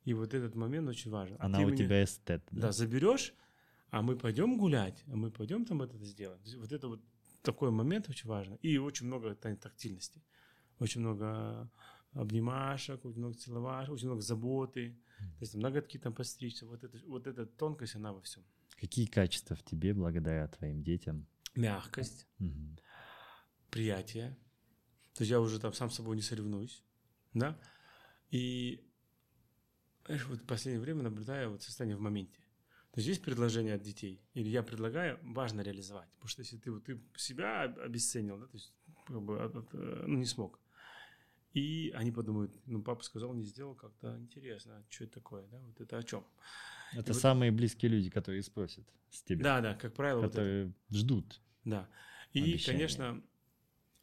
И 0.06 0.14
вот 0.14 0.34
этот 0.34 0.56
момент 0.56 0.88
очень 0.90 1.12
важен. 1.12 1.36
А 1.40 1.46
Она 1.46 1.60
ты 1.60 1.66
у 1.66 1.68
меня- 1.68 1.78
тебя 1.78 2.04
эстет, 2.04 2.44
да, 2.52 2.62
да? 2.62 2.72
заберешь, 2.72 3.34
а 3.90 4.02
мы 4.02 4.16
пойдем 4.18 4.58
гулять, 4.58 5.04
а 5.08 5.16
мы 5.16 5.32
пойдем 5.32 5.66
там 5.66 5.82
это 5.82 5.98
сделать. 6.06 6.40
Есть 6.46 6.56
Вот 6.58 6.72
это 6.72 6.88
вот 6.88 7.02
такой 7.42 7.72
момент 7.72 8.10
очень 8.10 8.30
важно. 8.30 8.56
И 8.62 8.78
очень 8.78 9.08
много 9.08 9.36
та- 9.36 9.56
тактильности. 9.56 10.22
Очень 10.80 11.02
много 11.02 11.70
обнимашек, 12.14 13.04
очень 13.06 13.20
много 13.20 13.36
целовашек, 13.36 13.94
очень 13.94 14.08
много 14.08 14.22
заботы. 14.22 14.96
То 15.18 15.42
есть 15.42 15.52
там 15.52 15.62
ноготки 15.62 15.98
там 16.00 16.14
постричься. 16.14 16.66
Вот, 16.66 16.84
это, 16.84 16.98
вот 17.08 17.28
эта 17.28 17.46
тонкость, 17.46 17.96
она 17.96 18.14
во 18.14 18.22
всем. 18.22 18.44
Какие 18.80 19.06
качества 19.08 19.56
в 19.58 19.64
тебе 19.64 19.94
благодаря 19.94 20.48
твоим 20.48 20.82
детям? 20.84 21.28
Мягкость, 21.56 22.28
Мгм. 22.40 22.78
Приятие. 23.70 24.38
То 25.14 25.22
есть 25.24 25.32
я 25.32 25.40
уже 25.40 25.60
там 25.60 25.74
сам 25.74 25.90
с 25.90 25.96
собой 25.96 26.16
не 26.16 26.22
соревнуюсь. 26.22 26.84
Да? 27.34 27.60
И 28.32 28.86
знаешь, 30.06 30.26
вот 30.28 30.40
в 30.42 30.46
последнее 30.46 30.82
время 30.82 31.04
наблюдаю 31.04 31.52
вот 31.52 31.62
состояние 31.62 31.98
в 31.98 32.02
моменте. 32.02 32.40
То 32.92 33.00
есть 33.00 33.08
есть 33.08 33.22
предложение 33.24 33.76
от 33.76 33.82
детей, 33.84 34.20
или 34.34 34.50
я 34.50 34.64
предлагаю, 34.64 35.20
важно 35.22 35.62
реализовать. 35.62 36.10
Потому 36.14 36.28
что 36.30 36.42
если 36.42 36.58
ты, 36.58 36.72
вот, 36.72 36.84
ты 36.86 37.00
себя 37.16 37.64
об- 37.64 37.80
обесценил, 37.80 38.40
да, 38.40 38.48
то 38.48 38.58
есть 38.58 38.74
как 39.06 39.22
бы, 39.22 39.44
от- 39.44 39.56
от, 39.56 39.70
э, 39.74 40.04
ну, 40.08 40.18
не 40.18 40.26
смог. 40.26 40.60
И 41.54 41.92
они 41.96 42.12
подумают, 42.12 42.52
ну, 42.66 42.82
папа 42.82 43.04
сказал, 43.04 43.34
не 43.34 43.44
сделал, 43.44 43.76
как-то 43.76 44.18
интересно, 44.18 44.78
а 44.78 44.86
что 44.92 45.04
это 45.04 45.14
такое, 45.14 45.46
да, 45.48 45.60
вот 45.60 45.80
это 45.82 45.98
о 45.98 46.04
чем? 46.04 46.26
Это 46.94 47.14
вот- 47.14 47.22
самые 47.22 47.52
близкие 47.52 47.92
люди, 47.92 48.10
которые 48.10 48.42
спросят 48.42 48.88
с 49.12 49.22
тебя, 49.22 49.44
Да, 49.44 49.62
да, 49.62 49.76
как 49.76 49.94
правило, 49.94 50.22
вот 50.22 50.26
это. 50.32 50.36
которые 50.38 50.74
ждут. 50.92 51.42
Да. 51.66 51.88
И, 52.34 52.42
Обещание. 52.42 52.64
конечно, 52.88 53.24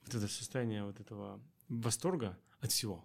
вот 0.06 0.14
это 0.14 0.28
состояние 0.28 0.84
вот 0.84 1.00
этого 1.00 1.40
восторга 1.68 2.38
от 2.60 2.70
всего. 2.70 3.04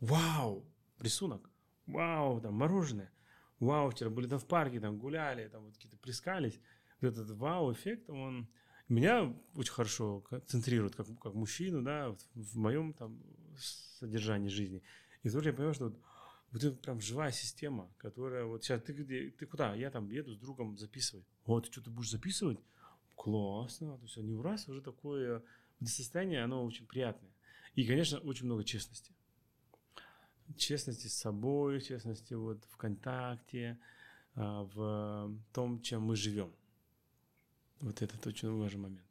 Вау! 0.00 0.64
Рисунок. 0.98 1.50
Вау! 1.86 2.40
Там 2.40 2.54
мороженое. 2.54 3.10
Вау! 3.60 3.90
Вчера 3.90 4.10
были 4.10 4.26
там 4.26 4.38
в 4.38 4.46
парке, 4.46 4.80
там 4.80 4.98
гуляли, 4.98 5.48
там 5.48 5.64
вот 5.64 5.74
какие-то 5.74 5.96
плескались. 5.96 6.60
Вот 7.00 7.08
этот 7.14 7.30
вау-эффект, 7.30 8.08
он 8.10 8.48
меня 8.88 9.34
очень 9.54 9.72
хорошо 9.72 10.20
концентрирует 10.20 10.94
как, 10.94 11.06
как 11.18 11.34
мужчину, 11.34 11.82
да, 11.82 12.10
вот 12.10 12.26
в 12.34 12.56
моем 12.56 12.92
там 12.92 13.22
содержании 13.58 14.48
жизни. 14.48 14.82
И 15.22 15.30
тоже 15.30 15.50
я 15.50 15.52
понимаю, 15.54 15.74
что 15.74 15.86
вот, 15.86 15.98
вот 16.52 16.64
это 16.64 16.76
прям 16.76 17.00
живая 17.00 17.32
система, 17.32 17.92
которая 17.98 18.44
вот 18.44 18.64
сейчас 18.64 18.82
ты 18.82 18.92
где, 18.92 19.30
ты 19.30 19.46
куда? 19.46 19.74
Я 19.74 19.90
там 19.90 20.10
еду 20.10 20.34
с 20.34 20.38
другом 20.38 20.76
записывать. 20.76 21.26
О, 21.44 21.60
ты 21.60 21.70
что, 21.70 21.82
ты 21.82 21.90
будешь 21.90 22.10
записывать? 22.10 22.58
Классно. 23.16 23.96
То 23.96 24.04
есть 24.04 24.18
они 24.18 24.34
в 24.34 24.42
раз 24.42 24.68
уже 24.68 24.82
такое 24.82 25.38
вот 25.38 25.46
состояние, 25.90 26.44
оно 26.44 26.64
очень 26.64 26.86
приятное. 26.86 27.30
И, 27.74 27.86
конечно, 27.86 28.18
очень 28.18 28.46
много 28.46 28.64
честности. 28.64 29.12
Честности 30.56 31.06
с 31.08 31.14
собой, 31.14 31.80
честности 31.80 32.34
вот 32.34 32.64
в 32.70 32.76
контакте, 32.76 33.78
а, 34.34 34.64
в 34.64 35.32
том, 35.52 35.80
чем 35.80 36.02
мы 36.02 36.16
живем. 36.16 36.52
Вот 37.80 38.02
этот 38.02 38.26
очень 38.26 38.50
важный 38.56 38.80
момент. 38.80 39.08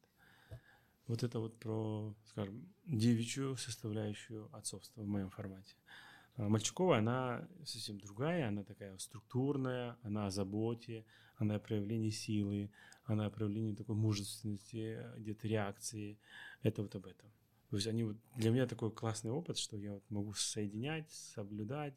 Вот 1.08 1.24
это 1.24 1.40
вот 1.40 1.60
про, 1.60 2.16
скажем, 2.30 2.74
девичью 2.86 3.58
составляющую 3.58 4.50
отцовства 4.56 5.02
в 5.02 5.08
моем 5.08 5.30
формате. 5.30 5.76
А 6.36 6.50
Мальчикова, 6.50 6.98
она 6.98 7.48
совсем 7.64 8.00
другая, 8.00 8.48
она 8.48 8.64
такая 8.64 8.98
структурная, 8.98 9.98
она 10.02 10.28
о 10.28 10.32
заботе, 10.32 11.06
она 11.38 11.56
о 11.56 11.60
проявлении 11.60 12.10
силы, 12.10 12.72
она 13.06 13.28
о 13.28 13.30
проявлении 13.30 13.76
такой 13.76 13.96
мужественности, 13.96 15.00
где-то 15.18 15.48
реакции. 15.48 16.18
Это 16.64 16.82
вот 16.82 16.96
об 16.96 17.06
этом. 17.06 17.30
То 17.70 17.78
есть 17.78 17.88
они 17.88 18.04
вот 18.04 18.18
для 18.36 18.52
меня 18.52 18.68
такой 18.68 18.92
классный 18.92 19.32
опыт, 19.32 19.58
что 19.58 19.78
я 19.78 19.94
вот 19.94 20.04
могу 20.10 20.34
соединять, 20.34 21.10
соблюдать 21.12 21.96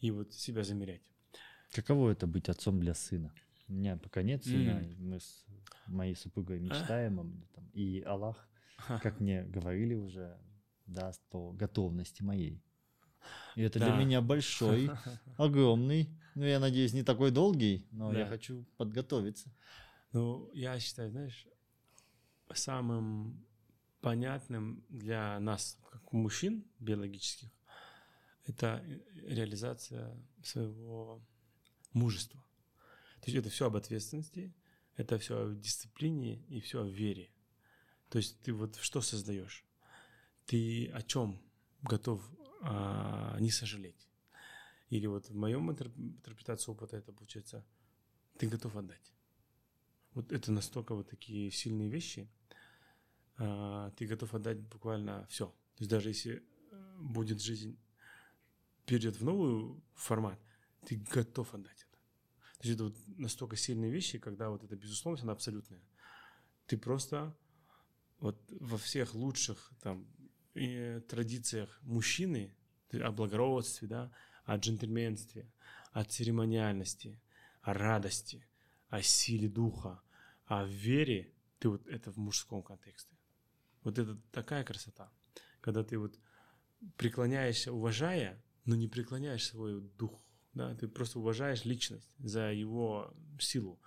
и 0.00 0.10
вот 0.10 0.32
себя 0.32 0.62
замерять. 0.62 1.02
Каково 1.72 2.10
это 2.10 2.26
быть 2.26 2.48
отцом 2.48 2.80
для 2.80 2.94
сына? 2.94 3.32
У 3.68 3.72
меня 3.72 3.96
пока 3.96 4.22
нет 4.22 4.44
сына, 4.44 4.80
и 4.80 4.94
мы 4.96 5.20
с 5.20 5.44
моей 5.86 6.14
супругой 6.14 6.60
мечтаем, 6.60 7.20
об 7.20 7.42
этом, 7.42 7.68
и 7.72 8.00
Аллах, 8.02 8.48
как 9.02 9.20
мне 9.20 9.42
говорили 9.44 9.94
уже, 9.94 10.38
даст 10.86 11.20
по 11.30 11.52
готовности 11.52 12.22
моей. 12.22 12.62
И 13.56 13.62
это 13.62 13.78
для 13.78 13.92
Да. 13.92 13.98
меня 13.98 14.20
большой, 14.20 14.90
огромный, 15.36 16.08
ну, 16.34 16.44
я 16.44 16.60
надеюсь, 16.60 16.92
не 16.92 17.02
такой 17.02 17.30
долгий, 17.30 17.86
но 17.90 18.12
я 18.12 18.24
Да. 18.24 18.28
хочу 18.30 18.64
подготовиться. 18.76 19.50
Ну, 20.12 20.50
я 20.52 20.78
считаю, 20.78 21.10
знаешь, 21.10 21.46
самым 22.54 23.44
понятным 24.00 24.84
для 24.88 25.38
нас, 25.40 25.78
как 25.90 26.12
мужчин 26.12 26.64
биологических, 26.78 27.50
это 28.44 28.84
реализация 29.24 30.16
своего 30.42 31.20
мужества. 31.92 32.40
То 33.20 33.30
есть 33.30 33.38
это 33.38 33.48
все 33.50 33.66
об 33.66 33.76
ответственности, 33.76 34.54
это 34.96 35.18
все 35.18 35.48
о 35.48 35.54
дисциплине 35.54 36.36
и 36.48 36.60
все 36.60 36.82
о 36.82 36.86
вере. 36.88 37.30
То 38.08 38.18
есть 38.18 38.40
ты 38.42 38.52
вот 38.52 38.76
что 38.76 39.00
создаешь? 39.00 39.64
Ты 40.46 40.88
о 40.92 41.02
чем 41.02 41.40
готов 41.82 42.22
а, 42.66 43.36
не 43.38 43.50
сожалеть? 43.50 44.08
Или 44.90 45.06
вот 45.06 45.28
в 45.28 45.34
моем 45.34 45.70
интерпретации 45.70 46.70
опыта 46.70 46.96
это 46.96 47.12
получается, 47.12 47.64
ты 48.38 48.48
готов 48.48 48.76
отдать. 48.76 49.12
Вот 50.14 50.32
это 50.32 50.50
настолько 50.52 50.94
вот 50.94 51.08
такие 51.08 51.50
сильные 51.50 51.88
вещи, 51.88 52.28
а, 53.38 53.90
ты 53.92 54.06
готов 54.06 54.34
отдать 54.34 54.60
буквально 54.60 55.26
все. 55.28 55.46
То 55.46 55.82
есть 55.82 55.90
даже 55.90 56.08
если 56.08 56.42
э, 56.70 56.96
будет 56.98 57.40
жизнь 57.40 57.78
перейдет 58.86 59.16
в 59.16 59.24
новый 59.24 59.80
формат, 59.94 60.40
ты 60.86 60.96
готов 60.96 61.54
отдать 61.54 61.86
это. 61.88 61.98
То 62.58 62.68
есть 62.68 62.74
это 62.74 62.84
вот 62.84 62.96
настолько 63.18 63.56
сильные 63.56 63.90
вещи, 63.90 64.18
когда 64.18 64.50
вот 64.50 64.64
эта 64.64 64.74
безусловность, 64.74 65.24
она 65.24 65.34
абсолютная. 65.34 65.82
Ты 66.66 66.78
просто 66.78 67.36
вот 68.18 68.40
во 68.48 68.78
всех 68.78 69.14
лучших 69.14 69.70
там 69.82 70.06
э, 70.56 71.00
традициях 71.00 71.78
мужчины, 71.82 72.54
о 72.92 73.12
благородстве, 73.12 73.88
да, 73.88 74.12
о 74.44 74.56
джентльменстве, 74.56 75.50
о 75.92 76.04
церемониальности, 76.04 77.20
о 77.62 77.74
радости, 77.74 78.46
о 78.88 79.02
силе 79.02 79.48
духа, 79.48 80.00
о 80.46 80.64
вере, 80.64 81.32
ты 81.58 81.68
вот 81.68 81.86
это 81.86 82.12
в 82.12 82.16
мужском 82.16 82.62
контексте. 82.62 83.16
Вот 83.82 83.98
это 83.98 84.18
такая 84.32 84.64
красота, 84.64 85.10
когда 85.60 85.82
ты 85.84 85.98
вот 85.98 86.18
преклоняешься, 86.96 87.72
уважая, 87.72 88.42
но 88.64 88.74
не 88.74 88.88
преклоняешь 88.88 89.46
свой 89.46 89.80
дух, 89.98 90.22
да, 90.54 90.74
ты 90.74 90.88
просто 90.88 91.18
уважаешь 91.18 91.64
личность 91.64 92.10
за 92.18 92.52
его 92.52 93.14
силу. 93.38 93.80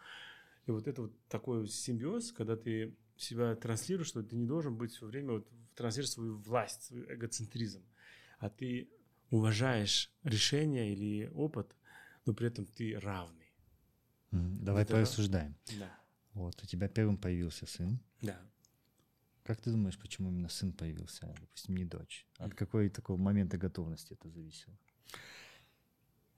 И 0.66 0.72
вот 0.72 0.88
это 0.88 1.04
вот 1.04 1.14
такой 1.28 1.68
симбиоз, 1.68 2.32
когда 2.32 2.56
ты 2.56 2.96
себя 3.18 3.56
транслируешь, 3.56 4.08
что 4.08 4.24
ты 4.24 4.36
не 4.36 4.46
должен 4.46 4.78
быть 4.78 4.94
все 4.94 5.06
время 5.06 5.34
вот 5.34 5.48
транслировать 5.80 6.12
свою 6.12 6.38
власть, 6.38 6.84
свой 6.84 7.16
эгоцентризм, 7.16 7.82
а 8.40 8.50
ты 8.50 8.90
уважаешь 9.32 10.12
решение 10.24 10.92
или 10.94 11.28
опыт, 11.34 11.76
но 12.26 12.34
при 12.34 12.48
этом 12.48 12.66
ты 12.66 13.00
равный. 13.00 13.52
Мгм. 14.32 14.64
Давай 14.66 14.84
это- 14.84 14.94
порассуждаем. 14.94 15.56
Да, 15.80 15.98
Вот, 16.34 16.62
у 16.64 16.66
тебя 16.68 16.88
первым 16.88 17.18
появился 17.18 17.66
сын. 17.66 18.00
да. 18.22 18.40
как 19.44 19.62
ты 19.62 19.72
думаешь, 19.72 19.98
почему 19.98 20.30
именно 20.30 20.50
сын 20.50 20.72
появился, 20.74 21.26
а, 21.26 21.34
допустим, 21.42 21.76
не 21.76 21.84
дочь? 21.86 22.28
От 22.38 22.54
какой 22.54 22.90
такого 22.90 23.18
момента 23.18 23.58
готовности 23.58 24.14
это 24.14 24.30
зависело? 24.30 24.78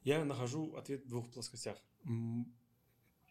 Я 0.03 0.23
нахожу 0.23 0.75
ответ 0.75 1.03
в 1.03 1.09
двух 1.09 1.29
плоскостях. 1.29 1.77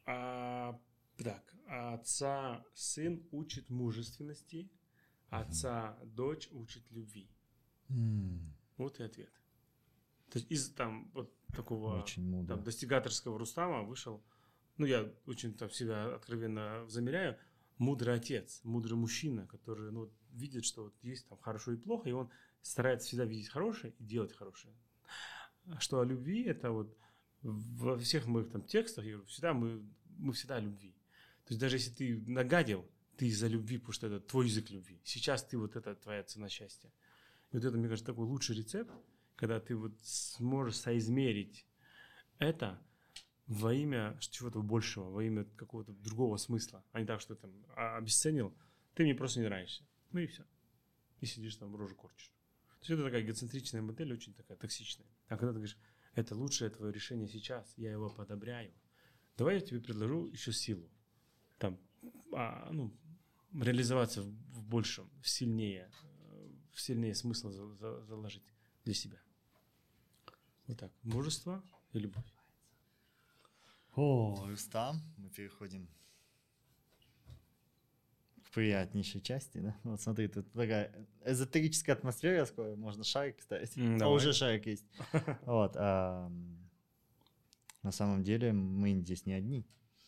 А, 0.06 0.78
так, 1.16 1.54
отца 1.66 2.62
сын 2.74 3.26
учит 3.30 3.70
мужественности, 3.70 4.68
отца 5.30 5.98
дочь 6.04 6.48
учит 6.52 6.82
любви. 6.90 7.28
М, 7.88 8.54
Вот 8.76 9.00
и 9.00 9.02
ответ. 9.02 9.32
То 10.30 10.38
есть 10.38 10.50
из 10.50 10.70
там 10.70 11.10
вот 11.12 11.34
такого 11.52 12.04
там, 12.46 12.62
достигаторского 12.62 13.38
Рустама 13.38 13.82
вышел, 13.82 14.22
ну 14.76 14.86
я 14.86 15.12
очень 15.26 15.54
там 15.54 15.70
себя 15.70 16.14
откровенно 16.14 16.86
замеряю, 16.88 17.36
мудрый 17.78 18.14
отец, 18.14 18.60
мудрый 18.62 18.96
мужчина, 18.96 19.46
который 19.46 19.90
ну, 19.90 20.10
видит, 20.32 20.64
что 20.64 20.84
вот 20.84 20.94
есть 21.02 21.28
там 21.28 21.38
хорошо 21.38 21.72
и 21.72 21.76
плохо, 21.76 22.08
и 22.08 22.12
он 22.12 22.30
старается 22.62 23.08
всегда 23.08 23.24
видеть 23.24 23.48
хорошее 23.48 23.92
и 23.98 24.04
делать 24.04 24.32
хорошее. 24.32 24.74
Что 25.78 26.00
о 26.00 26.04
любви, 26.04 26.44
это 26.44 26.70
вот 26.70 26.96
во 27.42 27.98
всех 27.98 28.26
моих 28.26 28.50
там 28.50 28.62
текстах, 28.62 29.04
я 29.04 29.12
говорю, 29.12 29.26
всегда 29.26 29.52
мы, 29.54 29.82
мы 30.18 30.32
всегда 30.32 30.56
о 30.56 30.60
любви. 30.60 30.92
То 31.44 31.52
есть 31.52 31.60
даже 31.60 31.76
если 31.76 31.90
ты 31.90 32.22
нагадил, 32.26 32.86
ты 33.20 33.26
из-за 33.26 33.48
любви, 33.48 33.76
потому 33.76 33.92
что 33.92 34.06
это 34.06 34.18
твой 34.18 34.46
язык 34.46 34.70
любви. 34.70 34.98
Сейчас 35.04 35.44
ты 35.44 35.58
вот 35.58 35.76
это 35.76 35.94
твоя 35.94 36.22
цена 36.22 36.48
счастья. 36.48 36.90
И 37.52 37.56
вот 37.56 37.64
это, 37.66 37.76
мне 37.76 37.86
кажется, 37.86 38.06
такой 38.06 38.24
лучший 38.24 38.56
рецепт, 38.56 38.90
когда 39.36 39.60
ты 39.60 39.76
вот 39.76 39.92
сможешь 40.02 40.78
соизмерить 40.78 41.66
это 42.38 42.82
во 43.46 43.74
имя 43.74 44.16
чего-то 44.20 44.62
большего, 44.62 45.10
во 45.10 45.22
имя 45.22 45.44
какого-то 45.44 45.92
другого 45.92 46.38
смысла, 46.38 46.82
а 46.92 47.00
не 47.00 47.06
так, 47.06 47.20
что 47.20 47.34
там 47.34 47.52
а, 47.76 47.98
обесценил, 47.98 48.56
ты 48.94 49.02
мне 49.02 49.14
просто 49.14 49.40
не 49.40 49.46
нравишься. 49.48 49.84
Ну 50.12 50.20
и 50.20 50.26
все. 50.26 50.46
И 51.20 51.26
сидишь 51.26 51.56
там, 51.56 51.76
рожу 51.76 51.96
корчишь. 51.96 52.32
То 52.78 52.84
есть 52.84 52.90
это 52.90 53.04
такая 53.04 53.20
эгоцентричная 53.20 53.82
модель, 53.82 54.14
очень 54.14 54.32
такая 54.32 54.56
токсичная. 54.56 55.06
А 55.26 55.36
когда 55.36 55.48
ты 55.48 55.58
говоришь, 55.58 55.76
это 56.14 56.34
лучшее 56.34 56.70
твое 56.70 56.90
решение 56.90 57.28
сейчас, 57.28 57.74
я 57.76 57.92
его 57.92 58.08
подобряю, 58.08 58.72
давай 59.36 59.56
я 59.56 59.60
тебе 59.60 59.78
предложу 59.78 60.26
еще 60.28 60.54
силу. 60.54 60.90
Там, 61.58 61.78
а, 62.32 62.70
ну, 62.72 62.96
реализоваться 63.54 64.22
в, 64.22 64.62
большем, 64.62 65.08
в 65.22 65.28
сильнее, 65.28 65.90
э, 66.02 66.50
в 66.72 66.80
сильнее 66.80 67.14
смысл 67.14 67.50
за- 67.50 67.74
за- 67.74 68.04
заложить 68.04 68.44
для 68.84 68.94
себя. 68.94 69.18
Вот 70.66 70.78
так. 70.78 70.92
Мужество 71.02 71.62
и 71.92 71.98
любовь. 71.98 72.24
О, 73.96 74.46
Рустам, 74.46 75.02
мы 75.16 75.28
переходим 75.30 75.88
к 78.44 78.50
приятнейшей 78.52 79.20
части, 79.20 79.58
да? 79.58 79.76
Вот 79.84 80.00
смотри, 80.00 80.28
тут 80.28 80.50
такая 80.52 81.06
эзотерическая 81.24 81.96
атмосфера, 81.96 82.44
скоро 82.46 82.76
можно 82.76 83.04
шарик 83.04 83.40
ставить. 83.42 83.76
М, 83.76 83.96
А 83.96 83.98
давай. 84.00 84.16
уже 84.16 84.32
шарик 84.32 84.66
есть. 84.66 84.86
Вот, 85.46 85.72
а, 85.76 86.30
на 87.82 87.92
самом 87.92 88.22
деле 88.22 88.52
мы 88.52 88.94
здесь 89.00 89.26
не 89.26 89.32
одни. 89.32 89.66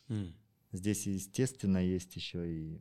М. 0.09 0.35
Здесь, 0.73 1.07
естественно, 1.07 1.79
есть 1.79 2.15
еще 2.17 2.51
и 2.51 2.81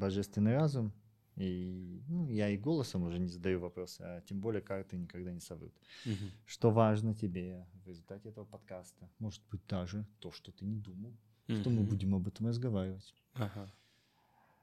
божественный 0.00 0.56
разум, 0.56 0.92
и 1.36 2.02
ну, 2.08 2.28
я 2.28 2.48
и 2.48 2.56
голосом 2.56 3.04
уже 3.04 3.18
не 3.18 3.28
задаю 3.28 3.60
вопросы, 3.60 4.00
а 4.02 4.20
тем 4.22 4.40
более 4.40 4.62
карты 4.62 4.96
никогда 4.96 5.32
не 5.32 5.40
соврут. 5.40 5.72
Мгм. 6.04 6.30
Что 6.46 6.70
важно 6.70 7.14
тебе 7.14 7.66
в 7.84 7.86
результате 7.86 8.30
этого 8.30 8.44
подкаста? 8.44 9.08
Может 9.18 9.42
быть, 9.50 9.66
даже 9.66 10.06
то, 10.18 10.32
что 10.32 10.52
ты 10.52 10.64
не 10.64 10.76
думал, 10.76 11.16
что 11.46 11.70
мы 11.70 11.82
будем 11.82 12.14
об 12.14 12.28
этом 12.28 12.46
разговаривать. 12.46 13.14
Ага. 13.34 13.72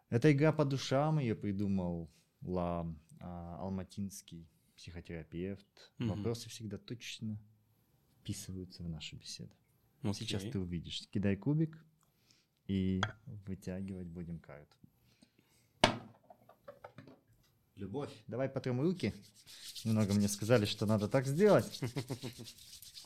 Это 0.09 0.31
игра 0.31 0.51
по 0.53 0.65
душам, 0.65 1.19
ее 1.19 1.35
придумал 1.35 2.09
Ла 2.41 2.85
а, 3.19 3.57
Алматинский 3.59 4.47
психотерапевт. 4.75 5.67
Мгм. 5.97 6.09
Вопросы 6.09 6.49
всегда 6.49 6.77
точно 6.77 7.39
вписываются 8.19 8.83
в 8.83 8.89
нашу 8.89 9.17
беседу. 9.17 9.53
Сейчас 10.13 10.41
Окей. 10.41 10.51
ты 10.51 10.59
увидишь. 10.59 11.07
Кидай 11.09 11.35
кубик 11.35 11.85
и 12.67 13.01
вытягивать 13.47 14.07
будем 14.07 14.39
карту. 14.39 14.77
Любовь. 17.77 18.11
Давай 18.27 18.49
потрем 18.49 18.81
руки. 18.81 19.13
Немного 19.85 20.13
мне 20.13 20.27
сказали, 20.27 20.65
что 20.65 20.85
надо 20.85 21.07
так 21.07 21.27
сделать. 21.27 21.79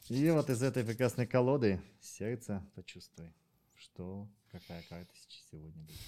И 0.10 0.30
вот 0.30 0.50
из 0.50 0.64
этой 0.64 0.84
прекрасной 0.84 1.28
колоды 1.28 1.82
сердце 2.00 2.66
почувствуй, 2.76 3.34
что 3.76 4.28
какая 4.52 4.82
карта 4.84 5.12
сейчас 5.16 5.44
сегодня 5.52 5.84
будет. 5.84 6.00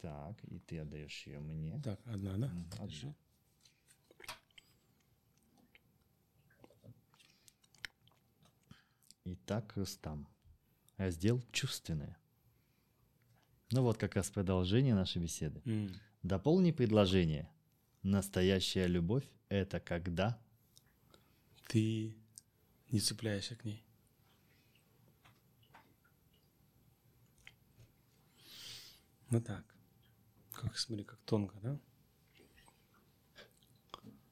Так, 0.00 0.36
и 0.44 0.60
ты 0.60 0.78
отдаешь 0.78 1.26
ее 1.26 1.40
мне. 1.40 1.80
Так, 1.84 2.00
одна, 2.06 2.36
да? 2.36 2.46
Одна. 2.46 2.86
Держи. 2.86 3.14
Итак, 9.24 9.72
Рустам. 9.76 10.28
Раздел 10.96 11.42
«Чувственное». 11.52 12.16
Ну 13.70 13.82
вот 13.82 13.98
как 13.98 14.14
раз 14.16 14.30
продолжение 14.30 14.94
нашей 14.94 15.20
беседы. 15.20 15.60
М. 15.66 15.94
Дополни 16.28 16.72
предложение. 16.72 17.50
Настоящая 18.02 18.86
любовь– 18.86 19.24
это 19.48 19.80
когда? 19.80 20.38
Ты 21.68 22.14
не 22.90 23.00
цепляешься 23.00 23.56
к 23.56 23.64
ней. 23.64 23.82
Ну 29.30 29.40
так. 29.40 29.64
Как, 30.52 30.76
смотри, 30.76 31.04
как 31.06 31.18
тонко, 31.20 31.58
да? 31.62 31.80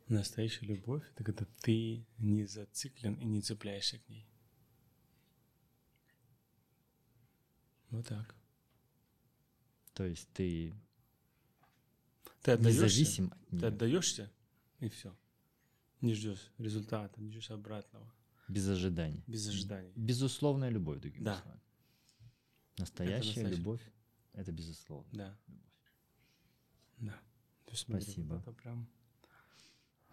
Настоящая 0.07 0.67
любовь– 0.67 1.03
это 1.15 1.25
когда 1.25 1.47
ты 1.63 2.05
не 2.19 2.45
зациклен 2.45 3.15
и 3.15 3.25
не 3.25 3.41
цепляешься 3.41 3.99
к 4.01 4.07
ней. 4.11 4.29
Вот 7.89 8.07
так. 8.07 8.35
То 9.95 10.05
есть 10.05 10.29
ты 10.35 10.75
Ты 12.47 12.53
отдаешься, 12.53 12.83
независим 12.85 13.27
от 13.33 13.47
ты 13.51 13.57
нее, 13.57 13.67
отдаешься, 13.69 14.33
и 14.81 14.89
все. 14.89 15.17
Не 16.01 16.15
ждешь 16.15 16.53
результата, 16.59 17.21
не 17.21 17.31
ждешь 17.31 17.51
обратного, 17.51 18.11
без 18.49 18.69
ожиданий. 18.69 19.23
без 19.27 19.49
ожиданий. 19.49 19.93
Безусловная 19.97 20.69
любовь, 20.71 21.01
другими 21.01 21.25
Да. 21.25 21.41
словами. 21.43 21.61
Настоящая 22.79 23.27
настоящая. 23.27 23.57
любовь– 23.57 23.81
это 24.35 24.53
безусловно. 24.53 25.09
Да. 25.13 25.37
Да. 26.99 27.13
То 27.65 27.73
есть, 27.73 27.85
смотри, 27.85 28.05
Спасибо. 28.05 28.37
Это 28.37 28.53
прям 28.53 28.87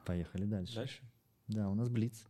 Поехали 0.05 0.45
дальше. 0.45 0.73
дальше. 0.75 1.01
Да, 1.47 1.69
у 1.69 1.75
нас 1.75 1.89
блиц. 1.89 2.25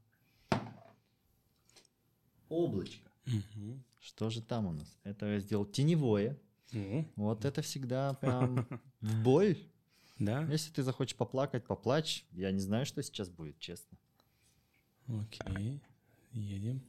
Облачко. 2.49 3.09
Мгм. 3.25 3.83
Что 3.99 4.29
же 4.29 4.41
там 4.41 4.65
у 4.67 4.73
нас? 4.73 4.97
Это 5.03 5.27
раздел 5.27 5.65
теневое. 5.65 6.37
Ну, 6.71 7.07
Вот 7.15 7.45
это 7.45 7.61
всегда 7.61 8.13
прям 8.15 8.67
в 9.01 9.23
боль. 9.23 9.57
Да. 10.25 10.43
Если 10.51 10.71
ты 10.71 10.83
захочешь 10.83 11.15
поплакать, 11.15 11.65
поплачь. 11.65 12.25
Я 12.31 12.51
не 12.51 12.59
знаю, 12.59 12.85
что 12.85 13.01
сейчас 13.03 13.29
будет, 13.29 13.59
честно. 13.59 13.97
Окей. 15.07 15.81
Едем. 16.31 16.81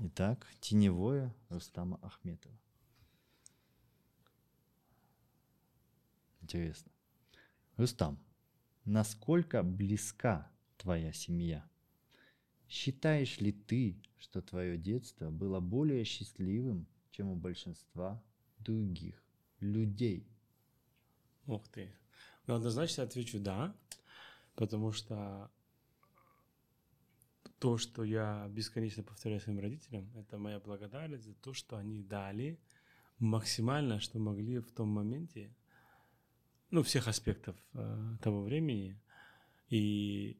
Итак, 0.00 0.46
теневое 0.60 1.34
Рустама 1.48 1.98
Ахметова. 2.02 2.54
Интересно. 6.40 6.92
Рустам, 7.76 8.18
насколько 8.84 9.62
близка 9.62 10.50
твоя 10.76 11.12
семья? 11.12 11.68
Считаешь 12.68 13.40
ли 13.40 13.52
ты, 13.52 14.02
что 14.18 14.42
твое 14.42 14.76
детство 14.76 15.30
было 15.30 15.60
более 15.60 16.04
счастливым, 16.04 16.86
чем 17.10 17.28
у 17.28 17.36
большинства 17.36 18.22
других 18.58 19.23
людей? 19.60 20.28
Ух 21.46 21.68
ты. 21.68 21.94
Ну, 22.46 22.54
однозначно 22.54 23.04
отвечу 23.04 23.38
«да», 23.38 23.74
потому 24.54 24.92
что 24.92 25.50
то, 27.58 27.78
что 27.78 28.04
я 28.04 28.46
бесконечно 28.50 29.02
повторяю 29.02 29.40
своим 29.40 29.60
родителям, 29.60 30.10
это 30.16 30.36
моя 30.38 30.60
благодарность 30.60 31.24
за 31.24 31.34
то, 31.34 31.54
что 31.54 31.76
они 31.76 32.02
дали 32.02 32.60
максимально, 33.18 34.00
что 34.00 34.18
могли 34.18 34.58
в 34.58 34.70
том 34.70 34.88
моменте, 34.88 35.54
ну, 36.70 36.82
всех 36.82 37.08
аспектов 37.08 37.56
э, 37.72 38.16
того 38.20 38.42
времени. 38.42 39.00
И 39.70 40.38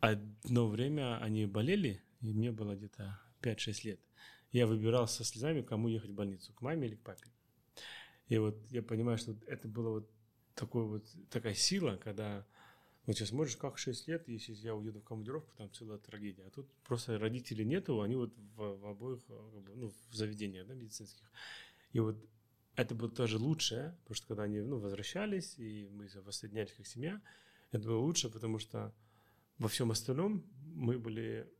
одно 0.00 0.68
время 0.68 1.18
они 1.20 1.46
болели, 1.46 2.02
и 2.20 2.32
мне 2.32 2.52
было 2.52 2.76
где-то 2.76 3.18
5-6 3.40 3.86
лет. 3.86 4.00
Я 4.54 4.68
выбирал 4.68 5.08
со 5.08 5.24
слезами, 5.24 5.62
кому 5.62 5.88
ехать 5.88 6.10
в 6.10 6.14
больницу, 6.14 6.52
к 6.54 6.62
маме 6.62 6.86
или 6.86 6.94
к 6.94 7.02
папе. 7.02 7.26
И 8.28 8.38
вот 8.38 8.56
я 8.70 8.82
понимаю, 8.82 9.18
что 9.18 9.36
это 9.48 9.66
было 9.66 9.90
вот 9.90 10.10
такой 10.54 10.84
вот 10.84 11.04
такая 11.28 11.54
сила, 11.54 11.96
когда 11.96 12.46
Вот 13.06 13.16
сейчас 13.16 13.28
смотришь, 13.28 13.56
как 13.56 13.76
6 13.76 14.08
лет, 14.08 14.28
если 14.28 14.54
я 14.54 14.74
уеду 14.74 15.00
в 15.00 15.04
командировку, 15.04 15.52
там 15.56 15.70
целая 15.72 15.98
трагедия. 15.98 16.44
А 16.46 16.50
тут 16.50 16.66
просто 16.84 17.18
родителей 17.18 17.64
нету, 17.64 18.00
они 18.00 18.16
вот 18.16 18.32
в, 18.56 18.76
в 18.76 18.86
обоих, 18.86 19.20
ну, 19.28 19.92
в 20.10 20.14
заведениях, 20.14 20.66
да, 20.66 20.74
медицинских. 20.74 21.30
И 21.92 22.00
вот 22.00 22.16
это 22.76 22.94
было 22.94 23.10
тоже 23.10 23.38
лучше, 23.38 23.94
потому 24.02 24.14
что 24.14 24.26
когда 24.28 24.44
они, 24.44 24.60
ну, 24.60 24.78
возвращались, 24.78 25.58
и 25.58 25.88
мы 25.92 26.08
воссоединялись 26.22 26.72
как 26.72 26.86
семья, 26.86 27.20
это 27.72 27.86
было 27.86 27.98
лучше, 27.98 28.30
потому 28.30 28.58
что 28.58 28.94
во 29.58 29.68
всем 29.68 29.90
остальном 29.90 30.44
мы 30.74 30.98
были 30.98 31.52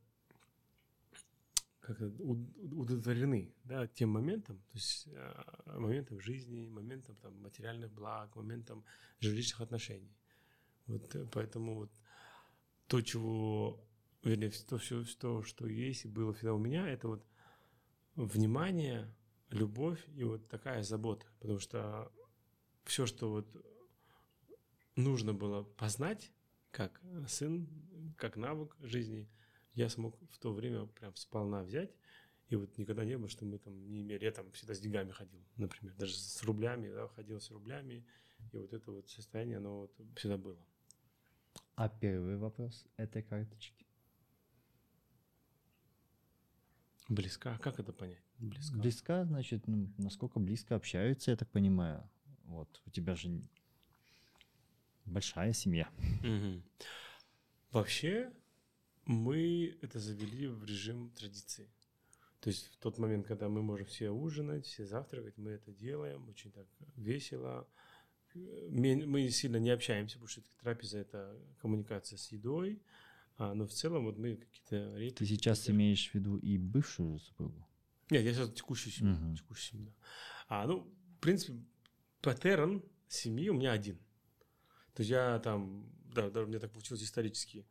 как 1.85 1.99
удовлетворены 2.01 3.53
да, 3.63 3.85
тем 3.85 4.09
моментом, 4.09 4.57
то 4.57 4.73
есть 4.73 5.07
э, 5.07 5.43
моментом 5.77 6.19
жизни, 6.19 6.67
моментом 6.67 7.15
там, 7.17 7.39
материальных 7.41 7.91
благ, 7.91 8.35
моментом 8.35 8.83
жилищных 9.19 9.61
отношений. 9.61 10.17
Вот 10.87 11.15
э, 11.15 11.27
поэтому 11.31 11.75
вот 11.75 11.91
то, 12.87 13.01
чего, 13.01 13.87
вернее, 14.23 14.51
то, 14.67 14.79
все, 14.79 15.03
то, 15.19 15.43
что 15.43 15.67
есть 15.67 16.05
и 16.05 16.07
было 16.07 16.33
всегда 16.33 16.55
у 16.55 16.57
меня, 16.57 16.87
это 16.87 17.07
вот 17.07 17.25
внимание, 18.15 19.13
любовь 19.51 20.03
и 20.15 20.23
вот 20.23 20.47
такая 20.47 20.81
забота. 20.81 21.27
Потому 21.39 21.59
что 21.59 22.11
все, 22.83 23.05
что 23.05 23.29
вот 23.29 23.65
нужно 24.95 25.35
было 25.35 25.61
познать, 25.63 26.31
как 26.71 26.99
сын, 27.27 27.69
как 28.17 28.37
навык 28.37 28.75
жизни, 28.79 29.29
я 29.75 29.89
смог 29.89 30.17
в 30.31 30.37
то 30.39 30.53
время 30.53 30.85
прям 30.87 31.15
сполна 31.15 31.63
взять. 31.63 31.91
И 32.49 32.55
вот 32.55 32.77
никогда 32.77 33.03
не 33.05 33.17
было, 33.17 33.27
что 33.27 33.45
мы 33.45 33.57
там 33.57 33.87
не 33.87 34.01
имели. 34.01 34.23
Я 34.23 34.31
там 34.31 34.51
всегда 34.51 34.73
с 34.75 34.79
деньгами 34.79 35.11
ходил, 35.11 35.43
например. 35.57 35.95
Даже 35.95 36.15
с 36.15 36.43
рублями, 36.43 36.89
да, 36.89 37.07
ходил 37.07 37.39
с 37.39 37.49
рублями. 37.51 38.05
И 38.51 38.57
вот 38.57 38.71
это 38.73 38.91
вот 38.91 39.09
состояние, 39.09 39.57
оно 39.57 39.81
вот 39.81 40.01
всегда 40.15 40.37
было. 40.37 40.63
А 41.75 41.89
первый 41.89 42.37
вопрос 42.37 42.85
этой 42.97 43.23
карточки? 43.23 43.85
Близка. 47.09 47.57
Как 47.59 47.79
это 47.79 47.93
понять? 47.93 48.23
Близка. 48.39 48.77
Близка, 48.77 49.25
значит, 49.25 49.67
ну, 49.67 49.91
насколько 49.97 50.39
близко 50.39 50.75
общаются, 50.75 51.31
я 51.31 51.37
так 51.37 51.49
понимаю. 51.49 52.09
Вот, 52.43 52.81
у 52.85 52.89
тебя 52.91 53.15
же 53.15 53.41
большая 55.05 55.53
семья. 55.53 55.89
Угу. 56.21 56.63
Вообще, 57.71 58.31
мы 59.05 59.77
это 59.81 59.99
завели 59.99 60.47
в 60.47 60.63
режим 60.65 61.11
традиции. 61.11 61.69
То 62.39 62.49
есть 62.49 62.67
в 62.73 62.77
тот 62.77 62.97
момент, 62.97 63.25
когда 63.25 63.49
мы 63.49 63.61
можем 63.61 63.85
все 63.87 64.11
ужинать, 64.11 64.65
все 64.65 64.85
завтракать, 64.85 65.37
мы 65.37 65.51
это 65.51 65.71
делаем 65.71 66.27
очень 66.29 66.51
так 66.51 66.67
весело, 66.95 67.67
мы 68.33 69.29
сильно 69.29 69.57
не 69.57 69.69
общаемся, 69.69 70.15
потому 70.15 70.27
что 70.27 70.41
трапеза– 70.61 70.97
это 70.99 71.39
коммуникация 71.59 72.17
с 72.17 72.31
едой, 72.31 72.81
а, 73.37 73.53
но 73.53 73.65
в 73.65 73.71
целом 73.71 74.05
вот 74.05 74.17
мы 74.17 74.35
какие-то 74.35 74.97
реплики... 74.97 75.17
Ты 75.17 75.25
сейчас 75.25 75.69
имеешь 75.69 76.09
в 76.09 76.15
виду 76.15 76.37
и 76.37 76.57
бывшую 76.57 77.19
супругу? 77.19 77.67
Нет, 78.09 78.23
я 78.23 78.33
сейчас 78.33 78.53
текущую 78.53 78.93
семью. 78.93 79.15
Угу. 79.15 79.35
Текущую 79.35 79.71
семью 79.71 79.85
да. 79.87 79.93
А, 80.47 80.67
ну, 80.67 80.81
в 81.17 81.19
принципе, 81.19 81.59
паттерн 82.21 82.83
семьи 83.07 83.49
у 83.49 83.53
меня 83.53 83.71
один. 83.71 83.97
То 84.93 85.01
есть 85.01 85.09
я 85.09 85.39
там, 85.39 85.91
да, 86.13 86.29
да, 86.29 86.43
у 86.43 86.45
меня 86.45 86.59
так 86.59 86.71
получилось 86.71 87.03
исторически. 87.03 87.65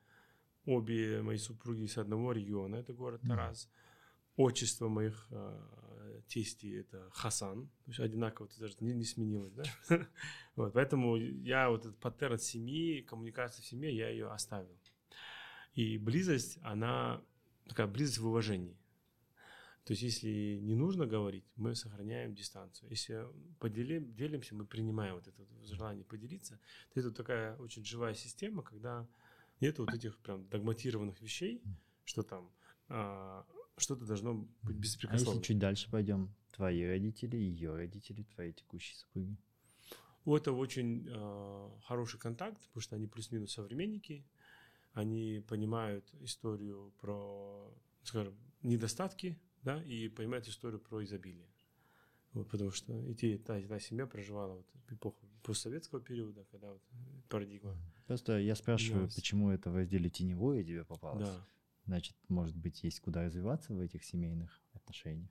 Обе 0.66 1.22
мои 1.22 1.36
супруги 1.36 1.86
с 1.86 1.98
одного 1.98 2.32
региона, 2.32 2.76
это 2.76 2.92
город 2.92 3.20
Тарас. 3.26 3.68
Отчество 4.36 4.88
моих 4.88 5.28
э, 5.30 6.20
тестей 6.26 6.80
это 6.80 7.08
Хасан, 7.12 7.66
то 7.66 7.90
есть 7.90 8.00
одинаково, 8.00 8.46
это 8.46 8.60
даже 8.60 8.74
не, 8.80 8.92
не 8.92 9.04
сменилось, 9.04 9.52
да? 9.52 9.64
вот, 10.56 10.72
поэтому 10.72 11.16
я 11.16 11.70
вот 11.70 11.86
этот 11.86 11.98
паттерн 11.98 12.38
семьи, 12.38 13.02
коммуникации 13.02 13.62
в 13.62 13.66
семье, 13.66 13.94
я 13.94 14.08
ее 14.08 14.30
оставил. 14.30 14.76
И 15.74 15.98
близость, 15.98 16.58
она 16.62 17.22
такая 17.68 17.86
близость 17.86 18.18
в 18.18 18.26
уважении. 18.26 18.76
То 19.84 19.92
есть, 19.92 20.02
если 20.02 20.58
не 20.62 20.74
нужно 20.74 21.06
говорить, 21.06 21.44
мы 21.56 21.74
сохраняем 21.74 22.34
дистанцию. 22.34 22.88
Если 22.88 23.26
поделим, 23.60 24.14
делимся, 24.14 24.54
мы 24.54 24.64
принимаем 24.64 25.16
вот 25.16 25.28
это 25.28 25.46
желание 25.62 26.04
поделиться, 26.04 26.58
то 26.92 27.00
это 27.00 27.12
такая 27.12 27.56
очень 27.58 27.84
живая 27.84 28.14
система, 28.14 28.62
когда 28.62 29.06
нет 29.64 29.78
вот 29.78 29.92
этих 29.92 30.18
прям 30.18 30.48
догматированных 30.48 31.20
вещей, 31.20 31.62
что 32.04 32.22
там 32.22 32.50
а, 32.88 33.46
что-то 33.76 34.04
должно 34.04 34.46
быть 34.62 34.76
беспрекословно. 34.76 35.32
А 35.32 35.34
если 35.34 35.46
чуть 35.46 35.58
дальше 35.58 35.90
пойдем, 35.90 36.34
твои 36.52 36.84
родители, 36.84 37.36
ее 37.36 37.74
родители, 37.74 38.24
твои 38.34 38.52
текущие 38.52 38.96
супруги? 38.96 39.36
Это 40.26 40.52
очень 40.52 41.06
э, 41.08 41.70
хороший 41.84 42.18
контакт, 42.18 42.60
потому 42.68 42.80
что 42.80 42.96
они 42.96 43.06
плюс-минус 43.06 43.52
современники, 43.52 44.24
они 44.92 45.44
понимают 45.46 46.08
историю 46.20 46.94
про, 47.00 47.74
скажем, 48.04 48.34
недостатки, 48.62 49.38
да, 49.62 49.82
и 49.82 50.08
понимают 50.08 50.48
историю 50.48 50.80
про 50.80 51.04
изобилие. 51.04 51.48
Вот, 52.32 52.48
потому 52.48 52.70
что 52.70 52.98
и 52.98 53.14
те, 53.14 53.36
та, 53.38 53.60
та 53.60 53.80
семья 53.80 54.06
проживала 54.06 54.54
вот 54.54 54.66
эпоху 54.88 55.26
постсоветского 55.44 56.00
периода, 56.00 56.44
когда 56.50 56.72
вот 56.72 56.82
парадигма. 57.28 57.76
Просто 58.06 58.38
я 58.38 58.54
спрашиваю, 58.56 59.06
yes. 59.06 59.14
почему 59.14 59.50
это 59.50 59.70
в 59.70 59.76
разделе 59.76 60.10
теневое 60.10 60.64
тебе 60.64 60.84
попалось? 60.84 61.28
Да. 61.28 61.46
Значит, 61.86 62.16
может 62.28 62.56
быть, 62.56 62.82
есть 62.82 63.00
куда 63.00 63.24
развиваться 63.24 63.74
в 63.74 63.80
этих 63.80 64.04
семейных 64.04 64.62
отношениях? 64.72 65.30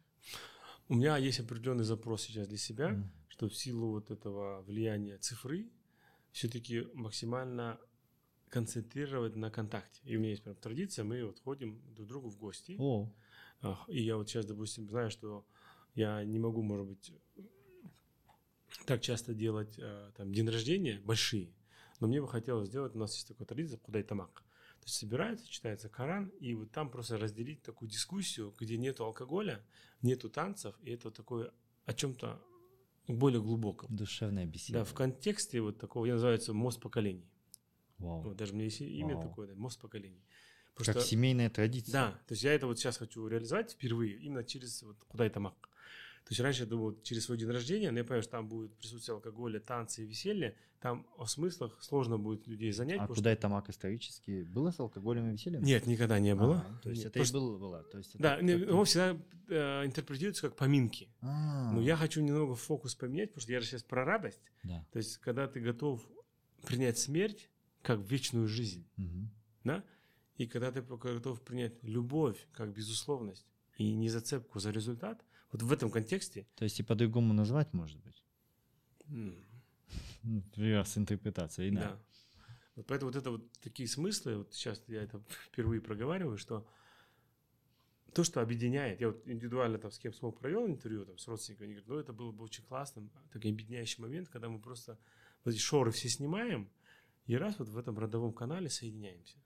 У 0.87 0.95
меня 0.95 1.17
есть 1.17 1.39
определенный 1.39 1.83
запрос 1.83 2.23
сейчас 2.23 2.47
для 2.47 2.57
себя, 2.57 2.91
mm. 2.91 3.03
что 3.27 3.49
в 3.49 3.55
силу 3.55 3.91
вот 3.91 4.11
этого 4.11 4.61
влияния 4.61 5.17
цифры 5.17 5.69
все-таки 6.31 6.87
максимально 6.93 7.79
концентрировать 8.49 9.35
на 9.35 9.49
контакте. 9.49 10.01
И 10.03 10.15
у 10.15 10.19
меня 10.19 10.29
есть 10.29 10.43
прям 10.43 10.55
традиция, 10.55 11.03
мы 11.05 11.25
вот 11.25 11.39
ходим 11.39 11.81
друг 11.95 12.07
к 12.07 12.09
другу 12.09 12.29
в 12.29 12.37
гости. 12.37 12.75
Oh. 12.79 13.09
И 13.87 14.03
я 14.03 14.17
вот 14.17 14.29
сейчас, 14.29 14.45
допустим, 14.45 14.87
знаю, 14.89 15.09
что 15.09 15.45
я 15.95 16.23
не 16.23 16.37
могу, 16.37 16.61
может 16.61 16.85
быть, 16.85 17.13
так 18.85 19.01
часто 19.01 19.33
делать 19.33 19.75
э, 19.77 20.11
там 20.15 20.33
день 20.33 20.49
рождения 20.49 20.99
большие, 21.03 21.53
но 21.99 22.07
мне 22.07 22.21
бы 22.21 22.27
хотелось 22.27 22.67
сделать, 22.67 22.95
у 22.95 22.99
нас 22.99 23.13
есть 23.15 23.27
такая 23.27 23.45
традиция, 23.47 23.77
куда 23.77 23.99
и 23.99 24.03
тамак. 24.03 24.43
То 24.79 24.87
есть 24.87 24.97
собираются, 24.97 25.47
читается 25.47 25.87
Коран, 25.87 26.27
и 26.41 26.53
вот 26.55 26.71
там 26.71 26.89
просто 26.89 27.17
разделить 27.17 27.61
такую 27.61 27.89
дискуссию, 27.89 28.53
где 28.59 28.77
нету 28.77 29.05
алкоголя, 29.05 29.63
нету 30.01 30.29
танцев, 30.29 30.75
и 30.81 30.91
это 30.91 31.09
такое 31.09 31.53
о 31.85 31.93
чем-то 31.93 32.41
более 33.07 33.41
глубоком. 33.41 33.95
Душевная 33.95 34.45
беседа. 34.45 34.79
Да, 34.79 34.85
в 34.85 34.93
контексте 34.93 35.61
вот 35.61 35.77
такого, 35.77 36.05
я 36.05 36.13
называется 36.13 36.53
мост 36.53 36.81
поколений. 36.81 37.29
Вау. 37.97 38.21
Вот, 38.21 38.35
даже 38.35 38.51
у 38.51 38.55
меня 38.55 38.65
есть 38.65 38.81
имя 38.81 39.15
Вау. 39.15 39.29
такое, 39.29 39.47
да, 39.47 39.55
мост 39.55 39.79
поколений. 39.79 40.25
Потому 40.75 40.99
как 40.99 41.07
семейная 41.07 41.49
традиция. 41.49 41.93
Да, 41.93 42.11
то 42.27 42.33
есть 42.33 42.43
я 42.43 42.53
это 42.53 42.67
вот 42.67 42.79
сейчас 42.79 42.97
хочу 42.97 43.25
реализовать 43.27 43.71
впервые, 43.71 44.17
именно 44.17 44.43
через 44.43 44.81
вот 44.81 44.97
куда 45.05 45.25
это 45.25 45.39
мак. 45.39 45.69
То 46.25 46.31
есть 46.31 46.39
раньше 46.39 46.61
я 46.61 46.67
думал, 46.67 46.97
через 47.03 47.25
свой 47.25 47.37
день 47.37 47.49
рождения, 47.49 47.91
но 47.91 47.97
я 47.97 48.03
понимаю, 48.03 48.23
что 48.23 48.31
там 48.31 48.47
будет 48.47 48.73
присутствие 48.75 49.15
алкоголя, 49.15 49.59
танцы 49.59 50.03
и 50.03 50.05
веселье, 50.05 50.55
там 50.79 51.05
о 51.17 51.25
смыслах 51.25 51.77
сложно 51.81 52.17
будет 52.17 52.47
людей 52.47 52.71
занять. 52.71 52.99
А 53.01 53.07
куда 53.07 53.31
это 53.31 53.49
мак 53.49 53.69
исторически? 53.69 54.43
Было 54.43 54.71
с 54.71 54.79
алкоголем 54.79 55.29
и 55.29 55.33
весельем? 55.33 55.61
Нет, 55.61 55.85
никогда 55.85 56.19
не 56.19 56.33
было. 56.33 56.65
А, 56.65 56.81
то 56.81 56.89
есть 56.89 57.03
Нет, 57.03 57.11
это 57.11 57.19
просто... 57.19 57.37
и 57.37 57.39
было, 57.41 57.57
было. 57.57 57.83
То 57.83 57.97
есть 57.97 58.15
это 58.15 58.23
да, 58.23 58.35
как... 58.37 58.43
его 58.43 58.83
всегда 58.85 59.17
э, 59.49 59.85
интерпретируется 59.85 60.43
как 60.43 60.55
поминки. 60.55 61.09
А-а-а. 61.21 61.73
Но 61.73 61.81
я 61.81 61.97
хочу 61.97 62.21
немного 62.21 62.55
фокус 62.55 62.95
поменять, 62.95 63.29
потому 63.29 63.41
что 63.41 63.51
я 63.51 63.59
же 63.59 63.67
сейчас 63.67 63.83
про 63.83 64.05
радость. 64.05 64.41
Да. 64.63 64.85
То 64.93 64.97
есть 64.97 65.17
когда 65.17 65.47
ты 65.47 65.59
готов 65.59 66.01
принять 66.65 66.97
смерть 66.97 67.49
как 67.81 67.99
вечную 67.99 68.47
жизнь, 68.47 68.87
угу. 68.97 69.29
да, 69.65 69.83
и 70.37 70.47
когда 70.47 70.71
ты 70.71 70.81
готов 70.81 71.41
принять 71.41 71.73
любовь 71.83 72.47
как 72.53 72.73
безусловность 72.73 73.45
и 73.77 73.93
не 73.93 74.07
зацепку 74.07 74.59
за 74.59 74.71
результат– 74.71 75.21
вот 75.53 75.61
в 75.61 75.71
этом 75.71 75.91
контексте. 75.91 76.47
То 76.55 76.63
есть 76.63 76.79
и 76.79 76.83
по-другому 76.83 77.31
назвать, 77.33 77.71
может 77.73 77.99
быть? 78.01 78.23
Например, 80.23 80.85
с 80.85 80.97
интерпретацией, 80.97 81.71
да. 81.71 81.81
да. 81.81 81.99
Вот 82.75 82.87
поэтому 82.87 83.11
вот 83.11 83.17
это 83.17 83.29
вот 83.29 83.51
такие 83.61 83.87
смыслы, 83.87 84.37
вот 84.37 84.53
сейчас 84.53 84.83
я 84.87 85.03
это 85.03 85.23
впервые 85.45 85.79
проговариваю, 85.79 86.37
что 86.37 86.67
то, 88.13 88.23
что 88.23 88.41
объединяет, 88.41 88.99
я 88.99 89.07
вот 89.07 89.27
индивидуально 89.27 89.77
там 89.77 89.91
с 89.91 89.99
кем 89.99 90.13
смог 90.13 90.39
провел 90.39 90.65
интервью 90.65 91.05
там, 91.05 91.17
с 91.19 91.27
родственниками, 91.27 91.67
они 91.67 91.73
говорят, 91.75 91.89
ну 91.89 91.99
это 91.99 92.13
было 92.13 92.31
бы 92.31 92.43
очень 92.43 92.63
классным, 92.63 93.11
такой 93.31 93.51
объединяющий 93.51 94.01
момент, 94.01 94.29
когда 94.29 94.49
мы 94.49 94.59
просто 94.59 94.97
вот 95.43 95.53
эти 95.53 95.59
шоры 95.59 95.91
все 95.91 96.09
снимаем 96.09 96.69
и 97.25 97.35
раз 97.35 97.59
вот 97.59 97.69
в 97.69 97.77
этом 97.77 97.97
родовом 97.99 98.33
канале 98.33 98.69
соединяемся 98.69 99.37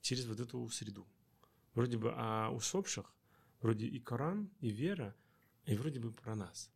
через 0.00 0.26
вот 0.26 0.40
эту 0.40 0.68
среду. 0.68 1.06
Вроде 1.74 1.96
бы 1.96 2.12
о 2.16 2.50
усопших, 2.50 3.12
вроде 3.60 3.86
и 3.86 4.00
Коран, 4.00 4.50
и 4.60 4.70
вера– 4.70 5.14
и 5.68 5.76
вроде 5.76 6.00
бы 6.00 6.10
про 6.10 6.34
нас. 6.34 6.70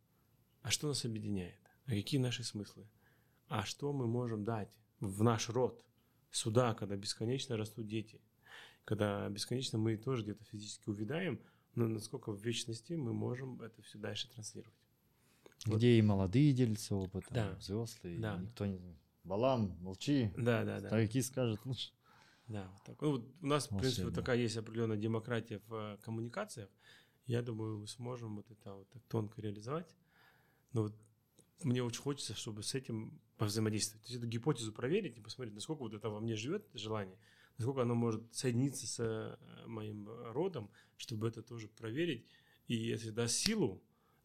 А 0.61 0.69
что 0.69 0.87
нас 0.87 1.03
объединяет? 1.03 1.59
А 1.85 1.91
какие 1.91 2.19
наши 2.19 2.43
смыслы? 2.43 2.87
А 3.47 3.65
что 3.65 3.91
мы 3.91 4.07
можем 4.07 4.43
дать 4.43 4.69
в 4.99 5.23
наш 5.23 5.49
род? 5.49 5.83
Сюда, 6.31 6.73
когда 6.73 6.95
бесконечно 6.95 7.57
растут 7.57 7.87
дети. 7.87 8.21
Когда 8.85 9.27
бесконечно 9.29 9.77
мы 9.77 9.97
тоже 9.97 10.23
где-то 10.23 10.43
физически 10.45 10.89
увядаем, 10.89 11.39
но 11.75 11.87
насколько 11.87 12.31
в 12.31 12.41
вечности 12.43 12.93
мы 12.93 13.13
можем 13.13 13.61
это 13.61 13.81
все 13.81 13.97
дальше 13.97 14.29
транслировать. 14.31 14.73
Где 15.65 15.73
вот. 15.73 15.83
и 15.83 16.01
молодые 16.01 16.53
делятся 16.53 16.95
опытом, 16.95 17.33
да. 17.33 17.55
взрослые, 17.55 18.19
да. 18.19 18.37
никто 18.37 18.65
не 18.65 18.97
Балам, 19.23 19.77
молчи. 19.79 20.31
Да, 20.35 20.65
да, 20.65 20.81
да. 20.81 20.87
Старики 20.87 21.21
скажут 21.21 21.65
лучше. 21.65 21.91
Да, 22.47 22.67
вот 22.73 22.83
так. 22.83 23.01
Ну, 23.01 23.11
вот 23.11 23.27
у 23.41 23.45
нас, 23.45 23.67
в 23.67 23.69
принципе, 23.69 24.03
вот 24.03 24.09
Волшебно. 24.09 24.21
такая 24.21 24.37
есть 24.37 24.57
определенная 24.57 24.97
демократия 24.97 25.61
в 25.67 25.73
э, 25.73 25.97
коммуникациях. 26.03 26.69
Я 27.25 27.41
думаю, 27.41 27.79
мы 27.79 27.87
сможем 27.87 28.35
вот 28.35 28.51
это 28.51 28.73
вот 28.73 28.89
так 28.89 29.03
тонко 29.03 29.41
реализовать. 29.41 29.95
Но 30.73 30.83
вот 30.83 30.95
мне 31.63 31.83
очень 31.83 32.01
хочется, 32.01 32.35
чтобы 32.35 32.63
с 32.63 32.75
этим 32.75 33.19
повзаимодействовать. 33.37 34.05
То 34.05 34.11
есть 34.11 34.19
эту 34.21 34.29
гипотезу 34.29 34.73
проверить 34.73 35.17
и 35.17 35.21
посмотреть, 35.21 35.55
насколько 35.55 35.81
вот 35.81 35.93
это 35.93 36.09
во 36.09 36.19
мне 36.19 36.35
живет 36.35 36.67
желание, 36.73 37.17
насколько 37.57 37.81
оно 37.81 37.95
может 37.95 38.33
соединиться 38.33 38.87
с 38.87 38.99
э, 38.99 39.67
моим 39.67 40.07
родом, 40.31 40.69
чтобы 40.97 41.27
это 41.27 41.41
тоже 41.41 41.67
проверить. 41.67 42.25
И 42.67 42.75
если 42.75 43.11
даст 43.11 43.35
силу, 43.35 43.81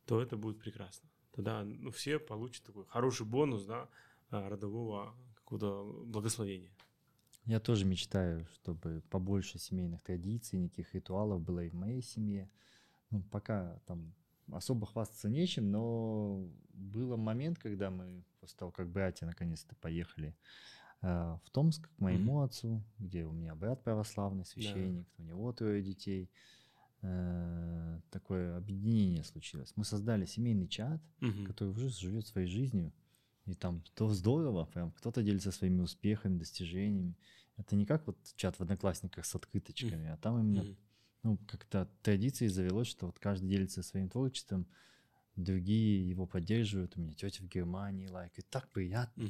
то 0.06 0.20
это 0.20 0.36
будет 0.36 0.58
прекрасно. 0.58 1.08
Тогда 1.32 1.64
ну, 1.64 1.90
все 1.90 2.18
получат 2.18 2.64
такой 2.64 2.84
хороший 2.86 3.26
бонус 3.26 3.64
да, 3.64 3.88
э, 4.30 4.48
родового 4.48 5.14
какого-то 5.36 6.04
благословения. 6.04 6.72
Я 7.44 7.60
тоже 7.60 7.86
мечтаю, 7.86 8.46
чтобы 8.52 9.02
побольше 9.08 9.58
семейных 9.58 10.02
традиций, 10.02 10.58
никаких 10.58 10.94
ритуалов 10.94 11.40
было 11.40 11.64
и 11.64 11.70
в 11.70 11.74
моей 11.74 12.02
семье. 12.02 12.50
Ну, 13.10 13.22
пока 13.30 13.78
там 13.86 14.14
особо 14.52 14.86
хвастаться 14.86 15.28
нечем, 15.28 15.70
но 15.70 16.48
был 16.72 17.16
момент, 17.16 17.58
когда 17.58 17.90
мы 17.90 18.24
после 18.40 18.56
того, 18.58 18.70
как 18.70 18.88
братья 18.90 19.26
наконец-то 19.26 19.74
поехали 19.76 20.36
э, 21.02 21.38
в 21.44 21.50
Томск 21.50 21.88
к 21.94 22.00
моему 22.00 22.42
отцу, 22.42 22.82
где 22.98 23.24
у 23.24 23.32
меня 23.32 23.54
брат 23.54 23.82
православный, 23.82 24.44
священник, 24.44 25.06
у 25.18 25.22
него 25.22 25.52
трое 25.52 25.82
детей. 25.82 26.30
Э, 27.02 28.00
такое 28.10 28.56
объединение 28.56 29.22
случилось. 29.24 29.72
Мы 29.76 29.84
создали 29.84 30.26
семейный 30.26 30.66
чат, 30.68 31.00
Мгм. 31.20 31.46
который 31.46 31.70
уже 31.70 31.88
живет 31.90 32.26
своей 32.26 32.48
жизнью. 32.48 32.92
И 33.46 33.54
там 33.54 33.82
то 33.94 34.08
здорово, 34.08 34.66
прям 34.66 34.90
кто-то 34.92 35.22
делится 35.22 35.52
своими 35.52 35.80
успехами, 35.80 36.38
достижениями. 36.38 37.16
Это 37.56 37.76
не 37.76 37.86
как 37.86 38.06
вот 38.06 38.18
чат 38.36 38.58
в 38.58 38.62
Одноклассниках 38.62 39.24
с 39.24 39.34
открыточками, 39.34 40.08
а 40.10 40.16
там 40.16 40.38
именно 40.40 40.62
Мгм. 40.64 40.76
Ну, 41.22 41.38
как-то 41.48 41.88
традицией 42.02 42.50
завелось, 42.50 42.88
что 42.88 43.06
вот 43.06 43.18
каждый 43.18 43.48
делится 43.48 43.82
своим 43.82 44.08
творчеством, 44.08 44.66
другие 45.36 46.08
его 46.08 46.26
поддерживают. 46.26 46.96
У 46.96 47.00
меня 47.00 47.12
тетя 47.14 47.42
в 47.44 47.48
Германии 47.48 48.08
лайкает. 48.08 48.48
Так 48.50 48.68
приятно. 48.70 49.24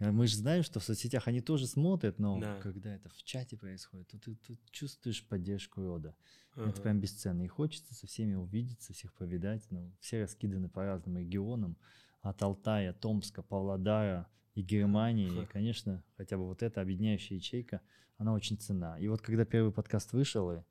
А 0.00 0.12
Мы 0.12 0.28
же 0.28 0.36
знаем, 0.36 0.62
что 0.62 0.78
в 0.78 0.84
соцсетях 0.84 1.26
они 1.26 1.40
тоже 1.40 1.66
смотрят, 1.66 2.20
но 2.20 2.38
Да. 2.40 2.60
когда 2.60 2.94
это 2.94 3.08
в 3.08 3.22
чате 3.24 3.56
происходит, 3.56 4.06
то 4.08 4.18
ты, 4.18 4.36
ты 4.36 4.58
чувствуешь 4.70 5.26
поддержку 5.26 5.80
рода. 5.82 6.14
Ага. 6.54 6.70
Это 6.70 6.80
прям 6.82 7.00
бесценно. 7.00 7.42
И 7.42 7.48
хочется 7.48 7.94
со 7.94 8.06
всеми 8.06 8.34
увидеться, 8.34 8.92
всех 8.92 9.12
повидать. 9.12 9.66
Ну, 9.70 9.92
все 9.98 10.22
раскиданы 10.22 10.68
по 10.68 10.84
разным 10.84 11.18
регионам. 11.18 11.76
От 12.20 12.40
Алтая, 12.42 12.92
Томска, 12.92 13.42
Павлодара 13.42 14.28
и 14.54 14.62
Германии. 14.62 15.26
И, 15.32 15.40
Ха. 15.46 15.46
конечно, 15.52 16.04
хотя 16.16 16.36
бы 16.36 16.46
вот 16.46 16.62
эта 16.62 16.80
объединяющая 16.80 17.36
ячейка, 17.36 17.80
она 18.18 18.32
очень 18.34 18.56
ценна. 18.56 18.98
И 19.00 19.08
вот 19.08 19.20
когда 19.20 19.44
первый 19.44 19.72
подкаст 19.72 20.12
вышел, 20.12 20.52
и 20.52 20.62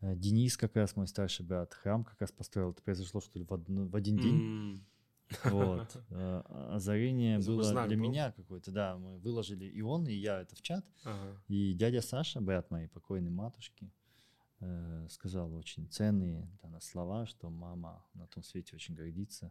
Денис, 0.00 0.56
как 0.56 0.76
раз 0.76 0.94
мой 0.96 1.08
старший 1.08 1.44
брат, 1.46 1.72
храм 1.74 2.04
как 2.04 2.20
раз 2.20 2.30
построил. 2.32 2.70
Это 2.70 2.82
произошло, 2.82 3.20
что 3.20 3.38
ли, 3.38 3.44
в, 3.44 3.52
одну- 3.52 3.88
в 3.88 3.96
один 3.96 4.16
день. 4.18 4.34
М. 4.40 4.86
Вот. 5.44 5.96
Э, 6.10 6.42
Озарение 6.72 7.38
было 7.40 7.64
знак 7.64 7.88
для 7.88 7.96
был. 7.96 8.04
меня 8.04 8.30
какое-то, 8.32 8.70
да. 8.70 8.96
Мы 8.96 9.18
выложили 9.18 9.64
и 9.64 9.80
он, 9.82 10.06
и 10.06 10.12
я 10.12 10.40
это 10.42 10.54
в 10.54 10.62
чат. 10.62 10.84
Ага. 11.04 11.40
И 11.48 11.72
дядя 11.74 12.00
Саша, 12.00 12.40
брат 12.40 12.70
моей 12.70 12.86
покойной 12.88 13.30
матушки, 13.30 13.90
э, 14.60 15.06
сказал 15.10 15.52
очень 15.54 15.88
ценные 15.88 16.48
да, 16.62 16.68
на 16.68 16.80
слова, 16.80 17.26
что 17.26 17.50
мама 17.50 18.04
на 18.14 18.26
том 18.28 18.42
свете 18.44 18.76
очень 18.76 18.94
гордится. 18.94 19.50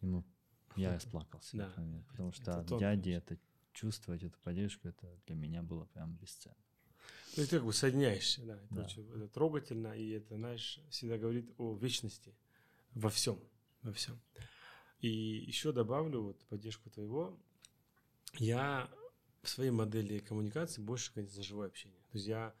Ему 0.00 0.24
я 0.76 0.94
расплакался, 0.94 1.56
Да, 1.56 1.66
например, 1.66 2.04
потому 2.08 2.28
это 2.30 2.42
что 2.42 2.60
от 2.60 2.66
тонко 2.68 2.80
дяди 2.84 3.10
это 3.10 3.36
чувствовать, 3.72 4.22
эту 4.22 4.38
поддержку, 4.40 4.88
это 4.88 5.08
для 5.26 5.34
меня 5.34 5.62
было 5.62 5.86
прям 5.86 6.14
бесценно. 6.14 6.54
Ну, 7.36 7.44
ты 7.44 7.48
как 7.48 7.64
бы 7.64 7.72
соединяешься, 7.72 8.42
да. 8.42 8.54
Это 8.56 8.74
Да. 8.74 8.84
очень 8.84 9.08
это 9.10 9.28
трогательно, 9.28 9.96
и 9.96 10.10
это, 10.10 10.36
знаешь, 10.36 10.80
всегда 10.90 11.16
говорит 11.18 11.50
о 11.58 11.74
вечности 11.76 12.34
во 12.94 13.08
всем, 13.10 13.38
во 13.82 13.92
всем. 13.92 14.20
И 15.00 15.08
еще 15.08 15.72
добавлю 15.72 16.22
вот 16.22 16.44
поддержку 16.46 16.90
твоего. 16.90 17.38
Я 18.38 18.90
в 19.42 19.48
своей 19.48 19.70
модели 19.70 20.18
коммуникации 20.18 20.82
больше, 20.82 21.12
конечно, 21.14 21.42
живое 21.42 21.68
общение. 21.68 22.00
То 22.10 22.18
есть 22.18 22.26
я 22.26 22.54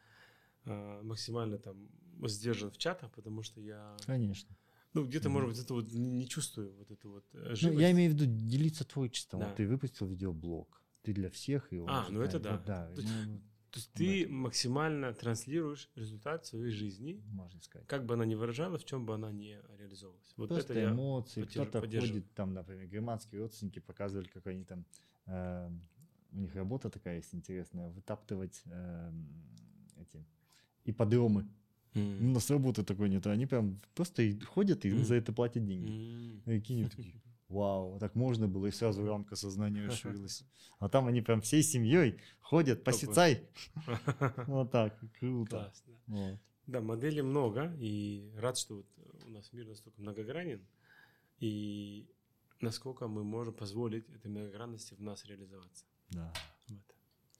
э, 0.64 1.02
максимально 1.02 1.58
там 1.58 1.88
сдержан 2.26 2.70
в 2.70 2.78
чатах, 2.78 3.10
потому 3.12 3.42
что 3.42 3.60
я, 3.60 3.96
Конечно. 4.06 4.56
ну, 4.94 5.04
где-то, 5.04 5.28
Мгм. 5.28 5.32
может 5.34 5.50
быть, 5.50 5.58
это 5.64 5.74
вот 5.74 5.92
не 5.92 6.26
чувствую 6.28 6.72
вот 6.76 6.90
эту 6.90 7.10
вот 7.10 7.24
э, 7.34 7.48
Ну, 7.50 7.54
живость. 7.56 7.80
я 7.80 7.90
имею 7.90 8.12
в 8.12 8.14
виду 8.14 8.24
делиться 8.26 8.84
творчеством. 8.84 9.40
Да. 9.40 9.48
Вот 9.48 9.56
ты 9.56 9.66
выпустил 9.66 10.06
видеоблог, 10.06 10.82
ты 11.02 11.12
для 11.12 11.28
всех 11.30 11.72
его. 11.72 11.86
А, 11.88 12.08
ну 12.10 12.20
это 12.22 12.38
да. 12.38 12.56
Да. 12.58 12.86
То 12.94 13.00
есть 13.02 13.08
ну, 13.26 13.40
То 13.70 13.78
есть 13.78 13.92
ты 13.92 14.26
максимально 14.28 15.12
транслируешь 15.14 15.88
результат 15.94 16.44
своей 16.44 16.70
жизни, 16.70 17.22
можно 17.30 17.60
сказать. 17.62 17.86
как 17.86 18.04
бы 18.04 18.14
она 18.14 18.24
ни 18.26 18.34
выражалась, 18.34 18.82
в 18.82 18.86
чем 18.86 19.06
бы 19.06 19.14
она 19.14 19.30
ни 19.30 19.58
реализовывалась. 19.78 20.32
Вот 20.36 20.48
Просто 20.48 20.72
это 20.72 20.90
эмоции. 20.92 21.42
поддерж- 21.42 21.50
Кто-то 21.50 21.80
поддерживаю. 21.80 22.22
ходит, 22.22 22.34
там, 22.34 22.52
например, 22.54 22.86
германские 22.88 23.40
родственники 23.40 23.78
показывали, 23.78 24.26
как 24.28 24.46
они 24.48 24.64
там... 24.64 24.84
э, 25.26 25.70
у 26.32 26.38
них 26.38 26.54
работа 26.54 26.90
такая 26.90 27.16
есть 27.16 27.34
интересная, 27.34 27.90
вытаптывать 27.90 28.62
э, 28.66 29.12
эти 30.00 30.24
ипподромы. 30.84 31.46
У 31.94 31.98
М. 31.98 32.32
нас 32.32 32.48
работы 32.50 32.84
такой 32.84 33.08
нет. 33.08 33.26
Они 33.26 33.46
прям 33.46 33.80
просто 33.94 34.22
ходят 34.46 34.84
и 34.84 34.92
Мгм. 34.92 35.04
за 35.04 35.14
это 35.16 35.32
платят 35.32 35.64
деньги. 35.64 35.90
М. 35.90 36.42
И 36.46 36.58
какие 36.60 36.80
они 36.80 36.88
такие, 36.88 37.20
вау, 37.50 37.98
так 37.98 38.14
можно 38.14 38.48
было, 38.48 38.66
и 38.66 38.70
сразу 38.70 39.04
рамка 39.06 39.36
сознания 39.36 39.84
расширилась. 39.86 40.44
А 40.78 40.88
там 40.88 41.08
они 41.08 41.20
прям 41.20 41.42
всей 41.42 41.62
семьей 41.62 42.20
ходят, 42.40 42.84
посецай. 42.84 43.46
Вот 44.46 44.70
так, 44.70 44.98
круто. 45.18 45.72
Да, 46.66 46.80
моделей 46.80 47.22
много, 47.22 47.74
и 47.78 48.32
рад, 48.36 48.56
что 48.56 48.76
вот 48.76 48.86
у 49.26 49.30
нас 49.30 49.52
мир 49.52 49.66
настолько 49.66 50.00
многогранен, 50.00 50.64
и 51.40 52.08
насколько 52.60 53.08
мы 53.08 53.24
можем 53.24 53.52
позволить 53.52 54.08
этой 54.08 54.28
многогранности 54.28 54.94
в 54.94 55.00
нас 55.02 55.24
реализоваться. 55.24 55.84
Да, 56.10 56.32
Вот. 56.68 56.78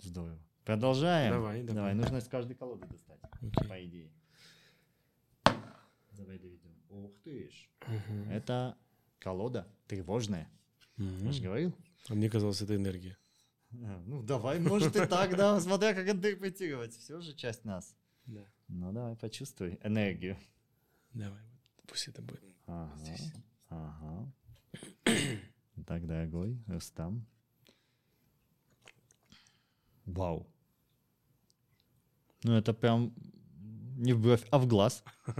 здорово. 0.01 0.39
Продолжаем. 0.65 1.33
Давай, 1.33 1.63
давай. 1.63 1.95
нужно 1.95 2.19
из 2.19 2.29
каждой 2.29 2.55
колоды 2.57 2.87
достать, 2.89 3.21
Окей. 3.41 3.69
по 3.69 3.85
идее. 3.85 4.11
Давай 6.13 6.39
доведем. 6.39 6.75
Ух 6.91 7.13
ты 7.23 7.49
ж. 7.51 7.69
Мгм. 7.87 8.31
Это 8.31 8.77
колода 9.21 9.67
тревожная. 9.87 10.51
Я 10.97 11.33
же 11.33 11.43
говорил. 11.43 11.73
А 12.09 12.15
мне 12.15 12.29
казалось, 12.29 12.61
это 12.63 12.75
энергия. 12.75 13.17
А, 13.73 14.03
Ну, 14.07 14.23
давай, 14.23 14.59
может 14.59 14.97
и 14.97 15.07
так, 15.07 15.37
да, 15.37 15.61
смотря 15.61 15.95
как 15.95 16.09
интерпретировать. 16.09 16.97
Все 16.97 17.21
же 17.21 17.35
часть 17.35 17.65
нас. 17.65 17.95
Да. 18.27 18.45
Ну, 18.69 18.93
давай, 18.93 19.17
почувствуй 19.17 19.79
энергию. 19.85 20.37
Давай, 21.13 21.43
пусть 21.87 22.09
это 22.09 22.23
будет. 22.23 22.43
Ага, 22.67 22.97
Здесь. 22.97 23.33
ага. 23.69 24.33
Так, 25.87 26.07
дорогой, 26.07 26.59
Рустам. 26.67 27.27
Вау. 30.05 30.47
Ну, 32.43 32.53
это 32.55 32.73
прям 32.75 33.15
не 33.97 34.13
в 34.13 34.21
бровь, 34.21 34.47
а 34.51 34.59
в 34.59 34.67
глаз. 34.67 35.05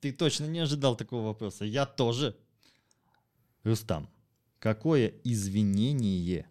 Ты 0.00 0.12
точно 0.12 0.46
не 0.46 0.60
ожидал 0.60 0.96
такого 0.96 1.24
вопроса. 1.26 1.64
Я 1.64 1.86
тоже. 1.86 2.36
Рустам, 3.64 4.10
какое 4.58 5.08
извинение 5.24 6.46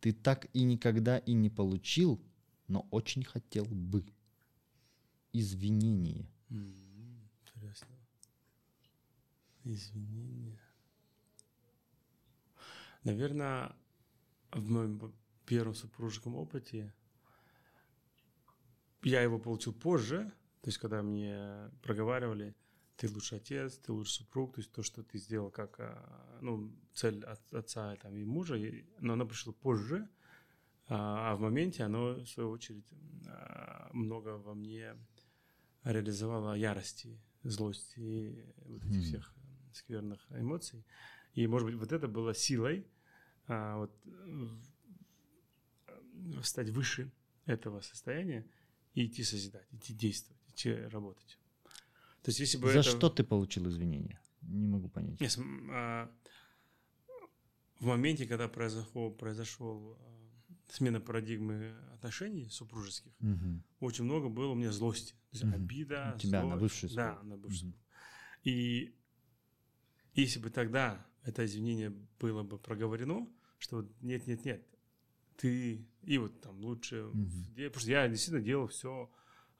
ты 0.00 0.14
так 0.14 0.48
и 0.54 0.62
никогда 0.62 1.18
и 1.18 1.34
не 1.34 1.50
получил, 1.50 2.18
но 2.66 2.88
очень 2.90 3.22
хотел 3.22 3.66
бы? 3.66 4.06
Извинение. 5.34 6.26
Интересно. 6.48 7.94
Извинения. 9.64 10.58
Наверное, 13.04 13.76
в 14.50 14.70
моем 14.70 15.12
первом 15.44 15.74
супружеском 15.74 16.36
опыте 16.36 16.94
я 19.02 19.20
его 19.20 19.38
получил 19.38 19.74
позже, 19.74 20.32
то 20.62 20.68
есть 20.68 20.78
когда 20.78 21.02
мне 21.02 21.70
проговаривали, 21.82 22.54
ты 23.00 23.08
лучший 23.08 23.38
отец, 23.38 23.78
ты 23.78 23.92
лучший 23.92 24.12
супруг, 24.24 24.54
то 24.54 24.60
есть 24.60 24.72
то, 24.72 24.82
что 24.82 25.02
ты 25.02 25.18
сделал 25.18 25.50
как 25.50 25.80
а, 25.80 26.38
ну, 26.42 26.70
цель 26.92 27.24
от- 27.24 27.54
отца 27.54 27.96
там, 27.96 28.14
и 28.16 28.24
мужа, 28.24 28.56
и- 28.56 28.84
но 28.98 29.14
оно 29.14 29.26
пришло 29.26 29.52
позже, 29.54 30.06
а 30.86 31.32
а 31.32 31.36
в 31.36 31.40
моменте 31.40 31.82
оно, 31.84 32.14
в 32.14 32.26
свою 32.26 32.50
очередь, 32.50 32.84
а, 33.26 33.88
много 33.94 34.36
во 34.36 34.54
мне 34.54 34.94
реализовала 35.84 36.54
ярости, 36.54 37.18
злости, 37.42 38.00
и 38.00 38.44
вот 38.66 38.82
этих 38.84 38.90
Мгм. 38.90 39.02
всех 39.02 39.34
скверных 39.72 40.20
эмоций. 40.30 40.84
И, 41.32 41.46
может 41.46 41.66
быть, 41.68 41.76
вот 41.78 41.92
это 41.92 42.06
было 42.06 42.34
силой 42.34 42.86
а, 43.46 43.78
вот, 43.78 43.92
в- 44.04 44.60
стать 46.42 46.68
выше 46.68 47.10
этого 47.46 47.80
состояния 47.80 48.44
и 48.94 49.06
идти 49.06 49.24
созидать, 49.24 49.66
идти 49.72 49.94
действовать, 49.94 50.42
идти 50.48 50.72
работать. 50.72 51.38
То 52.30 52.42
есть, 52.42 52.54
если 52.54 52.58
бы 52.58 52.70
За 52.72 52.78
это... 52.80 52.90
что 52.90 53.08
ты 53.10 53.24
получил 53.24 53.68
извинения? 53.68 54.20
Не 54.42 54.68
могу 54.68 54.88
понять. 54.88 55.18
См- 55.32 55.68
а, 55.72 56.10
в 57.80 57.86
моменте, 57.86 58.24
когда 58.26 58.46
произошел, 58.48 59.10
произошел 59.10 59.96
э, 59.98 60.52
смена 60.68 61.00
парадигмы 61.00 61.74
отношений 61.94 62.48
супружеских, 62.48 63.12
Мгм. 63.18 63.64
очень 63.80 64.04
много 64.04 64.28
было 64.28 64.52
у 64.52 64.54
меня 64.54 64.70
злости. 64.70 65.12
То 65.12 65.32
есть 65.32 65.44
Мгм. 65.44 65.54
обида, 65.54 66.12
У 66.14 66.18
тебя 66.20 66.42
на 66.42 66.48
злость. 66.58 66.60
бывшую 66.62 66.94
Да, 66.94 67.22
на 67.24 67.36
бывшую. 67.36 67.72
Супругу. 67.72 67.78
И 68.44 68.94
если 70.14 70.38
бы 70.38 70.50
тогда 70.50 71.04
это 71.24 71.44
извинение 71.44 71.90
было 72.20 72.42
бы 72.44 72.58
проговорено, 72.58 73.28
что 73.58 73.78
вот 73.78 73.90
нет, 74.02 74.26
нет, 74.28 74.44
нет, 74.44 74.64
ты 75.36 75.84
и 76.02 76.18
вот 76.18 76.40
там 76.40 76.60
лучше, 76.60 77.10
де- 77.56 77.68
потому 77.68 77.80
что 77.80 77.90
я 77.90 78.08
действительно 78.08 78.40
делал 78.44 78.68
все, 78.68 79.10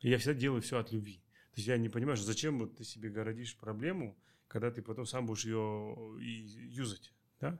я 0.01 0.18
всегда 0.18 0.38
делаю 0.38 0.62
все 0.62 0.78
от 0.78 0.92
любви. 0.92 1.20
То 1.52 1.56
есть 1.56 1.68
я 1.68 1.77
не 1.77 1.89
понимаю, 1.89 2.16
зачем 2.16 2.59
вот 2.59 2.77
ты 2.77 2.85
себе 2.85 3.10
городишь 3.10 3.56
проблему, 3.56 4.16
когда 4.48 4.70
ты 4.70 4.82
потом 4.82 5.06
сам 5.06 5.27
будешь 5.27 5.44
ее 5.44 6.16
и 6.20 6.31
юзать, 6.70 7.12
да? 7.40 7.59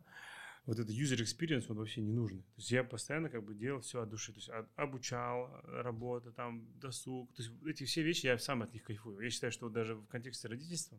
Вот 0.67 0.79
этот 0.79 0.95
user 0.95 1.17
experience, 1.17 1.67
он 1.69 1.79
вообще 1.79 2.01
не 2.03 2.13
нужен. 2.13 2.43
То 2.43 2.59
есть 2.59 2.71
я 2.71 2.85
постоянно 2.85 3.29
как 3.29 3.43
бы 3.43 3.55
делал 3.55 3.81
все 3.81 4.03
от 4.03 4.11
души. 4.11 4.33
То 4.33 4.39
есть 4.39 4.51
обучал, 4.77 5.51
работа, 5.65 6.31
там, 6.33 6.67
досуг. 6.79 7.33
То 7.35 7.43
есть 7.43 7.55
эти 7.67 7.85
все 7.85 8.03
вещи, 8.03 8.27
я 8.27 8.39
сам 8.39 8.63
от 8.63 8.73
них 8.73 8.85
кайфую. 8.85 9.21
Я 9.21 9.31
считаю, 9.31 9.53
что 9.53 9.69
даже 9.69 9.95
в 9.95 10.07
контексте 10.07 10.49
родительства 10.49 10.99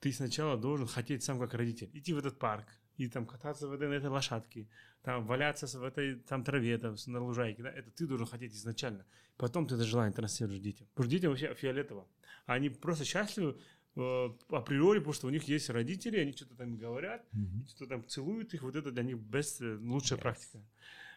ты 0.00 0.12
сначала 0.12 0.56
должен 0.56 0.86
хотеть 0.86 1.24
сам 1.24 1.38
как 1.38 1.54
родитель. 1.54 1.90
Идти 1.92 2.12
в 2.12 2.18
этот 2.18 2.38
парк, 2.38 2.68
и 2.96 3.08
там 3.08 3.26
кататься 3.26 3.68
в 3.68 3.72
этой, 3.72 3.88
на 3.88 3.94
этой 3.94 4.08
лошадке, 4.10 4.68
там 5.02 5.26
валяться 5.26 5.66
в 5.78 5.82
этой 5.82 6.16
там 6.16 6.44
траве, 6.44 6.78
там, 6.78 6.96
на 7.06 7.20
лужайке. 7.20 7.62
Да? 7.62 7.70
Это 7.70 7.90
ты 7.90 8.06
должен 8.06 8.26
хотеть 8.26 8.54
изначально. 8.54 9.04
Потом 9.36 9.66
ты 9.66 9.74
это 9.74 9.84
желание 9.84 10.12
транслируешь 10.14 10.60
детям. 10.60 10.86
Потому 10.94 11.04
что 11.04 11.10
детям 11.10 11.30
вообще 11.30 11.54
фиолетово. 11.54 12.06
Они 12.46 12.68
просто 12.70 13.04
счастливы 13.04 13.58
э, 13.96 14.28
априори, 14.50 14.98
потому 14.98 15.14
что 15.14 15.26
у 15.26 15.30
них 15.30 15.44
есть 15.44 15.70
родители, 15.70 16.18
они 16.18 16.32
что-то 16.32 16.54
там 16.54 16.76
говорят, 16.76 17.26
Мгм. 17.32 17.66
что 17.68 17.86
там 17.86 18.06
целуют 18.06 18.54
их, 18.54 18.62
вот 18.62 18.76
это 18.76 18.90
для 18.92 19.02
них 19.02 19.16
best, 19.16 19.64
э, 19.64 19.76
лучшая 19.78 20.18
Yes. 20.18 20.22
практика. 20.22 20.64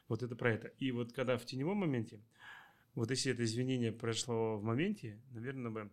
Вот 0.07 0.23
это 0.23 0.35
про 0.35 0.51
это. 0.53 0.67
И 0.79 0.91
вот 0.91 1.13
когда 1.13 1.37
в 1.37 1.45
теневом 1.45 1.77
моменте, 1.77 2.19
вот 2.95 3.11
если 3.11 3.31
это 3.33 3.43
извинение 3.43 3.91
прошло 3.91 4.57
в 4.57 4.63
моменте, 4.63 5.19
наверное, 5.31 5.71
бы 5.71 5.91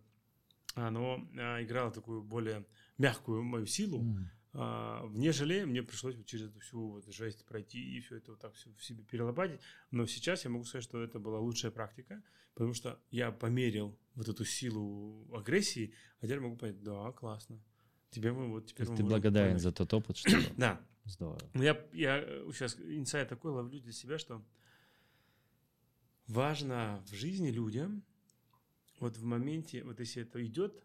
оно 0.73 1.25
а, 1.37 1.61
играло 1.63 1.91
такую 1.91 2.23
более 2.23 2.65
мягкую 2.97 3.43
мою 3.43 3.65
силу, 3.65 4.01
Мгм. 4.03 4.31
А, 4.57 5.05
нежели 5.11 5.65
мне 5.65 5.83
пришлось 5.83 6.15
вот 6.15 6.25
через 6.25 6.47
эту 6.47 6.59
всю 6.61 6.87
вот 6.87 7.05
жесть 7.13 7.45
пройти 7.45 7.97
и 7.97 7.99
все 7.99 8.17
это 8.17 8.31
вот 8.31 8.39
так 8.39 8.53
все 8.53 8.69
в 8.77 8.83
себе 8.83 9.03
перелопатить. 9.03 9.59
Но 9.91 10.05
сейчас 10.05 10.45
я 10.45 10.49
могу 10.49 10.63
сказать, 10.63 10.83
что 10.85 11.03
это 11.03 11.19
была 11.19 11.39
лучшая 11.39 11.71
практика, 11.71 12.23
потому 12.53 12.73
что 12.73 12.97
я 13.11 13.31
померил 13.31 13.99
вот 14.13 14.29
эту 14.29 14.45
силу 14.45 15.27
агрессии, 15.35 15.93
а 16.21 16.25
теперь 16.25 16.39
могу 16.39 16.55
понять, 16.55 16.81
да, 16.81 17.11
классно. 17.11 17.61
Тебе 18.11 18.31
мы 18.31 18.47
вот 18.47 18.67
теперь 18.67 18.87
ты 18.87 19.03
благодарен 19.03 19.49
помочь. 19.49 19.61
за 19.61 19.71
тот 19.73 19.93
опыт, 19.93 20.15
что 20.15 20.29
Да, 20.57 20.81
здорово. 21.03 21.41
ну, 21.53 21.61
я, 21.61 21.85
я 21.91 22.21
сейчас 22.53 22.79
инсайт 22.79 23.27
такой 23.27 23.51
ловлю 23.51 23.81
для 23.81 23.91
себя, 23.91 24.17
что 24.17 24.41
важно 26.27 27.03
в 27.07 27.13
жизни 27.13 27.49
людям, 27.49 28.05
вот 29.01 29.17
в 29.17 29.25
моменте, 29.25 29.83
вот 29.83 29.99
если 29.99 30.21
это 30.21 30.45
идет, 30.45 30.81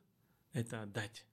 это 0.52 0.82
отдать, 0.82 1.24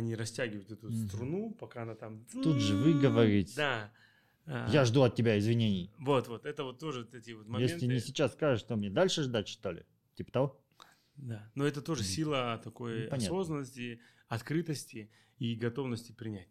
не 0.00 0.14
растягивать 0.14 0.70
эту 0.70 0.88
Мгм. 0.90 1.08
струну, 1.08 1.50
пока 1.54 1.82
она 1.82 1.94
там... 1.94 2.24
Тут 2.42 2.56
же 2.56 2.76
выговорить. 2.76 3.54
Да. 3.56 3.92
А, 4.46 4.68
Я 4.70 4.84
жду 4.84 5.02
от 5.02 5.14
тебя 5.14 5.38
извинений. 5.38 5.90
Вот, 5.98 6.28
вот, 6.28 6.46
это 6.46 6.64
вот 6.64 6.78
тоже 6.78 7.00
вот 7.00 7.14
эти 7.14 7.30
вот 7.32 7.46
моменты. 7.46 7.74
Если 7.74 7.86
не 7.86 8.00
сейчас 8.00 8.32
скажешь, 8.32 8.62
то 8.64 8.74
мне 8.76 8.90
дальше 8.90 9.22
ждать, 9.22 9.48
что 9.48 9.70
ли? 9.70 9.84
Типа 10.14 10.32
того? 10.32 10.64
Да, 11.16 11.50
но 11.54 11.66
это 11.66 11.82
тоже 11.82 12.02
сила 12.02 12.60
такой 12.64 13.04
Ну, 13.04 13.10
понятно. 13.10 13.36
осознанности, 13.36 14.00
открытости 14.28 15.10
и 15.38 15.54
готовности 15.54 16.12
принять. 16.12 16.48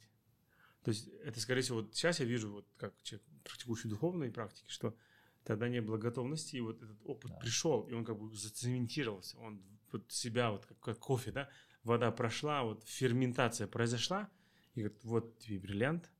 То 0.83 0.89
есть 0.89 1.09
это, 1.23 1.39
скорее 1.39 1.61
всего, 1.61 1.81
вот 1.81 1.95
сейчас 1.95 2.19
я 2.19 2.25
вижу, 2.25 2.51
вот 2.51 2.67
как 2.77 2.93
человек, 3.03 3.25
практикующий 3.43 3.89
духовные 3.89 4.31
практики, 4.31 4.69
что 4.69 4.95
тогда 5.43 5.67
не 5.67 5.81
было 5.81 5.97
готовности, 5.97 6.55
и 6.55 6.61
вот 6.61 6.81
этот 6.81 6.97
опыт 7.05 7.31
Да. 7.31 7.37
пришел, 7.39 7.81
и 7.87 7.93
он 7.93 8.05
как 8.05 8.17
бы 8.19 8.33
зацементировался, 8.35 9.37
он 9.39 9.61
вот 9.91 10.11
себя, 10.11 10.51
вот 10.51 10.65
как, 10.65 10.79
как 10.79 10.99
кофе, 10.99 11.31
да, 11.31 11.49
вода 11.83 12.11
прошла, 12.11 12.63
вот 12.63 12.83
ферментация 12.85 13.67
произошла, 13.67 14.29
и 14.75 14.81
говорит, 14.81 15.03
вот 15.03 15.37
тебе 15.39 15.59
бриллиант, 15.59 16.11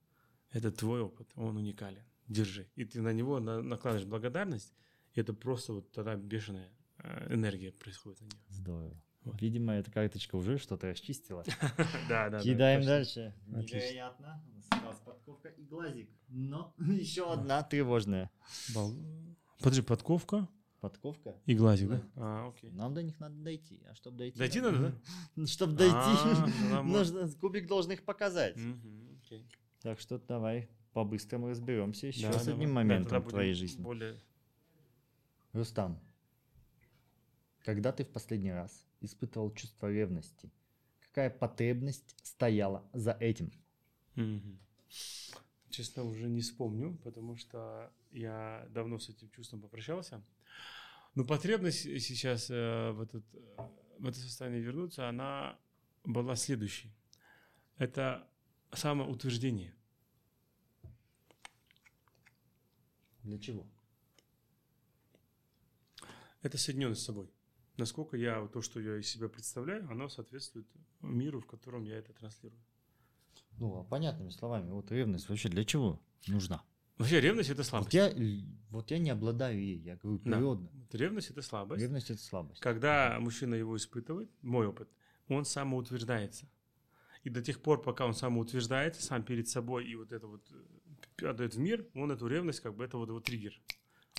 это 0.52 0.72
твой 0.72 1.02
опыт, 1.02 1.30
он 1.36 1.58
уникален, 1.58 2.04
держи. 2.28 2.70
И 2.76 2.84
ты 2.86 3.02
на 3.02 3.14
него 3.14 3.40
на- 3.40 3.62
накладываешь 3.62 4.08
благодарность, 4.08 4.74
и 5.14 5.22
это 5.22 5.34
просто 5.34 5.74
вот 5.74 5.92
тогда 5.92 6.16
бешеная 6.16 6.70
э, 6.98 7.34
энергия 7.34 7.72
происходит 7.72 8.22
на 8.22 8.26
него. 8.26 8.40
Здорово. 8.50 9.02
Вот. 9.24 9.40
Видимо, 9.42 9.74
эта 9.74 9.92
карточка 9.92 10.36
уже 10.36 10.58
что-то 10.58 10.88
расчистила. 10.88 11.44
Да, 12.10 12.30
да. 12.30 12.40
Кидаем 12.42 12.84
дальше. 12.84 13.36
Невероятно. 13.46 14.44
У 14.52 14.56
нас 14.56 14.66
осталась 14.72 15.00
подковка 15.00 15.50
и 15.50 15.64
глазик. 15.64 16.10
Но 16.28 16.74
еще 16.80 17.32
одна 17.32 17.62
тревожная. 17.64 18.32
Подожди, 19.60 19.82
подковка 19.84 20.48
Подковка. 20.82 21.36
и 21.46 21.54
глазик, 21.54 21.90
да? 21.90 22.02
А, 22.16 22.48
окей. 22.50 22.72
Нам 22.72 22.96
до 22.96 23.04
них 23.04 23.20
надо 23.20 23.36
дойти. 23.36 23.80
А 23.88 23.94
чтобы 23.94 24.18
дойти... 24.18 24.38
Дойти 24.40 24.62
надо, 24.62 24.96
да? 25.36 25.46
Чтобы 25.46 25.74
А, 25.74 25.78
дойти, 25.78 26.52
ну, 26.72 26.84
нужно 26.98 27.30
кубик 27.40 27.68
должен 27.68 27.92
их 27.92 28.04
показать. 28.04 28.58
Так 29.82 30.00
что 30.00 30.18
давай 30.18 30.70
по-быстрому 30.94 31.50
разберемся 31.50 32.08
еще 32.08 32.34
с 32.34 32.48
одним 32.48 32.74
моментом 32.74 33.22
в 33.22 33.30
твоей 33.30 33.54
жизни. 33.54 33.82
Более... 33.82 34.20
Рустам, 35.54 36.00
когда 37.64 37.92
ты 37.92 38.04
в 38.04 38.10
последний 38.10 38.52
раз 38.52 38.88
испытывал 39.02 39.54
чувство 39.54 39.92
ревности, 39.92 40.50
какая 41.02 41.30
потребность 41.30 42.16
стояла 42.24 42.84
за 42.94 43.12
этим? 43.12 43.52
Честно, 45.70 46.04
уже 46.04 46.28
не 46.28 46.42
вспомню, 46.42 46.98
потому 47.04 47.38
что 47.38 47.92
я 48.12 48.68
давно 48.72 48.98
с 48.98 49.10
этим 49.10 49.30
чувством 49.30 49.62
попрощался. 49.62 50.22
Но 51.16 51.26
потребность 51.26 51.82
сейчас 51.82 52.50
э, 52.50 52.92
в, 52.92 53.02
этот, 53.02 53.24
э, 53.34 53.68
в 54.00 54.08
это 54.08 54.18
состояние 54.18 54.62
вернуться, 54.62 55.10
она 55.10 55.60
была 56.06 56.36
следующей. 56.36 56.94
Это 57.78 58.28
самоутверждение. 58.72 59.76
Для 63.24 63.38
чего? 63.38 63.68
Это 66.42 66.58
соединенность 66.58 67.02
с 67.02 67.06
собой. 67.06 67.30
Насколько 67.78 68.18
я, 68.18 68.48
то, 68.48 68.62
что 68.62 68.80
я 68.80 68.98
из 68.98 69.08
себя 69.08 69.28
представляю, 69.28 69.90
оно 69.90 70.10
соответствует 70.10 70.68
миру, 71.02 71.42
в 71.42 71.46
котором 71.46 71.84
я 71.84 71.98
это 71.98 72.14
транслирую. 72.14 72.62
Ну, 73.58 73.80
а 73.80 73.84
понятными 73.84 74.30
словами, 74.30 74.72
вот 74.72 74.92
ревность 74.92 75.30
вообще 75.30 75.50
для 75.50 75.66
чего 75.66 76.02
нужна? 76.28 76.64
Вообще 77.02 77.22
ревность– 77.22 77.50
это 77.52 77.60
Вот 77.60 77.66
слабость. 77.68 77.94
я, 77.94 78.10
л- 78.10 78.44
вот 78.70 78.92
я 78.92 78.98
не 78.98 79.10
обладаю 79.10 79.60
ей, 79.62 79.78
я 79.80 79.96
говорю 79.98 80.20
Да. 80.24 80.38
природно. 80.38 80.70
Вот 80.74 80.96
Ревность– 80.96 81.30
это 81.32 81.42
слабость. 81.42 81.82
Ревность 81.82 82.10
это 82.10 82.22
слабость. 82.22 82.62
Когда 82.62 83.18
мужчина 83.20 83.56
его 83.56 83.76
испытывает, 83.78 84.30
мой 84.42 84.68
опыт, 84.68 84.90
он 85.28 85.46
самоутверждается. 85.46 86.48
И 87.24 87.30
до 87.30 87.42
тех 87.42 87.62
пор, 87.62 87.82
пока 87.82 88.06
он 88.06 88.14
самоутверждается 88.14 89.02
сам 89.02 89.24
перед 89.24 89.48
собой 89.48 89.86
и 89.88 89.96
вот 89.96 90.12
это 90.12 90.28
вот 90.28 90.44
э, 91.22 91.26
отдает 91.28 91.54
в 91.56 91.60
мир, 91.60 91.88
он 91.94 92.12
эту 92.12 92.28
ревность, 92.28 92.60
как 92.62 92.76
бы 92.76 92.84
это 92.84 92.98
вот 92.98 93.10
его 93.10 93.20
триггер. 93.20 93.60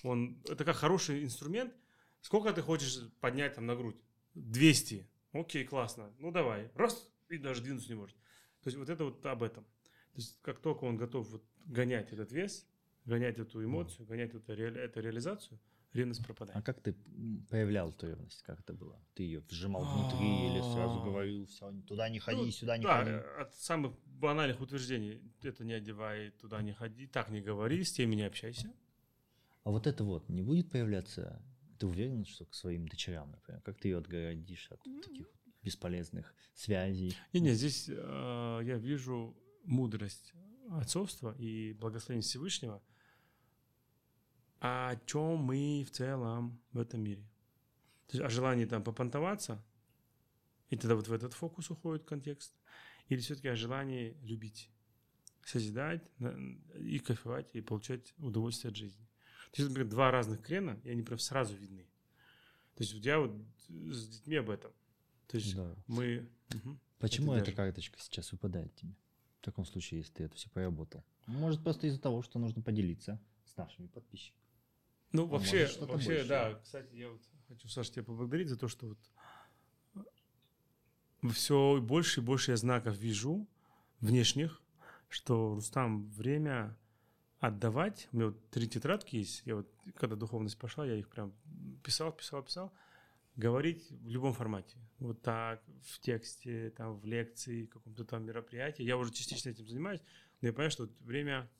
Он, 0.04 0.40
это 0.48 0.64
как 0.64 0.76
хороший 0.76 1.24
инструмент. 1.24 1.72
Сколько 2.20 2.52
ты 2.52 2.62
хочешь 2.62 3.00
поднять 3.20 3.54
там 3.54 3.66
на 3.66 3.74
грудь? 3.74 3.96
200. 4.34 5.08
Окей, 5.32 5.64
классно. 5.64 6.12
Ну 6.18 6.30
давай. 6.30 6.70
Раз, 6.74 7.08
и 7.28 7.38
даже 7.38 7.62
двинуться 7.62 7.88
не 7.88 7.94
может. 7.96 8.16
То 8.62 8.68
есть 8.68 8.76
вот 8.78 8.88
это 8.88 9.04
вот 9.04 9.24
об 9.26 9.42
этом. 9.42 9.64
То 10.12 10.18
есть 10.18 10.38
как 10.42 10.60
только 10.60 10.84
он 10.84 10.96
готов 10.96 11.28
вот 11.30 11.44
гонять 11.64 12.12
этот 12.12 12.30
вес, 12.32 12.66
гонять 13.04 13.38
эту 13.38 13.64
эмоцию, 13.64 14.06
гонять 14.06 14.34
эту, 14.34 14.54
ре- 14.54 14.68
эту 14.84 15.00
реализацию, 15.00 15.58
ревность 15.92 16.24
пропадает. 16.24 16.56
А 16.58 16.62
как 16.62 16.80
ты 16.80 16.94
м, 17.06 17.46
проявлял 17.50 17.90
эту 17.90 18.06
ревность? 18.08 18.42
Как 18.42 18.60
это 18.60 18.72
было? 18.74 18.98
Ты 19.14 19.24
ее 19.24 19.40
вжимал 19.40 19.84
внутри 19.84 20.46
или 20.48 20.60
сразу 20.74 21.00
А. 21.00 21.04
говорил, 21.04 21.46
все, 21.46 21.72
туда 21.86 22.08
не 22.08 22.18
ходи, 22.18 22.38
Ну, 22.40 22.50
сюда 22.50 22.76
не 22.78 22.84
да, 22.84 22.98
ходи? 22.98 23.10
от 23.42 23.54
самых 23.56 23.92
банальных 24.06 24.60
утверждений. 24.60 25.20
Это 25.42 25.64
не 25.64 25.72
одевай, 25.74 26.30
туда 26.30 26.62
не 26.62 26.72
ходи, 26.72 27.06
так 27.06 27.30
не 27.30 27.40
говори, 27.40 27.82
с 27.84 27.92
теми 27.92 28.14
не 28.14 28.22
общайся. 28.22 28.72
А 29.64 29.70
вот 29.70 29.86
это 29.86 30.04
вот 30.04 30.28
не 30.28 30.42
будет 30.42 30.70
появляться? 30.70 31.42
Ты 31.78 31.86
уверен, 31.86 32.24
что 32.24 32.44
к 32.46 32.54
своим 32.54 32.86
дочерям, 32.88 33.30
например? 33.32 33.60
Как 33.62 33.78
ты 33.80 33.88
ее 33.88 33.98
отгородишь 33.98 34.70
от 34.70 34.80
таких 35.02 35.26
бесполезных 35.62 36.34
связей? 36.54 37.16
Не-не, 37.32 37.54
здесь 37.54 37.88
э, 37.88 38.60
я 38.64 38.78
вижу 38.78 39.36
мудрость 39.64 40.32
отцовства 40.70 41.34
и 41.38 41.72
благословение 41.74 42.22
Всевышнего, 42.22 42.82
о 44.64 44.94
чем 45.06 45.38
мы 45.38 45.84
в 45.84 45.90
целом 45.90 46.60
в 46.70 46.78
этом 46.78 47.02
мире. 47.02 47.22
То 48.06 48.16
есть 48.16 48.24
о 48.24 48.28
желании 48.28 48.64
там 48.64 48.84
попонтоваться, 48.84 49.60
и 50.70 50.76
тогда 50.76 50.94
вот 50.94 51.08
в 51.08 51.12
этот 51.12 51.32
фокус 51.32 51.68
уходит 51.70 52.04
контекст, 52.04 52.54
или 53.08 53.18
все-таки 53.20 53.48
о 53.48 53.56
желании 53.56 54.16
любить, 54.22 54.70
созидать 55.44 56.08
и 56.78 57.00
кайфовать, 57.00 57.50
и 57.54 57.60
получать 57.60 58.14
удовольствие 58.18 58.70
от 58.70 58.76
жизни. 58.76 59.04
То 59.50 59.62
есть, 59.62 59.70
например, 59.70 59.90
два 59.90 60.12
разных 60.12 60.40
крена, 60.42 60.80
и 60.84 60.90
они 60.90 61.02
прям 61.02 61.18
сразу 61.18 61.56
видны. 61.56 61.82
То 62.76 62.84
есть 62.84 62.94
вот 62.94 63.04
я 63.04 63.18
вот 63.18 63.32
с 63.68 64.08
детьми 64.08 64.36
об 64.36 64.48
этом. 64.48 64.72
То 65.26 65.38
есть 65.38 65.56
Да. 65.56 65.74
мы... 65.88 66.30
Мгм. 66.54 66.78
Почему 67.00 67.32
это 67.32 67.38
эта 67.38 67.46
даже. 67.46 67.56
карточка 67.56 67.98
сейчас 67.98 68.30
выпадает 68.30 68.72
тебе? 68.76 68.94
В 69.40 69.44
таком 69.44 69.64
случае, 69.64 69.98
если 69.98 70.12
ты 70.12 70.24
это 70.24 70.36
все 70.36 70.48
поработал. 70.50 71.04
Может, 71.26 71.64
просто 71.64 71.88
из-за 71.88 72.00
того, 72.00 72.22
что 72.22 72.38
нужно 72.38 72.62
поделиться 72.62 73.20
с 73.44 73.56
нашими 73.56 73.88
подписчиками. 73.88 74.41
Ну, 75.12 75.24
А 75.24 75.26
вообще, 75.26 75.66
что-то 75.66 75.92
вообще, 75.92 76.08
большее. 76.08 76.28
да. 76.28 76.54
Кстати, 76.62 76.94
я 76.94 77.10
вот 77.10 77.20
хочу, 77.48 77.68
Саша, 77.68 77.92
тебя 77.92 78.04
поблагодарить 78.04 78.48
за 78.48 78.56
то, 78.58 78.68
что 78.68 78.86
вот 78.88 78.98
все 81.32 81.80
больше 81.80 82.20
и 82.20 82.24
больше 82.24 82.50
я 82.52 82.56
знаков 82.56 82.96
вижу 82.96 83.46
внешних, 84.00 84.60
что 85.08 85.54
Рустам 85.54 86.10
время 86.10 86.76
отдавать. 87.38 88.08
У 88.12 88.16
меня 88.16 88.26
вот 88.26 88.50
три 88.50 88.68
тетрадки 88.68 89.16
есть. 89.16 89.42
Я 89.44 89.56
вот, 89.56 89.68
когда 89.96 90.16
духовность 90.16 90.58
пошла, 90.58 90.86
я 90.86 90.96
их 90.96 91.08
прям 91.08 91.32
писал, 91.82 92.12
писал, 92.12 92.42
писал. 92.42 92.72
Говорить 93.36 93.90
в 93.90 94.08
любом 94.08 94.34
формате. 94.34 94.76
Вот 94.98 95.22
так, 95.22 95.62
в 95.84 95.98
тексте, 96.00 96.70
там, 96.70 96.98
в 96.98 97.04
лекции, 97.06 97.66
каком-то 97.66 98.04
там 98.04 98.24
мероприятии. 98.24 98.82
Я 98.82 98.96
уже 98.96 99.10
частично 99.12 99.50
этим 99.50 99.66
занимаюсь, 99.66 100.00
но 100.40 100.48
я 100.48 100.52
понимаю, 100.52 100.70
что 100.70 100.84
вот 100.84 100.92
время 101.00 101.50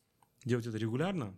делать 0.45 0.67
это 0.67 0.77
регулярно 0.77 1.35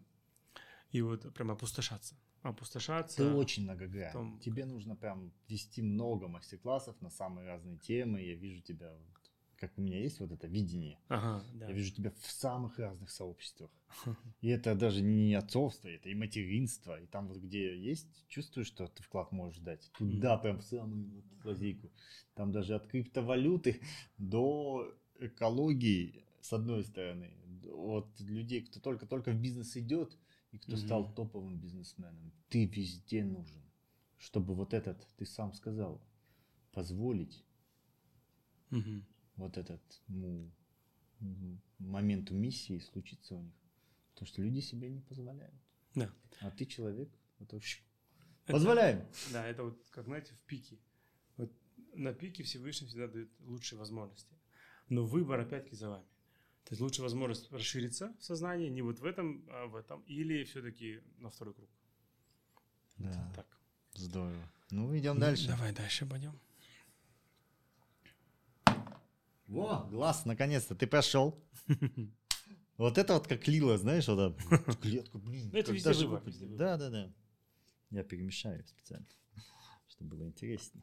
и 0.95 1.03
вот 1.03 1.33
прям 1.35 1.51
опустошаться. 1.51 2.15
Опустошаться. 2.43 3.17
Ты 3.17 3.33
очень 3.35 3.65
многогранный. 3.65 4.13
Том- 4.13 4.39
Тебе 4.39 4.65
нужно 4.65 4.95
прям 4.97 5.33
вести 5.49 5.83
много 5.83 6.29
мастер-классов 6.29 6.95
на 7.01 7.11
самые 7.11 7.47
разные 7.49 7.79
темы. 7.79 8.21
Я 8.23 8.35
вижу 8.35 8.61
тебя, 8.63 8.93
вот, 8.93 9.31
как 9.57 9.77
у 9.77 9.81
меня 9.81 9.99
есть 9.99 10.21
вот 10.21 10.31
это 10.31 10.47
видение. 10.47 10.99
Ага, 11.09 11.43
да. 11.55 11.67
Я 11.69 11.73
вижу 11.73 11.93
тебя 11.93 12.11
в 12.11 12.27
самых 12.31 12.79
разных 12.79 13.11
сообществах. 13.11 13.71
И 14.41 14.49
это 14.49 14.75
даже 14.75 15.03
не 15.03 15.35
отцовство, 15.35 15.89
это 15.89 16.09
и 16.11 16.15
материнство. 16.15 17.01
И 17.01 17.07
там 17.07 17.29
вот 17.29 17.39
где 17.39 17.77
есть, 17.77 18.25
чувствуешь, 18.29 18.67
что 18.69 18.87
ты 18.89 19.03
вклад 19.03 19.33
можешь 19.33 19.59
дать. 19.59 19.91
Туда 19.99 20.37
прям 20.37 20.59
в 20.59 20.65
самую 20.65 21.11
вот 21.15 21.45
лазейку. 21.45 21.91
Там 22.35 22.53
даже 22.53 22.75
от 22.75 22.87
криптовалюты 22.87 23.81
до 24.19 24.95
экологии, 25.19 26.25
с 26.41 26.53
одной 26.53 26.85
стороны. 26.85 27.31
От 27.73 28.21
людей, 28.21 28.61
кто 28.63 28.81
только-только 28.81 29.31
в 29.31 29.37
бизнес 29.41 29.77
идет, 29.77 30.17
и 30.55 30.59
кто 30.59 30.77
Мгм. 30.77 30.81
стал 30.87 31.15
топовым 31.15 31.59
бизнесменом. 31.59 32.33
Ты 32.49 32.67
везде 32.67 33.25
нужен. 33.25 33.61
Чтобы 34.19 34.55
вот 34.55 34.73
этот, 34.73 35.05
ты 35.17 35.27
сам 35.27 35.53
сказал, 35.53 36.01
позволить 36.73 37.45
Мгм. 38.71 39.05
вот 39.37 39.57
этот 39.59 39.83
ну, 40.09 40.49
моменту 41.79 42.35
миссии 42.35 42.79
случиться 42.79 43.35
у 43.35 43.43
них. 43.43 43.55
Потому 44.13 44.27
что 44.29 44.43
люди 44.43 44.61
себе 44.61 44.89
не 44.91 45.01
позволяют. 45.01 45.55
Да. 45.97 46.13
А 46.41 46.51
ты 46.53 46.67
человек, 46.67 47.11
вот 47.41 47.53
Это- 47.53 47.61
позволяем. 48.47 49.05
Да, 49.33 49.45
это 49.45 49.65
вот, 49.65 49.85
как 49.91 50.05
знаете, 50.05 50.33
в 50.35 50.41
пике. 50.43 50.79
Вот 51.37 51.53
на 51.95 52.13
пике 52.15 52.45
Всевышний 52.45 52.87
всегда 52.87 53.09
дает 53.09 53.29
лучшие 53.41 53.77
возможности. 53.79 54.37
Но 54.89 55.05
выбор 55.05 55.41
опять-таки 55.41 55.75
за 55.77 55.91
вами. 55.91 56.07
То 56.65 56.73
есть 56.73 56.81
лучшая 56.81 57.03
возможность 57.05 57.51
расшириться 57.53 58.15
в 58.19 58.25
сознании, 58.25 58.69
не 58.71 58.81
вот 58.83 58.99
в 58.99 59.05
этом, 59.05 59.45
а 59.51 59.67
в 59.67 59.77
этом, 59.77 60.01
или 60.03 60.45
все-таки 60.45 61.01
на 61.19 61.29
второй 61.31 61.55
круг. 61.55 61.69
Да, 62.97 63.33
Так. 63.35 63.47
здорово. 63.95 64.51
Ну, 64.71 64.97
идем 64.97 65.15
Ну, 65.17 65.21
дальше. 65.21 65.49
Давай 65.49 65.73
дальше 65.73 66.07
пойдем. 66.07 66.39
Во, 69.47 69.85
глаз, 69.91 70.25
наконец-то, 70.25 70.75
ты 70.75 70.87
прошел. 70.87 71.43
Вот 72.77 72.99
это 72.99 73.15
вот 73.15 73.29
как 73.29 73.47
лила, 73.47 73.79
знаешь, 73.79 74.09
вот 74.09 74.37
клетку, 74.83 75.19
блин. 75.19 75.49
Ну, 75.53 75.59
это 75.61 75.71
везде 75.71 75.93
выбор. 75.93 76.25
Да, 76.27 76.77
да, 76.77 76.91
да. 76.91 77.13
Я 77.91 78.03
перемешаю 78.03 78.67
специально, 78.67 79.07
чтобы 79.89 80.17
было 80.17 80.27
интереснее. 80.27 80.83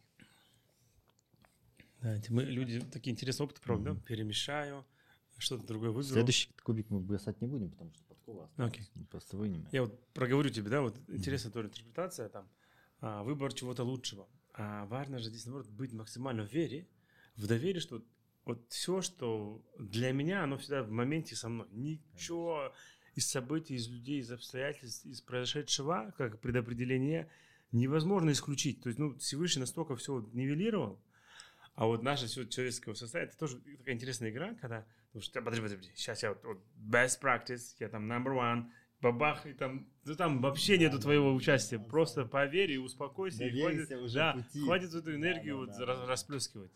Эти 2.02 2.32
мы 2.32 2.44
люди 2.46 2.80
такие 2.80 3.12
интересные 3.12 3.44
опыты 3.44 3.60
пробуем, 3.62 3.96
да? 3.96 4.02
Перемешаю, 4.04 4.86
что-то 5.42 5.66
другое 5.66 5.92
выберу. 5.92 6.14
Следующий 6.14 6.50
кубик 6.64 6.90
мы 6.90 7.00
бросать 7.00 7.42
не 7.42 7.48
будем, 7.48 7.72
потому 7.72 7.94
что 7.94 8.04
подкова 8.06 8.46
осталась. 8.46 8.72
Окей. 8.72 8.88
Мы 8.96 9.06
Просто 9.06 9.38
вынем. 9.38 9.68
Я 9.72 9.84
вот 9.84 10.00
проговорю 10.14 10.50
тебе, 10.50 10.70
да, 10.70 10.82
вот 10.82 10.98
интересная 11.08 11.52
тоже 11.52 11.68
интерпретация 11.68 12.30
там, 12.30 12.48
а, 13.00 13.24
выбор 13.24 13.54
чего-то 13.54 13.84
лучшего. 13.84 14.28
А 14.54 14.86
важно 14.86 15.20
же 15.20 15.30
здесь, 15.30 15.46
наоборот, 15.46 15.70
быть 15.70 15.94
максимально 15.94 16.46
в 16.46 16.54
вере, 16.54 16.88
в 17.36 17.48
доверии, 17.48 17.80
что 17.80 17.96
вот, 17.96 18.06
вот 18.46 18.66
все, 18.70 19.02
что 19.02 19.64
для 19.80 20.12
меня, 20.12 20.44
оно 20.44 20.58
всегда 20.58 20.84
в 20.84 20.92
моменте 20.92 21.36
со 21.36 21.50
мной. 21.50 21.68
Ничего 21.72 22.74
из 23.16 23.28
событий, 23.30 23.76
из 23.76 23.88
людей, 23.90 24.20
из 24.20 24.32
обстоятельств, 24.32 25.06
из 25.06 25.22
произошедшего, 25.22 26.14
как 26.18 26.40
предопределение, 26.40 27.30
невозможно 27.72 28.32
исключить. 28.32 28.82
То 28.82 28.90
есть, 28.90 29.00
ну, 29.00 29.18
Всевышний 29.18 29.62
настолько 29.62 29.96
все 29.96 30.20
нивелировал, 30.34 31.02
а 31.76 31.86
вот 31.86 32.04
наше 32.04 32.28
все 32.28 32.46
человеческое 32.46 32.96
состояние, 32.96 33.30
это 33.30 33.40
тоже 33.40 33.60
такая 33.60 33.96
интересная 33.96 34.30
игра, 34.30 34.54
когда, 34.56 34.86
потому 35.12 35.22
что, 35.24 35.42
подожди, 35.42 35.62
подожди, 35.62 35.90
сейчас 35.96 36.24
я 36.24 36.30
вот, 36.30 36.44
вот 36.44 36.58
best 36.78 37.22
practice, 37.22 37.76
я 37.80 37.90
там 37.90 38.12
number 38.12 38.34
one, 38.36 38.70
бабах, 39.02 39.46
и 39.46 39.54
там, 39.54 39.88
ну 40.06 40.16
там 40.16 40.42
вообще 40.42 40.78
нету 40.78 41.00
твоего 41.00 41.34
участия, 41.34 41.80
просто 41.80 42.26
поверь 42.26 42.72
и 42.72 42.78
успокойся, 42.78 43.44
и 43.46 43.50
Доверься 43.52 43.88
хватит, 43.88 44.06
уже 44.06 44.16
да, 44.16 44.34
пути. 44.34 44.64
хватит 44.64 44.94
эту 44.94 45.16
энергию 45.16 45.56
Да, 45.56 45.60
вот 45.60 45.78
да, 45.78 45.86
да. 45.98 46.06
расплескивать. 46.06 46.72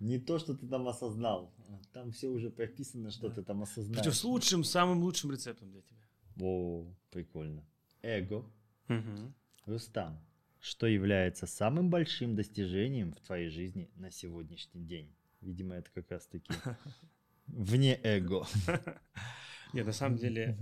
Не 0.00 0.18
то, 0.18 0.38
что 0.38 0.54
ты 0.54 0.66
там 0.66 0.86
осознал. 0.88 1.54
Там 1.92 2.10
все 2.12 2.28
уже 2.28 2.50
прописано, 2.50 3.10
что 3.10 3.30
ты 3.30 3.42
там 3.42 3.62
осознаешь. 3.62 4.00
Причем 4.00 4.12
с 4.12 4.24
лучшим, 4.24 4.64
самым 4.64 4.98
лучшим 4.98 5.30
рецептом 5.30 5.70
для 5.70 5.82
тебя. 5.82 6.00
О, 6.40 6.84
прикольно. 7.10 7.64
Эго. 8.02 8.44
Мгм. 8.88 9.34
Рустам, 9.66 10.18
что 10.60 10.86
является 10.86 11.46
самым 11.46 11.88
большим 11.90 12.34
достижением 12.34 13.12
в 13.12 13.20
твоей 13.20 13.48
жизни 13.48 13.88
на 13.94 14.10
сегодняшний 14.10 14.82
день? 14.84 15.14
Видимо, 15.40 15.76
это 15.76 15.90
как 15.94 16.10
раз 16.10 16.26
таки 16.26 16.52
вне 17.46 17.98
эго. 18.02 18.46
Нет, 19.72 19.86
на 19.86 19.92
самом 19.92 20.18
деле, 20.18 20.58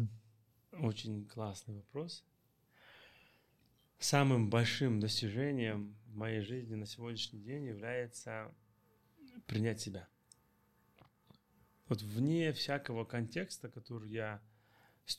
очень 0.73 1.27
классный 1.27 1.75
вопрос. 1.75 2.25
Самым 3.99 4.51
большим 4.51 5.01
достижением 5.01 5.97
в 6.07 6.17
моей 6.17 6.41
жизни 6.41 6.75
на 6.75 6.87
сегодняшний 6.87 7.41
день 7.41 7.67
является 7.67 8.53
принять 9.47 9.81
себя. 9.81 10.09
Вот 11.89 12.03
вне 12.03 12.53
всякого 12.53 13.05
контекста, 13.05 13.69
который 13.69 14.11
я, 14.11 14.43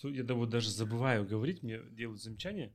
я 0.04 0.24
да 0.24 0.34
вот 0.34 0.50
даже 0.50 0.70
забываю 0.70 1.26
говорить, 1.26 1.64
мне 1.64 1.80
делают 1.92 2.22
замечания 2.22 2.74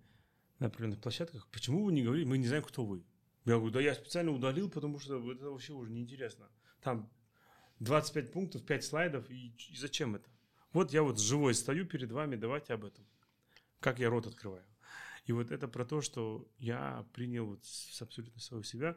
на 0.58 0.66
определенных 0.66 1.00
площадках, 1.00 1.48
почему 1.50 1.84
вы 1.84 1.92
не 1.92 2.02
говорите, 2.02 2.28
мы 2.28 2.38
не 2.38 2.46
знаем, 2.46 2.62
кто 2.62 2.84
вы. 2.84 3.04
Я 3.44 3.54
говорю, 3.54 3.72
да 3.72 3.80
я 3.80 3.94
специально 3.94 4.30
удалил, 4.30 4.70
потому 4.70 4.98
что 4.98 5.32
это 5.32 5.50
вообще 5.50 5.72
уже 5.72 5.90
неинтересно. 5.90 6.48
Там 6.80 7.10
25 7.80 8.32
пунктов, 8.32 8.64
5 8.64 8.84
слайдов, 8.84 9.30
и, 9.30 9.54
и 9.70 9.76
зачем 9.76 10.16
это? 10.16 10.28
Вот 10.72 10.92
я 10.92 11.02
вот 11.02 11.18
живой 11.18 11.54
стою 11.54 11.86
перед 11.86 12.12
вами, 12.12 12.36
давайте 12.36 12.74
об 12.74 12.84
этом. 12.84 13.06
Как 13.80 13.98
я 13.98 14.10
рот 14.10 14.26
открываю. 14.26 14.64
И 15.26 15.32
вот 15.32 15.50
это 15.50 15.68
про 15.68 15.84
то, 15.84 16.00
что 16.00 16.48
я 16.58 17.06
принял 17.12 17.46
вот 17.46 17.64
с 17.64 18.00
абсолютно 18.02 18.40
своего 18.40 18.62
себя, 18.62 18.96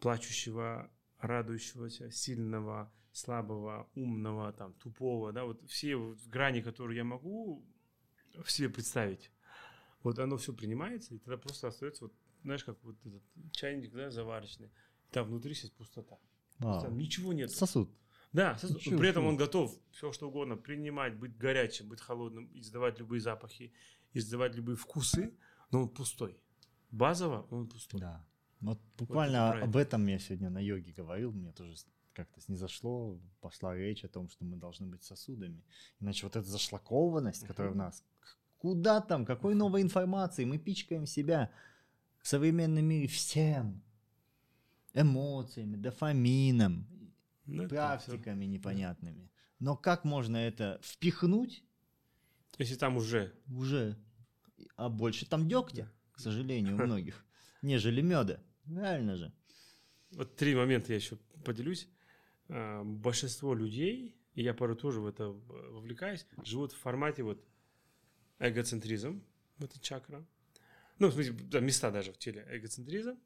плачущего, 0.00 0.90
радующегося, 1.18 2.10
сильного, 2.10 2.92
слабого, 3.12 3.88
умного, 3.94 4.52
там, 4.52 4.72
тупого, 4.74 5.32
да, 5.32 5.44
вот 5.44 5.62
все 5.68 6.16
грани, 6.26 6.60
которые 6.60 6.96
я 6.98 7.04
могу 7.04 7.64
в 8.42 8.50
себе 8.50 8.68
представить, 8.68 9.30
вот 10.02 10.18
оно 10.18 10.36
все 10.36 10.52
принимается, 10.52 11.14
и 11.14 11.18
тогда 11.18 11.36
просто 11.36 11.68
остается 11.68 12.04
вот, 12.04 12.14
знаешь, 12.42 12.64
как 12.64 12.82
вот 12.84 12.96
этот 13.04 13.22
чайник, 13.52 13.92
да, 13.92 14.10
заварочный, 14.10 14.70
там 15.10 15.26
внутри 15.26 15.54
сидит 15.54 15.74
пустота. 15.74 16.18
А, 16.60 16.80
Там 16.82 16.96
ничего 16.96 17.32
нет. 17.32 17.50
Сосуд. 17.50 17.90
Да, 18.32 18.58
при 18.60 19.08
этом 19.08 19.26
он 19.26 19.36
готов 19.36 19.74
все 19.90 20.12
что 20.12 20.28
угодно 20.28 20.56
принимать, 20.56 21.16
быть 21.16 21.36
горячим, 21.36 21.88
быть 21.88 22.00
холодным, 22.00 22.50
издавать 22.52 22.98
любые 22.98 23.20
запахи, 23.20 23.72
издавать 24.12 24.54
любые 24.54 24.76
вкусы, 24.76 25.34
но 25.70 25.82
он 25.82 25.88
пустой. 25.88 26.38
Базово 26.90 27.46
он 27.50 27.68
пустой. 27.68 28.00
Да. 28.00 28.24
Вот 28.60 28.80
буквально 28.98 29.52
про 29.52 29.64
об 29.64 29.76
этом 29.76 30.06
я 30.06 30.18
сегодня 30.18 30.50
на 30.50 30.58
йоге 30.58 30.92
говорил, 30.92 31.32
мне 31.32 31.52
тоже 31.52 31.76
как-то 32.12 32.40
снизошло, 32.40 33.20
пошла 33.40 33.76
речь 33.76 34.04
о 34.04 34.08
том, 34.08 34.28
что 34.28 34.44
мы 34.44 34.56
должны 34.56 34.86
быть 34.86 35.04
сосудами. 35.04 35.62
Иначе 36.00 36.26
вот 36.26 36.34
эта 36.34 36.48
зашлакованность, 36.48 37.46
которая 37.46 37.70
в 37.70 37.76
Мгм. 37.76 37.84
нас, 37.84 38.04
куда 38.58 39.00
там, 39.00 39.24
какой 39.24 39.54
новой 39.54 39.82
информации, 39.82 40.44
мы 40.44 40.58
пичкаем 40.58 41.06
себя 41.06 41.50
в 42.20 42.26
современном 42.26 42.84
мире 42.84 43.06
всем. 43.06 43.82
Эмоциями, 44.94 45.76
дофамином, 45.76 46.88
Ну, 47.48 47.68
практиками 47.68 48.44
непонятными. 48.44 49.30
Но 49.58 49.76
как 49.76 50.04
можно 50.04 50.36
это 50.36 50.78
впихнуть. 50.82 51.64
Если 52.58 52.76
там 52.76 52.96
уже 52.96 53.34
уже, 53.48 53.96
а 54.76 54.88
больше 54.88 55.26
там 55.26 55.48
дегтя, 55.48 55.90
к 56.12 56.20
сожалению, 56.20 56.74
у 56.76 56.78
многих, 56.78 57.24
нежели 57.62 58.02
меда. 58.02 58.40
Реально 58.66 59.16
же. 59.16 59.32
Вот 60.10 60.36
три 60.36 60.54
момента 60.54 60.92
я 60.92 60.96
еще 60.96 61.16
поделюсь. 61.44 61.88
А, 62.48 62.84
Большинство 62.84 63.54
людей, 63.54 64.14
и 64.34 64.42
я 64.42 64.52
порой 64.54 64.76
тоже 64.76 65.00
в 65.00 65.06
это 65.06 65.28
вовлекаюсь, 65.28 66.26
живут 66.44 66.72
в 66.72 66.78
формате 66.78 67.22
вот 67.22 67.42
эгоцентризм, 68.38 69.24
вот 69.56 69.70
эта 69.70 69.80
чакра. 69.80 70.26
Ну, 70.98 71.08
в 71.08 71.14
смысле, 71.14 71.32
да, 71.32 71.60
места 71.60 71.90
даже 71.90 72.12
в 72.12 72.18
теле 72.18 72.46
эгоцентризм. 72.50 73.18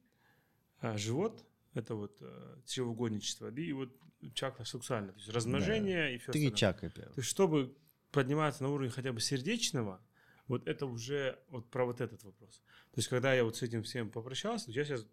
А 0.79 0.97
живот– 0.97 1.45
это 1.75 1.95
вот 1.95 2.17
э, 2.21 2.57
чревоугодничество, 2.67 3.51
да, 3.51 3.61
и 3.63 3.73
вот 3.73 3.91
чакра 4.35 4.65
сексуальная, 4.65 5.13
то 5.13 5.19
есть 5.19 5.31
размножение 5.31 6.15
и 6.15 6.19
все 6.19 6.33
Три 6.33 6.47
остальное. 6.47 6.57
чакры 6.57 6.91
первые. 6.91 7.15
То 7.15 7.21
есть, 7.21 7.31
чтобы 7.31 7.77
поднимается 8.11 8.63
на 8.63 8.69
уровень 8.71 8.91
хотя 8.91 9.13
бы 9.13 9.21
сердечного, 9.21 10.01
вот 10.49 10.67
это 10.69 10.87
уже 10.87 11.39
вот 11.49 11.71
про 11.71 11.85
вот 11.85 12.01
этот 12.01 12.23
вопрос. 12.25 12.59
То 12.93 12.99
есть, 12.99 13.09
когда 13.09 13.33
я 13.35 13.45
вот 13.45 13.57
с 13.57 13.63
этим 13.63 13.83
всем 13.83 14.11
попрощался, 14.11 14.71
я 14.71 14.85
сейчас 14.85 15.07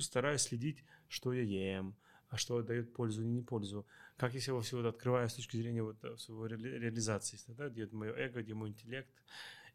стараюсь 0.00 0.42
следить, 0.42 0.84
что 1.08 1.32
я 1.32 1.42
ем, 1.42 1.96
а 2.28 2.36
что 2.36 2.62
дает 2.62 2.92
пользу 2.92 3.22
или 3.22 3.28
не 3.28 3.42
пользу. 3.42 3.86
Как 4.16 4.34
я 4.34 4.40
себя 4.40 4.54
во 4.54 4.60
все 4.60 4.76
вот 4.76 4.86
открываю 4.86 5.28
с 5.28 5.34
точки 5.34 5.56
зрения 5.56 5.82
вот 5.82 6.04
э, 6.04 6.16
своего 6.18 6.46
ре- 6.46 6.56
реализации, 6.78 7.38
да, 7.48 7.68
где 7.68 7.86
мое 7.90 8.12
эго, 8.12 8.42
где 8.42 8.54
мой 8.54 8.68
интеллект, 8.68 9.08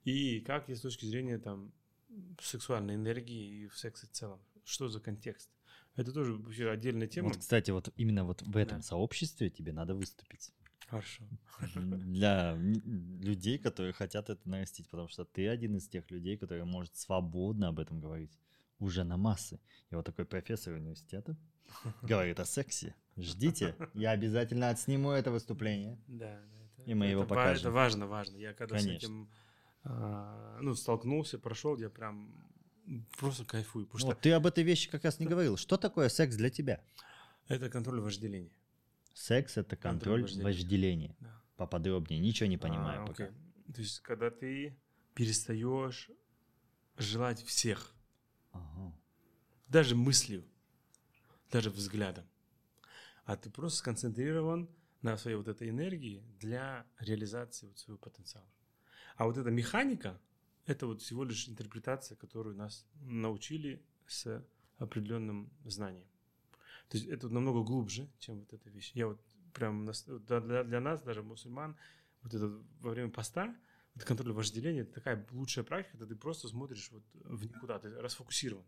и 0.03 0.39
как 0.41 0.69
я 0.69 0.75
с 0.75 0.81
точки 0.81 1.05
зрения 1.05 1.39
там 1.39 1.73
сексуальной 2.39 2.95
энергии 2.95 3.63
и 3.63 3.67
в 3.67 3.77
сексе 3.77 4.05
в 4.07 4.11
целом. 4.11 4.39
Что 4.63 4.87
за 4.87 4.99
контекст? 4.99 5.49
Это 5.95 6.11
тоже 6.11 6.33
вообще 6.35 6.69
отдельная 6.69 7.07
тема. 7.07 7.29
Вот, 7.29 7.37
кстати, 7.37 7.71
вот 7.71 7.89
именно 7.95 8.23
вот 8.25 8.41
в 8.41 8.57
этом 8.57 8.77
Да. 8.79 8.83
сообществе 8.83 9.49
тебе 9.49 9.71
надо 9.73 9.95
выступить. 9.95 10.51
Хорошо. 10.87 11.23
Для 11.73 12.55
людей, 12.55 13.57
которые 13.57 13.93
хотят 13.93 14.29
это 14.29 14.47
нарастить, 14.47 14.87
потому 14.89 15.07
что 15.09 15.25
ты 15.25 15.47
один 15.47 15.75
из 15.77 15.87
тех 15.87 16.11
людей, 16.11 16.37
который 16.37 16.63
может 16.65 16.95
свободно 16.95 17.69
об 17.69 17.79
этом 17.79 17.99
говорить 18.01 18.37
уже 18.79 19.03
на 19.03 19.17
массы. 19.17 19.59
И 19.89 19.95
вот 19.95 20.05
такой 20.05 20.25
профессор 20.25 20.73
университета 20.73 21.35
говорит 22.01 22.39
о 22.39 22.45
сексе. 22.45 22.93
Ждите, 23.17 23.75
я 23.93 24.11
обязательно 24.11 24.69
отсниму 24.69 25.11
это 25.11 25.31
выступление. 25.31 25.97
Да, 26.07 26.41
да, 26.51 26.81
это, 26.81 26.91
И 26.91 26.93
мы 26.93 27.05
его 27.07 27.21
это, 27.23 27.29
ва- 27.29 27.35
покажем. 27.35 27.61
Это 27.61 27.71
важно, 27.71 28.07
важно. 28.07 28.37
Я 28.37 28.53
когда 28.53 28.75
Конечно. 28.77 28.99
с 28.99 29.03
этим 29.03 29.29
а, 29.83 30.57
ну, 30.61 30.75
столкнулся, 30.75 31.39
прошел, 31.39 31.77
я 31.77 31.89
прям 31.89 32.33
просто 33.17 33.45
кайфую. 33.45 33.85
Потому 33.87 34.11
Вот 34.11 34.21
ты 34.21 34.31
об 34.31 34.45
этой 34.45 34.63
вещи 34.63 34.89
как 34.89 35.03
раз 35.03 35.19
не 35.19 35.25
говорил. 35.25 35.57
Что 35.57 35.77
такое 35.77 36.09
секс 36.09 36.35
для 36.35 36.49
тебя? 36.49 36.83
это 37.47 37.69
контроль 37.69 37.99
вожделения. 37.99 38.51
Секс 39.13 39.57
это 39.57 39.75
контроль 39.75 40.21
вожделения. 40.23 40.45
вожделения. 40.45 41.15
Да. 41.19 41.41
Поподробнее, 41.57 42.19
ничего 42.19 42.47
не 42.47 42.57
понимаю 42.57 43.03
А, 43.03 43.05
пока. 43.07 43.25
окей. 43.25 43.37
То 43.73 43.81
есть, 43.81 43.99
когда 44.01 44.29
ты 44.29 44.77
перестаешь 45.13 46.09
желать 46.97 47.41
всех, 47.43 47.93
Ага. 48.51 48.93
даже 49.67 49.95
мыслью, 49.95 50.43
даже 51.51 51.69
взглядом, 51.69 52.25
а 53.25 53.35
ты 53.37 53.49
просто 53.49 53.79
сконцентрирован 53.79 54.69
на 55.01 55.17
своей 55.17 55.37
вот 55.37 55.47
этой 55.47 55.69
энергии 55.69 56.23
для 56.39 56.85
реализации 56.99 57.67
вот 57.67 57.77
своего 57.79 57.97
потенциала. 57.99 58.47
А 59.17 59.25
вот 59.25 59.37
эта 59.37 59.49
механика, 59.51 60.19
это 60.65 60.87
вот 60.87 61.01
всего 61.01 61.23
лишь 61.23 61.47
интерпретация, 61.47 62.15
которую 62.15 62.55
нас 62.55 62.85
научили 63.01 63.83
с 64.07 64.43
определенным 64.77 65.51
знанием. 65.63 66.07
То 66.89 66.97
есть 66.97 67.09
это 67.09 67.29
намного 67.29 67.63
глубже, 67.63 68.09
чем 68.19 68.39
вот 68.39 68.53
эта 68.53 68.69
вещь. 68.69 68.91
Я 68.93 69.07
вот 69.07 69.21
прям 69.53 69.89
для, 70.07 70.63
для- 70.63 70.79
нас, 70.79 71.01
даже 71.01 71.23
мусульман, 71.23 71.75
вот 72.21 72.33
это 72.33 72.47
во 72.79 72.91
время 72.91 73.09
поста, 73.09 73.55
вот 73.95 74.03
контроль 74.03 74.33
вожделения, 74.33 74.81
это 74.81 74.93
такая 74.93 75.25
лучшая 75.31 75.63
практика, 75.63 75.97
когда 75.97 76.13
ты 76.13 76.15
просто 76.15 76.47
смотришь 76.47 76.91
вот 76.91 77.03
в 77.13 77.45
никуда, 77.45 77.79
ты 77.79 77.89
расфокусирован. 77.89 78.65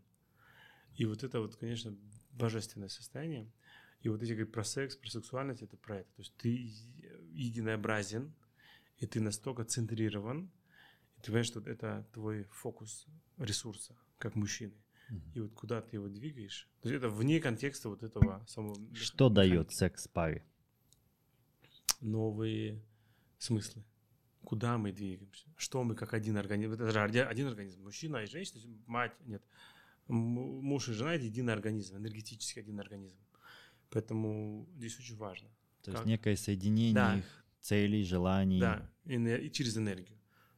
И 0.95 1.06
вот 1.06 1.24
это 1.24 1.41
вот, 1.41 1.56
конечно, 1.57 1.95
божественное 2.32 2.88
состояние. 2.88 3.52
И 4.02 4.10
вот 4.10 4.22
эти 4.22 4.32
говорят 4.32 4.52
про 4.52 4.64
секс, 4.64 4.95
про 4.95 5.10
сексуальность, 5.10 5.61
это 5.61 5.76
про 5.78 5.98
это. 5.98 6.10
То 6.15 6.22
есть 6.22 6.36
ты 6.38 6.49
единообразен, 7.34 8.34
и 8.98 9.06
ты 9.06 9.19
настолько 9.19 9.64
центрирован, 9.64 10.49
ты 11.27 11.31
понимаешь, 11.31 11.47
что 11.47 11.59
это 11.59 12.07
твой 12.13 12.43
фокус 12.45 13.05
ресурса, 13.37 13.95
как 14.17 14.35
мужчины. 14.35 14.73
Мгм. 15.09 15.31
И 15.35 15.39
вот 15.41 15.53
куда 15.53 15.81
ты 15.81 15.97
его 15.97 16.07
двигаешь. 16.07 16.69
То 16.81 16.89
есть 16.89 16.97
это 17.03 17.09
вне 17.09 17.39
контекста 17.39 17.89
вот 17.89 18.03
этого 18.03 18.43
самого... 18.47 18.75
Что 18.95 19.29
механики. 19.29 19.35
дает 19.51 19.71
секс 19.73 20.07
паре? 20.07 20.43
Новые 22.01 22.81
смыслы. 23.37 23.83
Куда 24.43 24.77
мы 24.77 24.91
двигаемся? 24.93 25.45
Что 25.57 25.83
мы 25.83 25.95
как 25.95 26.13
один 26.13 26.37
организм? 26.37 26.73
Это 26.73 26.89
же 26.91 26.99
оди- 27.01 27.17
один 27.19 27.47
организм. 27.47 27.83
Мужчина 27.83 28.17
и 28.23 28.27
женщина, 28.27 28.61
то 28.61 28.67
есть 28.67 28.87
мать, 28.87 29.13
нет. 29.25 29.43
Муж 30.07 30.87
и 30.89 30.93
жена– 30.93 31.13
это 31.15 31.25
единый 31.25 31.51
организм, 31.53 31.97
энергетически 31.97 32.59
один 32.59 32.79
организм. 32.79 33.17
Поэтому 33.89 34.65
здесь 34.77 34.97
очень 34.99 35.17
важно. 35.17 35.49
То 35.81 35.91
есть 35.91 35.97
Как? 36.03 36.07
некое 36.07 36.37
соединение 36.37 36.93
Да. 36.93 37.17
их 37.17 37.25
целей, 37.59 38.03
желаний. 38.03 38.59
Да, 38.59 38.89
и 39.05 39.49
через 39.51 39.75
энергию. 39.77 40.16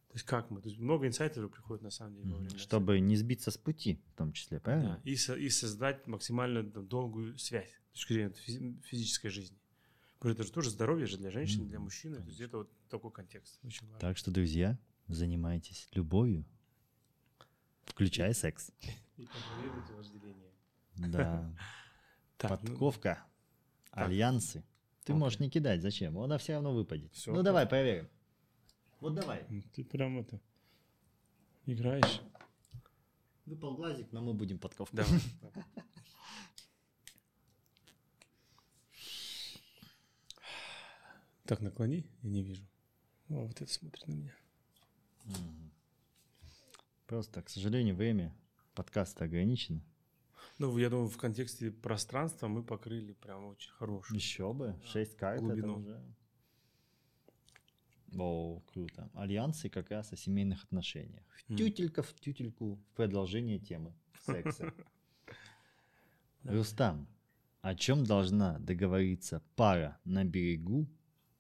То 0.10 0.16
есть 0.16 0.26
как 0.26 0.50
мы? 0.50 0.60
То 0.62 0.70
есть 0.70 0.80
много 0.82 1.06
инсайтов 1.08 1.52
приходит 1.52 1.84
на 1.84 1.92
самом 1.92 2.16
деле 2.16 2.30
во 2.32 2.38
Мгм. 2.40 2.48
время 2.48 2.58
Чтобы 2.60 3.00
не 3.00 3.16
сбиться 3.16 3.52
с 3.52 3.58
пути, 3.58 4.02
в 4.14 4.18
том 4.18 4.34
числе, 4.34 4.58
Да, 4.58 4.64
правильно? 4.64 5.02
и, 5.04 5.16
со- 5.16 5.36
и 5.36 5.50
создать 5.50 6.08
максимально 6.08 6.64
там, 6.70 6.88
долгую 6.88 7.38
связь 7.38 7.70
с 7.94 7.94
точки 7.94 8.14
зрения 8.14 8.34
физи- 8.48 8.82
физической 8.82 9.30
жизни. 9.30 9.58
Потому 10.18 10.34
что 10.34 10.42
это 10.42 10.48
же 10.48 10.52
тоже 10.52 10.70
здоровье 10.72 11.06
же 11.06 11.18
для 11.18 11.30
женщины, 11.32 11.66
для 11.66 11.78
Мгм, 11.78 11.86
мужчины. 11.86 12.18
То 12.18 12.24
есть 12.28 12.42
это 12.42 12.58
вот 12.58 12.72
такой 12.90 13.12
контекст. 13.12 13.60
Очень 13.64 13.86
важно. 13.86 14.00
Так 14.00 14.18
что, 14.18 14.32
друзья, 14.32 14.78
занимайтесь 15.08 15.88
любовью, 15.94 16.44
включая 17.86 18.34
секс. 18.34 18.72
И 19.18 19.26
контролируйте 19.28 19.94
вожделение. 19.94 20.52
Да. 20.98 21.54
Так, 22.38 22.52
ну, 22.64 22.70
Подковка, 22.70 23.22
альянсы. 23.92 24.64
Ты 25.04 25.12
Окей. 25.12 25.20
можешь 25.20 25.40
не 25.40 25.50
кидать, 25.50 25.82
зачем? 25.82 26.18
Она 26.18 26.38
все 26.38 26.54
равно 26.54 26.74
выпадет. 26.74 27.14
Всё, 27.14 27.34
ну 27.34 27.44
давай, 27.44 27.68
проверим. 27.68 28.08
Вот 29.00 29.14
давай. 29.14 29.46
ну, 29.50 29.62
ты 29.74 29.84
прям 29.84 30.20
это 30.20 30.42
играешь. 31.66 32.22
Выпал 33.46 33.76
глазик, 33.76 34.12
но 34.12 34.22
мы 34.22 34.34
будем 34.34 34.60
подковку. 34.60 34.96
Давай. 34.96 35.20
Так, 41.46 41.62
наклони, 41.62 42.06
я 42.22 42.30
не 42.30 42.44
вижу. 42.44 42.64
О, 43.30 43.48
вот 43.48 43.60
это 43.60 43.72
смотрит 43.72 44.08
на 44.08 44.12
меня. 44.14 44.36
Просто, 47.08 47.42
к 47.42 47.50
сожалению, 47.50 47.96
время 47.96 48.36
подкаста 48.76 49.26
ограничено. 49.26 49.82
Ну, 50.60 50.78
я 50.78 50.92
думаю, 50.92 51.08
в 51.08 51.18
контексте 51.18 51.72
пространства 51.72 52.48
мы 52.48 52.62
покрыли 52.64 53.14
прям 53.14 53.46
очень 53.46 53.72
хорошую. 53.72 54.16
Еще 54.16 54.54
бы. 54.54 54.80
Шесть 54.86 55.16
карт 55.16 55.42
Глубину. 55.42 55.80
это 55.80 55.80
уже. 55.80 56.16
О, 58.18 58.62
круто. 58.68 59.10
Альянсы 59.14 59.70
как 59.70 59.92
раз 59.92 60.12
о 60.14 60.16
семейных 60.16 60.64
отношениях. 60.64 61.26
М. 61.48 61.58
Тютелька 61.58 62.02
в 62.02 62.14
тютельку 62.14 62.76
в 62.76 62.96
продолжение 62.96 63.60
темы 63.60 63.94
секса. 64.26 64.74
Рустам, 66.44 67.08
о 67.62 67.76
чем 67.76 68.06
должна 68.06 68.60
договориться 68.60 69.44
пара 69.56 70.00
на 70.06 70.24
берегу, 70.24 70.88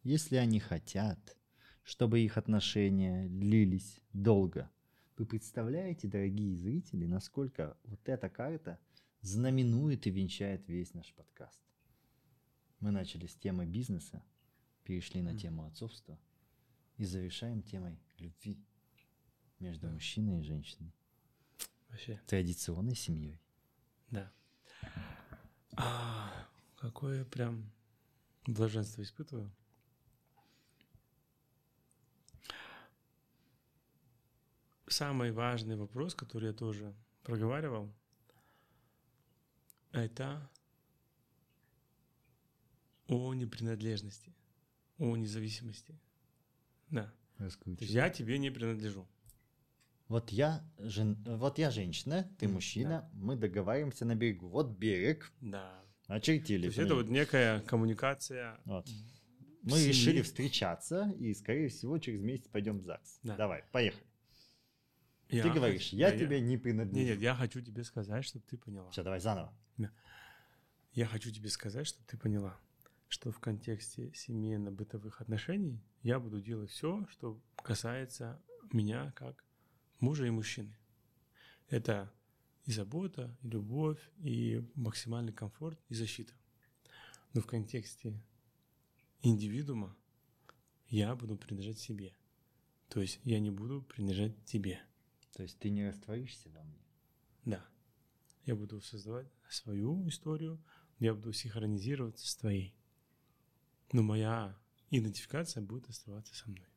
если 0.04 0.36
они 0.36 0.60
хотят, 0.60 1.38
чтобы 1.84 2.20
их 2.20 2.38
отношения 2.38 3.28
длились 3.30 4.02
долго? 4.14 4.70
Вы 5.18 5.26
представляете, 5.26 6.08
дорогие 6.08 6.56
зрители, 6.56 7.06
насколько 7.06 7.78
вот 7.84 8.08
эта 8.08 8.30
карта 8.30 8.80
знаменует 9.22 10.08
и 10.08 10.12
венчает 10.12 10.68
весь 10.68 10.94
наш 10.94 11.14
подкаст? 11.14 11.60
Мы 12.80 12.92
начали 12.92 13.28
с 13.28 13.36
темы 13.36 13.66
бизнеса, 13.66 14.24
перешли 14.84 15.22
на 15.22 15.38
тему 15.38 15.66
отцовства 15.66 16.18
и 17.00 17.06
завершаем 17.06 17.64
темой 17.64 17.98
любви 18.18 18.62
между 19.60 19.88
Да. 19.88 19.94
мужчиной 19.94 20.40
и 20.40 20.44
женщиной, 20.44 20.94
Вообще, 21.90 22.22
традиционной 22.28 22.96
семьей. 22.96 23.40
да. 24.12 24.32
А, 25.78 26.48
какое 26.76 27.24
прям 27.26 27.72
блаженство 28.46 29.02
испытываю. 29.02 29.50
Самый 34.88 35.32
важный 35.32 35.76
вопрос, 35.76 36.16
который 36.16 36.48
я 36.48 36.54
тоже 36.54 36.94
проговаривал, 37.24 37.94
это 39.92 40.50
о 43.08 43.34
непринадлежности, 43.34 44.34
о 44.98 45.16
независимости. 45.16 45.98
Да. 46.92 47.14
Есть 47.40 47.60
я 47.80 48.10
тебе 48.10 48.38
не 48.38 48.50
принадлежу. 48.50 49.08
Вот 50.08 50.32
я, 50.32 50.68
жен... 50.80 51.24
вот 51.26 51.60
я 51.60 51.70
женщина, 51.70 52.28
ты 52.40 52.48
мужчина, 52.48 53.10
мы 53.14 53.36
договариваемся 53.36 54.06
на 54.06 54.16
берегу. 54.16 54.50
Вот 54.50 54.72
берег, 54.72 55.32
Да. 55.40 55.80
очертили. 56.08 56.62
То 56.62 56.68
есть 56.68 56.80
это 56.80 56.96
вот 56.96 57.10
некая 57.10 57.62
коммуникация. 57.62 58.60
Вот. 58.66 58.88
Мы 59.62 59.78
семьи. 59.78 59.88
решили 59.90 60.22
встречаться 60.22 61.14
и, 61.20 61.34
скорее 61.34 61.70
всего, 61.70 61.98
через 62.00 62.22
месяц 62.22 62.48
пойдем 62.48 62.80
в 62.80 62.84
ЗАГС. 62.84 63.20
Да. 63.24 63.36
Давай, 63.36 63.64
поехали. 63.72 64.04
Я 65.30 65.44
ты 65.44 65.52
говоришь, 65.52 65.90
я 65.94 66.10
да, 66.10 66.18
тебе 66.18 66.42
не 66.42 66.58
принадлежу. 66.58 66.98
Нет, 66.98 67.10
нет, 67.10 67.20
я 67.22 67.36
хочу 67.36 67.62
тебе 67.62 67.84
сказать, 67.84 68.26
чтобы 68.26 68.44
ты 68.50 68.58
поняла. 68.58 68.90
Все, 68.90 69.04
давай 69.04 69.20
заново. 69.20 69.54
Я 70.94 71.06
хочу 71.06 71.30
тебе 71.32 71.50
сказать, 71.50 71.86
чтобы 71.86 72.06
ты 72.08 72.18
поняла, 72.18 72.60
что 73.10 73.32
в 73.32 73.40
контексте 73.40 74.14
семейно-бытовых 74.14 75.20
отношений 75.20 75.84
я 76.04 76.20
буду 76.20 76.40
делать 76.40 76.70
все, 76.70 77.06
что 77.10 77.42
касается 77.58 78.42
меня 78.72 79.12
как 79.16 79.44
мужа 80.00 80.26
и 80.26 80.30
мужчины. 80.30 80.78
Это 81.70 82.14
и 82.66 82.72
забота, 82.72 83.36
и 83.42 83.48
любовь, 83.50 84.00
и 84.20 84.64
максимальный 84.76 85.34
комфорт, 85.34 85.80
и 85.90 85.96
защита. 85.96 86.34
Но 87.34 87.42
в 87.42 87.48
контексте 87.48 88.14
индивидуума 89.22 89.96
я 90.88 91.16
буду 91.16 91.36
принадлежать 91.36 91.80
себе. 91.80 92.14
То 92.90 93.02
есть 93.02 93.20
я 93.24 93.40
не 93.40 93.50
буду 93.50 93.82
принадлежать 93.82 94.46
тебе. 94.46 94.82
То 95.34 95.44
есть 95.44 95.58
ты 95.60 95.70
не 95.70 95.88
растворишься 95.88 96.50
во 96.50 96.64
мне. 96.64 96.84
Да. 97.46 97.66
Я 98.46 98.56
буду 98.56 98.82
создавать 98.82 99.28
свою 99.48 100.08
историю, 100.08 100.64
я 101.00 101.14
буду 101.14 101.34
синхронизироваться 101.34 102.28
с 102.28 102.36
твоей. 102.36 102.76
Но 103.92 104.04
моя 104.04 104.58
идентификация 104.92 105.62
будет 105.62 105.90
оставаться 105.90 106.36
со 106.36 106.50
мной. 106.50 106.68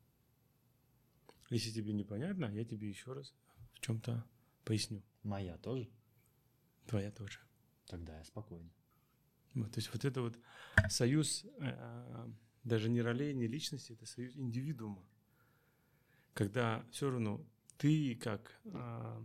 Если 1.51 1.71
тебе 1.71 1.93
непонятно, 1.93 2.47
я 2.47 2.65
тебе 2.65 2.89
еще 2.89 3.13
раз 3.13 3.35
в 3.75 3.81
чем-то 3.81 4.25
поясню. 4.65 5.03
Моя 5.23 5.59
тоже? 5.59 5.91
Твоя 6.87 7.11
тоже. 7.11 7.41
Тогда 7.87 8.17
я 8.17 8.25
спокойно. 8.25 8.71
Вот, 9.55 9.71
то 9.71 9.79
есть 9.79 9.93
вот 9.93 10.05
это 10.05 10.23
вот 10.23 10.39
союз 10.89 11.45
э, 11.59 12.31
даже 12.65 12.89
не 12.89 13.03
ролей, 13.03 13.35
не 13.35 13.47
личности, 13.47 13.93
это 13.93 14.07
союз 14.07 14.35
индивидуума. 14.37 15.05
Когда 16.33 16.87
все 16.91 17.11
равно 17.11 17.47
ты 17.77 18.15
как 18.15 18.59
э, 18.65 19.25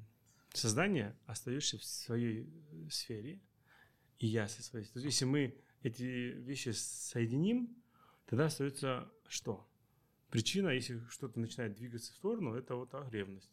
создание 0.54 1.18
остаешься 1.26 1.78
в 1.78 1.86
своей 1.86 2.52
сфере, 2.90 3.40
и 4.20 4.28
я 4.28 4.48
со 4.50 4.62
своей. 4.64 4.86
То 4.86 5.00
есть 5.00 5.06
если 5.06 5.26
мы 5.26 5.58
эти 5.88 6.04
вещи 6.04 6.70
соединим, 6.70 7.76
тогда 8.26 8.46
остается 8.46 9.12
что? 9.28 9.68
Причина, 10.30 10.70
если 10.70 11.02
что-то 11.10 11.40
начинает 11.40 11.76
двигаться 11.76 12.14
в 12.14 12.16
сторону, 12.16 12.54
это 12.54 12.76
вот 12.76 12.94
ревность. 13.12 13.52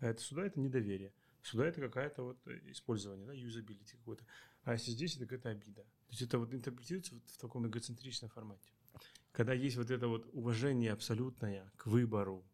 А 0.00 0.06
это 0.06 0.20
сюда 0.20 0.46
это 0.46 0.60
недоверие. 0.60 1.12
Сюда 1.42 1.66
это 1.66 1.80
какая-то 1.80 2.22
вот 2.22 2.48
использование, 2.66 3.26
да, 3.26 3.32
юзабилити 3.32 3.96
какое-то. 3.96 4.24
А 4.64 4.72
если 4.72 4.90
здесь 4.90 5.16
это 5.16 5.24
какая-то 5.24 5.50
обида. 5.50 5.82
То 5.82 6.10
есть 6.10 6.22
это 6.22 6.38
вот 6.38 6.52
интерпретируется 6.52 7.14
вот 7.14 7.22
в 7.26 7.38
таком 7.38 7.66
эгоцентричном 7.66 8.30
формате. 8.30 8.70
Когда 9.32 9.52
есть 9.52 9.76
вот 9.76 9.90
это 9.90 10.08
вот 10.08 10.28
уважение 10.32 10.92
абсолютное 10.92 11.70
к 11.76 11.86
выбору, 11.86 12.44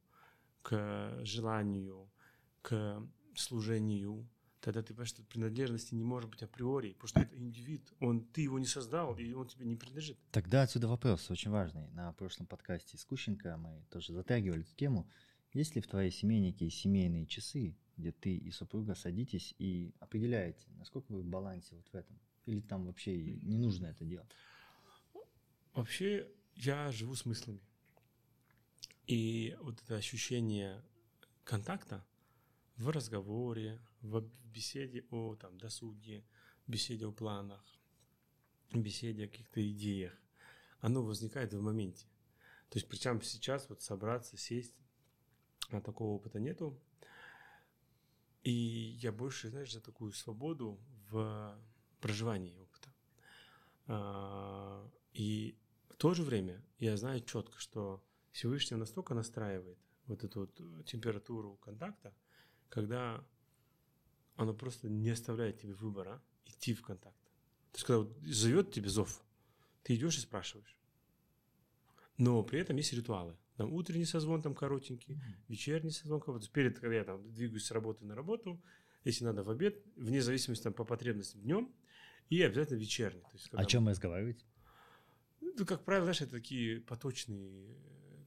к 0.63 1.21
желанию, 1.25 2.11
к 2.63 3.03
служению, 3.35 4.29
тогда 4.65 4.83
ты 4.83 4.95
понимаешь, 4.95 5.11
что 5.11 5.23
принадлежности 5.23 5.95
не 5.95 6.05
может 6.05 6.31
быть 6.31 6.43
априори, 6.43 6.93
потому 6.95 7.09
что 7.09 7.21
это 7.21 7.37
индивид, 7.37 7.93
он, 8.01 8.25
ты 8.25 8.41
его 8.41 8.59
не 8.59 8.65
создал, 8.65 9.15
и 9.19 9.31
он 9.35 9.47
тебе 9.47 9.67
не 9.67 9.77
принадлежит. 9.77 10.19
Тогда 10.31 10.63
отсюда 10.63 10.89
вопрос 10.89 11.31
очень 11.31 11.51
важный. 11.51 11.87
На 11.89 12.13
прошлом 12.15 12.47
подкасте 12.47 12.97
с 12.97 13.05
Кущенко 13.05 13.59
мы 13.59 13.85
тоже 13.91 14.15
затрагивали 14.15 14.63
эту 14.63 14.75
тему. 14.75 15.07
Есть 15.53 15.75
ли 15.75 15.83
в 15.83 15.87
твоей 15.87 16.11
семье 16.11 16.41
некие 16.41 16.71
семейные 16.71 17.27
часы, 17.27 17.77
где 17.99 18.11
ты 18.11 18.35
и 18.35 18.51
супруга 18.51 18.95
садитесь 18.95 19.55
и 19.59 19.93
определяете, 20.01 20.67
насколько 20.79 21.13
вы 21.13 21.21
в 21.21 21.27
балансе 21.27 21.77
вот 21.77 21.87
в 21.89 21.95
этом? 21.95 22.19
Или 22.47 22.61
там 22.61 22.87
вообще 22.87 23.35
не 23.43 23.59
нужно 23.59 23.87
это 23.87 24.07
делать? 24.07 24.31
Вообще 25.75 26.27
я 26.55 26.91
живу 26.91 27.15
смыслами. 27.15 27.61
И 29.07 29.55
вот 29.61 29.83
это 29.83 29.97
ощущение 29.97 30.83
контакта 31.45 32.03
в 32.79 32.89
разговоре, 32.89 33.79
в 34.05 34.21
беседе 34.45 35.05
о 35.11 35.35
там, 35.35 35.59
досуге, 35.59 36.25
беседе 36.67 37.07
о 37.07 37.13
планах, 37.13 37.65
беседе 38.73 39.25
о 39.25 39.29
каких-то 39.29 39.67
идеях, 39.71 40.13
оно 40.81 41.03
возникает 41.03 41.55
в 41.55 41.61
моменте. 41.61 42.07
То 42.69 42.79
есть 42.79 42.89
причем 42.89 43.23
сейчас 43.23 43.69
вот 43.69 43.83
собраться, 43.83 44.37
сесть, 44.37 44.75
а 45.71 45.81
такого 45.81 46.17
опыта 46.17 46.39
нету. 46.39 46.79
И 48.43 48.53
я 48.53 49.11
больше, 49.11 49.49
знаешь, 49.49 49.73
за 49.73 49.81
такую 49.81 50.13
свободу 50.13 50.79
в 51.09 51.59
проживании 52.01 52.57
опыта. 52.57 52.95
А, 53.87 54.91
и 55.15 55.59
в 55.89 55.97
то 55.97 56.13
же 56.13 56.23
время 56.23 56.63
я 56.79 56.97
знаю 56.99 57.23
четко, 57.23 57.59
что 57.59 58.05
Всевышний 58.33 58.77
настолько 58.77 59.15
настраивает 59.15 59.79
вот 60.07 60.25
эту 60.25 60.41
вот 60.41 60.85
температуру 60.85 61.57
контакта, 61.57 62.15
когда 62.69 63.25
оно 64.37 64.55
просто 64.55 64.89
не 64.89 65.11
оставляет 65.11 65.61
тебе 65.61 65.75
выбора 65.75 66.23
идти 66.45 66.75
в 66.75 66.83
контакт. 66.83 67.17
То 67.73 67.77
есть, 67.77 67.87
когда 67.87 67.99
вот 68.01 68.17
зовет 68.23 68.73
тебе 68.73 68.89
зов, 68.89 69.23
ты 69.83 69.95
идешь 69.95 70.19
и 70.19 70.21
спрашиваешь. 70.21 70.77
Но 72.17 72.43
при 72.43 72.61
этом 72.61 72.77
есть 72.77 72.93
ритуалы. 72.93 73.37
Там 73.57 73.73
утренний 73.73 74.05
созвон 74.05 74.43
там 74.43 74.55
коротенький, 74.55 75.21
вечерний 75.49 75.91
созвон 75.91 76.21
коротенький. 76.21 76.53
Перед, 76.53 76.79
когда 76.79 76.97
я 76.97 77.05
там 77.05 77.33
двигаюсь 77.33 77.65
с 77.65 77.71
работы 77.71 78.05
на 78.05 78.15
работу, 78.15 78.61
если 79.05 79.25
надо 79.25 79.43
в 79.43 79.51
обед, 79.51 79.83
вне 79.97 80.23
зависимости 80.23 80.63
там, 80.63 80.73
по 80.73 80.85
потребностям 80.85 81.41
днем, 81.43 81.73
и 82.31 82.43
обязательно 82.43 82.79
вечерний. 82.79 83.21
То 83.21 83.31
есть, 83.35 83.49
О 83.53 83.65
чем 83.65 83.85
вы 83.85 83.91
разговариваете? 83.91 84.45
Ну, 85.41 85.67
как 85.67 85.85
правило, 85.85 86.07
знаешь, 86.07 86.23
это 86.23 86.33
такие 86.33 86.81
поточные, 86.81 87.77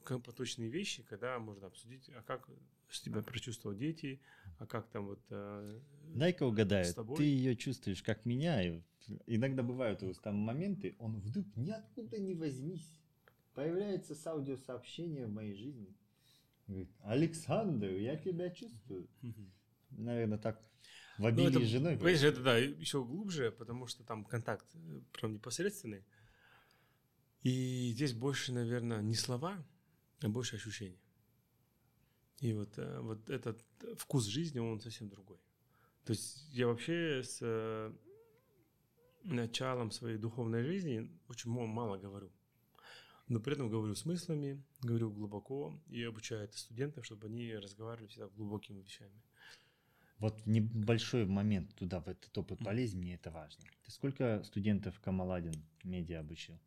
поточные 0.06 0.70
вещи, 0.70 1.04
когда 1.04 1.40
можно 1.40 1.68
обсудить, 1.68 2.10
а 2.10 2.22
как 2.22 2.48
себя 2.96 3.22
прочувствовал 3.22 3.76
дети, 3.76 4.22
а 4.60 4.66
как 4.66 4.88
там 4.90 5.08
вот... 5.08 5.22
Э, 5.30 5.80
Дай-ка 6.16 6.44
угадаю, 6.44 6.86
ты 7.16 7.24
ее 7.24 7.56
чувствуешь 7.56 8.02
как 8.02 8.26
меня, 8.26 8.64
и 8.64 8.82
иногда 9.26 9.64
бывают 9.64 10.04
у 10.04 10.14
там 10.14 10.36
моменты, 10.36 10.96
он 11.00 11.20
вдруг 11.20 11.46
ниоткуда 11.56 12.20
не 12.20 12.36
возьмись, 12.36 13.00
появляется 13.54 14.16
с 14.16 14.26
аудиосообщением 14.28 15.30
в 15.30 15.34
моей 15.34 15.56
жизни. 15.56 15.96
Говорит, 16.68 16.90
Александр, 17.02 17.92
я 17.92 18.18
тебя 18.18 18.50
чувствую. 18.50 19.08
Наверное, 19.92 20.38
так 20.38 20.62
в 21.18 21.22
ну, 21.22 21.28
обиде 21.28 21.60
ну, 21.60 21.66
с 21.66 21.68
женой. 21.68 21.96
Понимаешь, 21.96 22.24
это 22.24 22.42
да, 22.42 22.58
еще 22.58 23.04
глубже, 23.04 23.52
потому 23.52 23.88
что 23.88 24.04
там 24.04 24.24
контакт 24.26 24.68
э, 24.76 25.02
прям 25.14 25.34
непосредственный. 25.34 26.04
И 27.42 27.92
здесь 27.94 28.14
больше, 28.14 28.54
наверное, 28.54 29.02
не 29.02 29.16
слова, 29.16 29.66
а 30.22 30.30
больше 30.30 30.58
ощущения. 30.58 31.00
И 32.40 32.54
вот, 32.54 32.78
э, 32.78 33.00
вот 33.02 33.30
этот 33.30 33.64
вкус 33.98 34.26
жизни, 34.26 34.60
он 34.60 34.80
совсем 34.80 35.10
другой. 35.10 35.38
То 36.06 36.14
есть 36.14 36.48
я 36.52 36.68
вообще 36.68 37.24
с 37.24 37.40
э, 37.42 37.92
началом 39.24 39.92
своей 39.92 40.18
духовной 40.18 40.64
жизни 40.64 41.12
очень 41.28 41.52
мало 41.52 41.98
говорю. 41.98 42.32
Но 43.28 43.42
при 43.42 43.54
этом 43.54 43.70
говорю 43.70 43.94
смыслами, 43.96 44.64
говорю 44.82 45.12
глубоко 45.12 45.78
и 45.90 46.02
обучаю 46.04 46.44
это 46.44 46.58
студентов, 46.58 47.06
чтобы 47.06 47.28
они 47.28 47.54
разговаривали 47.56 48.08
всегда 48.08 48.28
глубокими 48.30 48.82
вещами. 48.82 49.22
Вот 50.20 50.46
небольшой 50.46 51.26
момент 51.26 51.76
туда, 51.76 52.00
в 52.00 52.08
этот 52.08 52.36
опыт 52.38 52.60
полез, 52.60 52.94
мне 52.94 53.16
это 53.16 53.30
важно. 53.30 53.64
Ты 53.84 53.92
сколько 53.92 54.44
студентов 54.44 55.00
Камаладин 55.00 55.54
медиа 55.84 56.22
обучил? 56.22 56.58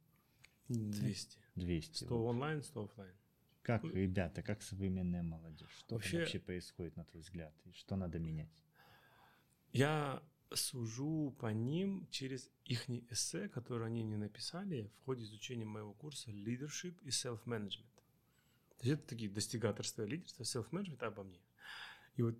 200. 0.68 1.38
200. 1.56 2.04
100 2.04 2.18
вот. 2.18 2.28
онлайн, 2.28 2.62
100 2.62 2.84
офлайн. 2.84 3.14
Как, 3.62 3.84
ребята, 3.84 4.42
как 4.42 4.62
современная 4.62 5.22
молодежь? 5.22 5.70
Что 5.78 5.96
вообще, 5.96 6.20
вообще 6.20 6.38
происходит, 6.38 6.96
на 6.96 7.04
твой 7.04 7.22
взгляд? 7.22 7.54
И 7.66 7.72
что 7.72 7.96
надо 7.96 8.18
менять? 8.18 8.64
Я 9.72 10.22
сужу 10.52 11.36
по 11.38 11.46
ним 11.52 12.08
через 12.10 12.50
их 12.64 12.88
эссе, 13.10 13.48
которые 13.48 13.86
они 13.86 14.02
мне 14.02 14.16
написали 14.16 14.90
в 15.00 15.04
ходе 15.04 15.24
изучения 15.24 15.64
моего 15.64 15.92
курса 15.92 16.30
Leadership 16.30 16.96
и 17.02 17.08
Self-Management. 17.08 18.00
То 18.80 18.86
есть 18.86 18.98
это 18.98 19.08
такие 19.08 19.30
достигаторства 19.30 20.04
лидерства, 20.04 20.42
self-management 20.42 21.04
обо 21.04 21.22
мне. 21.22 21.40
И 22.16 22.22
вот 22.22 22.38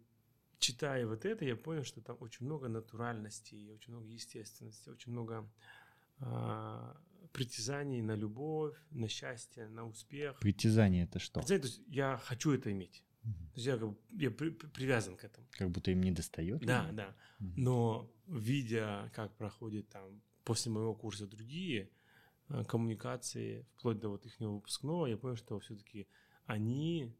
читая 0.59 1.07
вот 1.07 1.27
это, 1.27 1.45
я 1.45 1.55
понял, 1.55 1.85
что 1.85 2.01
там 2.01 2.17
очень 2.21 2.47
много 2.47 2.69
натуральности, 2.69 3.71
очень 3.71 3.93
много 3.93 4.07
естественности, 4.09 4.89
очень 4.89 5.13
много 5.13 5.51
а, 6.19 6.97
притязаний 7.32 8.02
на 8.02 8.15
любовь, 8.16 8.77
на 8.90 9.09
счастье, 9.09 9.69
на 9.69 9.86
успех. 9.86 10.39
Притязание 10.40 11.05
это 11.05 11.19
что? 11.19 11.40
Притязание, 11.40 11.62
то 11.62 11.69
есть 11.69 11.82
я 11.89 12.16
хочу 12.24 12.52
это 12.52 12.70
иметь. 12.73 13.05
Угу. 13.24 13.32
То 13.32 13.55
есть 13.57 13.66
я, 13.66 13.77
как 13.77 13.89
бы, 13.89 13.97
я 14.12 14.31
при, 14.31 14.51
привязан 14.51 15.16
к 15.16 15.24
этому. 15.24 15.47
Как 15.52 15.70
будто 15.70 15.90
им 15.90 16.02
не 16.02 16.12
достает? 16.12 16.61
Да, 16.65 16.86
или? 16.89 16.97
да. 16.97 17.16
Угу. 17.40 17.52
Но 17.57 18.12
видя, 18.27 19.11
как 19.15 19.36
проходит 19.36 19.89
там 19.89 20.23
после 20.44 20.73
моего 20.73 20.94
курса 20.94 21.27
другие 21.27 21.90
э, 22.48 22.65
коммуникации, 22.65 23.66
вплоть 23.77 24.01
до 24.01 24.09
вот 24.09 24.27
их 24.27 24.39
выпускного, 24.40 25.07
я 25.07 25.16
понял, 25.16 25.36
что 25.36 25.59
все-таки 25.61 26.09
они, 26.47 27.15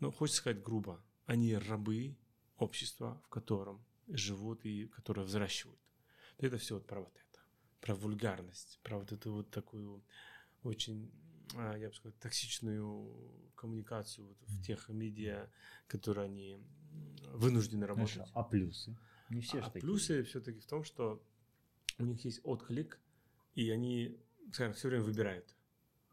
ну, 0.00 0.10
хочется 0.10 0.38
сказать 0.38 0.62
грубо, 0.62 1.02
они 1.26 1.56
рабы 1.56 2.16
общества, 2.56 3.20
в 3.24 3.28
котором 3.28 3.84
живут 4.08 4.64
и 4.64 4.86
которое 4.86 5.22
взращивают. 5.22 5.80
Это 6.38 6.58
все 6.58 6.74
вот 6.74 6.86
про 6.86 7.00
вот 7.00 7.14
это 7.14 7.27
про 7.80 7.94
вульгарность, 7.94 8.80
про 8.82 8.98
вот 8.98 9.12
эту 9.12 9.32
вот 9.32 9.50
такую 9.50 10.04
очень, 10.62 11.10
а, 11.54 11.76
я 11.76 11.88
бы 11.88 11.94
сказал, 11.94 12.16
токсичную 12.20 13.52
коммуникацию 13.54 14.26
вот 14.26 14.38
в 14.46 14.62
тех 14.62 14.88
медиа, 14.88 15.50
которые 15.86 16.26
они 16.26 16.58
вынуждены 17.32 17.86
работать. 17.86 18.14
Хорошо. 18.14 18.32
А 18.34 18.42
плюсы? 18.42 18.96
Не 19.30 19.40
все 19.40 19.58
а, 19.58 19.62
такие. 19.62 19.80
плюсы 19.80 20.22
все-таки 20.24 20.60
в 20.60 20.66
том, 20.66 20.84
что 20.84 21.22
у 21.98 22.04
них 22.04 22.24
есть 22.24 22.40
отклик, 22.44 23.00
и 23.54 23.70
они, 23.70 24.18
скажем, 24.52 24.74
все 24.74 24.88
время 24.88 25.04
выбирают. 25.04 25.54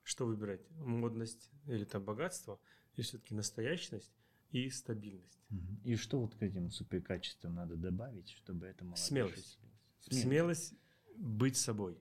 Что 0.03 0.25
выбирать? 0.25 0.61
Модность 0.71 1.49
или 1.67 1.83
там 1.85 2.03
богатство, 2.03 2.59
или 2.95 3.03
все-таки 3.03 3.33
настоящность 3.33 4.11
и 4.51 4.69
стабильность. 4.69 5.39
И 5.83 5.95
что 5.95 6.19
вот 6.19 6.35
к 6.35 6.41
этим 6.41 6.69
суперкачествам 6.71 7.55
надо 7.55 7.75
добавить, 7.75 8.29
чтобы 8.31 8.67
это 8.67 8.83
молодежь... 8.83 9.05
Смелость. 9.05 9.59
Смелость. 9.99 10.23
Смелость 10.23 10.73
быть 11.17 11.57
собой. 11.57 11.97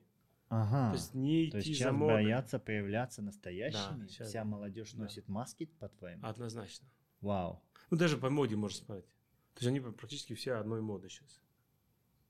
Ага. 0.49 0.91
То 0.91 0.97
есть 0.97 1.13
не 1.15 1.49
То 1.49 1.57
есть 1.57 1.67
идти 1.67 1.73
за 1.75 1.79
сейчас 1.85 1.93
модой. 1.93 2.15
боятся 2.15 2.59
проявляться 2.59 3.21
настоящими. 3.21 4.07
щас 4.07 4.27
Вся 4.29 4.43
да. 4.43 4.45
молодежь 4.45 4.91
Да. 4.93 5.03
носит 5.03 5.27
маски, 5.27 5.65
по-твоему? 5.79 6.25
Однозначно. 6.25 6.87
Вау. 7.21 7.61
Ну, 7.89 7.97
даже 7.97 8.17
по 8.17 8.29
моде 8.29 8.55
можно 8.55 8.77
смотреть. 8.77 9.05
То 9.55 9.61
есть 9.61 9.67
они 9.67 9.79
практически 9.79 10.33
все 10.35 10.53
одной 10.53 10.81
моды 10.81 11.09
сейчас. 11.09 11.41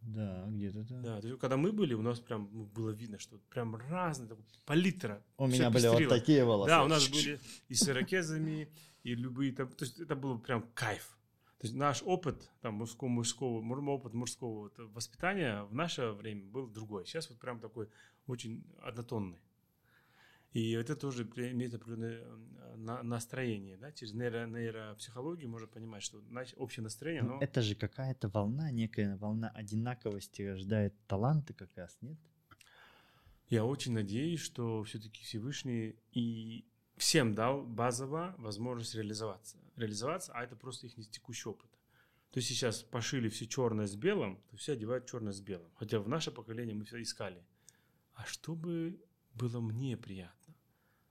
Да, 0.01 0.45
где-то 0.47 0.83
да. 0.83 1.01
Да, 1.01 1.21
то 1.21 1.27
есть 1.27 1.39
когда 1.39 1.57
мы 1.57 1.71
были, 1.71 1.95
у 1.95 2.01
нас 2.01 2.19
прям 2.19 2.47
ну, 2.51 2.65
было 2.65 2.91
видно, 2.91 3.17
что 3.17 3.39
прям 3.49 3.75
разные, 3.75 4.29
такой 4.29 4.45
палитра. 4.65 5.23
У 5.37 5.47
меня 5.47 5.71
были 5.71 5.87
вот 5.87 6.07
такие 6.09 6.45
волосы. 6.45 6.69
Да, 6.69 6.83
у 6.83 6.87
нас 6.87 7.07
были 7.09 7.39
и 7.69 7.73
с 7.73 7.89
ирокезами, 7.89 8.69
и 9.03 9.15
любые 9.15 9.51
там, 9.51 9.67
то 9.69 9.83
есть 9.83 9.99
это 9.99 10.15
было 10.15 10.37
прям 10.37 10.63
кайф. 10.75 11.17
То 11.59 11.67
есть 11.67 11.75
наш 11.75 12.03
опыт, 12.03 12.49
там, 12.61 12.75
мужского, 12.75 13.07
мужского, 13.07 13.61
опыт 13.89 14.13
мужского 14.13 14.59
вот, 14.63 14.73
воспитания 14.77 15.63
в 15.63 15.73
наше 15.73 16.11
время 16.11 16.43
был 16.45 16.67
другой. 16.67 17.05
Сейчас 17.05 17.29
вот 17.29 17.39
прям 17.39 17.59
такой 17.59 17.87
очень 18.27 18.63
однотонный. 18.81 19.39
И 20.51 20.71
это 20.71 20.95
тоже 20.95 21.23
имеет 21.23 21.73
определенное 21.73 22.21
э, 22.21 22.75
на- 22.77 23.03
настроение, 23.03 23.77
да, 23.77 23.91
через 23.91 24.13
нейро, 24.13 24.47
нейропсихологию 24.47 25.49
можно 25.49 25.67
понимать, 25.67 26.01
что 26.01 26.21
общее 26.55 26.81
настроение, 26.81 27.23
Ну, 27.23 27.33
оно... 27.33 27.41
Это 27.41 27.61
же 27.61 27.75
какая-то 27.75 28.29
волна, 28.29 28.71
некая 28.71 29.17
волна 29.17 29.49
одинаковости 29.49 30.43
рождает 30.43 30.93
таланты 31.07 31.53
как 31.53 31.75
раз, 31.75 31.97
нет? 31.99 32.17
Я 33.49 33.65
очень 33.65 33.91
надеюсь, 33.91 34.39
что 34.39 34.83
все-таки 34.85 35.23
Всевышний 35.23 35.97
и 36.13 36.65
всем 36.97 37.35
дал 37.35 37.63
базово 37.63 38.35
возможность 38.37 38.95
реализоваться. 38.95 39.57
Реализоваться, 39.75 40.31
а 40.33 40.43
это 40.43 40.55
просто 40.55 40.87
их 40.87 40.95
текущий 41.11 41.49
опыт. 41.49 41.69
То 42.31 42.39
есть 42.39 42.49
сейчас 42.49 42.83
пошили 42.83 43.29
все 43.29 43.47
черное 43.47 43.87
с 43.87 43.95
белым, 43.95 44.41
то 44.49 44.57
все 44.57 44.73
одевают 44.73 45.05
черное 45.05 45.31
с 45.31 45.39
белым. 45.39 45.71
Хотя 45.75 45.99
в 45.99 46.09
наше 46.09 46.31
поколение 46.31 46.75
мы 46.75 46.83
все 46.85 47.01
искали. 47.01 47.41
А 48.13 48.25
что 48.25 48.55
бы 48.55 49.01
было 49.33 49.59
мне 49.61 49.95
приятно? 49.97 50.53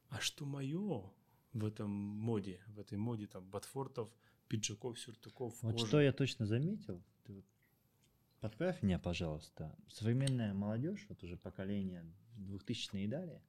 А 0.09 0.21
что 0.21 0.45
мое 0.45 1.11
в 1.53 1.65
этом 1.65 1.91
моде, 1.91 2.63
в 2.69 2.79
этой 2.79 2.99
моде 2.99 3.27
там 3.27 3.49
ботфортов, 3.49 4.11
пиджаков, 4.49 4.99
сюртуков, 4.99 5.55
Вот 5.63 5.73
кожи? 5.73 5.87
что 5.87 6.01
я 6.01 6.13
точно 6.13 6.47
заметил, 6.47 7.03
ты 7.25 7.43
подправь 8.41 8.83
меня, 8.83 8.99
пожалуйста. 8.99 9.75
Современная 9.89 10.53
молодежь, 10.53 11.07
вот 11.09 11.23
уже 11.23 11.37
поколение 11.37 12.05
2000 12.37 12.97
и 12.97 13.07
далее, 13.07 13.43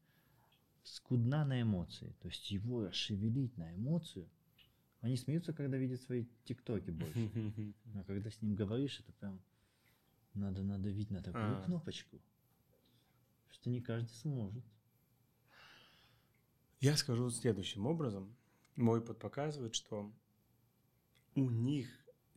скудна 0.85 1.43
на 1.45 1.61
эмоции. 1.61 2.15
То 2.21 2.29
есть 2.29 2.49
его 2.51 2.85
расшевелить 2.85 3.57
на 3.57 3.75
эмоцию. 3.75 4.29
Они 5.01 5.17
смеются, 5.17 5.51
когда 5.53 5.77
видят 5.77 6.01
свои 6.01 6.25
тиктоки 6.45 6.91
больше. 6.91 7.73
А 7.95 8.03
когда 8.03 8.29
с 8.29 8.41
ним 8.41 8.55
говоришь, 8.55 8.99
это 8.99 9.11
прям 9.13 9.41
надо 10.33 10.63
надавить 10.63 11.11
на 11.11 11.21
такую 11.21 11.59
А. 11.59 11.63
кнопочку, 11.63 12.21
что 13.49 13.69
не 13.69 13.81
каждый 13.81 14.13
сможет. 14.13 14.63
Я 16.79 16.97
скажу 16.97 17.29
следующим 17.29 17.85
образом. 17.85 18.35
Мой 18.75 18.99
опыт 18.99 19.19
показывает, 19.19 19.75
что 19.75 20.13
у 21.35 21.49
них 21.49 21.87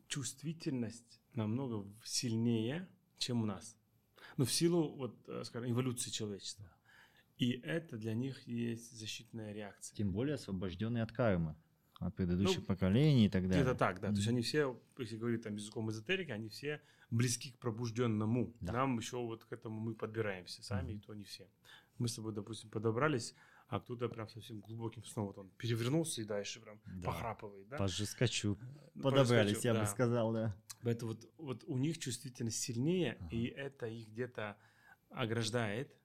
чувствительность 0.07 1.21
намного 1.33 1.85
сильнее, 2.03 2.87
чем 3.17 3.43
у 3.43 3.45
нас. 3.45 3.75
Ну, 4.37 4.45
в 4.45 4.51
силу, 4.51 4.95
вот, 4.95 5.27
э, 5.27 5.43
скажем, 5.43 5.71
эволюции 5.71 6.09
человечества. 6.09 6.65
И 7.39 7.51
это 7.63 7.97
для 7.97 8.13
них 8.13 8.45
есть 8.47 8.91
защитная 8.97 9.53
реакция. 9.53 9.95
Тем 9.95 10.11
более 10.11 10.35
освобожденные 10.35 11.03
от 11.03 11.11
кармы, 11.11 11.55
от 11.99 12.15
предыдущих 12.15 12.59
Ну, 12.59 12.65
поколений 12.65 13.25
и 13.25 13.29
так 13.29 13.43
далее. 13.47 13.63
Где-то 13.63 13.77
так, 13.79 13.99
да. 14.01 14.09
То 14.09 14.15
есть 14.15 14.27
они 14.27 14.41
все, 14.41 14.79
если 14.97 15.17
говорить 15.17 15.41
там 15.43 15.55
языком 15.55 15.89
эзотерики, 15.89 16.31
они 16.31 16.49
все 16.49 16.81
близки 17.09 17.51
к 17.51 17.57
пробужденному. 17.59 18.53
Да. 18.59 18.73
Нам 18.73 18.97
еще 18.99 19.17
вот 19.17 19.45
к 19.45 19.53
этому 19.53 19.79
мы 19.79 19.95
подбираемся 19.95 20.61
сами, 20.63 20.91
Мгм. 20.91 20.97
и 20.97 20.99
то 21.01 21.13
не 21.15 21.23
все. 21.23 21.47
Мы 21.97 22.07
с 22.07 22.15
тобой, 22.15 22.33
допустим, 22.33 22.69
подобрались, 22.69 23.33
а 23.69 23.79
кто-то 23.79 24.09
прям 24.09 24.27
совсем 24.27 24.59
глубоким 24.59 25.03
сном, 25.05 25.27
вот 25.27 25.37
он 25.37 25.49
перевернулся 25.57 26.21
и 26.21 26.25
дальше 26.25 26.59
прям 26.59 26.79
Да. 26.85 27.07
похрапывает, 27.07 27.67
да? 27.69 27.77
Пожескочу. 27.77 28.57
Ну, 28.95 29.01
Подобрались, 29.03 29.63
я 29.63 29.73
да. 29.73 29.81
бы 29.81 29.85
сказал, 29.87 30.33
да. 30.33 30.55
Поэтому 30.81 31.13
вот, 31.13 31.29
вот 31.37 31.63
у 31.67 31.77
них 31.77 31.97
чувствительность 31.99 32.59
сильнее, 32.61 33.17
Ага. 33.19 33.29
и 33.35 33.45
это 33.45 33.85
их 33.87 34.07
где-то 34.09 34.57
ограждает, 35.09 35.95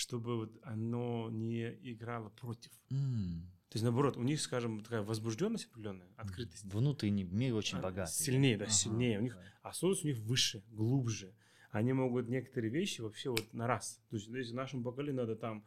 чтобы 0.00 0.36
вот 0.38 0.58
оно 0.62 1.28
не 1.30 1.68
играло 1.82 2.30
против. 2.30 2.72
М. 2.90 3.50
То 3.68 3.76
есть, 3.76 3.84
наоборот, 3.84 4.16
у 4.16 4.22
них, 4.22 4.40
скажем, 4.40 4.82
такая 4.82 5.02
возбужденность 5.02 5.66
определенная, 5.66 6.08
открытость. 6.16 6.64
Внутренний 6.64 7.22
мир 7.24 7.54
очень 7.54 7.78
А, 7.78 7.82
богатый. 7.82 8.10
сильнее, 8.10 8.56
да, 8.56 8.64
Ага, 8.64 8.72
сильнее. 8.72 9.18
У 9.18 9.22
них 9.22 9.34
да. 9.36 9.42
осознанность 9.62 10.04
у 10.04 10.08
них 10.08 10.18
выше, 10.20 10.64
глубже. 10.70 11.34
Они 11.70 11.92
могут 11.92 12.28
некоторые 12.28 12.70
вещи 12.72 13.00
вообще 13.02 13.30
вот 13.30 13.52
на 13.52 13.66
раз. 13.68 14.00
То 14.08 14.16
есть, 14.16 14.26
если 14.28 14.54
нашему 14.54 14.82
поколению 14.82 15.20
надо 15.22 15.36
там, 15.36 15.64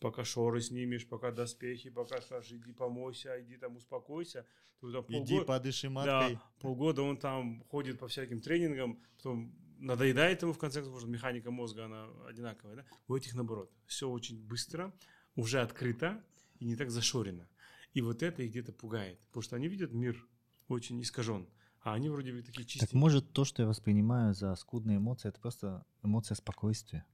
пока 0.00 0.24
шоры 0.24 0.60
снимешь, 0.62 1.06
пока 1.06 1.30
доспехи, 1.30 1.90
пока 1.90 2.20
скажешь, 2.22 2.52
иди 2.52 2.72
помойся, 2.72 3.40
иди 3.42 3.56
там 3.56 3.76
успокойся, 3.76 4.46
то 4.80 4.88
Иди 4.88 5.02
полгода, 5.02 5.44
подыши 5.44 5.86
да, 5.88 5.90
маткой. 5.92 6.38
полгода 6.60 7.02
он 7.02 7.16
там 7.18 7.62
ходит 7.70 7.98
по 7.98 8.08
всяким 8.08 8.40
тренингам, 8.40 8.98
потом 9.16 9.54
надоедает 9.84 10.42
ему 10.42 10.52
в 10.52 10.58
конце 10.58 10.80
концов, 10.80 10.94
потому 10.94 11.00
что 11.00 11.10
механика 11.12 11.50
мозга, 11.50 11.84
она 11.86 12.06
одинаковая. 12.28 12.76
Да? 12.76 12.84
У 13.08 13.14
этих 13.16 13.34
наоборот. 13.34 13.70
Все 13.86 14.08
очень 14.08 14.38
быстро, 14.46 14.92
уже 15.36 15.60
открыто 15.60 16.22
и 16.58 16.64
не 16.64 16.76
так 16.76 16.90
зашорено. 16.90 17.48
И 17.92 18.00
вот 18.00 18.22
это 18.22 18.42
их 18.42 18.50
где-то 18.50 18.72
пугает, 18.72 19.20
потому 19.26 19.42
что 19.42 19.56
они 19.56 19.68
видят 19.68 19.92
мир 19.92 20.26
очень 20.68 21.00
искажен, 21.00 21.46
а 21.82 21.94
они 21.94 22.08
вроде 22.08 22.32
бы 22.32 22.42
такие 22.42 22.62
Так 22.64 22.68
чистые. 22.70 22.98
может 22.98 23.32
то, 23.32 23.44
что 23.44 23.62
я 23.62 23.68
воспринимаю 23.68 24.34
за 24.34 24.54
скудные 24.56 24.96
эмоции, 24.96 25.28
это 25.28 25.40
просто 25.40 25.84
эмоция 26.02 26.34
спокойствия, 26.34 27.04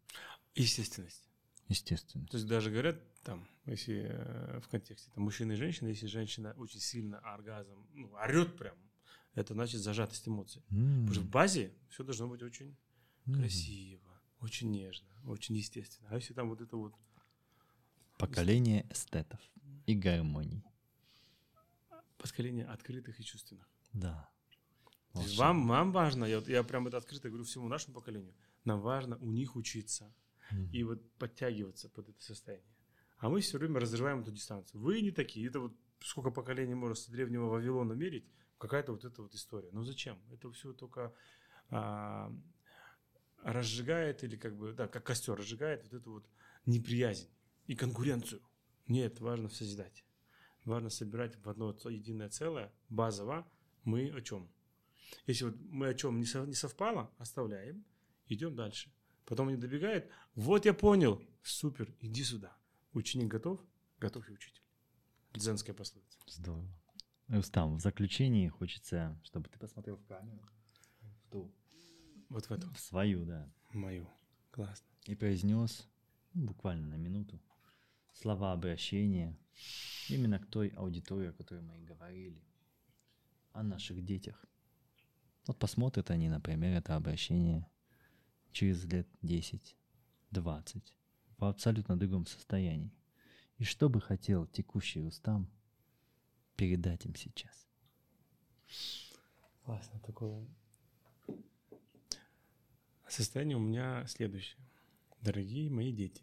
Естественность. 0.55 1.29
естественно. 1.69 2.27
То 2.29 2.37
есть 2.37 2.47
даже 2.49 2.71
говорят, 2.71 2.97
там, 3.23 3.47
если 3.67 4.07
э, 4.09 4.61
в 4.61 4.69
контексте 4.69 5.11
там, 5.15 5.25
мужчины 5.25 5.53
и 5.53 5.57
женщины, 5.57 5.89
если 5.89 6.07
женщина 6.07 6.55
очень 6.57 6.81
сильно 6.81 7.19
оргазм, 7.19 7.87
ну, 7.93 8.11
орет 8.15 8.57
прям, 8.57 8.77
это 9.35 9.55
значит 9.55 9.81
зажатость 9.81 10.27
эмоций. 10.29 10.63
М, 10.71 11.07
Потому 11.07 11.15
что 11.15 11.21
в 11.23 11.31
базе 11.31 11.73
все 11.89 12.05
должно 12.05 12.29
быть 12.29 12.43
очень 12.43 12.77
м. 13.27 13.35
красиво, 13.35 14.21
очень 14.41 14.71
нежно, 14.71 15.09
очень 15.25 15.57
естественно. 15.57 16.09
А 16.11 16.17
если 16.17 16.35
там 16.35 16.49
вот 16.49 16.61
это 16.61 16.77
вот 16.77 16.95
Поколение 18.19 18.87
эстетов 18.91 19.41
и 19.87 19.95
гармоний. 19.95 20.63
поколение 22.19 22.67
открытых 22.67 23.19
и 23.19 23.25
чувственных. 23.25 23.67
Да. 23.95 24.29
То 25.15 25.23
есть 25.23 25.39
вам, 25.39 25.67
вам 25.67 25.91
важно, 25.91 26.25
я, 26.27 26.39
я 26.47 26.63
прям 26.63 26.87
это 26.87 26.99
открыто 26.99 27.29
говорю 27.29 27.45
всему 27.45 27.67
нашему 27.69 27.95
поколению, 27.95 28.35
нам 28.65 28.81
важно 28.81 29.17
у 29.19 29.31
них 29.31 29.57
учиться 29.57 30.13
Мгм. 30.53 30.71
и 30.71 30.83
вот 30.85 31.13
подтягиваться 31.19 31.89
под 31.89 32.09
это 32.11 32.23
состояние. 32.23 32.77
А 33.19 33.29
мы 33.31 33.41
все 33.41 33.57
время 33.59 33.81
разрываем 33.81 34.21
эту 34.21 34.33
дистанцию. 34.33 34.81
Вы 34.81 35.01
не 35.01 35.11
такие. 35.13 35.47
Это 35.47 35.61
вот 35.61 35.75
сколько 36.01 36.31
поколений 36.31 36.75
можно 36.75 36.95
с 36.95 37.07
древнего 37.07 37.47
Вавилона 37.47 37.93
мерить, 37.95 38.27
какая-то 38.61 38.93
вот 38.93 39.05
эта 39.05 39.23
вот 39.23 39.35
история. 39.35 39.71
Ну 39.73 39.83
зачем? 39.85 40.19
Это 40.31 40.53
все 40.53 40.73
только 40.73 41.13
а, 41.71 42.33
разжигает 43.43 44.23
или 44.23 44.37
как 44.37 44.57
бы, 44.57 44.73
да, 44.73 44.87
как 44.87 45.05
костер 45.05 45.35
разжигает 45.35 45.83
вот 45.85 45.95
эту 45.95 46.13
вот 46.13 46.29
неприязнь 46.67 47.29
и 47.67 47.75
конкуренцию. 47.75 48.43
Нет, 48.87 49.21
важно 49.21 49.49
созидать. 49.49 50.05
Важно 50.65 50.91
собирать 50.91 51.37
в 51.37 51.49
одно 51.49 51.75
единое 51.89 52.29
целое, 52.29 52.73
базово. 52.91 53.51
Мы 53.85 54.11
о 54.11 54.21
чем? 54.21 54.51
Если 55.27 55.47
вот 55.47 55.57
мы 55.59 55.89
о 55.89 55.95
чем 55.95 56.21
не, 56.21 56.47
не 56.47 56.55
совпало, 56.55 57.11
оставляем, 57.19 57.85
идем 58.27 58.55
дальше. 58.55 58.93
Потом 59.25 59.49
они 59.49 59.57
добегают, 59.57 60.11
вот 60.35 60.67
я 60.67 60.75
понял, 60.75 61.23
супер, 61.43 61.95
иди 62.01 62.23
сюда. 62.25 62.57
Ученик 62.93 63.29
готов? 63.29 63.61
Готов 63.99 64.29
и 64.29 64.33
учитель. 64.33 64.63
Дзенская 65.33 65.75
пословица. 65.75 66.19
Здорово. 66.27 66.80
Рустам, 67.31 67.77
в 67.77 67.81
заключении 67.81 68.49
хочется, 68.49 69.17
чтобы 69.23 69.49
ты 69.49 69.59
посмотрел 69.59 69.97
в 69.97 70.05
камеру, 70.07 70.43
в 71.01 71.31
ту, 71.31 71.55
Вот 72.29 72.47
в 72.47 72.51
эту, 72.51 72.69
в 72.73 72.81
свою, 72.81 73.25
да, 73.25 73.49
мою. 73.73 74.09
Классно. 74.51 74.85
и 75.07 75.15
произнес 75.15 75.89
ну, 76.35 76.47
буквально 76.47 76.89
на 76.89 76.97
минуту 76.97 77.41
слова 78.15 78.53
обращения 78.53 79.39
именно 80.09 80.41
к 80.41 80.47
той 80.47 80.69
аудитории, 80.71 81.29
о 81.29 81.33
которой 81.33 81.63
мы 81.63 81.79
и 81.79 81.85
говорили, 81.85 82.43
о 83.53 83.63
наших 83.63 84.05
детях. 84.05 84.45
Вот 85.47 85.57
посмотрят 85.57 86.11
они, 86.11 86.29
например, 86.29 86.77
это 86.77 86.97
обращение 86.97 87.65
через 88.51 88.85
лет 88.87 89.07
10, 89.23 89.77
20 90.33 90.95
в 91.39 91.45
абсолютно 91.45 91.97
другом 91.97 92.27
состоянии. 92.27 92.93
И 93.59 93.65
что 93.65 93.89
бы 93.89 94.01
хотел 94.01 94.49
текущий 94.49 95.01
Рустам 95.01 95.49
передать 96.61 97.07
им 97.07 97.15
сейчас? 97.15 97.67
Классно. 99.65 99.99
Такое 100.01 100.47
состояние 103.09 103.57
у 103.57 103.61
меня 103.61 104.07
следующее. 104.07 104.61
Дорогие 105.23 105.71
мои 105.71 105.91
дети, 105.91 106.23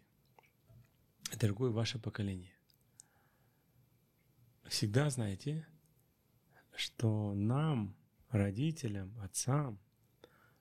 дорогое 1.40 1.70
ваше 1.70 1.98
поколение, 1.98 2.54
всегда 4.66 5.10
знайте, 5.10 5.66
что 6.76 7.34
нам, 7.34 7.96
родителям, 8.30 9.18
отцам, 9.20 9.80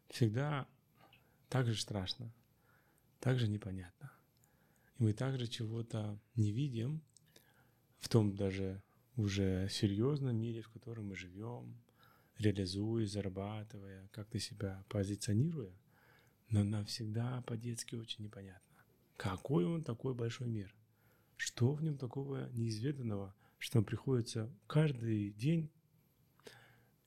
всегда 0.10 0.68
так 1.50 1.68
же 1.68 1.80
страшно, 1.80 2.34
так 3.20 3.38
же 3.38 3.48
непонятно, 3.48 4.12
и 4.98 5.04
мы 5.04 5.14
также 5.14 5.46
чего-то 5.46 6.20
не 6.36 6.52
видим 6.52 7.04
в 8.00 8.10
том 8.10 8.36
даже 8.36 8.82
уже 9.18 9.68
серьезном 9.70 10.36
мире, 10.36 10.62
в 10.62 10.70
котором 10.70 11.08
мы 11.08 11.16
живем, 11.16 11.82
реализуя, 12.38 13.06
зарабатывая, 13.06 14.08
как-то 14.14 14.40
себя 14.40 14.84
позиционируя, 14.90 15.74
но 16.50 16.64
нам 16.64 16.86
всегда 16.86 17.42
по-детски 17.42 17.96
очень 17.96 18.26
непонятно, 18.26 18.78
какой 19.18 19.66
он 19.66 19.84
такой 19.84 20.14
большой 20.14 20.48
мир, 20.48 20.74
что 21.36 21.74
в 21.74 21.84
нем 21.84 21.98
такого 21.98 22.50
неизведанного, 22.52 23.36
что 23.58 23.80
нам 23.80 23.86
приходится 23.86 24.54
каждый 24.68 25.32
день 25.32 25.72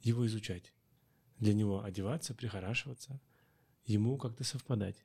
его 0.01 0.27
изучать, 0.27 0.73
для 1.39 1.55
него 1.55 1.82
одеваться, 1.82 2.35
прихорашиваться, 2.35 3.20
ему 3.85 4.19
как-то 4.19 4.45
совпадать. 4.45 5.05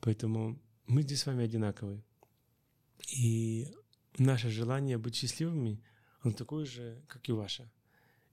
Поэтому 0.00 0.60
мы 0.86 1.02
здесь 1.02 1.20
с 1.20 1.26
вами 1.26 1.44
одинаковые. 1.44 2.02
И 3.16 3.68
наше 4.18 4.50
желание 4.50 4.98
быть 4.98 5.14
счастливыми, 5.14 5.82
оно 6.22 6.34
такое 6.34 6.64
же, 6.64 7.02
как 7.08 7.28
и 7.28 7.32
ваше. 7.32 7.70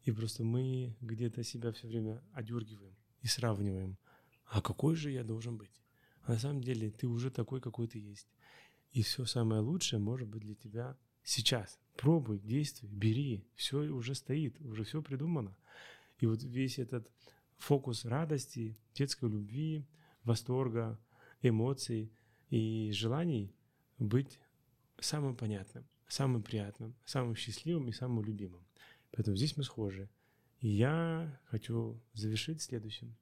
И 0.03 0.11
просто 0.11 0.44
мы 0.44 0.95
где-то 1.02 1.44
себя 1.44 1.72
все 1.72 1.88
время 1.88 2.24
одергиваем 2.34 2.95
и 3.22 3.28
сравниваем. 3.28 3.98
А 4.45 4.61
какой 4.61 4.95
же 4.95 5.11
я 5.11 5.24
должен 5.24 5.57
быть? 5.57 5.82
А 6.24 6.34
на 6.34 6.40
самом 6.40 6.61
деле 6.61 6.91
ты 6.91 7.07
уже 7.07 7.30
такой, 7.32 7.61
какой 7.61 7.88
ты 7.88 7.99
есть. 7.99 8.28
И 8.91 9.02
все 9.02 9.26
самое 9.26 9.61
лучшее 9.61 9.99
может 9.99 10.28
быть 10.28 10.44
для 10.44 10.56
тебя 10.56 10.98
сейчас. 11.24 11.80
Пробуй, 11.95 12.40
действуй, 12.40 12.90
бери. 12.90 13.44
Все 13.56 13.80
уже 13.82 14.16
стоит, 14.16 14.60
уже 14.61 14.84
все 14.84 15.02
придумано. 15.02 15.56
И 16.20 16.26
вот 16.26 16.44
весь 16.44 16.80
этот 16.80 17.10
фокус 17.57 18.06
радости, 18.06 18.78
детской 18.94 19.30
любви, 19.30 19.86
восторга, 20.24 20.99
эмоций 21.41 22.11
и 22.49 22.91
желаний 22.94 23.53
быть 23.98 24.40
самым 24.99 25.36
понятным, 25.36 25.86
самым 26.10 26.44
приятным, 26.44 26.95
самым 27.06 27.36
счастливым 27.36 27.88
и 27.88 27.94
самым 27.94 28.23
любимым. 28.23 28.65
Поэтому 29.11 29.38
здесь 29.38 29.56
мы 29.56 29.64
схожи. 29.64 30.10
И 30.60 30.68
я 30.68 31.40
хочу 31.45 32.02
завершить 32.14 32.61
следующим. 32.61 33.15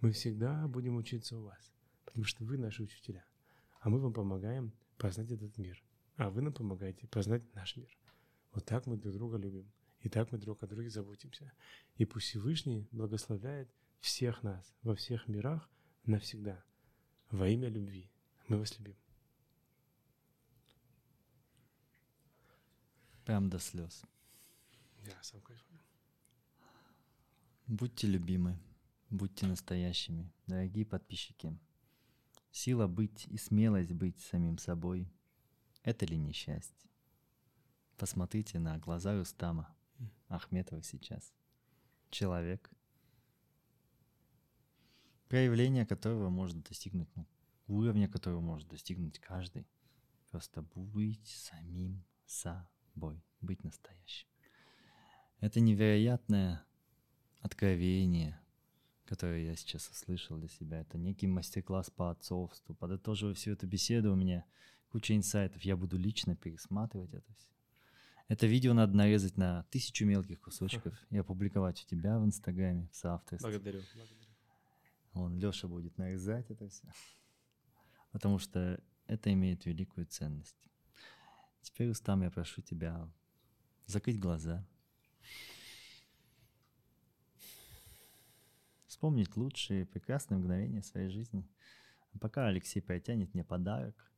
Мы 0.00 0.12
всегда 0.12 0.66
будем 0.66 0.96
учиться 0.96 1.36
у 1.36 1.42
вас, 1.42 1.72
потому 2.06 2.24
что 2.24 2.44
вы 2.44 2.56
наши 2.56 2.82
учителя. 2.82 3.24
А 3.80 3.90
мы 3.90 3.98
вам 3.98 4.14
помогаем 4.14 4.72
познать 4.96 5.30
этот 5.30 5.58
мир. 5.58 5.82
А 6.16 6.30
вы 6.30 6.40
нам 6.40 6.52
помогаете 6.52 7.06
познать 7.08 7.42
наш 7.54 7.76
мир. 7.76 7.98
Вот 8.52 8.64
так 8.64 8.86
мы 8.86 8.96
друг 8.96 9.14
друга 9.14 9.36
любим. 9.36 9.70
И 10.00 10.08
так 10.08 10.32
мы 10.32 10.38
друг 10.38 10.62
о 10.62 10.66
друге 10.66 10.88
заботимся. 10.88 11.52
И 11.96 12.06
пусть 12.06 12.28
Всевышний 12.28 12.88
благословляет 12.90 13.68
всех 14.00 14.42
нас 14.42 14.74
во 14.82 14.94
всех 14.94 15.28
мирах 15.28 15.68
навсегда. 16.06 16.64
Во 17.30 17.48
имя 17.48 17.68
любви. 17.68 18.10
Мы 18.48 18.58
вас 18.58 18.78
любим. 18.78 18.96
Прям 23.30 23.48
до 23.48 23.60
слез. 23.60 24.02
Я 25.06 25.22
сам 25.22 25.40
кайфую. 25.42 25.78
Будьте 27.68 28.08
любимы, 28.08 28.58
будьте 29.08 29.46
настоящими, 29.46 30.32
дорогие 30.48 30.84
подписчики. 30.84 31.56
Сила 32.50 32.88
быть 32.88 33.26
и 33.28 33.38
смелость 33.38 33.92
быть 33.92 34.18
самим 34.18 34.58
собой– 34.58 35.08
это 35.84 36.06
ли 36.06 36.18
не 36.18 36.32
счастье? 36.32 36.90
Посмотрите 37.96 38.58
на 38.58 38.76
глаза 38.78 39.16
Рустама 39.16 39.72
Ахметова 40.26 40.82
сейчас. 40.82 41.32
Человек, 42.10 42.68
проявление 45.28 45.86
которого 45.86 46.30
может 46.30 46.64
достигнуть, 46.64 47.14
ну, 47.14 47.24
уровня 47.68 48.08
которого 48.08 48.40
может 48.40 48.66
достигнуть 48.66 49.20
каждый. 49.20 49.68
Просто 50.32 50.62
быть 50.74 51.28
самим 51.28 52.04
собой, 52.26 52.79
быть 52.94 53.64
настоящим. 53.64 54.28
Это 55.40 55.60
невероятное 55.60 56.64
откровение, 57.40 58.38
которое 59.06 59.44
я 59.44 59.56
сейчас 59.56 59.88
услышал 59.88 60.36
для 60.38 60.48
себя. 60.48 60.80
Это 60.80 60.98
некий 60.98 61.26
мастер-класс 61.26 61.90
по 61.90 62.10
отцовству. 62.10 62.74
Подытоживая 62.74 63.34
всю 63.34 63.52
эту 63.52 63.66
беседу, 63.66 64.12
у 64.12 64.16
меня 64.16 64.44
куча 64.90 65.16
инсайтов. 65.16 65.62
Я 65.62 65.76
буду 65.76 65.96
лично 65.96 66.36
пересматривать 66.36 67.14
это 67.14 67.32
все. 67.34 67.50
Это 68.28 68.46
видео 68.46 68.74
надо 68.74 68.96
нарезать 68.96 69.36
на 69.36 69.64
тысячу 69.70 70.04
мелких 70.04 70.40
кусочков 70.40 70.94
и 71.10 71.18
опубликовать 71.18 71.82
у 71.82 71.88
тебя 71.88 72.18
в 72.18 72.24
Инстаграме, 72.24 72.88
в 72.92 72.96
соавторстве. 72.96 73.50
Благодарю. 73.50 73.80
благодарю. 73.94 74.30
Он, 75.14 75.38
Леша, 75.40 75.66
будет 75.66 75.98
нарезать 75.98 76.48
это 76.50 76.68
все. 76.68 76.86
Потому 78.12 78.38
что 78.38 78.80
это 79.06 79.32
имеет 79.32 79.66
великую 79.66 80.06
ценность. 80.06 80.69
Теперь, 81.62 81.90
Устам, 81.90 82.22
я 82.22 82.30
прошу 82.30 82.62
тебя 82.62 83.08
закрыть 83.86 84.18
глаза– 84.18 84.66
вспомнить 89.00 89.34
лучшие 89.34 89.86
прекрасные 89.86 90.36
мгновения 90.36 90.82
своей 90.82 91.08
жизни. 91.08 91.48
А 92.12 92.18
пока 92.18 92.48
Алексей 92.48 92.82
протянет 92.82 93.32
мне 93.32 93.42
подарок, 93.42 94.12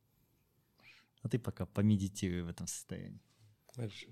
а 1.21 1.29
ты 1.29 1.39
пока 1.39 1.65
помедитируй 1.65 2.41
в 2.41 2.49
этом 2.49 2.67
состоянии. 2.67 3.21
Хорошо. 3.67 4.09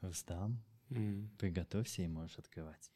Рустам, 0.00 0.64
М. 0.88 1.28
приготовься 1.38 2.00
и 2.00 2.08
можешь 2.08 2.38
открывать. 2.38 2.90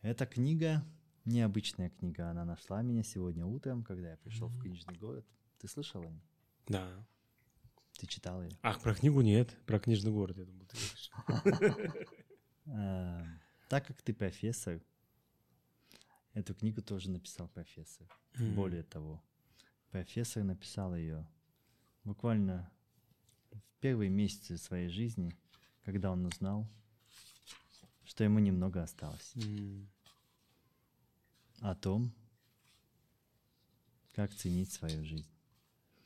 Эта 0.00 0.24
книга, 0.24 0.82
необычная 1.24 1.90
книга, 1.90 2.30
она 2.30 2.44
нашла 2.44 2.82
меня 2.82 3.02
сегодня 3.02 3.44
утром, 3.46 3.82
когда 3.82 4.10
я 4.10 4.16
пришел 4.18 4.48
в 4.48 4.60
книжный 4.60 4.96
город. 4.96 5.26
Ты 5.58 5.68
слышал 5.68 6.02
о 6.02 6.06
ней? 6.06 6.22
Да. 6.66 7.06
Ты 7.98 8.06
читал 8.06 8.42
ее? 8.42 8.50
Ах, 8.62 8.80
про 8.80 8.94
книгу 8.94 9.20
нет, 9.20 9.56
про 9.66 9.80
книжный 9.80 10.12
город, 10.12 10.36
я 10.38 10.44
думал, 10.44 10.66
ты 10.66 10.76
говоришь. 10.76 11.10
А, 12.66 13.24
Так 13.68 13.86
как 13.86 14.00
ты 14.00 14.14
профессор, 14.14 14.80
эту 16.32 16.54
книгу 16.54 16.80
тоже 16.80 17.10
написал 17.10 17.48
профессор. 17.48 18.06
Более 18.38 18.82
того, 18.82 19.22
профессор 19.90 20.42
написал 20.42 20.96
ее 20.96 21.28
буквально 22.04 22.70
в 23.50 23.60
первые 23.80 24.08
месяцы 24.08 24.56
своей 24.56 24.88
жизни, 24.88 25.36
когда 25.84 26.10
он 26.10 26.24
узнал, 26.24 26.66
что 28.04 28.24
ему 28.24 28.38
немного 28.38 28.82
осталось. 28.82 29.34
О 31.60 31.74
том, 31.74 32.14
как 34.12 34.32
ценить 34.32 34.72
свою 34.72 35.04
жизнь. 35.04 35.28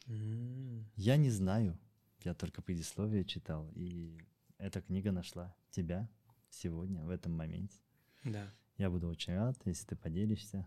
М. 0.06 0.86
Я 0.96 1.16
не 1.16 1.30
знаю, 1.30 1.78
я 2.24 2.34
только 2.34 2.62
предисловие 2.62 3.24
читал, 3.24 3.70
и 3.74 4.18
эта 4.58 4.80
книга 4.80 5.12
нашла 5.12 5.54
тебя 5.70 6.08
сегодня, 6.50 7.04
в 7.04 7.10
этом 7.10 7.32
моменте. 7.32 7.78
Да. 8.24 8.52
Я 8.76 8.90
буду 8.90 9.08
очень 9.08 9.34
рад, 9.34 9.58
если 9.64 9.86
ты 9.86 9.96
поделишься. 9.96 10.66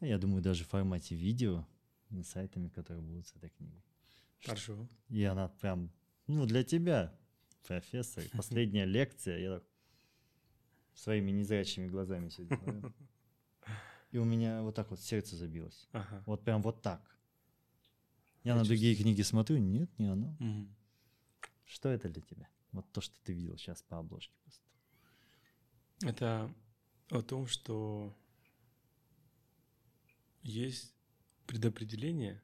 Я 0.00 0.18
думаю, 0.18 0.42
даже 0.42 0.64
в 0.64 0.68
формате 0.68 1.14
видео, 1.14 1.66
инсайтами, 2.10 2.68
которые 2.68 3.02
будут 3.02 3.26
с 3.26 3.34
этой 3.36 3.50
книгой. 3.50 3.82
Хорошо. 4.44 4.88
И 5.08 5.24
она 5.24 5.48
прям, 5.48 5.90
ну, 6.26 6.46
для 6.46 6.62
тебя, 6.62 7.18
профессор, 7.66 8.24
последняя 8.32 8.84
лекция, 8.86 9.38
я 9.38 9.58
так 9.58 9.64
своими 10.94 11.30
незрячими 11.30 11.86
глазами 11.86 12.28
сегодня 12.28 12.56
смотрю. 12.58 12.92
И 14.10 14.18
у 14.18 14.24
меня 14.24 14.62
вот 14.62 14.74
так 14.74 14.90
вот 14.90 15.00
сердце 15.00 15.36
забилось. 15.36 15.88
Ага. 15.92 16.22
Вот 16.26 16.42
прям 16.42 16.62
вот 16.62 16.82
так. 16.82 17.18
Я 18.42 18.52
Я 18.52 18.56
на 18.56 18.64
другие 18.64 18.96
книги 18.96 19.22
смотрю, 19.22 19.58
нет, 19.58 19.90
не 19.98 20.06
оно. 20.06 20.36
Мгм. 20.38 20.74
Что 21.64 21.90
это 21.90 22.08
для 22.08 22.22
тебя? 22.22 22.48
Вот 22.72 22.90
то, 22.92 23.00
что 23.00 23.14
ты 23.24 23.34
видел 23.34 23.56
сейчас 23.58 23.82
по 23.82 23.98
обложке 23.98 24.34
просто. 24.42 24.64
Это 26.00 26.54
о 27.10 27.22
том, 27.22 27.46
что 27.46 28.16
есть 30.42 30.94
предопределение, 31.46 32.42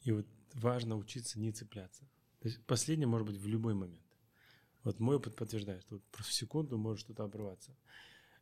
и 0.00 0.12
вот 0.12 0.26
важно 0.54 0.96
учиться 0.96 1.38
не 1.38 1.52
цепляться. 1.52 2.04
То 2.40 2.48
есть 2.48 2.64
последнее 2.66 3.06
может 3.06 3.26
быть 3.26 3.36
в 3.36 3.46
любой 3.46 3.74
момент. 3.74 4.06
Вот 4.84 5.00
мой 5.00 5.16
опыт 5.16 5.34
подтверждает, 5.34 5.82
что 5.82 5.96
вот 5.96 6.04
просто 6.04 6.32
в 6.32 6.34
секунду 6.34 6.78
может 6.78 7.00
что-то 7.00 7.24
обрываться. 7.24 7.76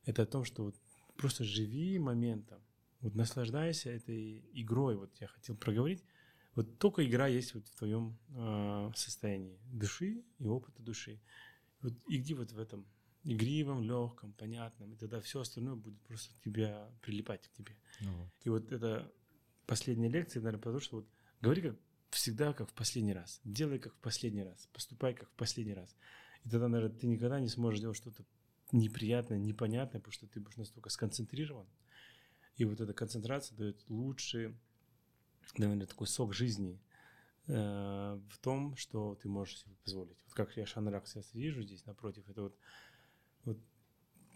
Это 0.05 0.23
о 0.23 0.27
том, 0.27 0.45
что 0.45 0.65
вот 0.65 0.77
просто 1.17 1.45
живи 1.45 1.99
моментом, 1.99 2.61
вот 3.01 3.15
наслаждайся 3.15 3.91
этой 3.91 4.43
игрой. 4.55 4.97
Вот 4.97 5.11
я 5.21 5.27
хотел 5.27 5.57
проговорить. 5.57 6.03
Вот 6.55 6.79
только 6.79 7.07
игра 7.07 7.27
есть 7.27 7.55
вот 7.55 7.67
в 7.67 7.75
твоем 7.77 8.17
э, 8.31 8.93
состоянии 8.97 9.59
души 9.71 10.25
и 10.39 10.47
опыта 10.47 10.81
души. 10.83 11.21
Вот 11.83 11.93
иди 12.09 12.33
вот 12.33 12.53
в 12.53 12.59
этом 12.59 12.87
игривом, 13.25 13.83
легком, 13.83 14.33
понятном, 14.33 14.95
и 14.95 14.97
тогда 14.97 15.21
все 15.21 15.41
остальное 15.41 15.75
будет 15.75 16.01
просто 16.03 16.35
тебя 16.43 16.91
прилипать 17.03 17.47
к 17.49 17.53
тебе. 17.53 17.77
Ну 18.01 18.31
И 18.43 18.49
вот 18.49 18.73
это 18.73 19.13
последняя 19.67 20.09
лекция, 20.09 20.41
наверное, 20.41 20.63
потому 20.63 20.81
что 20.81 20.97
вот 20.97 21.09
говори 21.43 21.61
как 21.61 21.77
всегда, 22.09 22.53
как 22.55 22.71
в 22.71 22.75
последний 22.75 23.13
раз. 23.13 23.41
Делай 23.45 23.79
как 23.79 23.95
в 23.95 23.99
последний 23.99 24.45
раз. 24.45 24.69
Поступай 24.73 25.15
как 25.15 25.29
в 25.29 25.35
последний 25.35 25.75
раз. 25.75 25.95
И 26.45 26.49
тогда, 26.49 26.69
наверное, 26.69 26.97
ты 26.97 27.07
никогда 27.07 27.41
не 27.41 27.49
сможешь 27.49 27.81
делать 27.81 27.97
что-то 27.97 28.25
неприятное, 28.75 29.39
непонятное, 29.39 30.01
потому 30.01 30.13
что 30.13 30.27
ты 30.27 30.41
будешь 30.41 30.57
настолько 30.57 30.91
сконцентрирован. 30.91 31.67
И 32.57 32.65
вот 32.65 32.81
эта 32.81 32.93
концентрация 32.93 33.57
дает 33.57 33.83
лучший, 33.89 34.57
наверное, 35.57 35.87
такой 35.87 36.07
сок 36.07 36.35
жизни 36.35 36.81
э, 37.47 38.21
в 38.29 38.39
том, 38.39 38.77
что 38.77 39.17
ты 39.17 39.29
можешь 39.29 39.59
себе 39.59 39.75
позволить. 39.85 40.17
Вот 40.27 40.35
как 40.35 40.57
я 40.57 40.67
Шанрак 40.67 41.07
сейчас 41.07 41.33
вижу 41.35 41.63
здесь 41.63 41.85
напротив, 41.87 42.29
это 42.29 42.43
вот, 42.43 42.59
вот 43.45 43.59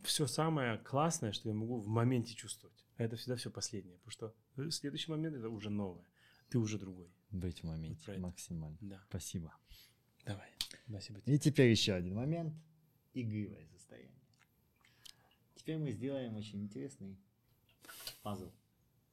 все 0.03 0.27
самое 0.27 0.79
классное, 0.79 1.33
что 1.33 1.49
я 1.49 1.55
могу 1.55 1.81
в 1.81 1.89
моменте 1.89 2.35
чувствовать. 2.35 2.85
А 2.97 3.05
это 3.05 3.17
всегда 3.17 3.37
все 3.37 3.51
последнее, 3.51 3.99
потому 3.99 4.35
что 4.57 4.71
следующий 4.71 5.11
момент 5.11 5.37
это 5.37 5.49
уже 5.49 5.71
новое. 5.71 6.07
Ты 6.49 6.59
уже 6.59 6.79
другой. 6.79 7.09
Быть 7.31 7.61
в 7.61 7.65
моменте 7.65 8.13
это. 8.13 8.21
максимально. 8.21 8.79
Да. 8.81 9.03
Спасибо. 9.09 9.55
Давай. 10.25 10.49
Спасибо 10.89 11.21
тебе. 11.21 11.35
И 11.35 11.39
теперь 11.39 11.71
еще 11.71 11.93
один 11.93 12.15
момент. 12.15 12.55
Игривое 13.15 13.69
Теперь 15.69 15.83
мы 15.83 15.93
сделаем 15.93 16.35
очень 16.35 16.63
интересный 16.63 17.19
пазл. 18.23 18.51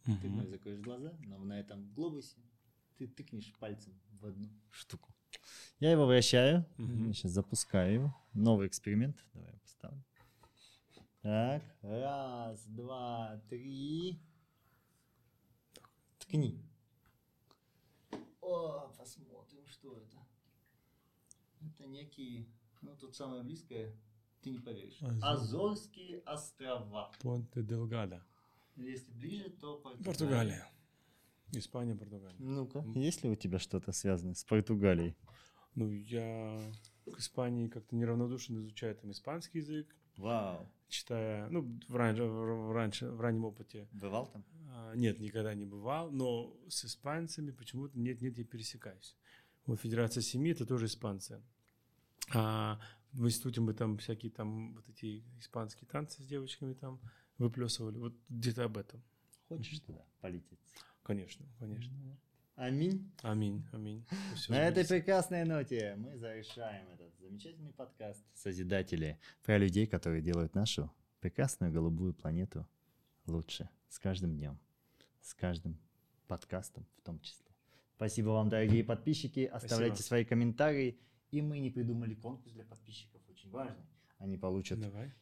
Ты 0.05 0.11
Мгм. 0.11 0.19
вновь 0.35 0.47
закроешь 0.47 0.79
глаза, 0.79 1.13
но 1.25 1.37
на 1.37 1.59
этом 1.59 1.93
глобусе 1.93 2.37
ты 2.95 3.09
тыкнешь 3.09 3.53
пальцем 3.59 3.99
в 4.21 4.25
одну 4.25 4.47
штуку. 4.71 5.13
Я 5.81 5.91
его 5.91 6.05
вращаю. 6.05 6.65
Мгм. 6.77 7.11
Сейчас 7.13 7.33
запускаю 7.33 7.93
его. 7.93 8.15
Новый 8.31 8.67
эксперимент. 8.67 9.17
Давай 9.33 9.51
я 9.51 9.59
поставлю. 9.59 10.01
Так, 11.23 11.61
раз, 11.81 12.65
два, 12.67 13.37
три. 13.49 14.17
Ткни. 16.19 16.63
О, 18.39 18.93
посмотрим, 18.97 19.65
что 19.67 19.97
это. 19.97 20.25
Это 21.59 21.85
некие, 21.85 22.47
ну 22.81 22.95
тут 22.95 23.13
самое 23.13 23.43
близкое, 23.43 23.93
ты 24.45 24.51
не 24.51 24.59
поверишь. 24.59 24.97
Азор- 25.01 25.23
Азорские 25.23 26.19
острова. 26.25 27.11
Понте 27.21 27.61
Делгадо. 27.63 28.23
Если 28.75 29.11
ближе, 29.13 29.49
то 29.49 29.77
Португалия. 29.77 30.05
Португалия. 30.05 30.67
Испания, 31.53 31.95
Португалия. 31.95 32.35
Ну-ка, 32.39 32.83
есть 32.95 33.23
ли 33.23 33.29
у 33.29 33.35
тебя 33.35 33.59
что-то 33.59 33.91
связанное 33.91 34.35
с 34.35 34.43
Португалией? 34.43 35.15
Ну, 35.75 35.89
я 35.91 36.61
к 37.05 37.19
Испании 37.19 37.67
как-то 37.67 37.95
неравнодушно 37.95 38.57
изучаю 38.59 38.95
там 38.95 39.11
испанский 39.11 39.59
язык, 39.59 39.87
Вау. 40.17 40.69
читая, 40.89 41.47
ну, 41.49 41.61
в, 41.87 41.95
ран- 41.95 42.15
в- 42.15 42.67
в 42.69 42.71
раньше, 42.71 43.09
в 43.09 43.19
раннем 43.21 43.45
опыте. 43.45 43.87
Бывал 43.91 44.27
там? 44.27 44.43
а, 44.69 44.93
Нет, 44.95 45.19
никогда 45.19 45.53
не 45.53 45.65
бывал, 45.65 46.11
но 46.11 46.55
с 46.69 46.85
испанцами 46.85 47.51
почему-то 47.51 47.97
нет-нет, 47.99 48.37
я 48.37 48.43
пересекаюсь. 48.45 49.15
Вот 49.65 49.79
Федерация 49.81 50.21
семьи 50.21 50.51
это 50.51 50.65
тоже 50.65 50.85
испанцы. 50.85 51.41
А 52.33 52.79
в 53.15 53.25
институте 53.25 53.61
мы 53.61 53.73
там 53.73 53.97
всякие 53.97 54.31
там 54.31 54.75
вот 54.75 54.87
эти 54.89 55.23
испанские 55.39 55.87
танцы 55.87 56.21
с 56.21 56.25
девочками 56.25 56.73
там 56.73 56.99
выплесывали. 57.37 57.97
Вот 57.97 58.13
где-то 58.29 58.65
об 58.65 58.77
этом. 58.77 59.01
Хочешь 59.47 59.79
туда 59.79 60.05
полететь? 60.19 60.59
Конечно, 61.03 61.45
конечно. 61.59 61.93
Аминь. 62.55 63.11
Аминь, 63.21 63.65
аминь. 63.73 64.05
Всё 64.35 64.53
На 64.53 64.67
этой 64.67 64.87
прекрасной 64.87 65.43
ноте 65.43 65.95
мы 65.97 66.17
завершаем 66.17 66.87
этот 66.89 67.13
замечательный 67.19 67.73
подкаст 67.73 68.23
«Созидатели» 68.33 69.19
про 69.43 69.57
людей, 69.57 69.87
которые 69.87 70.21
делают 70.21 70.55
нашу 70.55 70.91
прекрасную 71.19 71.71
голубую 71.71 72.13
планету 72.13 72.67
лучше 73.27 73.69
с 73.89 73.99
каждым 73.99 74.37
днем, 74.37 74.57
с 75.21 75.33
каждым 75.33 75.77
подкастом 76.27 76.85
в 76.97 77.01
том 77.01 77.19
числе. 77.19 77.45
Спасибо 77.95 78.29
вам, 78.29 78.49
дорогие 78.49 78.83
подписчики. 78.83 79.45
Оставляйте 79.45 79.95
Спасибо. 79.95 80.07
свои 80.07 80.25
комментарии. 80.25 80.99
И 81.31 81.41
мы 81.41 81.59
не 81.59 81.69
придумали 81.69 82.15
конкурс 82.15 82.53
для 82.53 82.63
подписчиков, 82.63 83.21
очень 83.29 83.49
важный. 83.49 83.85
Они 84.17 84.37
получат 84.37 84.79
Давай. 84.79 85.13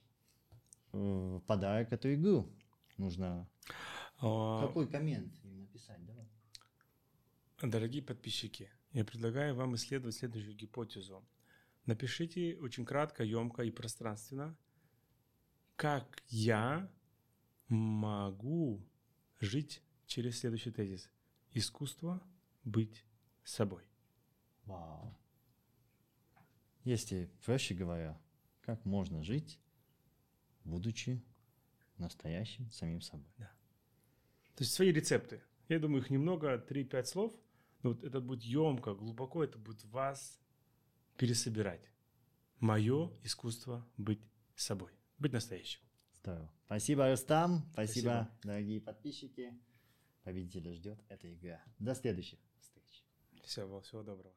э, 0.92 1.40
подарок 1.48 1.92
эту 1.92 2.14
игру. 2.14 2.50
Нужно 2.98 3.50
А, 4.20 4.68
какой 4.68 4.88
коммент 4.88 5.34
им 5.44 5.62
написать? 5.62 6.06
Давай. 6.06 6.28
Дорогие 7.62 8.04
подписчики, 8.04 8.70
я 8.92 9.04
предлагаю 9.04 9.56
вам 9.56 9.76
исследовать 9.76 10.16
следующую 10.16 10.56
гипотезу. 10.56 11.26
Напишите 11.86 12.58
очень 12.58 12.86
кратко, 12.86 13.24
емко 13.24 13.64
и 13.64 13.72
пространственно, 13.72 14.58
как 15.76 16.24
я 16.30 16.90
могу 17.68 18.86
жить 19.40 19.82
через 20.06 20.40
следующий 20.40 20.72
тезис. 20.72 21.10
Искусство 21.52 22.22
быть 22.64 23.04
собой. 23.44 23.84
Вау. 24.66 25.18
Если, 26.84 27.32
проще 27.46 27.74
говоря, 27.74 28.20
как 28.62 28.84
можно 28.86 29.24
жить, 29.24 29.60
будучи 30.64 31.24
настоящим 31.98 32.70
самим 32.72 33.02
собой. 33.02 33.32
То 33.38 34.64
есть 34.64 34.74
свои 34.74 34.92
рецепты. 34.92 35.42
Я 35.70 35.80
думаю, 35.80 36.04
их 36.04 36.10
немного, 36.10 36.58
3-5 36.58 37.06
слов, 37.06 37.34
но 37.82 37.92
вот 37.92 38.04
это 38.04 38.20
будет 38.20 38.44
емко, 38.44 38.94
глубоко, 38.94 39.44
это 39.44 39.58
будет 39.58 39.84
вас 39.86 40.40
пересобирать. 41.18 41.90
Мое 42.60 43.12
искусство 43.24 43.88
быть 43.98 44.22
собой, 44.56 44.92
быть 45.18 45.34
настоящим. 45.34 45.82
Здорово. 46.22 46.52
Спасибо, 46.66 47.10
Рустам. 47.10 47.70
Спасибо, 47.74 48.28
Спасибо. 48.28 48.40
дорогие 48.44 48.82
подписчики. 48.82 49.54
Победителя 50.24 50.74
ждет 50.74 51.00
эта 51.10 51.34
игра. 51.34 51.62
До 51.80 51.94
следующих 51.96 52.40
встреч. 52.60 53.04
Всего, 53.44 53.82
всего 53.82 54.04
доброго. 54.04 54.34